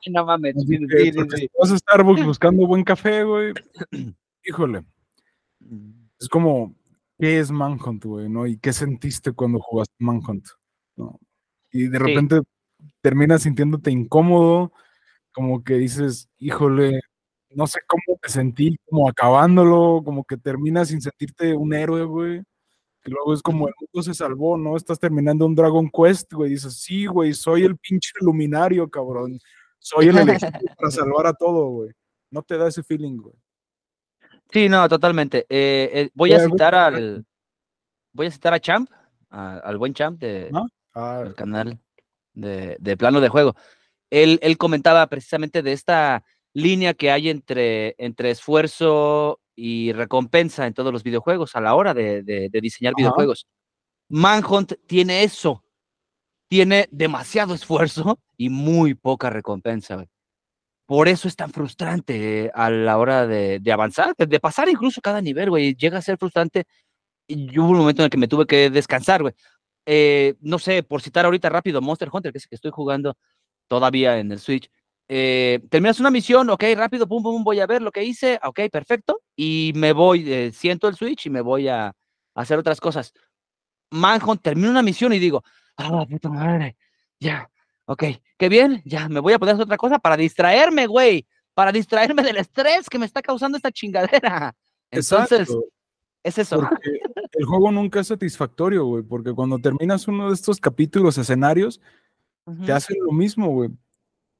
No 0.11 0.25
mames. 0.25 0.55
Sí, 0.67 0.77
sí, 0.77 1.11
sí, 1.35 1.49
vas 1.59 1.71
a 1.71 1.77
Starbucks 1.77 2.25
buscando 2.25 2.67
buen 2.67 2.83
café, 2.83 3.23
güey, 3.23 3.53
híjole, 4.45 4.85
es 6.19 6.29
como, 6.29 6.75
¿qué 7.19 7.39
es 7.39 7.51
Manhunt, 7.51 8.05
güey? 8.05 8.29
¿no? 8.29 8.45
¿Y 8.47 8.57
qué 8.57 8.73
sentiste 8.73 9.31
cuando 9.31 9.59
jugaste 9.59 9.93
Manhunt? 9.99 10.45
¿no? 10.95 11.19
Y 11.71 11.87
de 11.87 11.97
Sí. 11.97 12.03
repente 12.03 12.41
terminas 13.01 13.43
sintiéndote 13.43 13.91
incómodo, 13.91 14.71
como 15.33 15.63
que 15.63 15.75
dices, 15.75 16.29
híjole, 16.37 17.01
no 17.51 17.67
sé 17.67 17.79
cómo 17.87 18.17
te 18.21 18.29
sentí, 18.29 18.77
como 18.85 19.09
acabándolo, 19.09 20.01
como 20.05 20.23
que 20.25 20.37
terminas 20.37 20.89
sin 20.89 21.01
sentirte 21.01 21.55
un 21.55 21.73
héroe, 21.73 22.03
güey. 22.05 22.43
Y 23.05 23.11
luego 23.11 23.33
es 23.33 23.41
como 23.41 23.67
el 23.67 23.73
mundo 23.79 24.03
se 24.03 24.13
salvó, 24.13 24.57
¿no? 24.57 24.77
Estás 24.77 24.99
terminando 24.99 25.45
un 25.45 25.55
Dragon 25.55 25.89
Quest, 25.91 26.33
güey. 26.33 26.51
Dices, 26.51 26.75
sí, 26.81 27.05
güey, 27.05 27.33
soy 27.33 27.63
el 27.63 27.77
pinche 27.77 28.11
luminario, 28.21 28.89
cabrón. 28.89 29.39
Soy 29.85 30.07
el 30.07 30.17
elegido 30.17 30.49
para 30.79 30.89
salvar 30.89 31.27
a 31.27 31.33
todo, 31.33 31.67
güey. 31.69 31.91
No 32.31 32.41
te 32.41 32.57
da 32.57 32.67
ese 32.67 32.81
feeling, 32.81 33.17
güey. 33.17 33.35
Sí, 34.51 34.67
no, 34.67 34.89
totalmente. 34.89 35.45
Eh, 35.47 35.89
eh, 35.93 36.09
voy 36.15 36.33
a 36.33 36.39
citar 36.39 36.73
al. 36.73 37.23
Voy 38.11 38.25
a 38.27 38.31
citar 38.31 38.53
a 38.55 38.59
Champ, 38.59 38.89
a- 39.29 39.57
al 39.59 39.77
buen 39.77 39.93
Champ 39.93 40.19
de, 40.19 40.49
¿No? 40.51 40.67
Ah, 40.95 41.21
del 41.23 41.35
canal 41.35 41.77
de, 42.33 42.77
de 42.79 42.97
plano 42.97 43.21
de 43.21 43.29
juego. 43.29 43.55
Él, 44.09 44.39
él 44.41 44.57
comentaba 44.57 45.05
precisamente 45.07 45.61
de 45.61 45.73
esta 45.73 46.23
línea 46.53 46.93
que 46.95 47.11
hay 47.11 47.29
entre, 47.29 47.93
entre 47.99 48.31
esfuerzo 48.31 49.39
y 49.55 49.91
recompensa 49.93 50.65
en 50.65 50.73
todos 50.73 50.91
los 50.93 51.03
videojuegos 51.03 51.55
a 51.55 51.61
la 51.61 51.75
hora 51.75 51.93
de, 51.93 52.23
de- 52.23 52.49
de 52.49 52.61
diseñar 52.61 52.93
Ajá. 52.93 52.97
videojuegos. 53.03 53.45
Manhunt 54.09 54.73
tiene 54.87 55.23
eso. 55.23 55.63
Tiene 56.49 56.87
demasiado 56.91 57.53
esfuerzo 57.53 58.19
y 58.37 58.49
muy 58.49 58.93
poca 58.95 59.29
recompensa. 59.29 59.95
güey. 59.95 60.07
Por 60.85 61.07
eso 61.07 61.27
es 61.27 61.35
tan 61.35 61.51
frustrante 61.51 62.45
eh, 62.45 62.51
a 62.53 62.69
la 62.69 62.97
hora 62.97 63.25
de, 63.25 63.59
de 63.59 63.71
avanzar, 63.71 64.15
de, 64.15 64.39
pasar 64.39 64.69
incluso 64.69 65.01
cada 65.01 65.21
nivel, 65.21 65.49
güey. 65.49 65.75
Llega 65.75 65.97
a 65.97 66.01
ser 66.01 66.17
frustrante. 66.17 66.65
Y 67.27 67.57
hubo 67.59 67.69
un 67.69 67.77
momento 67.79 68.03
en 68.03 68.05
el 68.05 68.09
que 68.11 68.17
me 68.17 68.27
tuve 68.27 68.45
que 68.45 68.69
descansar, 68.69 69.21
güey. 69.23 69.33
Eh, 69.85 70.35
no 70.41 70.59
sé, 70.59 70.83
por 70.83 71.01
citar 71.01 71.25
ahorita 71.25 71.49
rápido, 71.49 71.81
Monster 71.81 72.09
Hunter, 72.11 72.31
que 72.31 72.37
es 72.39 72.45
el 72.45 72.49
que 72.49 72.55
estoy 72.55 72.71
jugando 72.71 73.17
todavía 73.67 74.19
en 74.19 74.31
el 74.31 74.39
Switch. 74.39 74.69
Eh, 75.07 75.61
terminas 75.69 75.99
una 75.99 76.09
misión, 76.11 76.49
ok, 76.49 76.63
rápido, 76.75 77.07
pum, 77.07 77.21
pum, 77.21 77.43
voy 77.43 77.59
a 77.59 77.67
ver 77.67 77.81
lo 77.81 77.91
que 77.91 78.03
hice, 78.03 78.39
ok, 78.43 78.61
perfecto, 78.71 79.21
y 79.35 79.71
me 79.75 79.93
voy, 79.93 80.31
eh, 80.31 80.51
siento 80.51 80.87
el 80.87 80.95
Switch 80.95 81.27
y 81.27 81.29
me 81.29 81.41
voy 81.41 81.67
a, 81.67 81.87
a 81.87 81.93
hacer 82.33 82.57
otras 82.57 82.81
cosas. 82.81 83.13
Manhunt, 83.91 84.41
termino 84.41 84.71
una 84.71 84.81
misión 84.81 85.13
y 85.13 85.19
digo, 85.19 85.43
ah, 85.77 86.05
puta 86.09 86.29
madre, 86.29 86.75
ya, 87.19 87.49
ok, 87.85 88.03
qué 88.37 88.49
bien, 88.49 88.81
ya, 88.85 89.09
me 89.09 89.19
voy 89.19 89.33
a 89.33 89.39
poner 89.39 89.55
otra 89.55 89.77
cosa 89.77 89.99
para 89.99 90.17
distraerme, 90.17 90.87
güey, 90.87 91.27
para 91.53 91.71
distraerme 91.71 92.23
del 92.23 92.37
estrés 92.37 92.89
que 92.89 92.99
me 92.99 93.05
está 93.05 93.21
causando 93.21 93.57
esta 93.57 93.71
chingadera. 93.71 94.55
Entonces, 94.91 95.41
exacto, 95.41 95.65
es 96.23 96.37
eso. 96.37 96.59
porque 96.59 96.99
el 97.33 97.45
juego 97.45 97.71
nunca 97.71 97.99
es 97.99 98.07
satisfactorio, 98.07 98.85
güey, 98.85 99.03
porque 99.03 99.33
cuando 99.33 99.59
terminas 99.59 100.07
uno 100.07 100.29
de 100.29 100.33
estos 100.33 100.59
capítulos, 100.59 101.17
escenarios, 101.17 101.81
te 102.65 102.71
hacen 102.71 102.97
lo 103.03 103.11
mismo, 103.11 103.49
güey. 103.49 103.71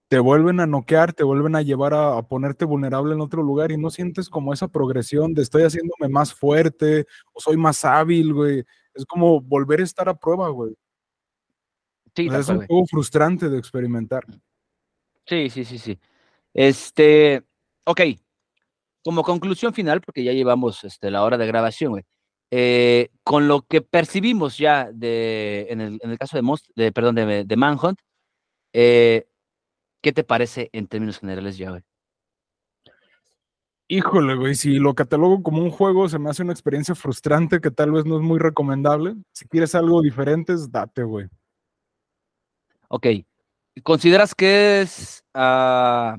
Te 0.07 0.19
vuelven 0.19 0.59
a 0.59 0.67
noquear, 0.67 1.13
te 1.13 1.23
vuelven 1.23 1.55
a 1.55 1.63
llevar 1.63 1.95
a, 1.95 2.17
a 2.17 2.27
ponerte 2.27 2.63
vulnerable 2.63 3.15
en 3.15 3.21
otro 3.21 3.41
lugar 3.41 3.71
y 3.71 3.77
no 3.77 3.89
sientes 3.89 4.29
como 4.29 4.53
esa 4.53 4.67
progresión 4.67 5.33
de 5.33 5.41
estoy 5.41 5.63
haciéndome 5.63 6.07
más 6.09 6.31
fuerte 6.31 7.07
o 7.33 7.41
soy 7.41 7.57
más 7.57 7.83
hábil, 7.83 8.31
güey. 8.31 8.63
Es 8.93 9.05
como 9.05 9.41
volver 9.41 9.79
a 9.79 9.83
estar 9.83 10.07
a 10.07 10.13
prueba, 10.13 10.49
güey. 10.49 10.75
Sí, 12.16 12.28
es 12.32 12.47
un 12.47 12.66
juego 12.66 12.86
frustrante 12.86 13.49
de 13.49 13.57
experimentar. 13.57 14.24
Sí, 15.26 15.49
sí, 15.49 15.66
sí, 15.66 15.78
sí. 15.78 15.99
Este, 16.53 17.43
ok, 17.84 18.01
como 19.03 19.22
conclusión 19.22 19.74
final, 19.74 19.99
porque 20.01 20.24
ya 20.24 20.32
llevamos 20.32 20.84
este, 20.84 21.11
la 21.11 21.24
hora 21.24 21.38
de 21.38 21.45
grabación, 21.47 21.91
güey. 21.91 22.05
eh, 22.51 23.09
con 23.24 23.47
lo 23.47 23.63
que 23.63 23.82
percibimos 23.82 24.57
ya 24.57 24.89
de, 24.91 25.68
en 25.70 25.82
el, 25.82 25.99
en 26.01 26.11
el 26.11 26.18
caso 26.18 26.39
de, 26.76 26.91
perdón, 26.91 27.16
de, 27.16 27.43
de 27.43 27.55
Manhunt, 27.57 27.99
eh, 28.74 29.28
¿qué 30.01 30.13
te 30.13 30.24
parece 30.24 30.70
en 30.74 30.88
términos 30.88 31.20
generales 31.20 31.57
ya, 31.57 31.72
güey? 31.72 31.82
Híjole, 33.88 34.36
güey, 34.36 34.55
si 34.55 34.76
lo 34.76 34.95
catalogo 34.95 35.43
como 35.43 35.61
un 35.61 35.70
juego, 35.70 36.09
se 36.09 36.18
me 36.18 36.30
hace 36.30 36.41
una 36.43 36.53
experiencia 36.53 36.95
frustrante 36.95 37.61
que 37.61 37.70
tal 37.70 37.91
vez 37.91 38.05
no 38.05 38.16
es 38.16 38.22
muy 38.24 38.39
recomendable. 38.39 39.16
Si 39.32 39.47
quieres 39.47 39.76
algo 39.76 40.01
diferente, 40.01 40.55
date, 40.70 41.03
güey. 41.03 41.28
Ok. 42.89 43.07
¿Consideras 43.83 44.33
que 44.36 44.81
es 44.81 45.23
uh, 45.33 46.15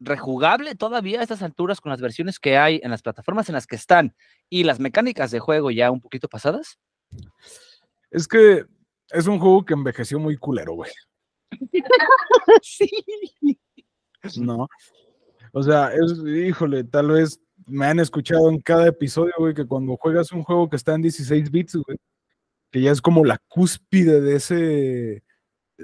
rejugable 0.00 0.74
todavía 0.74 1.20
a 1.20 1.22
estas 1.22 1.42
alturas 1.42 1.80
con 1.80 1.90
las 1.90 2.00
versiones 2.00 2.38
que 2.38 2.56
hay 2.56 2.80
en 2.82 2.90
las 2.90 3.02
plataformas 3.02 3.48
en 3.48 3.54
las 3.54 3.66
que 3.66 3.76
están 3.76 4.14
y 4.48 4.64
las 4.64 4.80
mecánicas 4.80 5.30
de 5.30 5.40
juego 5.40 5.70
ya 5.70 5.90
un 5.90 6.00
poquito 6.00 6.28
pasadas? 6.28 6.78
Es 8.10 8.26
que 8.26 8.64
es 9.10 9.26
un 9.26 9.38
juego 9.38 9.64
que 9.64 9.74
envejeció 9.74 10.18
muy 10.18 10.36
culero, 10.36 10.74
güey. 10.74 10.90
sí. 12.62 12.88
No. 14.38 14.68
O 15.52 15.62
sea, 15.62 15.92
es, 15.92 16.12
híjole, 16.26 16.84
tal 16.84 17.08
vez 17.08 17.40
me 17.66 17.86
han 17.86 18.00
escuchado 18.00 18.48
en 18.50 18.60
cada 18.60 18.88
episodio, 18.88 19.34
güey, 19.38 19.54
que 19.54 19.66
cuando 19.66 19.96
juegas 19.96 20.32
un 20.32 20.42
juego 20.42 20.68
que 20.70 20.76
está 20.76 20.94
en 20.94 21.02
16 21.02 21.50
bits, 21.50 21.76
güey, 21.76 21.98
que 22.70 22.80
ya 22.80 22.90
es 22.90 23.02
como 23.02 23.24
la 23.24 23.38
cúspide 23.48 24.20
de 24.20 24.36
ese 24.36 25.22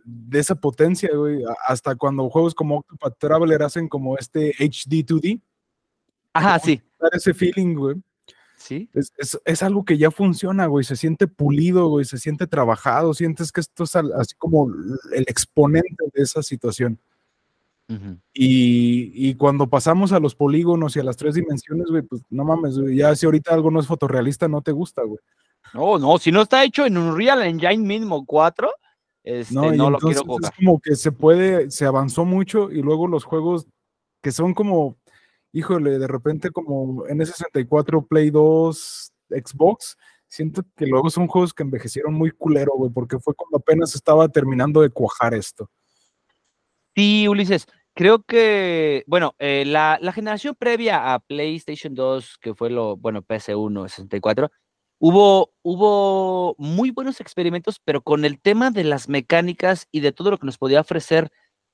de 0.05 0.38
esa 0.38 0.55
potencia, 0.55 1.11
güey, 1.14 1.42
hasta 1.66 1.96
cuando 1.96 2.28
juegos 2.30 2.55
como 2.55 2.78
Octopath 2.78 3.18
Traveler 3.18 3.62
hacen 3.62 3.88
como 3.88 4.16
este 4.16 4.55
HD 4.59 5.05
2D. 5.05 5.40
Ajá, 6.32 6.59
sí. 6.59 6.80
ese 7.12 7.34
feeling, 7.34 7.74
güey. 7.74 7.96
Sí. 8.57 8.88
Es, 8.92 9.12
es, 9.16 9.38
es, 9.44 9.62
algo 9.62 9.84
que 9.84 9.96
ya 9.96 10.11
funciona, 10.11 10.66
güey, 10.66 10.84
se 10.84 10.96
siente 10.96 11.28
pulido, 11.28 11.88
güey, 11.88 12.05
se 12.05 12.18
siente 12.18 12.46
trabajado, 12.46 13.14
sientes 13.14 13.53
que 13.53 13.61
esto 13.61 13.84
es 13.84 13.94
así 13.94 14.34
como 14.36 14.68
el 15.12 15.22
exponente 15.28 16.05
de 16.12 16.22
esa 16.22 16.42
situación 16.42 16.99
y, 18.34 19.30
y, 19.30 19.34
cuando 19.34 19.66
pasamos 19.66 20.12
a 20.12 20.20
los 20.20 20.34
polígonos 20.34 20.94
y 20.94 21.01
a 21.01 21.05
las 21.05 21.16
tres 21.16 21.34
dimensiones, 21.34 21.86
güey, 21.88 22.03
pues 22.03 22.20
no 22.28 22.44
mames, 22.44 22.76
ya 22.94 23.16
si 23.16 23.24
ahorita 23.24 23.55
algo 23.55 23.70
no 23.70 23.80
es 23.80 23.86
fotorrealista, 23.86 24.46
no 24.46 24.61
te 24.61 24.72
gusta, 24.72 25.03
güey. 25.03 25.18
No, 25.72 25.99
no, 25.99 26.18
si 26.18 26.30
no 26.30 26.42
está 26.42 26.64
hecho 26.64 26.84
en 26.84 26.99
un 26.99 27.16
Real 27.16 27.42
Engine 27.42 27.78
mismo 27.78 28.26
4, 28.26 28.70
este, 29.29 29.55
no, 29.55 29.70
no 29.72 29.91
lo 29.91 29.99
quiero 29.99 30.22
Es 30.43 30.51
como 30.53 30.81
que 30.81 30.97
se 30.97 31.12
puede, 31.12 31.70
se 31.70 31.85
avanzó 31.85 32.24
mucho 32.24 32.70
y 32.70 32.81
luego 32.81 33.07
los 33.07 33.24
juegos 33.24 33.66
que 34.22 34.33
son 34.33 34.55
como, 34.55 34.97
híjole, 35.53 35.99
de 35.99 36.07
repente 36.07 36.51
como 36.51 37.05
N64, 37.05 38.09
Play 38.09 38.31
2, 38.31 39.12
Xbox, 39.29 39.99
siento 40.29 40.62
que 40.74 40.87
luego 40.87 41.11
son 41.11 41.26
juegos 41.26 41.53
que 41.53 41.62
envejecieron 41.62 42.14
muy 42.14 42.31
culero, 42.31 42.72
güey, 42.74 42.91
porque 42.91 43.18
fue 43.18 43.35
cuando 43.35 43.59
apenas 43.59 43.95
estaba 43.95 44.29
terminando 44.29 44.81
de 44.81 44.89
cuajar 44.89 45.35
esto. 45.35 45.70
Sí, 46.97 47.29
Ulises, 47.29 47.66
creo 47.95 48.22
que, 48.22 49.05
bueno, 49.07 49.35
eh, 49.39 49.64
la, 49.66 49.99
generación 50.14 50.57
previa 50.59 51.12
a 51.12 51.18
PlayStation 51.18 51.95
2, 51.95 52.39
que 52.41 52.55
fue 52.55 52.70
lo, 52.70 52.97
bueno, 52.97 53.22
PS1, 53.22 53.89
64, 53.89 54.51
hubo, 54.99 55.53
hubo 55.62 56.55
muy 56.59 56.90
buenos 56.90 57.20
experimentos, 57.20 57.80
pero 57.84 58.03
con 58.03 58.24
el 58.24 58.40
tema 58.40 58.70
de 58.70 58.84
las 58.84 59.09
mecánicas 59.09 59.86
y 59.90 60.01
de 60.01 60.12
todo 60.12 60.30
lo 60.30 60.38
que 60.38 60.46
nos 60.46 60.59
podía 60.59 60.80
ofrecer 60.80 61.30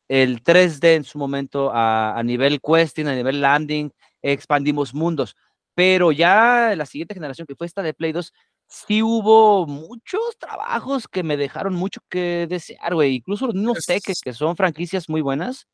el 0.09 0.43
3D 0.43 0.97
en 0.97 1.05
su 1.05 1.19
momento 1.19 1.71
a, 1.73 2.19
a 2.19 2.23
nivel 2.23 2.61
questing, 2.61 3.07
a 3.07 3.15
nivel 3.15 3.41
landing, 3.41 3.91
expandimos 4.23 4.95
mundos. 4.95 5.37
Pero 5.75 6.13
ya 6.13 6.75
la 6.77 6.87
siguiente 6.87 7.15
generación, 7.15 7.47
que 7.47 7.57
fue 7.57 7.67
esta 7.67 7.83
de 7.83 7.95
Play 7.95 8.13
2, 8.13 8.33
sí 8.69 9.03
hubo 9.03 9.67
muchos 9.67 10.21
trabajos 10.39 11.09
que 11.09 11.23
me 11.23 11.37
dejaron 11.37 11.75
mucho 11.75 12.01
que 12.09 12.47
desear, 12.49 12.95
güey. 12.95 13.17
Incluso 13.17 13.47
los 13.47 13.55
mismos 13.55 13.89
es... 13.89 14.21
que 14.21 14.33
son 14.33 14.57
franquicias 14.57 15.09
muy 15.09 15.21
buenas. 15.21 15.67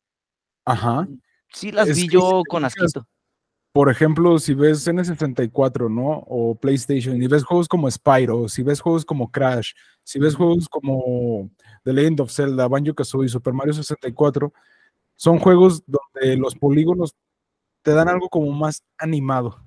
Ajá. 0.65 1.07
Sí 1.53 1.73
las 1.73 1.89
vi 1.95 2.09
yo 2.09 2.43
con 2.49 2.65
asquito. 2.65 3.07
Por 3.73 3.89
ejemplo, 3.89 4.39
si 4.39 4.55
ves 4.55 4.87
N64, 4.89 5.89
¿no? 5.89 6.25
O 6.27 6.57
PlayStation, 6.57 7.23
y 7.23 7.29
ves 7.29 7.45
juegos 7.45 7.69
como 7.69 7.91
Spyro, 7.91 8.49
si 8.49 8.63
ves 8.63 8.81
juegos 8.81 9.05
como 9.05 9.31
Crash, 9.31 9.73
si 10.03 10.19
ves 10.19 10.35
juegos 10.35 10.69
como 10.69 11.51
The 11.85 11.93
Legend 11.93 12.21
of 12.23 12.33
Zelda, 12.33 12.67
Banjo 12.67 12.95
Kazooie, 12.95 13.29
Super 13.29 13.53
Mario 13.53 13.73
64, 13.73 14.53
son 15.15 15.39
juegos 15.39 15.85
donde 15.87 16.37
los 16.37 16.57
polígonos 16.57 17.15
te 17.83 17.93
dan 17.93 18.09
algo 18.09 18.29
como 18.29 18.51
más 18.53 18.83
animado. 18.99 19.63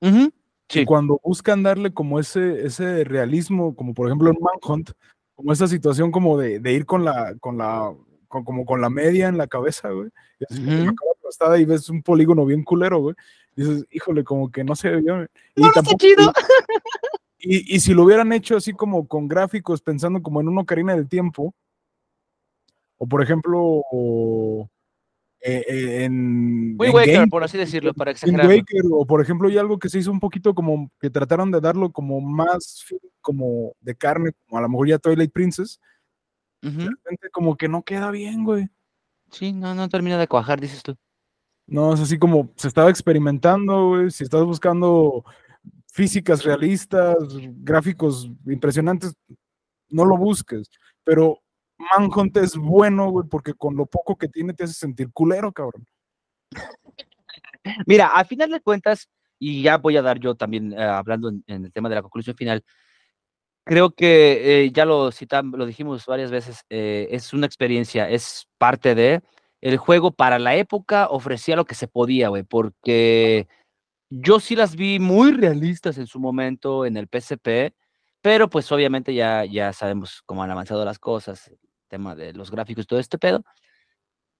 Uh 0.00 0.28
y 0.70 0.84
cuando 0.84 1.18
buscan 1.24 1.62
darle 1.62 1.94
como 1.94 2.20
ese, 2.20 2.66
ese 2.66 3.04
realismo, 3.04 3.74
como 3.74 3.94
por 3.94 4.06
ejemplo 4.06 4.30
en 4.30 4.36
Manhunt, 4.38 4.90
como 5.34 5.52
esa 5.52 5.66
situación 5.66 6.10
como 6.10 6.36
de, 6.36 6.60
de 6.60 6.72
ir 6.74 6.84
con 6.84 7.04
la, 7.04 7.34
con 7.40 7.56
la, 7.56 7.94
con, 8.28 8.44
como 8.44 8.66
con 8.66 8.80
la 8.80 8.90
media 8.90 9.28
en 9.28 9.38
la 9.38 9.46
cabeza, 9.46 9.88
güey. 9.90 10.10
Y, 10.50 10.88
uh 10.88 10.94
y 11.58 11.64
ves 11.64 11.88
un 11.88 12.02
polígono 12.02 12.44
bien 12.44 12.62
culero, 12.62 12.98
güey. 12.98 13.14
dices, 13.54 13.84
híjole, 13.90 14.24
como 14.24 14.50
que 14.50 14.64
no 14.64 14.74
se 14.76 14.90
ve 14.90 15.00
bien. 15.00 15.28
Y 15.54 15.62
tampoco, 15.72 15.96
chido. 15.98 16.32
Y, 17.40 17.76
y, 17.76 17.78
si 17.78 17.94
lo 17.94 18.02
hubieran 18.02 18.32
hecho 18.32 18.56
así 18.56 18.72
como 18.72 19.06
con 19.06 19.28
gráficos, 19.28 19.80
pensando 19.80 20.20
como 20.20 20.40
en 20.40 20.48
una 20.48 20.62
ocarina 20.62 20.96
del 20.96 21.08
tiempo, 21.08 21.54
o 22.98 23.06
por 23.06 23.22
ejemplo, 23.22 23.82
eh, 25.40 25.64
eh, 25.68 26.04
en, 26.04 26.76
Muy 26.76 26.90
Waker, 26.90 27.28
por 27.28 27.44
así 27.44 27.56
decirlo, 27.56 27.94
para 27.94 28.10
exagerar. 28.10 28.50
o 28.90 29.06
por 29.06 29.22
ejemplo, 29.22 29.48
y 29.48 29.56
algo 29.56 29.78
que 29.78 29.88
se 29.88 30.00
hizo 30.00 30.10
un 30.10 30.18
poquito 30.18 30.52
como 30.54 30.90
que 31.00 31.10
trataron 31.10 31.50
de 31.52 31.60
darlo 31.60 31.92
como 31.92 32.20
más 32.20 32.84
como 33.20 33.74
de 33.80 33.94
carne, 33.94 34.32
como 34.46 34.58
a 34.58 34.62
lo 34.62 34.68
mejor 34.68 34.88
ya 34.88 34.98
Twilight 34.98 35.32
Princess. 35.32 35.80
repente 36.60 37.30
como 37.30 37.56
que 37.56 37.68
no 37.68 37.82
queda 37.82 38.10
bien, 38.10 38.44
güey. 38.44 38.68
Sí, 39.30 39.52
no, 39.52 39.74
no 39.74 39.88
termina 39.88 40.18
de 40.18 40.26
cuajar, 40.26 40.60
dices 40.60 40.82
tú. 40.82 40.96
No, 41.68 41.92
es 41.92 42.00
así 42.00 42.18
como 42.18 42.50
se 42.56 42.66
estaba 42.66 42.88
experimentando, 42.88 43.88
güey. 43.88 44.10
Si 44.10 44.24
estás 44.24 44.42
buscando 44.42 45.22
físicas 45.92 46.42
realistas, 46.42 47.16
gráficos 47.58 48.30
impresionantes, 48.46 49.14
no 49.90 50.06
lo 50.06 50.16
busques. 50.16 50.70
Pero 51.04 51.40
Manhunt 51.76 52.38
es 52.38 52.56
bueno, 52.56 53.10
güey, 53.10 53.28
porque 53.28 53.52
con 53.52 53.76
lo 53.76 53.84
poco 53.84 54.16
que 54.16 54.28
tiene 54.28 54.54
te 54.54 54.64
hace 54.64 54.72
sentir 54.72 55.12
culero, 55.12 55.52
cabrón. 55.52 55.86
Mira, 57.86 58.08
al 58.08 58.24
final 58.26 58.50
de 58.50 58.60
cuentas, 58.60 59.08
y 59.38 59.60
ya 59.62 59.76
voy 59.76 59.98
a 59.98 60.02
dar 60.02 60.18
yo 60.18 60.34
también 60.34 60.72
eh, 60.72 60.82
hablando 60.82 61.28
en, 61.28 61.64
el 61.66 61.72
tema 61.72 61.90
de 61.90 61.96
la 61.96 62.02
conclusión 62.02 62.34
final, 62.34 62.64
creo 63.64 63.90
que 63.90 64.64
eh, 64.64 64.70
ya 64.72 64.86
lo 64.86 65.12
citamos, 65.12 65.58
lo 65.58 65.66
dijimos 65.66 66.06
varias 66.06 66.30
veces, 66.30 66.64
eh, 66.70 67.08
es 67.10 67.34
una 67.34 67.46
experiencia, 67.46 68.08
es 68.08 68.48
parte 68.56 68.94
de 68.94 69.22
el 69.60 69.76
juego 69.78 70.12
para 70.12 70.38
la 70.38 70.56
época 70.56 71.08
ofrecía 71.08 71.56
lo 71.56 71.64
que 71.64 71.74
se 71.74 71.88
podía, 71.88 72.28
güey, 72.28 72.42
porque 72.44 73.48
yo 74.10 74.40
sí 74.40 74.56
las 74.56 74.76
vi 74.76 74.98
muy 74.98 75.32
realistas 75.32 75.98
en 75.98 76.06
su 76.06 76.20
momento 76.20 76.86
en 76.86 76.96
el 76.96 77.08
PSP, 77.08 77.74
pero 78.22 78.48
pues 78.50 78.70
obviamente 78.72 79.14
ya, 79.14 79.44
ya 79.44 79.72
sabemos 79.72 80.22
cómo 80.26 80.42
han 80.42 80.50
avanzado 80.50 80.84
las 80.84 80.98
cosas, 80.98 81.50
tema 81.88 82.14
de 82.14 82.32
los 82.32 82.50
gráficos 82.50 82.84
y 82.84 82.86
todo 82.86 82.98
este 83.00 83.18
pedo. 83.18 83.44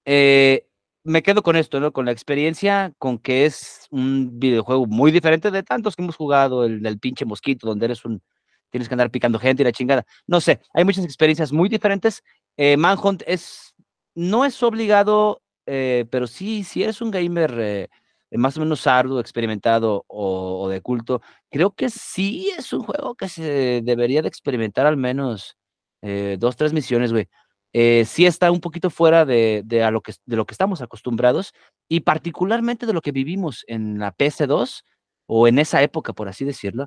Eh, 0.05 0.67
me 1.05 1.23
quedo 1.23 1.43
con 1.43 1.57
esto, 1.57 1.81
¿no? 1.81 1.93
Con 1.93 2.07
la 2.07 2.13
experiencia, 2.13 2.93
con 2.99 3.19
que 3.19 3.47
es 3.47 3.87
un 3.91 4.39
videojuego 4.39 4.87
muy 4.87 5.11
diferente 5.11 5.51
de 5.51 5.63
tantos 5.63 5.97
que 5.97 6.03
hemos 6.03 6.17
jugado, 6.17 6.65
el 6.65 6.83
del 6.83 6.99
pinche 6.99 7.25
mosquito, 7.25 7.67
donde 7.67 7.87
eres 7.87 8.05
un, 8.05 8.23
tienes 8.71 8.89
que 8.89 8.95
andar 8.95 9.11
picando 9.11 9.39
gente 9.39 9.63
y 9.63 9.65
la 9.65 9.73
chingada. 9.73 10.05
No 10.27 10.41
sé, 10.41 10.61
hay 10.75 10.85
muchas 10.85 11.05
experiencias 11.05 11.53
muy 11.53 11.69
diferentes. 11.69 12.23
Eh, 12.57 12.77
Manhunt 12.77 13.23
es, 13.27 13.75
no 14.19 14.45
es 14.45 14.63
obligado, 14.63 15.43
eh, 15.67 16.07
pero 16.11 16.27
sí, 16.27 16.65
si 16.65 16.83
eres 16.83 17.01
un 17.01 17.11
gamer 17.11 17.89
más 18.33 18.57
o 18.57 18.61
menos 18.61 18.87
arduo, 18.87 19.21
experimentado 19.21 20.05
o, 20.09 20.69
de 20.69 20.81
culto, 20.83 21.23
creo 21.51 21.71
que 21.71 21.89
sí 21.89 22.51
es 22.57 22.73
un 22.73 22.83
juego 22.83 23.15
que 23.15 23.29
se 23.29 23.81
debería 23.83 24.23
de 24.23 24.29
experimentar 24.29 24.87
al 24.87 24.97
menos 24.97 25.57
eh, 26.03 26.37
dos, 26.39 26.57
tres 26.57 26.73
misiones, 26.73 27.13
güey. 27.13 27.29
Eh, 27.73 28.05
sí 28.07 28.27
está 28.27 28.51
un 28.51 28.61
poquito 28.61 28.91
fuera 28.91 29.25
de, 29.25 29.65
a 29.85 29.91
lo 29.91 30.01
que, 30.01 30.15
de 30.25 30.37
lo 30.37 30.47
que 30.47 30.55
estamos 30.55 30.81
acostumbrados 30.83 31.53
y 31.89 32.01
particularmente 32.01 32.87
de 32.87 32.93
lo 32.95 33.03
que 33.03 33.13
vivimos 33.13 33.65
en 33.67 33.99
la 33.99 34.15
PS2 34.15 34.85
o 35.27 35.49
en 35.49 35.59
esa 35.59 35.83
época, 35.83 36.13
por 36.13 36.29
así 36.29 36.45
decirlo. 36.45 36.87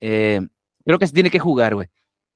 Eh, 0.00 0.40
creo 0.84 0.98
que 0.98 1.06
se 1.06 1.14
tiene 1.14 1.30
que 1.30 1.40
jugar, 1.40 1.74
güey. 1.74 1.88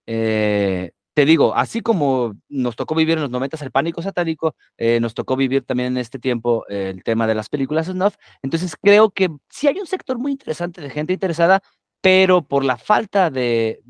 Eh, 0.06 0.92
te 1.14 1.24
digo, 1.24 1.54
así 1.54 1.80
como 1.80 2.34
nos 2.48 2.76
tocó 2.76 2.94
vivir 2.94 3.16
en 3.18 3.22
los 3.22 3.30
90 3.30 3.64
el 3.64 3.70
pánico 3.70 4.02
satánico, 4.02 4.56
eh, 4.76 4.98
nos 5.00 5.14
tocó 5.14 5.36
vivir 5.36 5.64
también 5.64 5.92
en 5.92 5.98
este 5.98 6.18
tiempo 6.18 6.66
el 6.68 7.02
tema 7.04 7.26
de 7.26 7.34
las 7.36 7.48
películas 7.48 7.86
snuff. 7.86 8.16
Entonces 8.42 8.76
creo 8.80 9.10
que 9.10 9.30
sí 9.48 9.68
hay 9.68 9.78
un 9.78 9.86
sector 9.86 10.18
muy 10.18 10.32
interesante 10.32 10.80
de 10.80 10.90
gente 10.90 11.12
interesada, 11.12 11.62
pero 12.00 12.42
por 12.42 12.64
la 12.64 12.76
falta 12.76 13.30
de, 13.30 13.80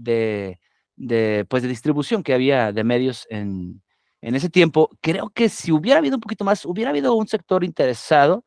pues, 1.48 1.62
de 1.62 1.68
distribución 1.68 2.22
que 2.22 2.34
había 2.34 2.72
de 2.72 2.84
medios 2.84 3.26
en, 3.30 3.82
en 4.20 4.34
ese 4.34 4.48
tiempo, 4.50 4.90
creo 5.00 5.30
que 5.30 5.48
si 5.48 5.72
hubiera 5.72 5.98
habido 5.98 6.16
un 6.16 6.20
poquito 6.20 6.44
más, 6.44 6.64
hubiera 6.64 6.90
habido 6.90 7.14
un 7.14 7.28
sector 7.28 7.64
interesado. 7.64 8.44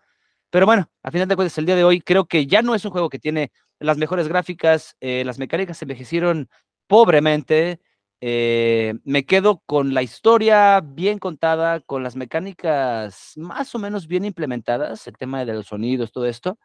Pero 0.49 0.65
bueno, 0.65 0.89
a 1.03 1.11
final 1.11 1.27
de 1.27 1.35
cuentas, 1.35 1.57
el 1.57 1.65
día 1.65 1.75
de 1.75 1.83
hoy 1.83 2.01
creo 2.01 2.25
que 2.25 2.47
ya 2.47 2.61
no 2.61 2.73
es 2.75 2.85
un 2.85 2.91
juego 2.91 3.09
que 3.09 3.19
tiene 3.19 3.51
las 3.79 3.97
mejores 3.97 4.27
gráficas, 4.27 4.95
eh, 5.01 5.23
las 5.25 5.37
mecánicas 5.39 5.77
se 5.77 5.85
envejecieron 5.85 6.49
pobremente, 6.87 7.79
Eh, 8.21 8.95
me 9.03 9.25
quedo 9.25 9.61
con 9.65 9.93
la 9.93 10.01
historia 10.03 10.81
bien 10.81 11.19
contada, 11.19 11.81
con 11.81 12.03
las 12.03 12.15
mecánicas 12.15 13.33
más 13.35 13.75
o 13.75 13.79
menos 13.79 14.07
bien 14.07 14.25
implementadas, 14.25 15.07
el 15.07 15.17
tema 15.17 15.45
de 15.45 15.53
los 15.53 15.67
sonidos, 15.67 16.11
todo 16.11 16.25
esto. 16.25 16.57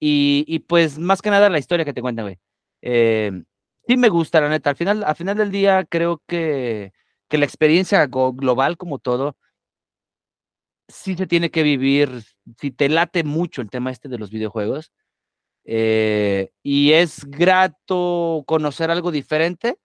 Y, 0.00 0.44
y 0.48 0.60
pues 0.60 0.98
más 0.98 1.22
que 1.22 1.30
nada 1.30 1.50
la 1.50 1.58
historia 1.58 1.84
que 1.84 1.94
te 1.94 2.02
cuenta, 2.02 2.22
güey. 2.22 2.38
Eh, 2.82 3.32
sí 3.86 3.96
me 3.96 4.08
gusta, 4.08 4.40
la 4.40 4.48
neta. 4.48 4.70
Al 4.70 4.76
final, 4.76 5.04
al 5.04 5.16
final 5.16 5.36
del 5.36 5.52
día 5.52 5.84
creo 5.84 6.22
que, 6.26 6.92
que 7.28 7.38
la 7.38 7.46
experiencia 7.46 8.06
global 8.06 8.76
como 8.76 8.98
todo, 8.98 9.36
sí 10.88 11.16
se 11.16 11.26
tiene 11.26 11.50
que 11.50 11.62
vivir, 11.62 12.22
si 12.60 12.70
te 12.70 12.88
late 12.88 13.24
mucho 13.24 13.62
el 13.62 13.70
tema 13.70 13.90
este 13.90 14.08
de 14.08 14.18
los 14.18 14.30
videojuegos, 14.30 14.92
eh, 15.64 16.50
y 16.62 16.92
es 16.92 17.24
grato 17.26 18.44
conocer 18.46 18.90
algo 18.90 19.10
diferente, 19.10 19.78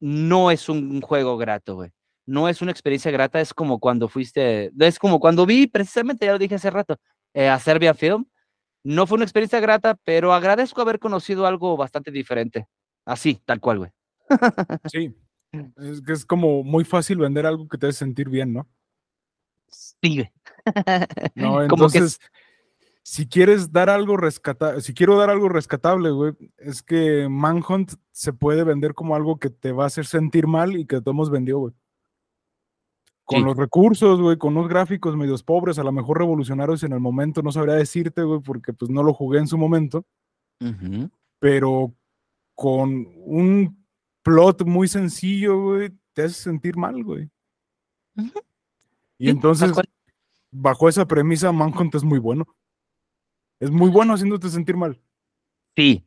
no 0.00 0.50
es 0.50 0.68
un 0.68 1.00
juego 1.00 1.36
grato, 1.36 1.76
güey. 1.76 1.90
No 2.26 2.48
es 2.48 2.60
una 2.60 2.72
experiencia 2.72 3.10
grata, 3.10 3.40
es 3.40 3.54
como 3.54 3.78
cuando 3.78 4.08
fuiste, 4.08 4.72
es 4.78 4.98
como 4.98 5.20
cuando 5.20 5.46
vi, 5.46 5.66
precisamente, 5.66 6.26
ya 6.26 6.32
lo 6.32 6.38
dije 6.38 6.56
hace 6.56 6.70
rato, 6.70 6.96
eh, 7.34 7.48
a 7.48 7.58
Serbia 7.58 7.94
Film. 7.94 8.26
No 8.82 9.06
fue 9.06 9.16
una 9.16 9.24
experiencia 9.24 9.60
grata, 9.60 9.96
pero 10.04 10.32
agradezco 10.32 10.80
haber 10.80 10.98
conocido 10.98 11.46
algo 11.46 11.76
bastante 11.76 12.10
diferente. 12.10 12.66
Así, 13.04 13.40
tal 13.44 13.60
cual, 13.60 13.78
güey. 13.78 13.90
Sí. 14.86 15.14
Es 15.76 16.02
que 16.02 16.12
es 16.12 16.24
como 16.24 16.62
muy 16.62 16.84
fácil 16.84 17.18
vender 17.18 17.46
algo 17.46 17.68
que 17.68 17.78
te 17.78 17.86
hace 17.86 17.98
sentir 17.98 18.28
bien, 18.28 18.52
¿no? 18.52 18.68
Sí, 19.68 20.28
No, 21.34 21.62
entonces, 21.62 22.18
si 23.08 23.28
quieres 23.28 23.70
dar 23.70 23.88
algo 23.88 24.16
rescatable, 24.16 24.80
si 24.80 24.92
quiero 24.92 25.16
dar 25.16 25.30
algo 25.30 25.48
rescatable, 25.48 26.10
güey, 26.10 26.32
es 26.58 26.82
que 26.82 27.28
Manhunt 27.30 27.92
se 28.10 28.32
puede 28.32 28.64
vender 28.64 28.94
como 28.94 29.14
algo 29.14 29.38
que 29.38 29.48
te 29.48 29.70
va 29.70 29.84
a 29.84 29.86
hacer 29.86 30.06
sentir 30.06 30.48
mal 30.48 30.76
y 30.76 30.86
que 30.86 31.00
todos 31.00 31.30
vendió, 31.30 31.60
güey. 31.60 31.72
Con 33.24 33.44
los 33.44 33.56
recursos, 33.56 34.20
güey, 34.20 34.36
con 34.38 34.56
unos 34.56 34.68
gráficos 34.68 35.14
medios 35.14 35.44
pobres, 35.44 35.78
a 35.78 35.84
lo 35.84 35.92
mejor 35.92 36.18
revolucionarios 36.18 36.82
en 36.82 36.94
el 36.94 36.98
momento, 36.98 37.42
no 37.42 37.52
sabría 37.52 37.76
decirte, 37.76 38.24
güey, 38.24 38.40
porque 38.40 38.72
pues 38.72 38.90
no 38.90 39.04
lo 39.04 39.14
jugué 39.14 39.38
en 39.38 39.46
su 39.46 39.56
momento. 39.56 40.04
Pero 41.38 41.94
con 42.56 43.06
un 43.18 43.86
plot 44.24 44.64
muy 44.64 44.88
sencillo, 44.88 45.62
güey, 45.62 45.92
te 46.12 46.24
hace 46.24 46.34
sentir 46.34 46.76
mal, 46.76 47.04
güey. 47.04 47.30
Y 49.16 49.30
entonces, 49.30 49.70
bajo 50.50 50.88
esa 50.88 51.06
premisa, 51.06 51.52
Manhunt 51.52 51.94
es 51.94 52.02
muy 52.02 52.18
bueno. 52.18 52.44
Es 53.60 53.70
muy 53.70 53.90
bueno 53.90 54.14
haciéndote 54.14 54.48
sentir 54.48 54.76
mal. 54.76 55.00
Sí. 55.76 56.04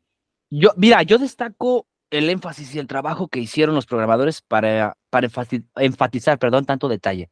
Yo, 0.50 0.72
mira, 0.78 1.04
yo 1.04 1.18
destaco 1.18 1.88
el 2.10 2.30
énfasis 2.30 2.74
y 2.74 2.80
el 2.80 2.88
trabajo 2.88 3.28
que 3.28 3.40
hicieron 3.40 3.76
los 3.76 3.86
programadores 3.86 4.42
para, 4.42 4.98
para 5.10 5.30
enfatizar, 5.78 6.40
perdón, 6.40 6.66
tanto 6.66 6.88
detalle. 6.88 7.30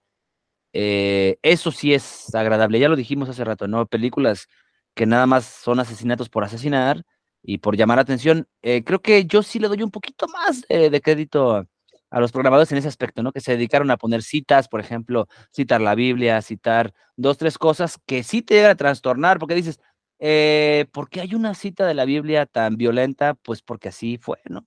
Eh, 0.74 1.38
eso 1.42 1.72
sí 1.72 1.94
es 1.94 2.34
agradable. 2.36 2.80
Ya 2.80 2.90
lo 2.90 2.96
dijimos 2.96 3.30
hace 3.30 3.44
rato, 3.44 3.68
¿no? 3.68 3.86
Películas 3.88 4.48
que 4.94 5.06
nada 5.06 5.26
más 5.26 5.46
son 5.46 5.80
asesinatos 5.80 6.30
por 6.30 6.44
asesinar 6.44 7.04
y 7.42 7.60
por 7.60 7.76
llamar 7.76 8.00
atención. 8.00 8.48
Eh, 8.62 8.84
creo 8.84 9.02
que 9.02 9.26
yo 9.26 9.42
sí 9.44 9.60
le 9.60 9.68
doy 9.68 9.82
un 9.84 9.92
poquito 9.92 10.28
más 10.28 10.64
de 10.68 11.02
crédito 11.02 11.68
a 12.10 12.20
los 12.20 12.32
programadores 12.32 12.72
en 12.72 12.78
ese 12.78 12.88
aspecto, 12.88 13.22
¿no? 13.24 13.32
Que 13.32 13.42
se 13.42 13.54
dedicaron 13.54 13.92
a 13.92 13.98
poner 13.98 14.24
citas, 14.24 14.68
por 14.68 14.80
ejemplo, 14.80 15.28
citar 15.52 15.82
la 15.82 15.96
Biblia, 15.96 16.42
citar 16.42 16.94
dos, 17.16 17.38
tres 17.38 17.58
cosas 17.58 18.00
que 18.06 18.24
sí 18.24 18.42
te 18.42 18.56
llegan 18.56 18.72
a 18.72 18.76
trastornar, 18.76 19.40
porque 19.40 19.56
dices, 19.56 19.80
eh, 20.20 20.86
¿por 20.92 21.10
qué 21.10 21.22
hay 21.22 21.36
una 21.36 21.54
cita 21.54 21.86
de 21.86 21.94
la 21.94 22.06
Biblia 22.06 22.46
tan 22.46 22.78
violenta? 22.78 23.34
Pues 23.36 23.62
porque 23.62 23.90
así 23.90 24.18
fue, 24.18 24.40
¿no? 24.50 24.66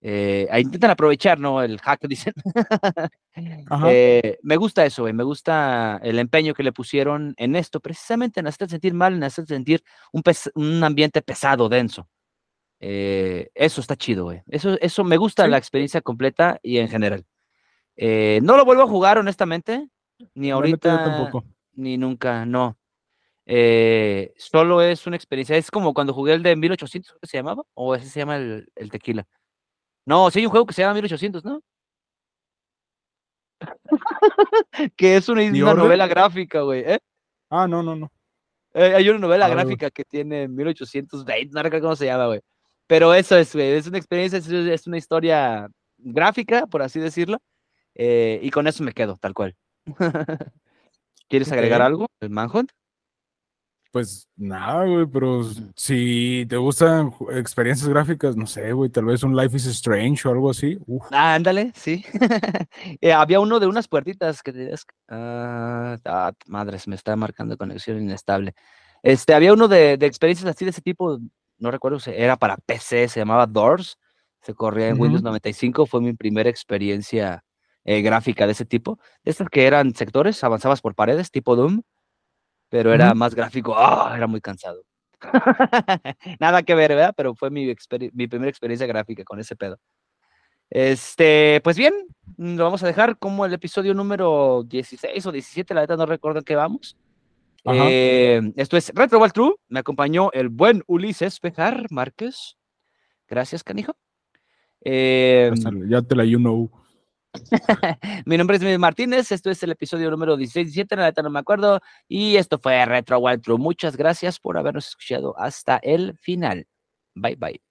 Eh, 0.00 0.48
intentan 0.58 0.90
aprovechar, 0.92 1.40
¿no? 1.40 1.62
El 1.62 1.80
hack, 1.80 2.00
dicen. 2.08 2.34
Eh, 3.86 4.36
me 4.42 4.56
gusta 4.56 4.84
eso, 4.84 5.02
güey. 5.02 5.12
Me 5.12 5.22
gusta 5.22 6.00
el 6.02 6.18
empeño 6.18 6.54
que 6.54 6.64
le 6.64 6.72
pusieron 6.72 7.34
en 7.36 7.54
esto, 7.54 7.78
precisamente 7.78 8.40
en 8.40 8.48
hacer 8.48 8.68
sentir 8.68 8.94
mal, 8.94 9.14
en 9.14 9.22
hacer 9.22 9.46
sentir 9.46 9.84
un, 10.12 10.24
un 10.56 10.82
ambiente 10.82 11.22
pesado, 11.22 11.68
denso. 11.68 12.08
Eh, 12.80 13.50
eso 13.54 13.80
está 13.80 13.96
chido, 13.96 14.24
güey. 14.24 14.42
Eso, 14.48 14.76
eso 14.80 15.04
me 15.04 15.16
gusta 15.16 15.46
la 15.46 15.58
experiencia 15.58 16.00
completa 16.00 16.58
y 16.62 16.78
en 16.78 16.88
general. 16.88 17.26
Eh, 17.96 18.40
no 18.42 18.56
lo 18.56 18.64
vuelvo 18.64 18.82
a 18.82 18.88
jugar, 18.88 19.18
honestamente. 19.18 19.88
Ni 20.34 20.50
ahorita. 20.50 21.04
Tampoco. 21.04 21.44
Ni 21.74 21.96
nunca, 21.96 22.46
no. 22.46 22.77
Eh, 23.50 24.34
solo 24.36 24.82
es 24.82 25.06
una 25.06 25.16
experiencia. 25.16 25.56
Es 25.56 25.70
como 25.70 25.94
cuando 25.94 26.12
jugué 26.12 26.34
el 26.34 26.42
de 26.42 26.54
1800, 26.54 27.16
¿qué 27.20 27.26
se 27.26 27.38
llamaba? 27.38 27.62
¿O 27.74 27.94
ese 27.94 28.08
se 28.08 28.20
llama 28.20 28.36
el, 28.36 28.90
tequila? 28.90 29.26
No, 30.04 30.30
sí 30.30 30.40
hay 30.40 30.46
un 30.46 30.50
juego 30.50 30.66
que 30.66 30.74
se 30.74 30.82
llama 30.82 30.94
1800, 30.94 31.44
¿no? 31.44 31.62
que 34.96 35.16
es 35.16 35.28
una, 35.28 35.50
novela 35.50 36.06
gráfica, 36.06 36.60
güey. 36.60 36.84
Ah, 37.48 37.66
no, 37.66 37.82
no, 37.82 37.96
no. 37.96 38.12
hay 38.74 39.08
una 39.08 39.18
novela 39.18 39.48
gráfica 39.48 39.90
que 39.90 40.04
tiene 40.04 40.46
1820, 40.46 41.50
no 41.54 41.62
recuerdo 41.62 41.86
cómo 41.86 41.96
se 41.96 42.06
llama, 42.06 42.26
güey. 42.26 42.40
Pero 42.86 43.14
eso 43.14 43.36
es, 43.36 43.54
es 43.54 43.86
una 43.86 43.98
experiencia, 43.98 44.38
es, 44.38 44.86
una 44.86 44.98
historia 44.98 45.68
gráfica, 45.96 46.66
por 46.66 46.82
así 46.82 47.00
decirlo, 47.00 47.38
eh, 47.94 48.40
y 48.42 48.50
con 48.50 48.66
eso 48.66 48.84
me 48.84 48.92
quedo, 48.92 49.16
tal 49.16 49.32
cual. 49.32 49.56
¿Quieres 51.28 51.50
agregar 51.50 51.80
algo? 51.82 52.08
¿El 52.20 52.30
Manhunt? 52.30 52.72
Pues 53.90 54.28
nada, 54.36 54.84
güey, 54.84 55.06
pero 55.06 55.44
si 55.74 56.44
te 56.46 56.58
gustan 56.58 57.10
experiencias 57.32 57.88
gráficas, 57.88 58.36
no 58.36 58.46
sé, 58.46 58.72
güey, 58.72 58.90
tal 58.90 59.06
vez 59.06 59.22
un 59.22 59.34
Life 59.34 59.56
is 59.56 59.66
Strange 59.66 60.28
o 60.28 60.32
algo 60.32 60.50
así. 60.50 60.78
Ah, 61.10 61.34
ándale, 61.34 61.72
sí. 61.74 62.04
Eh, 63.00 63.12
había 63.12 63.40
uno 63.40 63.60
de 63.60 63.66
unas 63.66 63.88
puertitas 63.88 64.42
que 64.42 64.52
te 64.52 64.74
ah, 65.08 65.96
ah, 66.04 66.32
madres, 66.46 66.86
me 66.86 66.96
está 66.96 67.16
marcando 67.16 67.56
conexión 67.56 68.00
inestable. 68.00 68.54
Este, 69.02 69.34
había 69.34 69.52
uno 69.52 69.68
de, 69.68 69.96
de 69.96 70.06
experiencias 70.06 70.48
así 70.48 70.64
de 70.64 70.72
ese 70.72 70.82
tipo, 70.82 71.18
no 71.58 71.70
recuerdo 71.70 71.98
era 72.12 72.36
para 72.36 72.56
PC, 72.56 73.08
se 73.08 73.20
llamaba 73.20 73.46
Doors, 73.46 73.98
se 74.42 74.54
corría 74.54 74.88
en 74.88 75.00
Windows 75.00 75.22
95, 75.22 75.86
fue 75.86 76.00
mi 76.00 76.12
primera 76.12 76.50
experiencia 76.50 77.44
eh, 77.84 78.02
gráfica 78.02 78.46
de 78.46 78.52
ese 78.52 78.64
tipo. 78.64 78.98
Estas 79.24 79.48
que 79.48 79.66
eran 79.66 79.94
sectores, 79.94 80.42
avanzabas 80.44 80.80
por 80.80 80.94
paredes, 80.94 81.30
tipo 81.30 81.56
Doom, 81.56 81.82
pero 82.68 82.92
era 82.92 83.14
más 83.14 83.34
gráfico, 83.34 83.74
¡ah! 83.76 84.12
era 84.16 84.26
muy 84.26 84.40
cansado. 84.40 84.82
Nada 86.40 86.62
que 86.62 86.74
ver, 86.74 86.90
¿verdad? 86.90 87.14
Pero 87.16 87.34
fue 87.34 87.50
mi, 87.50 87.74
mi 88.12 88.26
primera 88.26 88.50
experiencia 88.50 88.86
gráfica 88.86 89.24
con 89.24 89.40
ese 89.40 89.56
pedo. 89.56 89.78
Este, 90.70 91.60
pues 91.64 91.78
bien, 91.78 91.94
lo 92.36 92.64
vamos 92.64 92.82
a 92.82 92.86
dejar 92.86 93.18
como 93.18 93.46
el 93.46 93.54
episodio 93.54 93.94
número 93.94 94.64
16 94.64 95.24
o 95.24 95.32
17, 95.32 95.72
la 95.74 95.80
verdad 95.80 95.96
no 95.96 96.06
recuerdo 96.06 96.40
en 96.40 96.44
qué 96.44 96.56
vamos. 96.56 96.96
Eh, 97.64 98.52
esto 98.56 98.76
es 98.76 98.92
Retro 98.94 99.18
World 99.18 99.32
True. 99.32 99.54
Me 99.68 99.80
acompañó 99.80 100.30
el 100.32 100.48
buen 100.48 100.82
Ulises 100.86 101.40
Pejar 101.40 101.86
Márquez. 101.90 102.56
Gracias, 103.26 103.62
canijo. 103.62 103.96
Eh, 104.84 105.50
ya 105.88 106.02
te 106.02 106.14
la 106.14 106.24
you 106.24 106.38
know. 106.38 106.70
Mi 108.26 108.36
nombre 108.36 108.56
es 108.56 108.62
Miguel 108.62 108.78
Martínez. 108.78 109.32
Esto 109.32 109.50
es 109.50 109.62
el 109.62 109.72
episodio 109.72 110.10
número 110.10 110.36
16, 110.36 110.66
17. 110.66 110.96
La 110.96 111.04
neta 111.04 111.22
no 111.22 111.30
me 111.30 111.38
acuerdo. 111.38 111.80
Y 112.08 112.36
esto 112.36 112.58
fue 112.58 112.84
Retro 112.84 113.20
True. 113.42 113.58
Muchas 113.58 113.96
gracias 113.96 114.38
por 114.40 114.58
habernos 114.58 114.88
escuchado 114.88 115.38
hasta 115.38 115.78
el 115.78 116.16
final. 116.18 116.66
Bye 117.14 117.36
bye. 117.36 117.62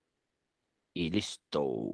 Y 0.93 1.09
listo. 1.11 1.93